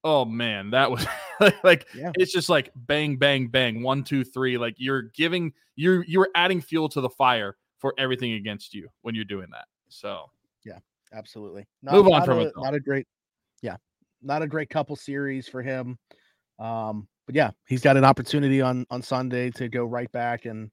Oh 0.05 0.23
man, 0.25 0.69
that 0.71 0.91
was 0.91 1.05
like 1.63 1.87
Yeah. 1.95 2.11
it's 2.15 2.31
just 2.31 2.49
like 2.49 2.69
bang, 2.75 3.17
bang, 3.17 3.47
bang, 3.47 3.81
one, 3.81 4.03
two, 4.03 4.23
three. 4.23 4.57
Like 4.57 4.75
you're 4.77 5.01
giving 5.01 5.53
you're 5.75 6.03
you're 6.05 6.29
adding 6.35 6.61
fuel 6.61 6.87
to 6.89 7.01
the 7.01 7.09
fire 7.09 7.57
for 7.79 7.93
everything 7.97 8.33
against 8.33 8.73
you 8.73 8.87
when 9.01 9.15
you're 9.15 9.25
doing 9.25 9.47
that. 9.51 9.65
So 9.89 10.29
yeah, 10.63 10.79
absolutely. 11.13 11.65
Move 11.81 12.05
on 12.05 12.11
not 12.11 12.25
from 12.25 12.37
a, 12.39 12.41
it, 12.43 12.53
though. 12.55 12.63
Not 12.63 12.73
a 12.75 12.79
great, 12.79 13.07
yeah, 13.61 13.77
not 14.21 14.41
a 14.41 14.47
great 14.47 14.69
couple 14.69 14.95
series 14.95 15.47
for 15.47 15.61
him. 15.61 15.97
Um, 16.59 17.07
but 17.25 17.35
yeah, 17.35 17.51
he's 17.67 17.81
got 17.81 17.97
an 17.97 18.05
opportunity 18.05 18.61
on 18.61 18.85
on 18.89 19.01
Sunday 19.01 19.49
to 19.51 19.69
go 19.69 19.85
right 19.85 20.11
back 20.11 20.45
and 20.45 20.69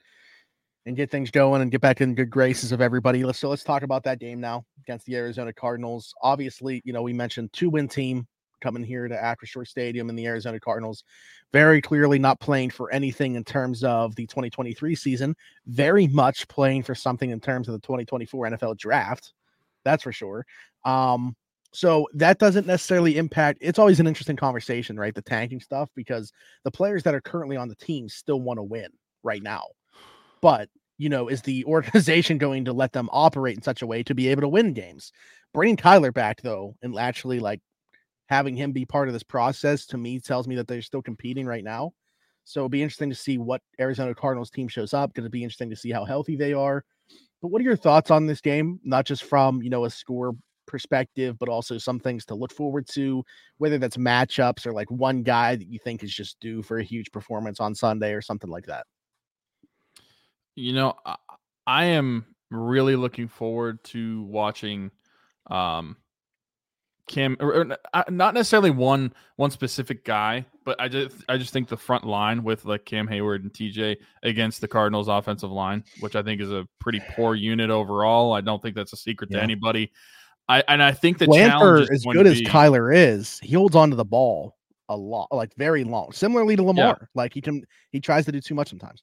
and 0.86 0.96
get 0.96 1.10
things 1.10 1.30
going 1.30 1.62
and 1.62 1.70
get 1.70 1.80
back 1.80 2.00
in 2.00 2.14
good 2.14 2.30
graces 2.30 2.72
of 2.72 2.80
everybody. 2.80 3.24
Let's 3.24 3.38
so 3.38 3.48
let's 3.48 3.64
talk 3.64 3.82
about 3.82 4.02
that 4.04 4.18
game 4.18 4.40
now 4.40 4.64
against 4.82 5.06
the 5.06 5.16
Arizona 5.16 5.52
Cardinals. 5.52 6.14
Obviously, 6.22 6.82
you 6.84 6.92
know 6.92 7.02
we 7.02 7.12
mentioned 7.12 7.52
two 7.52 7.70
win 7.70 7.88
team 7.88 8.26
coming 8.60 8.84
here 8.84 9.08
to 9.08 9.14
Acrisure 9.14 9.66
Stadium 9.66 10.08
and 10.08 10.18
the 10.18 10.26
Arizona 10.26 10.60
Cardinals. 10.60 11.04
Very 11.52 11.80
clearly 11.80 12.18
not 12.18 12.40
playing 12.40 12.70
for 12.70 12.92
anything 12.92 13.34
in 13.34 13.44
terms 13.44 13.82
of 13.82 14.14
the 14.16 14.26
2023 14.26 14.94
season. 14.94 15.34
Very 15.66 16.06
much 16.06 16.46
playing 16.48 16.82
for 16.82 16.94
something 16.94 17.30
in 17.30 17.40
terms 17.40 17.68
of 17.68 17.72
the 17.72 17.80
2024 17.80 18.50
NFL 18.50 18.76
Draft. 18.76 19.32
That's 19.84 20.02
for 20.02 20.12
sure. 20.12 20.44
Um, 20.84 21.34
so 21.72 22.08
that 22.14 22.38
doesn't 22.38 22.66
necessarily 22.66 23.16
impact. 23.16 23.58
It's 23.60 23.78
always 23.78 24.00
an 24.00 24.06
interesting 24.06 24.36
conversation, 24.36 24.98
right? 24.98 25.14
The 25.14 25.22
tanking 25.22 25.60
stuff 25.60 25.88
because 25.94 26.32
the 26.64 26.70
players 26.70 27.02
that 27.04 27.14
are 27.14 27.20
currently 27.20 27.56
on 27.56 27.68
the 27.68 27.76
team 27.76 28.08
still 28.08 28.40
want 28.40 28.58
to 28.58 28.62
win 28.62 28.88
right 29.22 29.42
now. 29.42 29.64
But 30.42 30.68
you 30.98 31.08
know, 31.08 31.28
is 31.28 31.42
the 31.42 31.64
organization 31.66 32.38
going 32.38 32.64
to 32.66 32.72
let 32.72 32.92
them 32.92 33.08
operate 33.12 33.56
in 33.56 33.62
such 33.62 33.82
a 33.82 33.86
way 33.86 34.02
to 34.04 34.14
be 34.14 34.28
able 34.28 34.42
to 34.42 34.48
win 34.48 34.72
games? 34.72 35.12
Bringing 35.52 35.76
Kyler 35.76 36.12
back 36.12 36.42
though, 36.42 36.76
and 36.82 36.96
actually 36.98 37.40
like 37.40 37.60
having 38.28 38.54
him 38.54 38.72
be 38.72 38.84
part 38.84 39.08
of 39.08 39.14
this 39.14 39.24
process 39.24 39.86
to 39.86 39.98
me 39.98 40.20
tells 40.20 40.46
me 40.46 40.54
that 40.56 40.68
they're 40.68 40.82
still 40.82 41.02
competing 41.02 41.46
right 41.46 41.64
now. 41.64 41.92
So 42.44 42.60
it'll 42.60 42.68
be 42.68 42.82
interesting 42.82 43.10
to 43.10 43.16
see 43.16 43.38
what 43.38 43.60
Arizona 43.80 44.14
Cardinals 44.14 44.50
team 44.50 44.68
shows 44.68 44.94
up. 44.94 45.14
Going 45.14 45.24
to 45.24 45.30
be 45.30 45.42
interesting 45.42 45.70
to 45.70 45.76
see 45.76 45.90
how 45.90 46.04
healthy 46.04 46.36
they 46.36 46.52
are. 46.52 46.84
But 47.42 47.48
what 47.48 47.60
are 47.60 47.64
your 47.64 47.76
thoughts 47.76 48.10
on 48.10 48.26
this 48.26 48.40
game? 48.40 48.78
Not 48.84 49.06
just 49.06 49.24
from 49.24 49.62
you 49.62 49.70
know 49.70 49.84
a 49.84 49.90
score 49.90 50.34
perspective, 50.66 51.36
but 51.38 51.48
also 51.48 51.78
some 51.78 51.98
things 51.98 52.24
to 52.26 52.34
look 52.34 52.52
forward 52.52 52.86
to, 52.88 53.24
whether 53.58 53.78
that's 53.78 53.96
matchups 53.96 54.66
or 54.66 54.72
like 54.72 54.90
one 54.90 55.22
guy 55.22 55.56
that 55.56 55.68
you 55.68 55.78
think 55.82 56.04
is 56.04 56.14
just 56.14 56.38
due 56.40 56.62
for 56.62 56.78
a 56.78 56.84
huge 56.84 57.10
performance 57.10 57.58
on 57.60 57.74
Sunday 57.74 58.12
or 58.12 58.22
something 58.22 58.50
like 58.50 58.66
that. 58.66 58.86
You 60.56 60.72
know, 60.72 60.94
I, 61.04 61.16
I 61.66 61.84
am 61.86 62.26
really 62.50 62.96
looking 62.96 63.28
forward 63.28 63.82
to 63.84 64.22
watching 64.24 64.90
um 65.50 65.96
Cam 67.06 67.36
or, 67.40 67.54
or 67.54 67.76
not 68.08 68.34
necessarily 68.34 68.70
one 68.70 69.12
one 69.36 69.50
specific 69.50 70.04
guy, 70.04 70.46
but 70.64 70.80
I 70.80 70.86
just 70.88 71.16
I 71.28 71.38
just 71.38 71.52
think 71.52 71.68
the 71.68 71.76
front 71.76 72.06
line 72.06 72.44
with 72.44 72.64
like 72.64 72.84
Cam 72.84 73.08
Heyward 73.08 73.42
and 73.42 73.52
TJ 73.52 73.96
against 74.22 74.60
the 74.60 74.68
Cardinals 74.68 75.08
offensive 75.08 75.50
line, 75.50 75.82
which 75.98 76.14
I 76.14 76.22
think 76.22 76.40
is 76.40 76.52
a 76.52 76.68
pretty 76.78 77.02
poor 77.16 77.34
unit 77.34 77.68
overall. 77.68 78.32
I 78.32 78.40
don't 78.40 78.62
think 78.62 78.76
that's 78.76 78.92
a 78.92 78.96
secret 78.96 79.30
Yeah. 79.32 79.38
to 79.38 79.42
anybody. 79.42 79.90
I 80.48 80.62
and 80.68 80.80
I 80.82 80.92
think 80.92 81.18
the 81.18 81.26
is 81.80 81.90
as 81.90 82.04
good 82.04 82.26
as 82.28 82.40
be- 82.40 82.46
Kyler 82.46 82.94
is, 82.94 83.40
he 83.42 83.54
holds 83.54 83.74
on 83.74 83.90
to 83.90 83.96
the 83.96 84.04
ball 84.04 84.56
a 84.88 84.96
lot, 84.96 85.28
like 85.32 85.52
very 85.56 85.82
long. 85.82 86.12
Similarly 86.12 86.54
to 86.56 86.62
Lamar, 86.62 87.08
like 87.14 87.34
he 87.34 87.40
can 87.40 87.64
he 87.90 87.98
tries 87.98 88.24
to 88.26 88.32
do 88.32 88.40
too 88.40 88.54
much 88.54 88.68
sometimes. 88.68 89.02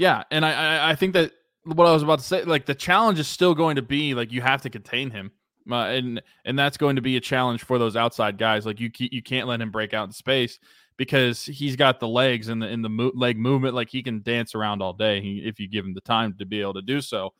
Yeah, 0.00 0.22
and 0.30 0.46
I, 0.46 0.52
I 0.52 0.90
I 0.92 0.94
think 0.94 1.12
that 1.12 1.32
what 1.64 1.86
I 1.86 1.92
was 1.92 2.02
about 2.02 2.20
to 2.20 2.24
say, 2.24 2.42
like 2.44 2.64
the 2.64 2.74
challenge 2.74 3.18
is 3.18 3.28
still 3.28 3.54
going 3.54 3.76
to 3.76 3.82
be 3.82 4.14
like 4.14 4.32
you 4.32 4.40
have 4.40 4.62
to 4.62 4.70
contain 4.70 5.10
him, 5.10 5.30
uh, 5.70 5.74
and 5.74 6.22
and 6.46 6.58
that's 6.58 6.78
going 6.78 6.96
to 6.96 7.02
be 7.02 7.18
a 7.18 7.20
challenge 7.20 7.62
for 7.64 7.78
those 7.78 7.96
outside 7.96 8.38
guys. 8.38 8.64
Like 8.64 8.80
you 8.80 8.90
you 8.98 9.22
can't 9.22 9.46
let 9.46 9.60
him 9.60 9.70
break 9.70 9.92
out 9.92 10.08
in 10.08 10.12
space 10.12 10.58
because 10.96 11.44
he's 11.44 11.76
got 11.76 12.00
the 12.00 12.08
legs 12.08 12.48
and 12.48 12.62
the 12.62 12.68
in 12.68 12.80
the 12.80 12.88
mo- 12.88 13.12
leg 13.14 13.36
movement. 13.36 13.74
Like 13.74 13.90
he 13.90 14.02
can 14.02 14.22
dance 14.22 14.54
around 14.54 14.80
all 14.80 14.94
day 14.94 15.18
if 15.18 15.60
you 15.60 15.68
give 15.68 15.84
him 15.84 15.92
the 15.92 16.00
time 16.00 16.34
to 16.38 16.46
be 16.46 16.62
able 16.62 16.74
to 16.74 16.82
do 16.82 17.02
so. 17.02 17.34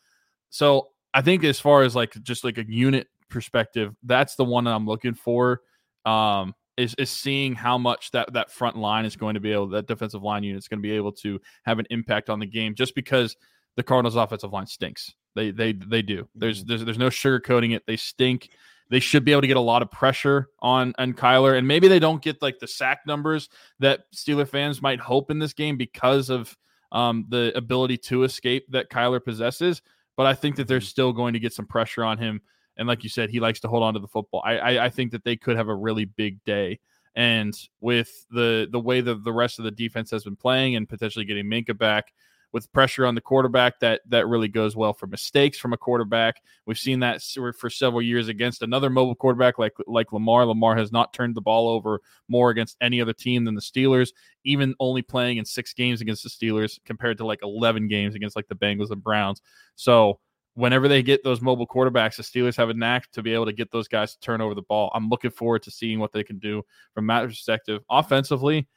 So 0.51 0.89
I 1.15 1.23
think 1.23 1.45
as 1.45 1.59
far 1.59 1.81
as 1.81 1.97
like 1.97 2.13
just 2.23 2.45
like 2.45 2.59
a 2.59 2.71
unit 2.71 3.07
perspective, 3.31 3.95
that's 4.03 4.35
the 4.35 4.45
one 4.45 4.65
that 4.65 4.75
I'm 4.75 4.87
looking 4.87 5.15
for. 5.15 5.63
Um, 6.05 6.55
is 6.81 6.95
is 6.99 7.11
seeing 7.11 7.55
how 7.55 7.77
much 7.77 8.11
that 8.13 8.33
that 8.33 8.51
front 8.51 8.77
line 8.77 9.05
is 9.05 9.17
going 9.17 9.35
to 9.35 9.41
be 9.41 9.53
able 9.53 9.69
that 9.69 9.87
defensive 9.87 10.23
line 10.23 10.43
unit 10.43 10.59
is 10.59 10.69
going 10.69 10.79
to 10.79 10.83
be 10.83 10.93
able 10.93 11.13
to 11.13 11.41
have 11.65 11.79
an 11.79 11.87
impact 11.91 12.31
on 12.31 12.41
the 12.41 12.47
game 12.47 12.75
just 12.75 12.95
because 12.95 13.37
the 13.77 13.83
Cardinals 13.83 14.17
offensive 14.17 14.53
line 14.53 14.67
stinks. 14.67 15.15
They 15.35 15.51
they 15.51 15.73
they 15.73 16.03
do. 16.03 16.29
There's 16.35 16.65
there's 16.65 16.85
there's 16.85 16.99
no 16.99 17.09
sugarcoating 17.09 17.75
it. 17.75 17.83
They 17.87 17.97
stink. 17.97 18.51
They 18.89 18.99
should 18.99 19.25
be 19.25 19.31
able 19.31 19.43
to 19.43 19.47
get 19.47 19.57
a 19.57 19.61
lot 19.61 19.83
of 19.83 19.91
pressure 19.91 20.49
on 20.61 20.93
on 20.99 21.13
Kyler, 21.13 21.57
and 21.57 21.69
maybe 21.69 21.87
they 21.87 22.01
don't 22.01 22.23
get 22.23 22.43
like 22.43 22.59
the 22.59 22.67
sack 22.67 23.01
numbers 23.07 23.49
that 23.79 24.01
Steeler 24.15 24.49
fans 24.49 24.83
might 24.83 25.01
hope 25.01 25.31
in 25.31 25.39
this 25.39 25.53
game 25.53 25.77
because 25.77 26.31
of 26.31 26.57
um, 26.93 27.27
the 27.29 27.53
ability 27.55 27.97
to 27.99 28.25
escape 28.25 28.67
that 28.71 28.91
Kyler 28.91 29.25
possesses. 29.25 29.83
But 30.17 30.27
I 30.27 30.35
think 30.35 30.57
that 30.57 30.67
they're 30.67 30.81
still 30.81 31.13
going 31.13 31.35
to 31.35 31.39
get 31.39 31.53
some 31.53 31.67
pressure 31.67 32.05
on 32.05 32.19
him. 32.19 32.41
And 32.81 32.89
like 32.89 33.05
you 33.05 33.11
said, 33.11 33.29
he 33.29 33.41
likes 33.41 33.61
to 33.61 33.69
hold 33.69 33.83
on 33.83 33.93
to 33.93 34.01
the 34.01 34.09
football. 34.09 34.43
I, 34.43 34.57
I, 34.57 34.85
I 34.87 34.89
think 34.89 35.13
that 35.13 35.23
they 35.23 35.37
could 35.37 35.57
have 35.57 35.69
a 35.69 35.75
really 35.75 36.07
big 36.07 36.43
day. 36.45 36.81
And 37.15 37.55
with 37.81 38.27
the 38.31 38.69
the 38.73 38.81
way 38.81 39.03
that 39.03 39.23
the 39.23 39.33
rest 39.33 39.59
of 39.59 39.67
the 39.67 39.71
defense 39.71 40.11
has 40.13 40.25
been 40.25 40.37
playing 40.37 40.77
and 40.77 40.89
potentially 40.89 41.27
getting 41.27 41.45
Minkah 41.45 41.77
back 41.77 42.15
with 42.53 42.73
pressure 42.73 43.05
on 43.05 43.15
the 43.15 43.21
quarterback, 43.21 43.81
that 43.81 44.01
that 44.09 44.29
really 44.29 44.49
goes 44.49 44.77
well 44.77 44.95
for 44.95 45.07
mistakes 45.09 45.59
from 45.59 45.75
a 45.75 45.77
quarterback. 45.77 46.37
We've 46.65 46.79
seen 46.79 47.01
that 47.01 47.21
for 47.59 47.69
several 47.69 48.01
years 48.01 48.29
against 48.29 48.63
another 48.63 48.89
mobile 48.89 49.15
quarterback 49.15 49.59
like 49.59 49.75
like 49.87 50.13
Lamar. 50.13 50.47
Lamar 50.47 50.75
has 50.77 50.91
not 50.91 51.13
turned 51.13 51.35
the 51.35 51.43
ball 51.43 51.69
over 51.69 52.01
more 52.29 52.49
against 52.49 52.79
any 52.81 53.03
other 53.03 53.13
team 53.13 53.45
than 53.45 53.57
the 53.57 53.61
Steelers, 53.61 54.11
even 54.45 54.75
only 54.81 55.03
playing 55.03 55.37
in 55.37 55.45
six 55.45 55.75
games 55.75 56.01
against 56.01 56.23
the 56.23 56.31
Steelers 56.31 56.79
compared 56.87 57.19
to 57.19 57.27
like 57.27 57.41
11 57.43 57.89
games 57.89 58.15
against 58.15 58.37
like 58.37 58.49
the 58.49 58.55
Bengals 58.55 58.91
and 58.91 59.05
Browns. 59.05 59.43
So 59.75 60.19
whenever 60.55 60.89
they 60.89 61.03
get 61.03 61.23
those 61.25 61.41
mobile 61.41 61.67
quarterbacks, 61.67 62.17
the 62.17 62.23
Steelers 62.23 62.57
have 62.57 62.71
a 62.71 62.75
knack 62.75 63.11
to 63.13 63.23
be 63.23 63.33
able 63.33 63.47
to 63.47 63.53
get 63.53 63.71
those 63.71 63.89
guys 63.89 64.15
to 64.15 64.21
turn 64.21 64.41
over 64.41 64.55
the 64.55 64.63
ball. 64.63 64.91
I'm 64.95 65.09
looking 65.09 65.31
forward 65.31 65.63
to 65.65 65.71
seeing 65.71 65.99
what 65.99 66.13
they 66.13 66.25
can 66.25 66.39
do 66.39 66.63
from 66.95 67.07
that 67.09 67.27
perspective. 67.27 67.83
Offensively, 67.91 68.69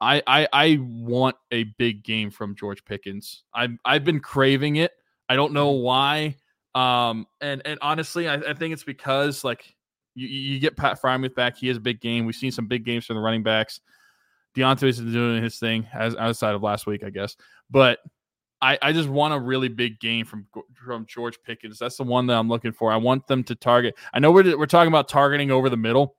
I 0.00 0.22
I, 0.26 0.48
I 0.52 0.78
want 0.80 1.36
a 1.50 1.64
big 1.64 2.04
game 2.04 2.30
from 2.30 2.54
George 2.54 2.84
Pickens. 2.84 3.44
I've 3.54 3.72
I've 3.84 4.04
been 4.04 4.20
craving 4.20 4.76
it. 4.76 4.92
I 5.28 5.36
don't 5.36 5.52
know 5.52 5.70
why. 5.70 6.36
Um, 6.74 7.26
and 7.40 7.62
and 7.64 7.78
honestly, 7.82 8.28
I, 8.28 8.34
I 8.34 8.54
think 8.54 8.72
it's 8.72 8.84
because 8.84 9.42
like 9.44 9.74
you, 10.14 10.28
you 10.28 10.60
get 10.60 10.76
Pat 10.76 11.00
Freiermuth 11.00 11.34
back. 11.34 11.56
He 11.56 11.68
has 11.68 11.76
a 11.76 11.80
big 11.80 12.00
game. 12.00 12.26
We've 12.26 12.34
seen 12.34 12.52
some 12.52 12.66
big 12.66 12.84
games 12.84 13.06
from 13.06 13.16
the 13.16 13.22
running 13.22 13.42
backs. 13.42 13.80
Diontae's 14.56 14.98
doing 14.98 15.42
his 15.42 15.58
thing 15.58 15.86
as 15.92 16.16
outside 16.16 16.54
of 16.54 16.62
last 16.62 16.86
week, 16.86 17.04
I 17.04 17.10
guess. 17.10 17.36
But 17.70 17.98
I, 18.62 18.78
I 18.80 18.92
just 18.92 19.08
want 19.08 19.34
a 19.34 19.38
really 19.38 19.68
big 19.68 20.00
game 20.00 20.24
from 20.24 20.46
from 20.74 21.06
George 21.06 21.38
Pickens. 21.44 21.78
That's 21.78 21.96
the 21.96 22.04
one 22.04 22.26
that 22.26 22.36
I'm 22.36 22.48
looking 22.48 22.72
for. 22.72 22.90
I 22.90 22.96
want 22.96 23.26
them 23.26 23.44
to 23.44 23.54
target. 23.54 23.94
I 24.14 24.18
know 24.18 24.30
we're 24.32 24.56
we're 24.56 24.66
talking 24.66 24.88
about 24.88 25.08
targeting 25.08 25.50
over 25.50 25.68
the 25.68 25.76
middle. 25.76 26.16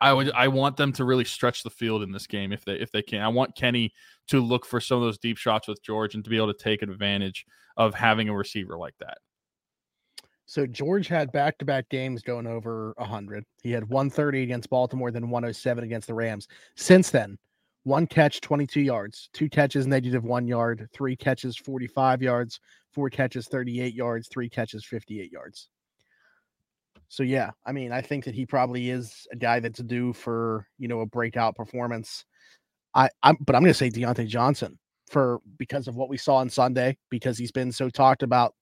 I 0.00 0.12
would 0.12 0.30
I 0.32 0.48
want 0.48 0.76
them 0.76 0.92
to 0.94 1.04
really 1.04 1.24
stretch 1.24 1.62
the 1.62 1.70
field 1.70 2.02
in 2.02 2.12
this 2.12 2.26
game 2.26 2.52
if 2.52 2.64
they 2.64 2.74
if 2.74 2.90
they 2.90 3.02
can. 3.02 3.22
I 3.22 3.28
want 3.28 3.56
Kenny 3.56 3.92
to 4.28 4.40
look 4.40 4.66
for 4.66 4.80
some 4.80 4.98
of 4.98 5.04
those 5.04 5.18
deep 5.18 5.36
shots 5.36 5.68
with 5.68 5.82
George 5.82 6.14
and 6.14 6.24
to 6.24 6.30
be 6.30 6.36
able 6.36 6.52
to 6.52 6.58
take 6.58 6.82
advantage 6.82 7.46
of 7.76 7.94
having 7.94 8.28
a 8.28 8.34
receiver 8.34 8.76
like 8.76 8.94
that. 8.98 9.18
So 10.46 10.66
George 10.66 11.08
had 11.08 11.30
back-to-back 11.30 11.90
games 11.90 12.22
going 12.22 12.46
over 12.46 12.94
100. 12.96 13.44
He 13.62 13.70
had 13.70 13.86
130 13.86 14.42
against 14.42 14.70
Baltimore, 14.70 15.10
then 15.10 15.28
107 15.28 15.84
against 15.84 16.06
the 16.06 16.14
Rams. 16.14 16.48
Since 16.74 17.10
then, 17.10 17.36
one 17.88 18.06
catch, 18.06 18.40
22 18.42 18.82
yards, 18.82 19.30
two 19.32 19.48
catches, 19.48 19.86
negative 19.86 20.22
one 20.22 20.46
yard, 20.46 20.88
three 20.92 21.16
catches, 21.16 21.56
45 21.56 22.22
yards, 22.22 22.60
four 22.92 23.08
catches, 23.08 23.48
38 23.48 23.94
yards, 23.94 24.28
three 24.28 24.48
catches, 24.48 24.84
58 24.84 25.32
yards. 25.32 25.70
So 27.08 27.22
yeah, 27.22 27.50
I 27.66 27.72
mean, 27.72 27.90
I 27.90 28.02
think 28.02 28.24
that 28.24 28.34
he 28.34 28.44
probably 28.44 28.90
is 28.90 29.26
a 29.32 29.36
guy 29.36 29.60
that's 29.60 29.80
due 29.80 30.12
for 30.12 30.66
you 30.78 30.88
know 30.88 31.00
a 31.00 31.06
breakout 31.06 31.56
performance. 31.56 32.24
I, 32.94 33.08
I'm, 33.22 33.36
but 33.40 33.56
I'm 33.56 33.62
going 33.62 33.72
to 33.72 33.78
say 33.78 33.90
Diontae 33.90 34.28
Johnson 34.28 34.78
for 35.10 35.40
because 35.56 35.88
of 35.88 35.96
what 35.96 36.10
we 36.10 36.18
saw 36.18 36.36
on 36.36 36.50
Sunday, 36.50 36.98
because 37.08 37.38
he's 37.38 37.52
been 37.52 37.72
so 37.72 37.88
talked 37.88 38.22
about 38.22 38.54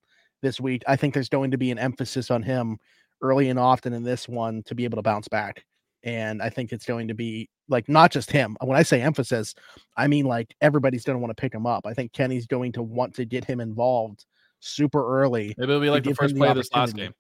this 0.43 0.61
week. 0.61 0.85
I 0.87 0.95
think 0.95 1.13
there's 1.13 1.29
going 1.29 1.51
to 1.51 1.59
be 1.59 1.73
an 1.73 1.79
emphasis 1.79 2.31
on 2.31 2.45
him 2.45 2.79
early 3.21 3.49
and 3.49 3.59
often 3.59 3.93
in 3.93 4.05
this 4.05 4.29
one 4.29 4.63
to 4.67 4.77
be 4.77 4.85
able 4.85 4.97
to 4.97 5.03
bounce 5.03 5.27
back. 5.27 5.65
And 6.07 6.41
I 6.41 6.51
think 6.51 6.73
it's 6.73 6.87
going 6.87 7.09
to 7.09 7.15
be 7.15 7.51
like 7.69 7.89
not 7.89 8.13
just 8.13 8.31
him. 8.31 8.57
When 8.63 8.79
I 8.79 8.85
say 8.85 9.03
emphasis, 9.03 9.55
I 9.97 10.07
mean 10.07 10.25
like 10.25 10.55
everybody's 10.61 11.05
going 11.05 11.17
to 11.17 11.21
want 11.21 11.37
to 11.37 11.41
pick 11.41 11.53
him 11.53 11.67
up. 11.67 11.85
I 11.85 11.95
think 11.95 12.13
Kenny's 12.13 12.47
going 12.47 12.73
to 12.73 12.83
want 12.83 13.15
to 13.17 13.25
get 13.25 13.45
him 13.45 13.61
involved 13.61 14.25
super 14.61 15.21
early. 15.21 15.53
Maybe 15.59 15.73
it'll 15.73 15.81
be 15.81 15.91
like 15.91 16.05
the 16.05 16.15
first 16.15 16.37
play 16.37 16.49
of 16.49 16.57
this 16.57 16.73
last 16.73 16.95
game. 16.95 17.13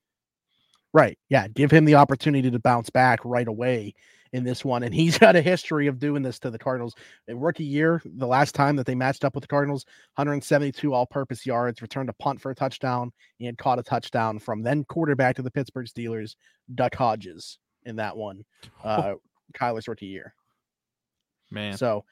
Right. 0.94 1.18
Yeah. 1.28 1.48
Give 1.48 1.70
him 1.70 1.84
the 1.84 1.96
opportunity 1.96 2.48
to 2.48 2.58
bounce 2.60 2.88
back 2.88 3.18
right 3.24 3.48
away 3.48 3.92
in 4.32 4.44
this 4.44 4.64
one. 4.64 4.84
And 4.84 4.94
he's 4.94 5.18
got 5.26 5.34
a 5.34 5.42
history 5.42 5.88
of 5.88 5.98
doing 5.98 6.22
this 6.22 6.38
to 6.38 6.50
the 6.50 6.58
Cardinals. 6.58 6.94
In 7.26 7.40
rookie 7.40 7.64
year, 7.64 8.00
the 8.04 8.26
last 8.26 8.54
time 8.54 8.76
that 8.76 8.86
they 8.86 8.94
matched 8.94 9.24
up 9.24 9.34
with 9.34 9.42
the 9.42 9.48
Cardinals, 9.48 9.84
172 10.14 10.94
all 10.94 11.06
purpose 11.06 11.44
yards, 11.44 11.82
returned 11.82 12.08
a 12.08 12.14
punt 12.14 12.40
for 12.40 12.52
a 12.52 12.54
touchdown, 12.54 13.12
and 13.40 13.58
caught 13.58 13.80
a 13.80 13.82
touchdown 13.82 14.38
from 14.38 14.62
then 14.62 14.84
quarterback 14.84 15.34
to 15.36 15.42
the 15.42 15.50
Pittsburgh 15.50 15.86
Steelers, 15.86 16.36
Duck 16.72 16.94
Hodges 16.94 17.58
in 17.86 17.96
that 17.96 18.16
one. 18.16 18.44
Uh, 18.84 19.14
Kyler's 19.54 19.88
rookie 19.88 20.06
year. 20.06 20.34
Man. 21.50 21.76
So 21.76 22.04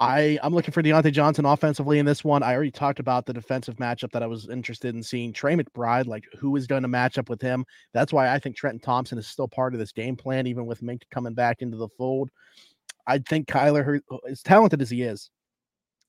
I 0.00 0.38
I'm 0.42 0.54
looking 0.54 0.72
for 0.72 0.82
Diontae 0.82 1.12
Johnson 1.12 1.44
offensively 1.44 1.98
in 1.98 2.06
this 2.06 2.22
one. 2.24 2.42
I 2.42 2.54
already 2.54 2.70
talked 2.70 3.00
about 3.00 3.26
the 3.26 3.32
defensive 3.32 3.76
matchup 3.76 4.12
that 4.12 4.22
I 4.22 4.26
was 4.26 4.48
interested 4.48 4.94
in 4.94 5.02
seeing. 5.02 5.32
Trey 5.32 5.56
McBride, 5.56 6.06
like 6.06 6.24
who 6.38 6.54
is 6.56 6.66
going 6.66 6.82
to 6.82 6.88
match 6.88 7.18
up 7.18 7.28
with 7.28 7.42
him? 7.42 7.64
That's 7.92 8.12
why 8.12 8.32
I 8.32 8.38
think 8.38 8.56
Trenton 8.56 8.80
Thompson 8.80 9.18
is 9.18 9.26
still 9.26 9.48
part 9.48 9.74
of 9.74 9.80
this 9.80 9.92
game 9.92 10.16
plan, 10.16 10.46
even 10.46 10.66
with 10.66 10.82
Mink 10.82 11.02
coming 11.10 11.34
back 11.34 11.62
into 11.62 11.76
the 11.76 11.88
fold. 11.98 12.30
I 13.06 13.18
think 13.18 13.48
Kyler, 13.48 14.00
as 14.28 14.42
talented 14.42 14.82
as 14.82 14.90
he 14.90 15.02
is, 15.02 15.30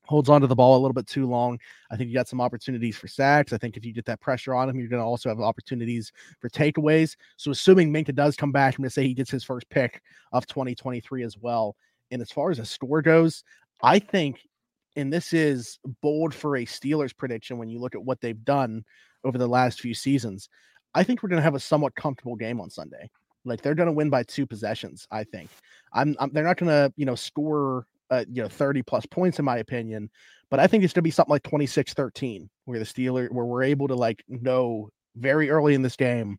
holds 0.09 0.27
on 0.27 0.41
to 0.41 0.47
the 0.47 0.55
ball 0.55 0.75
a 0.75 0.81
little 0.81 0.93
bit 0.93 1.05
too 1.05 1.27
long. 1.27 1.59
I 1.91 1.95
think 1.95 2.09
you 2.09 2.15
got 2.15 2.27
some 2.27 2.41
opportunities 2.41 2.97
for 2.97 3.07
sacks. 3.07 3.53
I 3.53 3.59
think 3.59 3.77
if 3.77 3.85
you 3.85 3.93
get 3.93 4.05
that 4.05 4.19
pressure 4.19 4.55
on 4.55 4.67
him, 4.67 4.79
you're 4.79 4.89
going 4.89 5.01
to 5.01 5.05
also 5.05 5.29
have 5.29 5.39
opportunities 5.39 6.11
for 6.39 6.49
takeaways. 6.49 7.15
So 7.37 7.51
assuming 7.51 7.93
Minkah 7.93 8.15
does 8.15 8.35
come 8.35 8.51
back, 8.51 8.73
I'm 8.73 8.81
going 8.81 8.89
to 8.89 8.93
say 8.93 9.07
he 9.07 9.13
gets 9.13 9.29
his 9.29 9.43
first 9.43 9.69
pick 9.69 10.01
of 10.31 10.47
2023 10.47 11.23
as 11.23 11.37
well. 11.37 11.75
And 12.09 12.23
as 12.23 12.31
far 12.31 12.49
as 12.49 12.57
a 12.57 12.65
score 12.65 13.03
goes, 13.03 13.43
I 13.83 13.99
think, 13.99 14.47
and 14.95 15.13
this 15.13 15.31
is 15.31 15.77
bold 16.01 16.33
for 16.33 16.57
a 16.57 16.65
Steelers 16.65 17.15
prediction 17.15 17.59
when 17.59 17.69
you 17.69 17.79
look 17.79 17.93
at 17.93 18.03
what 18.03 18.19
they've 18.19 18.43
done 18.43 18.83
over 19.23 19.37
the 19.37 19.47
last 19.47 19.79
few 19.79 19.93
seasons. 19.93 20.49
I 20.95 21.03
think 21.03 21.21
we're 21.21 21.29
going 21.29 21.37
to 21.37 21.43
have 21.43 21.53
a 21.53 21.59
somewhat 21.59 21.93
comfortable 21.93 22.35
game 22.35 22.59
on 22.59 22.71
Sunday. 22.71 23.11
Like 23.45 23.61
they're 23.61 23.75
going 23.75 23.85
to 23.85 23.93
win 23.93 24.09
by 24.09 24.23
two 24.23 24.47
possessions. 24.47 25.07
I 25.11 25.23
think. 25.23 25.51
I'm. 25.93 26.15
I'm 26.19 26.31
they're 26.33 26.43
not 26.43 26.57
going 26.57 26.69
to 26.69 26.91
you 26.97 27.05
know 27.05 27.15
score 27.15 27.85
uh, 28.09 28.25
you 28.31 28.41
know 28.41 28.49
30 28.49 28.81
plus 28.83 29.05
points 29.05 29.39
in 29.39 29.45
my 29.45 29.57
opinion 29.57 30.09
but 30.49 30.59
i 30.59 30.67
think 30.67 30.83
it's 30.83 30.93
going 30.93 31.01
to 31.01 31.03
be 31.03 31.11
something 31.11 31.31
like 31.31 31.43
26-13 31.43 32.47
where 32.65 32.79
the 32.79 32.85
steelers 32.85 33.31
where 33.31 33.45
we're 33.45 33.63
able 33.63 33.87
to 33.87 33.95
like 33.95 34.23
know 34.27 34.89
very 35.15 35.49
early 35.49 35.73
in 35.73 35.81
this 35.81 35.95
game 35.95 36.37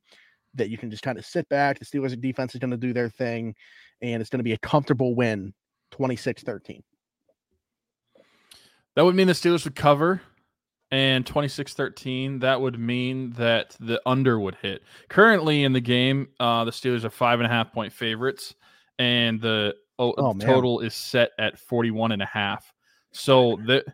that 0.54 0.70
you 0.70 0.78
can 0.78 0.90
just 0.90 1.02
kind 1.02 1.18
of 1.18 1.24
sit 1.24 1.48
back 1.48 1.78
the 1.78 1.84
steelers 1.84 2.18
defense 2.20 2.54
is 2.54 2.60
going 2.60 2.70
to 2.70 2.76
do 2.76 2.92
their 2.92 3.08
thing 3.08 3.54
and 4.02 4.20
it's 4.20 4.30
going 4.30 4.38
to 4.38 4.44
be 4.44 4.52
a 4.52 4.58
comfortable 4.58 5.14
win 5.14 5.52
26-13 5.92 6.80
that 8.96 9.04
would 9.04 9.14
mean 9.14 9.26
the 9.26 9.32
steelers 9.32 9.64
would 9.64 9.76
cover 9.76 10.20
and 10.90 11.24
26-13 11.24 12.40
that 12.40 12.60
would 12.60 12.78
mean 12.78 13.30
that 13.32 13.76
the 13.78 14.00
under 14.04 14.40
would 14.40 14.56
hit. 14.56 14.82
Currently 15.08 15.62
in 15.62 15.72
the 15.72 15.80
game 15.80 16.28
uh, 16.40 16.64
the 16.64 16.70
steelers 16.72 17.04
are 17.04 17.10
five 17.10 17.38
and 17.40 17.46
a 17.46 17.50
half 17.50 17.72
point 17.72 17.92
favorites 17.92 18.54
and 18.98 19.40
the 19.40 19.74
oh, 20.00 20.14
oh 20.16 20.32
total 20.34 20.80
is 20.80 20.94
set 20.94 21.30
at 21.38 21.58
41 21.58 22.12
and 22.12 22.22
a 22.22 22.26
half. 22.26 22.72
So 23.12 23.58
they're, 23.66 23.84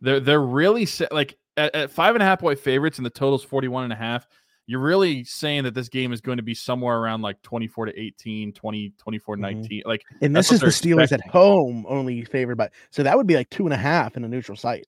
they're, 0.00 0.20
they're 0.20 0.40
really 0.40 0.86
set 0.86 1.12
like 1.12 1.36
at, 1.56 1.74
at 1.74 1.90
five 1.90 2.14
and 2.14 2.22
a 2.22 2.26
half 2.26 2.40
point 2.40 2.58
favorites 2.58 2.98
and 2.98 3.06
the 3.06 3.10
total's 3.10 3.44
41 3.44 3.84
and 3.84 3.92
a 3.92 3.96
half. 3.96 4.26
You're 4.66 4.80
really 4.80 5.24
saying 5.24 5.64
that 5.64 5.74
this 5.74 5.88
game 5.88 6.12
is 6.12 6.20
going 6.20 6.36
to 6.36 6.42
be 6.42 6.54
somewhere 6.54 6.96
around 6.96 7.22
like 7.22 7.42
24 7.42 7.86
to 7.86 8.00
18, 8.00 8.52
20, 8.52 8.92
24 8.96 9.34
mm-hmm. 9.34 9.42
19. 9.42 9.82
Like, 9.84 10.02
and 10.20 10.34
this 10.34 10.52
is 10.52 10.60
the 10.60 10.66
Steelers 10.66 11.02
expecting. 11.02 11.28
at 11.28 11.32
home 11.32 11.84
only 11.88 12.24
favored 12.24 12.56
by, 12.56 12.70
so 12.90 13.02
that 13.02 13.16
would 13.16 13.26
be 13.26 13.34
like 13.34 13.50
two 13.50 13.64
and 13.64 13.74
a 13.74 13.76
half 13.76 14.16
in 14.16 14.24
a 14.24 14.28
neutral 14.28 14.56
site. 14.56 14.86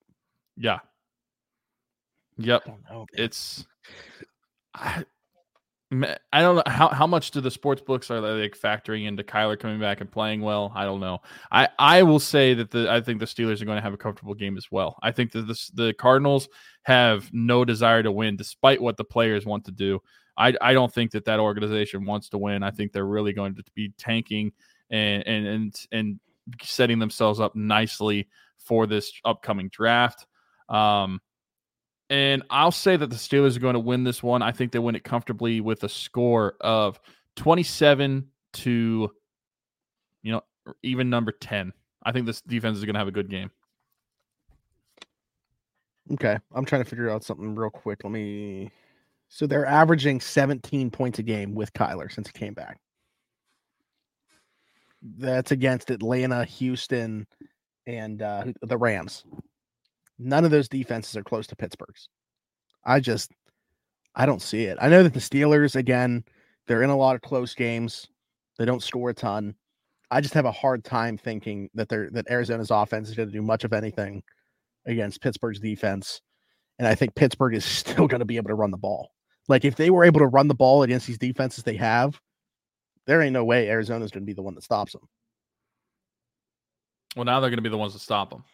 Yeah. 0.57 0.79
Yep. 2.39 2.67
Know, 2.89 3.07
it's, 3.13 3.67
I, 4.75 5.05
I 5.93 6.41
don't 6.41 6.57
know 6.57 6.63
how, 6.67 6.89
how 6.89 7.07
much 7.07 7.31
do 7.31 7.41
the 7.41 7.51
sports 7.51 7.83
books 7.83 8.11
are 8.11 8.21
like 8.21 8.59
factoring 8.59 9.07
into 9.07 9.23
Kyler 9.23 9.59
coming 9.59 9.79
back 9.79 10.01
and 10.01 10.11
playing 10.11 10.41
well. 10.41 10.73
I 10.75 10.85
don't 10.85 11.01
know. 11.01 11.21
I, 11.53 11.69
I 11.79 12.03
will 12.03 12.19
say 12.19 12.55
that 12.55 12.71
the 12.71 12.91
I 12.91 13.01
think 13.01 13.21
the 13.21 13.27
Steelers 13.27 13.61
are 13.61 13.65
going 13.65 13.77
to 13.77 13.83
have 13.83 13.95
a 13.95 13.99
comfortable 13.99 14.35
game 14.35 14.57
as 14.57 14.71
well. 14.71 14.99
I 15.03 15.13
think 15.13 15.33
that 15.33 15.47
the 15.47 15.71
the 15.75 15.95
Cardinals 15.95 16.49
have 16.85 17.31
no 17.33 17.65
desire 17.65 18.03
to 18.03 18.11
win, 18.11 18.37
despite 18.37 18.81
what 18.81 18.97
the 18.97 19.05
players 19.05 19.47
want 19.47 19.67
to 19.67 19.73
do. 19.73 20.01
I, 20.37 20.55
I 20.61 20.73
don't 20.73 20.93
think 20.93 21.13
that 21.13 21.27
that 21.27 21.39
organization 21.39 22.05
wants 22.05 22.29
to 22.31 22.39
win. 22.39 22.63
I 22.63 22.71
think 22.71 22.93
they're 22.93 23.07
really 23.07 23.33
going 23.33 23.55
to 23.55 23.65
be 23.75 23.93
tanking 23.99 24.53
and 24.91 25.23
and 25.27 25.47
and, 25.47 25.87
and 25.93 26.21
setting 26.63 26.99
themselves 26.99 27.41
up 27.41 27.55
nicely 27.55 28.29
for 28.59 28.87
this 28.87 29.13
upcoming 29.25 29.69
draft. 29.69 30.27
Um, 30.69 31.21
and 32.15 32.45
I'll 32.49 32.71
say 32.71 32.97
that 32.97 33.11
the 33.11 33.17
Steelers 33.17 33.57
are 33.57 33.61
going 33.61 33.75
to 33.75 33.81
win 33.81 34.05
this 34.05 34.23
one. 34.23 34.41
I 34.41 34.53
think 34.53 34.71
they 34.71 34.79
win 34.79 34.95
it 34.95 35.03
comfortably 35.03 35.61
with 35.61 35.83
a 35.83 35.89
score 35.89 36.55
of 36.61 37.01
27 37.35 38.29
to, 38.53 39.11
you 40.23 40.33
know, 40.33 40.41
even 40.85 41.11
number 41.11 41.33
10. 41.33 41.73
I 42.05 42.13
think 42.13 42.27
this 42.27 42.41
defense 42.43 42.79
is 42.79 42.85
going 42.85 42.95
to 42.95 43.01
have 43.01 43.09
a 43.09 43.13
good 43.13 43.29
game. 43.29 43.51
Okay. 46.13 46.39
I'm 46.55 46.65
trying 46.65 46.85
to 46.85 46.89
figure 46.89 47.11
out 47.11 47.25
something 47.25 47.53
real 47.53 47.69
quick. 47.69 48.05
Let 48.05 48.13
me. 48.13 48.71
So 49.29 49.49
they're 49.49 49.67
averaging 49.67 50.21
17 50.21 50.93
points 50.93 51.19
a 51.19 51.25
game 51.25 51.53
with 51.53 51.73
Kyler 51.73 52.13
since 52.13 52.29
he 52.29 52.33
came 52.33 52.55
back. 52.55 52.79
That's 55.19 55.51
against 55.51 55.91
Atlanta, 55.91 56.45
Houston, 56.45 57.27
and 57.89 58.23
uh, 58.23 58.45
the 58.63 58.77
Rams. 58.77 59.25
None 60.25 60.45
of 60.45 60.51
those 60.51 60.69
defenses 60.69 61.17
are 61.17 61.23
close 61.23 61.47
to 61.49 61.57
Pittsburgh's. 61.57 62.09
I 62.85 63.01
just 63.01 63.31
I 64.15 64.27
don't 64.27 64.43
see 64.43 64.65
it. 64.65 64.79
I 64.81 64.89
know 64.89 65.03
that 65.03 65.13
the 65.13 65.21
Steelers 65.21 65.77
again, 65.77 66.25
they're 66.67 66.83
in 66.83 66.91
a 66.91 66.97
lot 66.97 67.15
of 67.15 67.23
close 67.23 67.55
games. 67.55 68.09
They 68.59 68.65
don't 68.65 68.83
score 68.83 69.11
a 69.11 69.15
ton. 69.15 69.55
I 70.11 70.21
just 70.21 70.35
have 70.35 70.45
a 70.45 70.53
hard 70.53 70.85
time 70.85 71.19
thinking 71.19 71.69
that 71.75 71.89
they're 71.89 72.09
that 72.11 72.31
Arizona's 72.31 72.71
offense 72.71 73.09
is 73.09 73.15
going 73.15 73.29
to 73.29 73.33
do 73.33 73.43
much 73.43 73.65
of 73.65 73.73
anything 73.73 74.23
against 74.87 75.21
Pittsburgh's 75.21 75.61
defense. 75.61 76.21
And 76.79 76.89
I 76.89 76.95
think 76.95 77.15
Pittsburgh 77.15 77.55
is 77.55 77.65
still 77.65 78.09
going 78.09 78.21
to 78.21 78.25
be 78.25 78.37
able 78.37 78.49
to 78.49 78.55
run 78.55 78.71
the 78.71 78.77
ball. 78.77 79.11
Like 79.49 79.65
if 79.65 79.77
they 79.77 79.91
were 79.91 80.05
able 80.05 80.21
to 80.21 80.27
run 80.27 80.49
the 80.49 80.55
ball 80.55 80.85
against 80.85 81.07
these 81.07 81.19
defenses 81.19 81.65
they 81.65 81.77
have, 81.77 82.19
there 83.07 83.21
ain't 83.21 83.35
no 83.35 83.45
way 83.45 83.69
Arizona's 83.69 84.11
going 84.11 84.23
to 84.23 84.27
be 84.27 84.33
the 84.33 84.43
one 84.43 84.55
that 84.55 84.65
stops 84.65 84.93
them. 84.93 85.07
Well, 87.15 87.27
now 87.27 87.41
they're 87.41 87.51
going 87.51 87.59
to 87.59 87.63
be 87.63 87.69
the 87.69 87.79
ones 87.79 87.93
that 87.93 87.99
stop 88.01 88.31
them. 88.31 88.45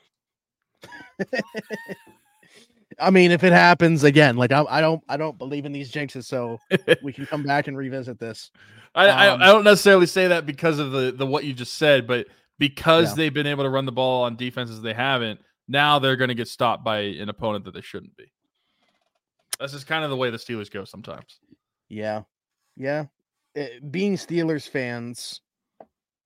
I 2.99 3.11
mean, 3.11 3.31
if 3.31 3.45
it 3.45 3.53
happens 3.53 4.05
again, 4.05 4.37
like 4.37 4.53
I, 4.53 4.65
I 4.69 4.81
don't, 4.81 5.03
I 5.09 5.17
don't 5.17 5.39
believe 5.39 5.65
in 5.65 5.73
these 5.73 5.91
jinxes, 5.91 6.25
so 6.25 6.59
we 7.03 7.13
can 7.13 7.25
come 7.27 7.43
back 7.43 7.67
and 7.69 7.77
revisit 7.77 8.19
this. 8.19 8.51
I, 8.95 9.09
Um, 9.09 9.41
I, 9.41 9.45
I 9.45 9.53
don't 9.53 9.65
necessarily 9.65 10.07
say 10.07 10.29
that 10.29 10.45
because 10.45 10.79
of 10.79 10.91
the, 10.93 11.13
the 11.13 11.25
what 11.27 11.45
you 11.45 11.55
just 11.55 11.75
said, 11.75 12.07
but 12.07 12.27
because 12.59 13.11
Yeah. 13.11 13.15
they've 13.15 13.35
been 13.35 13.47
able 13.47 13.65
to 13.65 13.71
run 13.71 13.87
the 13.87 13.93
ball 13.93 14.25
on 14.25 14.37
defenses 14.37 14.83
they 14.83 14.93
haven't, 14.93 15.41
now 15.69 15.99
they're 15.99 16.17
going 16.17 16.29
to 16.29 16.35
get 16.35 16.49
stopped 16.49 16.85
by 16.85 16.99
an 17.01 17.29
opponent 17.29 17.65
that 17.65 17.75
they 17.75 17.81
shouldn't 17.81 18.17
be. 18.17 18.31
That's 19.59 19.73
just 19.73 19.87
kind 19.87 20.05
of 20.05 20.11
the 20.11 20.17
way 20.17 20.31
the 20.31 20.37
Steelers 20.37 20.71
go 20.71 20.85
sometimes. 20.85 21.39
Yeah, 21.89 22.23
yeah. 22.77 23.07
Eh, 23.55 23.79
being 23.91 24.15
Steelers 24.17 24.69
fans 24.69 25.41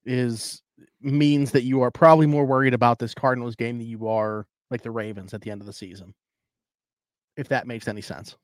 is 0.07 0.63
means 1.01 1.53
that 1.53 1.63
you 1.63 1.83
are 1.83 1.91
probably 1.91 2.27
more 2.27 2.45
worried 2.45 2.75
about 2.75 2.99
this 2.99 3.15
Cardinals 3.15 3.55
game 3.57 3.79
than 3.79 3.87
you 3.87 4.09
are 4.09 4.47
like 4.71 4.83
the 4.83 4.91
Ravens 4.91 5.35
at 5.35 5.41
the 5.43 5.51
end 5.51 5.61
of 5.61 5.67
the 5.67 5.73
season. 5.73 6.15
If 7.37 7.49
that 7.49 7.67
makes 7.67 7.89
any 7.89 8.01
sense. 8.01 8.37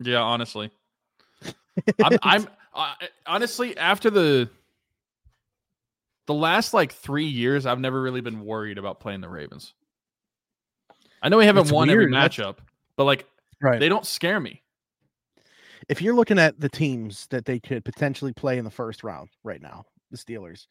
Yeah, 0.00 0.20
honestly, 0.20 0.70
I'm, 2.02 2.18
I'm 2.22 2.48
uh, 2.74 2.94
honestly 3.26 3.76
after 3.76 4.10
the 4.10 4.48
the 6.26 6.34
last 6.34 6.72
like 6.74 6.92
three 6.92 7.26
years, 7.26 7.66
I've 7.66 7.78
never 7.80 8.00
really 8.00 8.20
been 8.20 8.44
worried 8.44 8.78
about 8.78 9.00
playing 9.00 9.20
the 9.20 9.28
Ravens. 9.28 9.74
I 11.22 11.28
know 11.28 11.38
we 11.38 11.44
haven't 11.46 11.62
It's 11.62 11.72
won 11.72 11.90
every 11.90 12.06
weird, 12.06 12.14
that's- 12.14 12.36
matchup, 12.36 12.58
but 12.96 13.04
like 13.04 13.26
right. 13.60 13.78
they 13.78 13.88
don't 13.88 14.06
scare 14.06 14.40
me. 14.40 14.61
If 15.92 16.00
you're 16.00 16.14
looking 16.14 16.38
at 16.38 16.58
the 16.58 16.70
teams 16.70 17.26
that 17.26 17.44
they 17.44 17.60
could 17.60 17.84
potentially 17.84 18.32
play 18.32 18.56
in 18.56 18.64
the 18.64 18.70
first 18.70 19.04
round 19.04 19.28
right 19.44 19.60
now, 19.60 19.84
the 20.10 20.16
Steelers, 20.16 20.66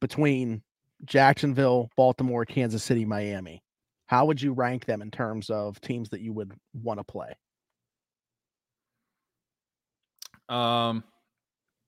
between 0.00 0.62
Jacksonville, 1.04 1.90
Baltimore, 1.94 2.46
Kansas 2.46 2.82
City, 2.82 3.04
Miami, 3.04 3.62
how 4.06 4.24
would 4.24 4.40
you 4.40 4.54
rank 4.54 4.86
them 4.86 5.02
in 5.02 5.10
terms 5.10 5.50
of 5.50 5.78
teams 5.82 6.08
that 6.08 6.22
you 6.22 6.32
would 6.32 6.54
want 6.72 7.00
to 7.00 7.04
play? 7.04 7.34
Um, 10.48 11.04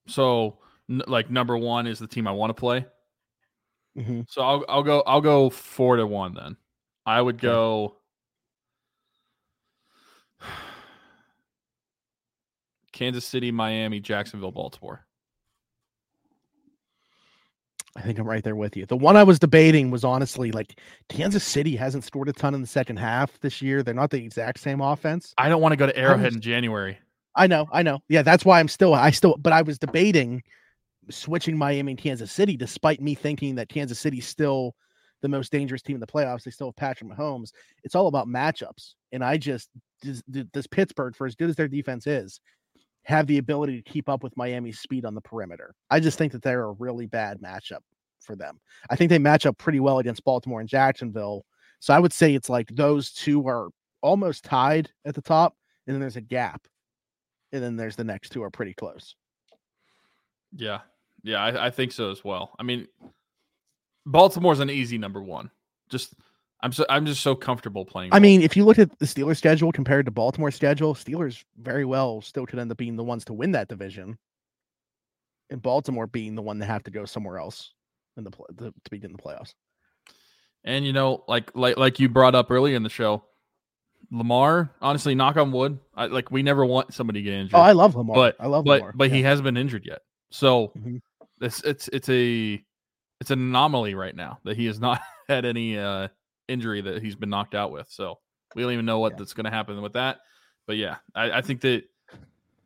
so 0.07 0.59
n- 0.91 1.01
like 1.07 1.30
number 1.30 1.57
one 1.57 1.87
is 1.87 1.99
the 1.99 2.07
team 2.07 2.28
I 2.28 2.32
want 2.32 2.51
to 2.51 2.55
play. 2.55 2.85
Mm-hmm. 3.97 4.20
So 4.28 4.43
I'll 4.43 4.64
I'll 4.68 4.82
go 4.82 5.03
I'll 5.07 5.22
go 5.22 5.49
four 5.49 5.97
to 5.97 6.07
one 6.07 6.35
then. 6.35 6.59
I 7.07 7.22
would 7.22 7.41
go 7.41 7.97
Kansas 12.95 13.25
City, 13.25 13.51
Miami, 13.51 14.01
Jacksonville, 14.01 14.53
Baltimore. 14.53 15.05
I 17.97 18.01
think 18.03 18.19
I'm 18.19 18.27
right 18.27 18.43
there 18.43 18.57
with 18.57 18.77
you. 18.77 18.87
The 18.87 18.97
one 18.97 19.17
I 19.17 19.23
was 19.23 19.39
debating 19.39 19.91
was 19.91 20.05
honestly 20.05 20.51
like 20.51 20.81
Kansas 21.09 21.45
City 21.45 21.77
hasn't 21.77 22.05
scored 22.05 22.29
a 22.29 22.33
ton 22.33 22.55
in 22.55 22.61
the 22.61 22.67
second 22.67 22.97
half 22.97 23.39
this 23.41 23.61
year. 23.61 23.83
They're 23.83 23.95
not 23.95 24.11
the 24.11 24.25
exact 24.25 24.61
same 24.61 24.81
offense. 24.81 25.35
I 25.39 25.49
don't 25.49 25.61
want 25.61 25.73
to 25.73 25.77
go 25.77 25.87
to 25.87 25.97
Arrowhead 25.97 26.27
was- 26.27 26.35
in 26.37 26.41
January. 26.41 26.99
I 27.37 27.49
know, 27.49 27.67
I 27.73 27.83
know. 27.83 27.99
Yeah, 28.09 28.23
that's 28.23 28.45
why 28.45 28.61
I'm 28.61 28.69
still 28.69 28.95
I 28.95 29.11
still 29.11 29.37
but 29.41 29.53
I 29.53 29.63
was 29.63 29.77
debating 29.77 30.41
switching 31.11 31.57
Miami 31.57 31.93
and 31.93 31.99
Kansas 32.01 32.31
City 32.31 32.57
despite 32.57 33.01
me 33.01 33.17
thinking 33.17 33.57
that 33.57 33.69
Kansas 33.69 33.99
City's 33.99 34.27
still 34.27 34.77
the 35.21 35.29
most 35.29 35.51
dangerous 35.51 35.83
team 35.83 35.97
in 35.97 36.01
the 36.01 36.07
playoffs. 36.07 36.45
They 36.45 36.53
still 36.53 36.69
have 36.69 36.77
Patrick 36.77 37.11
Mahomes. 37.11 37.51
It's 37.83 37.97
all 37.97 38.07
about 38.07 38.29
matchups. 38.29 38.95
And 39.11 39.25
I 39.25 39.37
just 39.37 39.69
does 40.53 40.67
Pittsburgh 40.69 41.17
for 41.17 41.27
as 41.27 41.35
good 41.35 41.51
as 41.51 41.57
their 41.57 41.67
defense 41.67 42.07
is 42.07 42.41
have 43.05 43.27
the 43.27 43.39
ability 43.39 43.81
to 43.81 43.91
keep 43.91 44.09
up 44.09 44.23
with 44.23 44.37
Miami's 44.37 44.81
speed 44.81 45.05
on 45.05 45.15
the 45.15 45.21
perimeter. 45.21 45.75
I 45.91 46.01
just 46.01 46.19
think 46.19 46.33
that 46.33 46.43
they're 46.43 46.65
a 46.65 46.73
really 46.73 47.07
bad 47.07 47.41
matchup 47.41 47.81
for 48.21 48.35
them. 48.35 48.59
I 48.91 48.97
think 48.97 49.11
they 49.11 49.19
match 49.19 49.47
up 49.47 49.59
pretty 49.59 49.81
well 49.81 49.99
against 49.99 50.25
Baltimore 50.25 50.61
and 50.61 50.69
Jacksonville. 50.69 51.45
So 51.81 51.93
I 51.93 51.99
would 51.99 52.13
say 52.13 52.35
it's 52.35 52.49
like 52.49 52.69
those 52.69 53.13
two 53.13 53.47
are 53.47 53.69
almost 54.01 54.45
tied 54.45 54.91
at 55.05 55.15
the 55.15 55.23
top 55.23 55.55
and 55.87 55.95
then 55.95 56.01
there's 56.01 56.17
a 56.17 56.23
gap 56.23 56.67
and 57.53 57.63
then 57.63 57.77
there's 57.77 57.97
the 57.97 58.05
next 58.05 58.31
two 58.31 58.43
are 58.43 58.51
pretty 58.51 58.75
close. 58.75 59.15
Yeah. 60.57 60.81
Yeah, 61.23 61.43
I, 61.43 61.67
I 61.67 61.71
think 61.71 61.93
so 61.93 62.11
as 62.11 62.25
well. 62.25 62.55
I 62.59 62.63
mean, 62.63 62.87
Baltimore's 64.07 64.61
an 64.61 64.71
easy 64.71 64.99
number 64.99 65.23
one. 65.23 65.51
Just 65.89 66.15
I'm 66.65 66.73
so 66.73 66.87
I'm 66.89 67.05
just 67.05 67.21
so 67.21 67.35
comfortable 67.35 67.85
playing. 67.85 68.09
I 68.15 68.19
mean, 68.19 68.41
if 68.41 68.57
you 68.57 68.65
look 68.65 68.79
at 68.79 68.99
the 68.99 69.05
Steelers 69.05 69.37
schedule 69.37 69.71
compared 69.71 70.07
to 70.07 70.11
Baltimore's 70.11 70.55
schedule, 70.57 70.95
Steelers 70.95 71.45
very 71.61 71.85
well 71.85 72.23
still 72.23 72.47
could 72.47 72.59
end 72.59 72.73
up 72.73 72.79
being 72.79 72.97
the 72.97 73.05
ones 73.05 73.27
to 73.27 73.35
win 73.35 73.53
that 73.53 73.69
division, 73.69 74.17
and 75.51 75.61
Baltimore 75.61 76.07
being 76.07 76.35
the 76.35 76.41
one 76.41 76.59
to 76.61 76.65
have 76.65 76.83
to 76.85 76.91
go 76.91 77.05
somewhere 77.05 77.39
else 77.39 77.73
in 78.17 78.25
the 78.25 78.31
to, 78.31 78.71
to 78.71 78.91
begin 78.91 79.12
the 79.12 79.19
playoffs. 79.19 79.53
And 80.65 80.87
you 80.87 80.95
know, 80.95 81.23
like 81.29 81.51
like 81.55 81.77
like 81.77 82.01
you 82.01 82.09
brought 82.09 82.35
up 82.35 82.51
earlier 82.51 82.77
in 82.77 82.83
the 82.83 82.89
show, 82.89 83.25
Lamar. 84.11 84.71
Honestly, 84.81 85.15
knock 85.15 85.37
on 85.37 85.53
wood. 85.53 85.79
I, 85.95 86.07
like 86.07 86.31
we 86.31 86.43
never 86.43 86.65
want 86.65 86.95
somebody 86.95 87.21
to 87.21 87.25
get 87.25 87.35
injured. 87.35 87.57
Oh, 87.59 87.62
I 87.62 87.73
love 87.73 87.95
Lamar. 87.95 88.15
but 88.17 88.37
I 88.41 88.47
love 88.47 88.65
but 88.65 88.81
Lamar. 88.81 88.93
but 88.97 89.11
he 89.11 89.23
hasn't 89.23 89.45
been 89.45 89.59
injured 89.59 89.85
yet. 89.85 90.01
So 90.31 90.73
Mhm. 90.79 91.01
it's 91.43 91.62
it's 91.62 91.89
it's 91.89 92.09
a 92.09 92.65
it's 93.21 93.31
an 93.31 93.39
anomaly 93.39 93.95
right 93.95 94.17
now 94.17 94.39
that 94.45 94.57
he 94.57 94.65
has 94.65 94.81
not 94.81 95.03
had 95.29 95.45
any 95.45 95.77
uh 95.79 96.09
injury 96.49 96.81
that 96.81 97.03
he's 97.03 97.17
been 97.17 97.31
knocked 97.31 97.55
out 97.55 97.71
with. 97.73 97.89
So 97.91 98.19
we 98.55 98.63
don't 98.63 98.73
even 98.73 98.85
know 98.87 98.99
what 98.99 99.13
Yeah. 99.13 99.19
that's 99.19 99.33
going 99.35 99.45
to 99.45 99.51
happen 99.51 99.81
with 99.83 99.95
that. 99.95 100.19
But 100.67 100.77
yeah, 100.77 100.97
I, 101.15 101.39
I 101.39 101.41
think 101.43 101.61
that 101.63 101.85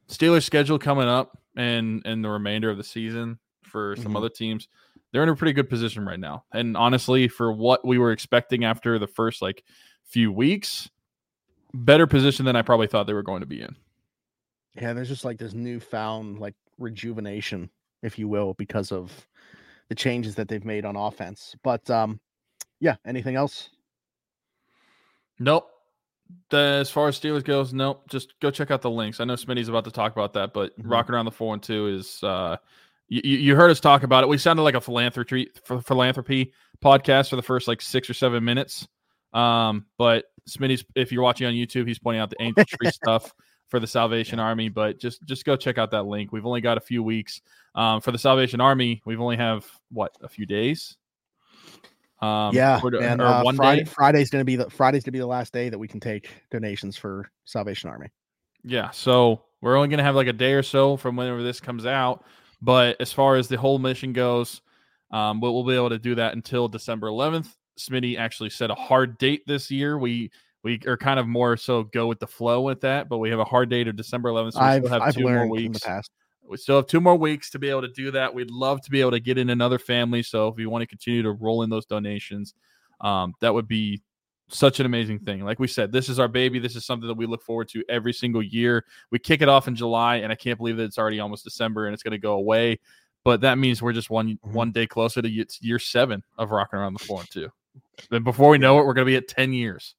Steelers 0.08 0.44
schedule 0.44 0.78
coming 0.78 1.08
up 1.08 1.36
and 1.56 2.02
and 2.04 2.24
the 2.24 2.28
remainder 2.30 2.70
of 2.70 2.76
the 2.76 2.84
season 2.84 3.38
for 3.62 3.96
some 3.96 4.12
Mhm. 4.12 4.16
other 4.16 4.28
teams, 4.28 4.68
they're 5.12 5.22
in 5.22 5.28
a 5.28 5.36
pretty 5.36 5.52
good 5.52 5.68
position 5.68 6.04
right 6.06 6.18
now. 6.20 6.44
And 6.52 6.76
honestly, 6.76 7.28
for 7.28 7.52
what 7.52 7.86
we 7.86 7.98
were 7.98 8.12
expecting 8.12 8.64
after 8.64 8.98
the 8.98 9.06
first 9.06 9.42
like 9.42 9.64
few 10.04 10.32
weeks, 10.32 10.88
better 11.74 12.06
position 12.06 12.46
than 12.46 12.56
I 12.56 12.62
probably 12.62 12.86
thought 12.86 13.06
they 13.06 13.12
were 13.12 13.22
going 13.22 13.40
to 13.40 13.46
be 13.46 13.60
in. 13.60 13.76
yeah, 14.74 14.92
there's 14.92 15.08
just 15.08 15.24
like 15.24 15.38
this 15.38 15.52
newfound 15.54 16.38
like 16.38 16.54
rejuvenation, 16.78 17.68
if 18.02 18.18
you 18.18 18.28
will, 18.28 18.54
because 18.54 18.92
of 18.92 19.26
the 19.88 19.94
changes 19.94 20.34
that 20.36 20.48
they've 20.48 20.64
made 20.64 20.84
on 20.84 20.94
offense. 20.96 21.54
But 21.64 21.88
um, 21.90 22.20
yeah, 22.80 22.96
anything 23.06 23.36
else? 23.36 23.70
Nope. 25.38 25.68
The, 26.50 26.58
as 26.58 26.90
far 26.90 27.08
as 27.08 27.18
Steelers 27.18 27.44
goes, 27.44 27.72
nope. 27.72 28.02
Just 28.08 28.38
go 28.40 28.50
check 28.50 28.70
out 28.70 28.82
the 28.82 28.90
links. 28.90 29.20
I 29.20 29.24
know 29.24 29.34
Smitty's 29.34 29.68
about 29.68 29.84
to 29.84 29.90
talk 29.90 30.12
about 30.12 30.34
that, 30.34 30.52
but 30.52 30.78
Mhm. 30.78 30.90
rocking 30.90 31.14
around 31.14 31.24
the 31.24 31.30
four 31.30 31.54
and 31.54 31.62
two 31.62 31.86
is 31.88 32.22
uh 32.22 32.56
you, 33.10 33.38
you 33.38 33.56
heard 33.56 33.70
us 33.70 33.80
talk 33.80 34.02
about 34.02 34.22
it. 34.22 34.28
We 34.28 34.36
sounded 34.36 34.62
like 34.62 34.74
a 34.74 34.80
philanthropy 34.82 35.46
ph- 35.66 35.82
philanthropy 35.84 36.52
podcast 36.82 37.30
for 37.30 37.36
the 37.36 37.42
first 37.42 37.66
like 37.66 37.80
six 37.80 38.10
or 38.10 38.14
seven 38.14 38.44
minutes. 38.44 38.86
Um, 39.32 39.86
but 39.96 40.26
Smitty's 40.46 40.84
if 40.94 41.10
you're 41.12 41.22
watching 41.22 41.46
on 41.46 41.54
YouTube, 41.54 41.86
he's 41.88 41.98
pointing 41.98 42.20
out 42.20 42.28
the 42.30 42.42
Angel 42.42 42.64
Tree 42.66 42.90
stuff 42.90 43.32
for 43.68 43.80
the 43.80 43.86
Salvation 43.86 44.38
Army. 44.38 44.68
But 44.68 44.98
just 44.98 45.24
just 45.24 45.46
go 45.46 45.56
check 45.56 45.78
out 45.78 45.90
that 45.92 46.02
link. 46.04 46.32
We've 46.32 46.44
only 46.46 46.60
got 46.60 46.76
a 46.76 46.80
few 46.82 47.02
weeks. 47.02 47.40
Um, 47.74 48.02
for 48.02 48.12
the 48.12 48.18
Salvation 48.18 48.60
Army, 48.60 49.00
we've 49.06 49.20
only 49.20 49.36
have 49.36 49.66
what 49.90 50.12
a 50.22 50.28
few 50.28 50.44
days. 50.44 50.98
Um, 52.20 52.54
yeah, 52.54 52.80
or, 52.82 52.94
and 53.00 53.20
or 53.20 53.26
uh, 53.26 53.44
one 53.44 53.56
Friday, 53.56 53.84
day. 53.84 53.90
Friday's 53.90 54.30
gonna 54.30 54.44
be 54.44 54.56
the 54.56 54.68
Friday's 54.70 55.04
gonna 55.04 55.12
be 55.12 55.20
the 55.20 55.26
last 55.26 55.52
day 55.52 55.68
that 55.68 55.78
we 55.78 55.86
can 55.86 56.00
take 56.00 56.30
donations 56.50 56.96
for 56.96 57.30
Salvation 57.44 57.90
Army. 57.90 58.08
Yeah, 58.64 58.90
so 58.90 59.42
we're 59.60 59.76
only 59.76 59.88
going 59.88 59.98
to 59.98 60.04
have 60.04 60.14
like 60.14 60.26
a 60.26 60.32
day 60.32 60.52
or 60.52 60.62
so 60.62 60.96
from 60.96 61.16
whenever 61.16 61.42
this 61.42 61.60
comes 61.60 61.86
out. 61.86 62.24
But 62.60 62.96
as 63.00 63.12
far 63.12 63.36
as 63.36 63.48
the 63.48 63.56
whole 63.56 63.78
mission 63.78 64.12
goes, 64.12 64.60
um, 65.10 65.40
we'll, 65.40 65.54
we'll 65.54 65.64
be 65.64 65.74
able 65.74 65.90
to 65.90 65.98
do 65.98 66.14
that 66.16 66.34
until 66.34 66.68
December 66.68 67.08
11th. 67.08 67.54
Smitty 67.78 68.18
actually 68.18 68.50
set 68.50 68.70
a 68.70 68.74
hard 68.74 69.18
date 69.18 69.42
this 69.46 69.70
year. 69.70 69.98
We 69.98 70.30
we 70.64 70.80
are 70.86 70.96
kind 70.96 71.20
of 71.20 71.28
more 71.28 71.56
so 71.56 71.84
go 71.84 72.08
with 72.08 72.18
the 72.18 72.26
flow 72.26 72.62
with 72.62 72.80
that, 72.80 73.08
but 73.08 73.18
we 73.18 73.30
have 73.30 73.38
a 73.38 73.44
hard 73.44 73.70
date 73.70 73.86
of 73.86 73.94
December 73.94 74.30
11th. 74.30 74.54
So 74.54 74.60
we 74.60 74.66
I've 74.66 74.82
still 74.82 74.92
have 74.92 75.02
I've 75.02 75.14
two 75.14 75.22
more 75.22 75.32
learned 75.32 75.42
in 75.44 75.48
the 75.48 75.68
weeks. 75.68 75.80
We 76.48 76.56
still 76.56 76.76
have 76.76 76.86
two 76.86 77.00
more 77.00 77.16
weeks 77.16 77.50
to 77.50 77.58
be 77.58 77.68
able 77.68 77.82
to 77.82 77.88
do 77.88 78.10
that. 78.12 78.32
We'd 78.32 78.50
love 78.50 78.80
to 78.82 78.90
be 78.90 79.00
able 79.00 79.10
to 79.12 79.20
get 79.20 79.38
in 79.38 79.50
another 79.50 79.78
family. 79.78 80.22
So 80.22 80.48
if 80.48 80.58
you 80.58 80.70
want 80.70 80.82
to 80.82 80.86
continue 80.86 81.22
to 81.22 81.32
roll 81.32 81.62
in 81.62 81.70
those 81.70 81.84
donations, 81.86 82.54
um, 83.00 83.34
that 83.40 83.52
would 83.52 83.68
be 83.68 84.00
such 84.48 84.80
an 84.80 84.86
amazing 84.86 85.18
thing. 85.18 85.44
Like 85.44 85.58
we 85.58 85.66
said, 85.68 85.92
this 85.92 86.08
is 86.08 86.18
our 86.18 86.28
baby. 86.28 86.58
This 86.58 86.74
is 86.74 86.86
something 86.86 87.06
that 87.06 87.16
we 87.16 87.26
look 87.26 87.42
forward 87.42 87.68
to 87.68 87.84
every 87.88 88.14
single 88.14 88.42
year. 88.42 88.84
We 89.10 89.18
kick 89.18 89.42
it 89.42 89.48
off 89.48 89.68
in 89.68 89.76
July, 89.76 90.16
and 90.16 90.32
I 90.32 90.36
can't 90.36 90.56
believe 90.56 90.78
that 90.78 90.84
it's 90.84 90.98
already 90.98 91.20
almost 91.20 91.44
December 91.44 91.86
and 91.86 91.92
it's 91.92 92.02
going 92.02 92.12
to 92.12 92.18
go 92.18 92.32
away. 92.32 92.80
But 93.24 93.42
that 93.42 93.58
means 93.58 93.82
we're 93.82 93.92
just 93.92 94.08
one 94.08 94.38
Mhm. 94.38 94.52
one 94.52 94.72
day 94.72 94.86
closer 94.86 95.20
to 95.20 95.28
year 95.28 95.78
seven 95.78 96.22
of 96.38 96.50
rocking 96.50 96.78
around 96.78 96.94
the 96.94 97.14
and 97.14 97.30
two. 97.30 97.50
Then 98.10 98.22
before 98.24 98.48
we 98.48 98.58
know 98.58 98.80
it, 98.80 98.86
we're 98.86 98.94
going 98.94 99.06
to 99.06 99.10
be 99.10 99.16
at 99.16 99.28
ten 99.28 99.52
years. 99.52 99.94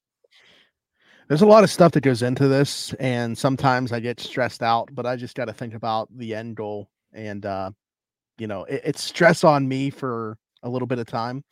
There's 1.30 1.42
a 1.42 1.46
lot 1.46 1.62
of 1.62 1.70
stuff 1.70 1.92
that 1.92 2.00
goes 2.00 2.22
into 2.22 2.48
this, 2.48 2.92
and 2.94 3.38
sometimes 3.38 3.92
I 3.92 4.00
get 4.00 4.18
stressed 4.18 4.64
out, 4.64 4.88
but 4.92 5.06
I 5.06 5.14
just 5.14 5.36
got 5.36 5.44
to 5.44 5.52
think 5.52 5.74
about 5.74 6.08
the 6.18 6.34
end 6.34 6.56
goal. 6.56 6.90
And, 7.12 7.46
uh, 7.46 7.70
you 8.38 8.48
know, 8.48 8.64
it, 8.64 8.80
it's 8.84 9.04
stress 9.04 9.44
on 9.44 9.68
me 9.68 9.90
for 9.90 10.36
a 10.64 10.68
little 10.68 10.88
bit 10.88 10.98
of 10.98 11.06
time. 11.06 11.44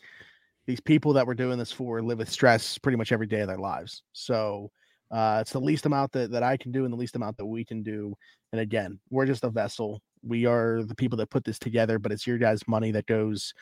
These 0.67 0.81
people 0.81 1.13
that 1.13 1.29
we're 1.29 1.35
doing 1.35 1.59
this 1.59 1.71
for 1.71 2.03
live 2.03 2.19
with 2.19 2.29
stress 2.29 2.77
pretty 2.77 2.99
much 2.99 3.13
every 3.13 3.29
day 3.29 3.39
of 3.39 3.47
their 3.47 3.61
lives. 3.61 4.03
So 4.15 4.73
uh, 5.13 5.39
it's 5.43 5.53
the 5.53 5.61
least 5.61 5.87
amount 5.87 6.11
that, 6.11 6.33
that 6.33 6.43
I 6.43 6.57
can 6.57 6.73
do 6.73 6.83
and 6.83 6.93
the 6.93 6.99
least 6.99 7.15
amount 7.15 7.37
that 7.37 7.47
we 7.47 7.65
can 7.65 7.85
do. 7.85 8.17
And 8.51 8.61
again, 8.61 8.99
we're 9.11 9.27
just 9.27 9.45
a 9.45 9.49
vessel. 9.49 10.03
We 10.25 10.45
are 10.45 10.83
the 10.83 10.97
people 10.97 11.19
that 11.19 11.31
put 11.31 11.45
this 11.45 11.61
together, 11.61 12.01
but 12.01 12.11
it's 12.11 12.27
your 12.27 12.39
guys' 12.39 12.67
money 12.67 12.91
that 12.91 13.07
goes 13.07 13.55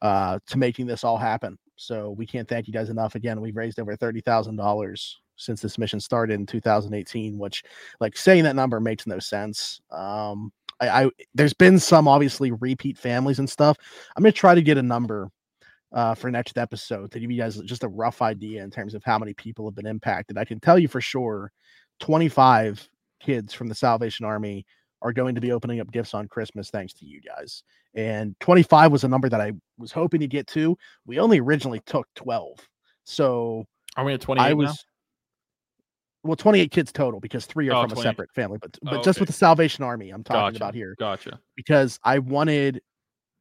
uh, 0.00 0.38
to 0.46 0.58
making 0.58 0.86
this 0.86 1.02
all 1.02 1.18
happen. 1.18 1.58
So 1.74 2.12
we 2.12 2.24
can't 2.24 2.48
thank 2.48 2.68
you 2.68 2.72
guys 2.72 2.88
enough. 2.88 3.16
Again, 3.16 3.40
we've 3.40 3.56
raised 3.56 3.80
over 3.80 3.96
thirty 3.96 4.20
thousand 4.20 4.54
dollars 4.54 5.18
since 5.36 5.60
this 5.60 5.78
mission 5.78 6.00
started 6.00 6.34
in 6.34 6.46
2018, 6.46 7.38
which 7.38 7.62
like 8.00 8.16
saying 8.16 8.44
that 8.44 8.56
number 8.56 8.80
makes 8.80 9.06
no 9.06 9.18
sense. 9.18 9.80
Um, 9.90 10.52
I, 10.80 11.04
I 11.04 11.10
there's 11.34 11.54
been 11.54 11.78
some 11.78 12.08
obviously 12.08 12.52
repeat 12.52 12.98
families 12.98 13.38
and 13.38 13.48
stuff. 13.48 13.76
I'm 14.16 14.22
gonna 14.22 14.32
try 14.32 14.54
to 14.54 14.62
get 14.62 14.78
a 14.78 14.82
number 14.82 15.30
uh, 15.92 16.14
for 16.14 16.30
next 16.30 16.58
episode 16.58 17.10
to 17.12 17.20
give 17.20 17.30
you 17.30 17.38
guys 17.38 17.56
just 17.62 17.84
a 17.84 17.88
rough 17.88 18.22
idea 18.22 18.62
in 18.62 18.70
terms 18.70 18.94
of 18.94 19.04
how 19.04 19.18
many 19.18 19.34
people 19.34 19.66
have 19.66 19.74
been 19.74 19.86
impacted. 19.86 20.38
I 20.38 20.44
can 20.44 20.60
tell 20.60 20.78
you 20.78 20.88
for 20.88 21.00
sure 21.00 21.52
25 22.00 22.88
kids 23.20 23.54
from 23.54 23.68
the 23.68 23.74
Salvation 23.74 24.26
Army 24.26 24.66
are 25.02 25.12
going 25.12 25.34
to 25.34 25.40
be 25.40 25.52
opening 25.52 25.80
up 25.80 25.90
gifts 25.92 26.14
on 26.14 26.28
Christmas 26.28 26.70
thanks 26.70 26.92
to 26.94 27.06
you 27.06 27.20
guys. 27.20 27.62
And 27.94 28.38
25 28.40 28.92
was 28.92 29.04
a 29.04 29.08
number 29.08 29.28
that 29.28 29.40
I 29.40 29.52
was 29.78 29.92
hoping 29.92 30.20
to 30.20 30.26
get 30.26 30.46
to. 30.48 30.76
We 31.06 31.18
only 31.18 31.38
originally 31.40 31.80
took 31.86 32.06
12. 32.14 32.58
So 33.04 33.64
are 33.96 34.04
we 34.04 34.14
at 34.14 34.20
28 34.20 34.44
I 34.44 34.52
was 34.52 34.68
now? 34.68 34.74
Well 36.26 36.36
28 36.36 36.70
kids 36.70 36.92
total 36.92 37.20
because 37.20 37.46
three 37.46 37.68
are 37.68 37.76
oh, 37.76 37.82
from 37.82 37.90
20. 37.90 38.00
a 38.00 38.10
separate 38.10 38.32
family 38.32 38.58
but 38.60 38.76
but 38.82 38.98
oh, 38.98 39.02
just 39.02 39.20
with 39.20 39.28
the 39.28 39.32
salvation 39.32 39.84
army 39.84 40.10
i'm 40.10 40.24
talking 40.24 40.40
gotcha. 40.40 40.56
about 40.56 40.74
here 40.74 40.94
gotcha. 40.98 41.38
because 41.56 41.98
i 42.04 42.18
wanted 42.18 42.80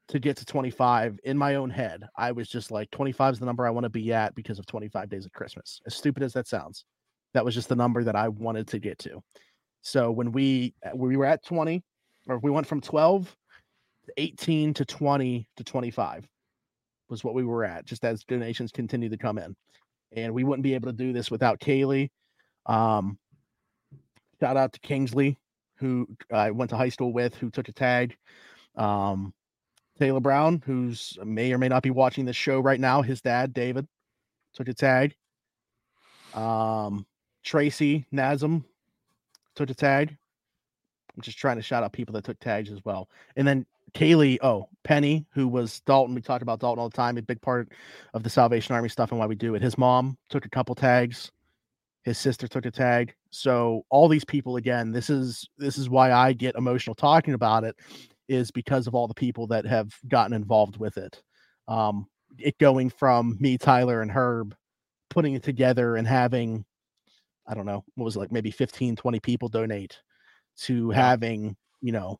to 0.08 0.20
get 0.20 0.38
to 0.38 0.46
25 0.46 1.20
in 1.24 1.38
my 1.38 1.56
own 1.56 1.70
head. 1.70 2.04
I 2.16 2.32
was 2.32 2.48
just 2.48 2.72
like 2.72 2.92
25 2.92 3.34
is 3.34 3.40
the 3.40 3.46
number 3.46 3.66
i 3.66 3.70
want 3.70 3.86
to 3.86 3.90
be 3.90 4.14
at 4.14 4.36
because 4.36 4.60
of 4.60 4.66
25 4.66 5.10
days 5.10 5.26
of 5.26 5.34
christmas. 5.34 5.82
As 5.86 5.96
stupid 5.96 6.24
as 6.24 6.34
that 6.34 6.48
sounds 6.48 6.86
that 7.34 7.44
was 7.44 7.54
just 7.54 7.70
the 7.70 7.76
number 7.76 8.04
that 8.04 8.16
i 8.16 8.28
wanted 8.28 8.68
to 8.68 8.80
get 8.80 9.00
to. 9.00 9.22
So 9.82 10.12
when 10.12 10.32
we 10.32 10.74
uh, 10.86 10.96
we 10.96 11.18
were 11.18 11.26
at 11.26 11.46
20 11.46 11.84
or 12.28 12.40
we 12.40 12.52
went 12.52 12.68
from 12.68 12.82
12 12.82 13.36
to 14.06 14.14
18 14.18 14.74
to 14.76 14.86
20 14.86 15.48
to 15.58 15.64
25 15.64 16.28
was 17.10 17.24
what 17.24 17.36
we 17.36 17.44
were 17.44 17.64
at 17.64 17.86
just 17.86 18.04
as 18.04 18.24
donations 18.24 18.72
continue 18.72 19.10
to 19.10 19.18
come 19.18 19.38
in. 19.38 19.56
And 20.16 20.34
we 20.34 20.44
wouldn't 20.44 20.64
be 20.64 20.74
able 20.76 20.88
to 20.88 20.98
do 20.98 21.14
this 21.14 21.30
without 21.30 21.60
kaylee 21.60 22.10
um, 22.66 23.18
shout 24.40 24.58
out 24.58 24.74
to 24.74 24.80
Kingsley, 24.80 25.38
who 25.76 26.08
I 26.32 26.52
went 26.52 26.70
to 26.70 26.78
high 26.78 26.90
school 26.90 27.14
with, 27.14 27.36
who 27.36 27.50
took 27.50 27.68
a 27.68 27.72
tag. 27.72 28.18
Um, 28.76 29.34
Taylor 30.00 30.20
Brown, 30.20 30.62
who's 30.66 31.18
may 31.24 31.54
or 31.54 31.58
may 31.58 31.70
not 31.70 31.84
be 31.84 31.92
watching 31.92 32.26
this 32.26 32.36
show 32.36 32.60
right 32.60 32.80
now. 32.80 33.02
His 33.02 33.22
dad, 33.22 33.54
David, 33.54 33.88
took 34.54 34.68
a 34.68 34.74
tag. 34.74 35.16
Um, 36.34 37.06
Tracy 37.44 38.06
Nazem 38.14 38.64
took 39.56 39.70
a 39.70 39.74
tag. 39.74 40.18
I'm 41.16 41.22
just 41.22 41.38
trying 41.38 41.56
to 41.56 41.62
shout 41.62 41.84
out 41.84 41.94
people 41.94 42.14
that 42.14 42.26
took 42.26 42.40
tags 42.40 42.72
as 42.72 42.84
well. 42.84 43.08
And 43.38 43.48
then 43.48 43.66
Kaylee, 43.94 44.38
oh, 44.42 44.68
Penny, 44.84 45.26
who 45.32 45.48
was 45.48 45.80
Dalton. 45.82 46.14
We 46.14 46.22
talk 46.22 46.42
about 46.42 46.60
Dalton 46.60 46.82
all 46.82 46.90
the 46.90 46.98
time, 46.98 47.18
a 47.18 47.22
big 47.22 47.42
part 47.42 47.72
of 48.14 48.24
the 48.24 48.30
Salvation 48.30 48.76
Army 48.76 48.90
stuff 48.90 49.12
and 49.12 49.20
why 49.20 49.26
we 49.26 49.36
do 49.36 49.56
it. 49.56 49.62
His 49.62 49.78
mom 49.78 50.18
took 50.30 50.46
a 50.46 50.50
couple 50.50 50.76
tags 50.76 51.32
his 52.06 52.20
sister 52.20 52.48
took 52.48 52.66
a 52.66 52.72
tag. 52.72 53.14
So 53.32 53.84
all 53.90 54.08
these 54.08 54.24
people 54.24 54.56
again 54.56 54.92
this 54.92 55.10
is 55.10 55.50
this 55.58 55.78
is 55.78 55.90
why 55.90 56.12
i 56.12 56.32
get 56.32 56.56
emotional 56.56 56.96
talking 56.96 57.34
about 57.34 57.64
it 57.64 57.76
is 58.30 58.52
because 58.52 58.88
of 58.88 58.96
all 58.96 59.08
the 59.08 59.14
people 59.14 59.48
that 59.48 59.66
have 59.66 59.94
gotten 60.08 60.34
involved 60.34 60.78
with 60.78 60.98
it. 60.98 61.22
Um 61.68 62.08
it 62.38 62.58
going 62.60 62.90
from 62.90 63.38
me 63.40 63.58
tyler 63.58 64.02
and 64.02 64.12
herb 64.12 64.56
putting 65.10 65.34
it 65.34 65.44
together 65.44 65.96
and 65.96 66.08
having 66.08 66.66
i 67.48 67.54
don't 67.54 67.66
know 67.66 67.84
what 67.96 68.06
was 68.06 68.16
it 68.18 68.20
like 68.20 68.32
maybe 68.32 68.52
15 68.52 68.98
20 68.98 69.20
people 69.22 69.48
donate 69.48 70.02
to 70.58 70.90
having 70.90 71.56
you 71.82 71.94
know 71.94 72.20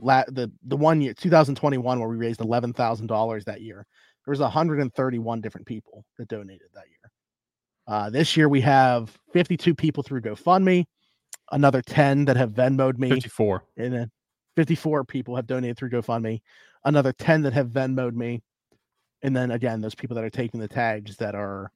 la- 0.00 0.24
the 0.28 0.50
the 0.64 0.76
one 0.76 1.00
year 1.00 1.14
2021 1.14 2.00
where 2.00 2.08
we 2.08 2.16
raised 2.16 2.40
$11000 2.40 3.44
that 3.44 3.60
year. 3.60 3.86
There 4.24 4.32
was 4.32 4.40
131 4.40 5.40
different 5.40 5.66
people 5.66 6.04
that 6.18 6.28
donated 6.28 6.68
that 6.74 6.88
year 6.88 7.10
uh, 7.90 8.08
this 8.08 8.36
year 8.36 8.48
we 8.48 8.60
have 8.60 9.18
52 9.32 9.74
people 9.74 10.04
through 10.04 10.20
GoFundMe, 10.20 10.84
another 11.50 11.82
10 11.82 12.26
that 12.26 12.36
have 12.36 12.50
Venmoed 12.50 12.98
me. 12.98 13.08
54. 13.08 13.64
And 13.76 13.92
then 13.92 14.10
54 14.54 15.04
people 15.04 15.34
have 15.34 15.48
donated 15.48 15.76
through 15.76 15.90
GoFundMe, 15.90 16.40
another 16.84 17.12
10 17.12 17.42
that 17.42 17.52
have 17.52 17.66
Venmoed 17.66 18.14
me. 18.14 18.42
And 19.22 19.36
then 19.36 19.50
again, 19.50 19.80
those 19.80 19.96
people 19.96 20.14
that 20.14 20.24
are 20.24 20.30
taking 20.30 20.60
the 20.60 20.68
tags 20.68 21.16
that 21.16 21.34
are 21.34 21.72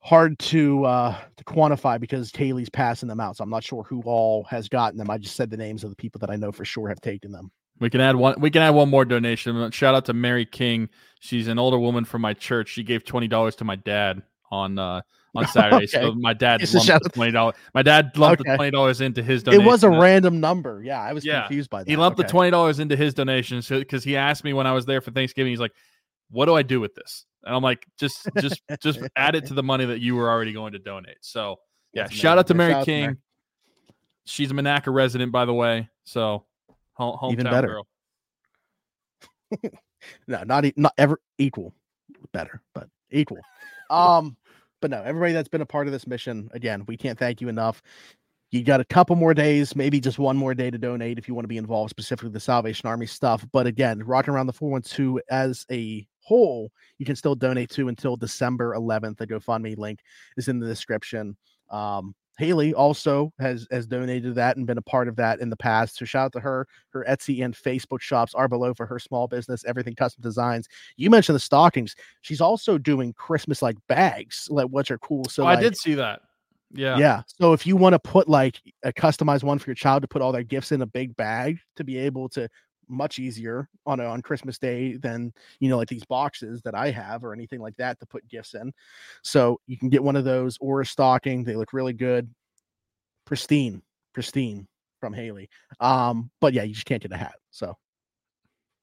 hard 0.00 0.36
to 0.36 0.84
uh 0.84 1.16
to 1.36 1.44
quantify 1.44 2.00
because 2.00 2.32
Kaylee's 2.32 2.68
passing 2.68 3.08
them 3.08 3.20
out. 3.20 3.36
So 3.36 3.44
I'm 3.44 3.50
not 3.50 3.62
sure 3.62 3.84
who 3.84 4.02
all 4.04 4.42
has 4.50 4.68
gotten 4.68 4.98
them. 4.98 5.10
I 5.10 5.16
just 5.16 5.36
said 5.36 5.48
the 5.48 5.56
names 5.56 5.84
of 5.84 5.90
the 5.90 5.96
people 5.96 6.18
that 6.18 6.30
I 6.30 6.34
know 6.34 6.50
for 6.50 6.64
sure 6.64 6.88
have 6.88 7.00
taken 7.00 7.30
them. 7.30 7.52
We 7.78 7.88
can 7.88 8.00
add 8.00 8.16
one. 8.16 8.34
We 8.40 8.50
can 8.50 8.62
add 8.62 8.70
one 8.70 8.90
more 8.90 9.04
donation. 9.04 9.70
Shout 9.70 9.94
out 9.94 10.06
to 10.06 10.12
Mary 10.12 10.44
King. 10.44 10.88
She's 11.20 11.46
an 11.46 11.60
older 11.60 11.78
woman 11.78 12.04
from 12.04 12.20
my 12.20 12.34
church. 12.34 12.70
She 12.70 12.82
gave 12.82 13.04
twenty 13.04 13.28
dollars 13.28 13.54
to 13.56 13.64
my 13.64 13.76
dad 13.76 14.22
on 14.52 14.78
uh 14.78 15.00
on 15.34 15.48
Saturday. 15.48 15.76
okay. 15.76 15.86
So 15.86 16.12
my 16.12 16.34
dad 16.34 16.60
lumped 16.72 17.04
the 17.04 17.10
twenty 17.12 17.32
dollars. 17.32 17.56
My 17.74 17.82
dad 17.82 18.16
lumped 18.16 18.42
okay. 18.42 18.50
the 18.50 18.56
twenty 18.56 18.70
dollars 18.70 19.00
into 19.00 19.22
his 19.22 19.42
donation. 19.42 19.64
It 19.64 19.66
was 19.66 19.82
a 19.82 19.90
random 19.90 20.38
number. 20.38 20.82
Yeah, 20.84 21.00
I 21.00 21.12
was 21.12 21.24
yeah. 21.24 21.40
confused 21.40 21.70
by 21.70 21.82
that. 21.82 21.90
He 21.90 21.96
lumped 21.96 22.20
okay. 22.20 22.26
the 22.26 22.30
twenty 22.30 22.50
dollars 22.50 22.78
into 22.78 22.94
his 22.94 23.14
donation 23.14 23.62
because 23.66 24.04
he 24.04 24.16
asked 24.16 24.44
me 24.44 24.52
when 24.52 24.66
I 24.66 24.72
was 24.72 24.84
there 24.86 25.00
for 25.00 25.10
Thanksgiving. 25.10 25.50
He's 25.50 25.60
like, 25.60 25.72
"What 26.30 26.46
do 26.46 26.54
I 26.54 26.62
do 26.62 26.80
with 26.80 26.94
this?" 26.94 27.24
And 27.44 27.56
I'm 27.56 27.62
like, 27.62 27.86
"Just, 27.98 28.28
just, 28.38 28.62
just 28.80 29.00
add 29.16 29.34
it 29.34 29.46
to 29.46 29.54
the 29.54 29.62
money 29.62 29.86
that 29.86 30.00
you 30.00 30.14
were 30.14 30.30
already 30.30 30.52
going 30.52 30.74
to 30.74 30.78
donate." 30.78 31.18
So 31.22 31.56
yeah, 31.94 32.02
That's 32.02 32.14
shout 32.14 32.38
amazing. 32.38 32.38
out 32.38 32.46
to 32.46 32.54
Mary 32.54 32.84
King. 32.84 33.14
To 33.14 33.20
She's 34.24 34.50
a 34.50 34.54
Monaca 34.54 34.92
resident, 34.92 35.32
by 35.32 35.46
the 35.46 35.54
way. 35.54 35.88
So 36.04 36.44
home, 36.92 37.32
even 37.32 37.44
better. 37.44 37.68
Girl. 37.68 37.86
no, 40.28 40.42
not 40.44 40.64
not 40.76 40.92
ever 40.98 41.20
equal, 41.38 41.74
better, 42.32 42.62
but 42.74 42.88
equal. 43.10 43.38
Um 43.90 44.36
but 44.82 44.90
no, 44.90 45.02
everybody 45.02 45.32
that's 45.32 45.48
been 45.48 45.62
a 45.62 45.66
part 45.66 45.86
of 45.86 45.92
this 45.92 46.06
mission, 46.06 46.50
again, 46.52 46.84
we 46.86 46.98
can't 46.98 47.18
thank 47.18 47.40
you 47.40 47.48
enough. 47.48 47.82
You 48.50 48.62
got 48.62 48.80
a 48.80 48.84
couple 48.84 49.16
more 49.16 49.32
days, 49.32 49.74
maybe 49.74 49.98
just 49.98 50.18
one 50.18 50.36
more 50.36 50.52
day 50.52 50.70
to 50.70 50.76
donate 50.76 51.18
if 51.18 51.26
you 51.26 51.34
want 51.34 51.44
to 51.44 51.48
be 51.48 51.56
involved, 51.56 51.88
specifically 51.88 52.32
the 52.32 52.40
Salvation 52.40 52.86
Army 52.86 53.06
stuff. 53.06 53.46
But 53.50 53.66
again, 53.66 54.02
Rockin' 54.02 54.34
around 54.34 54.48
the 54.48 54.52
412 54.52 55.20
as 55.30 55.64
a 55.70 56.06
whole, 56.20 56.70
you 56.98 57.06
can 57.06 57.16
still 57.16 57.34
donate 57.34 57.70
to 57.70 57.88
until 57.88 58.16
December 58.16 58.74
11th. 58.74 59.16
The 59.16 59.26
GoFundMe 59.26 59.78
link 59.78 60.00
is 60.36 60.48
in 60.48 60.58
the 60.58 60.66
description. 60.66 61.34
Um, 61.70 62.14
Haley 62.42 62.74
also 62.74 63.32
has 63.38 63.68
has 63.70 63.86
donated 63.86 64.34
that 64.34 64.56
and 64.56 64.66
been 64.66 64.76
a 64.76 64.82
part 64.82 65.06
of 65.06 65.14
that 65.14 65.38
in 65.38 65.48
the 65.48 65.56
past. 65.56 65.96
So 65.96 66.04
shout 66.04 66.26
out 66.26 66.32
to 66.32 66.40
her. 66.40 66.66
Her 66.90 67.06
Etsy 67.08 67.44
and 67.44 67.54
Facebook 67.54 68.00
shops 68.00 68.34
are 68.34 68.48
below 68.48 68.74
for 68.74 68.84
her 68.84 68.98
small 68.98 69.28
business, 69.28 69.64
everything 69.64 69.94
custom 69.94 70.22
designs. 70.22 70.66
You 70.96 71.08
mentioned 71.08 71.36
the 71.36 71.40
stockings. 71.40 71.94
She's 72.22 72.40
also 72.40 72.78
doing 72.78 73.12
Christmas 73.12 73.62
like 73.62 73.76
bags, 73.88 74.48
like 74.50 74.66
which 74.70 74.90
are 74.90 74.98
cool. 74.98 75.24
So 75.26 75.44
oh, 75.44 75.46
like, 75.46 75.58
I 75.58 75.62
did 75.62 75.76
see 75.76 75.94
that. 75.94 76.20
Yeah. 76.72 76.98
Yeah. 76.98 77.22
So 77.26 77.52
if 77.52 77.64
you 77.64 77.76
want 77.76 77.92
to 77.92 78.00
put 78.00 78.28
like 78.28 78.60
a 78.82 78.92
customized 78.92 79.44
one 79.44 79.60
for 79.60 79.70
your 79.70 79.76
child 79.76 80.02
to 80.02 80.08
put 80.08 80.20
all 80.20 80.32
their 80.32 80.42
gifts 80.42 80.72
in 80.72 80.82
a 80.82 80.86
big 80.86 81.16
bag 81.16 81.60
to 81.76 81.84
be 81.84 81.96
able 81.96 82.28
to 82.30 82.48
much 82.92 83.18
easier 83.18 83.68
on 83.86 83.98
a, 84.00 84.04
on 84.04 84.22
Christmas 84.22 84.58
Day 84.58 84.96
than 84.96 85.32
you 85.58 85.68
know 85.68 85.76
like 85.76 85.88
these 85.88 86.04
boxes 86.04 86.60
that 86.62 86.74
I 86.74 86.90
have 86.90 87.24
or 87.24 87.32
anything 87.32 87.60
like 87.60 87.76
that 87.76 87.98
to 88.00 88.06
put 88.06 88.28
gifts 88.28 88.54
in. 88.54 88.72
So 89.22 89.60
you 89.66 89.76
can 89.76 89.88
get 89.88 90.04
one 90.04 90.16
of 90.16 90.24
those 90.24 90.58
or 90.60 90.80
a 90.80 90.86
stocking. 90.86 91.44
They 91.44 91.56
look 91.56 91.72
really 91.72 91.92
good, 91.92 92.32
pristine, 93.24 93.82
pristine 94.12 94.68
from 95.00 95.12
Haley. 95.12 95.48
Um, 95.80 96.30
but 96.40 96.52
yeah, 96.52 96.62
you 96.62 96.74
just 96.74 96.86
can't 96.86 97.02
get 97.02 97.12
a 97.12 97.16
hat. 97.16 97.34
So 97.50 97.76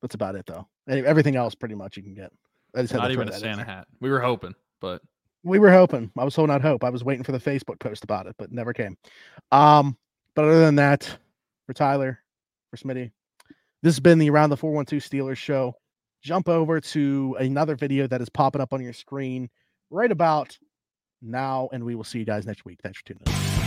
that's 0.02 0.16
about 0.16 0.36
it 0.36 0.46
though. 0.46 0.68
Everything 0.88 1.36
else 1.36 1.56
pretty 1.56 1.76
much 1.76 1.96
you 1.96 2.04
can 2.04 2.14
get. 2.14 2.32
I 2.76 2.82
just 2.82 2.94
not 2.94 3.12
even 3.12 3.30
a 3.30 3.34
Santa 3.34 3.64
hat. 3.64 3.88
We 4.00 4.10
were 4.10 4.20
hoping, 4.20 4.56
but 4.82 5.02
we 5.44 5.60
were 5.60 5.72
hoping. 5.72 6.12
I 6.18 6.24
was 6.24 6.36
holding 6.36 6.54
out 6.54 6.62
hope. 6.62 6.84
I 6.84 6.90
was 6.90 7.04
waiting 7.04 7.24
for 7.24 7.32
the 7.32 7.40
Facebook 7.40 7.80
post 7.80 8.04
about 8.04 8.28
it, 8.28 8.36
but 8.38 8.52
never 8.52 8.74
came. 8.74 8.98
Um, 9.52 9.98
but 10.36 10.46
other 10.46 10.60
than 10.60 10.76
that, 10.76 11.18
for 11.66 11.74
Tyler, 11.74 12.20
for 12.70 12.78
Smitty, 12.78 13.12
this 13.82 13.96
has 13.96 14.00
been 14.00 14.20
the 14.20 14.30
Around 14.30 14.50
the 14.50 14.58
412 14.58 15.02
Steelers 15.04 15.38
show. 15.38 15.76
Jump 16.22 16.50
over 16.50 16.82
to 16.82 17.38
another 17.40 17.76
video 17.76 18.08
that 18.08 18.22
is 18.22 18.30
popping 18.30 18.62
up 18.62 18.74
on 18.74 18.82
your 18.82 18.94
screen 18.94 19.50
right 19.90 20.12
about 20.12 20.58
now, 21.22 21.70
and 21.72 21.84
we 21.84 21.96
will 21.96 22.04
see 22.04 22.20
you 22.20 22.26
guys 22.26 22.46
next 22.46 22.66
week. 22.66 22.80
Thanks 22.84 23.00
for 23.00 23.06
tuning 23.06 23.24
in. 23.26 23.59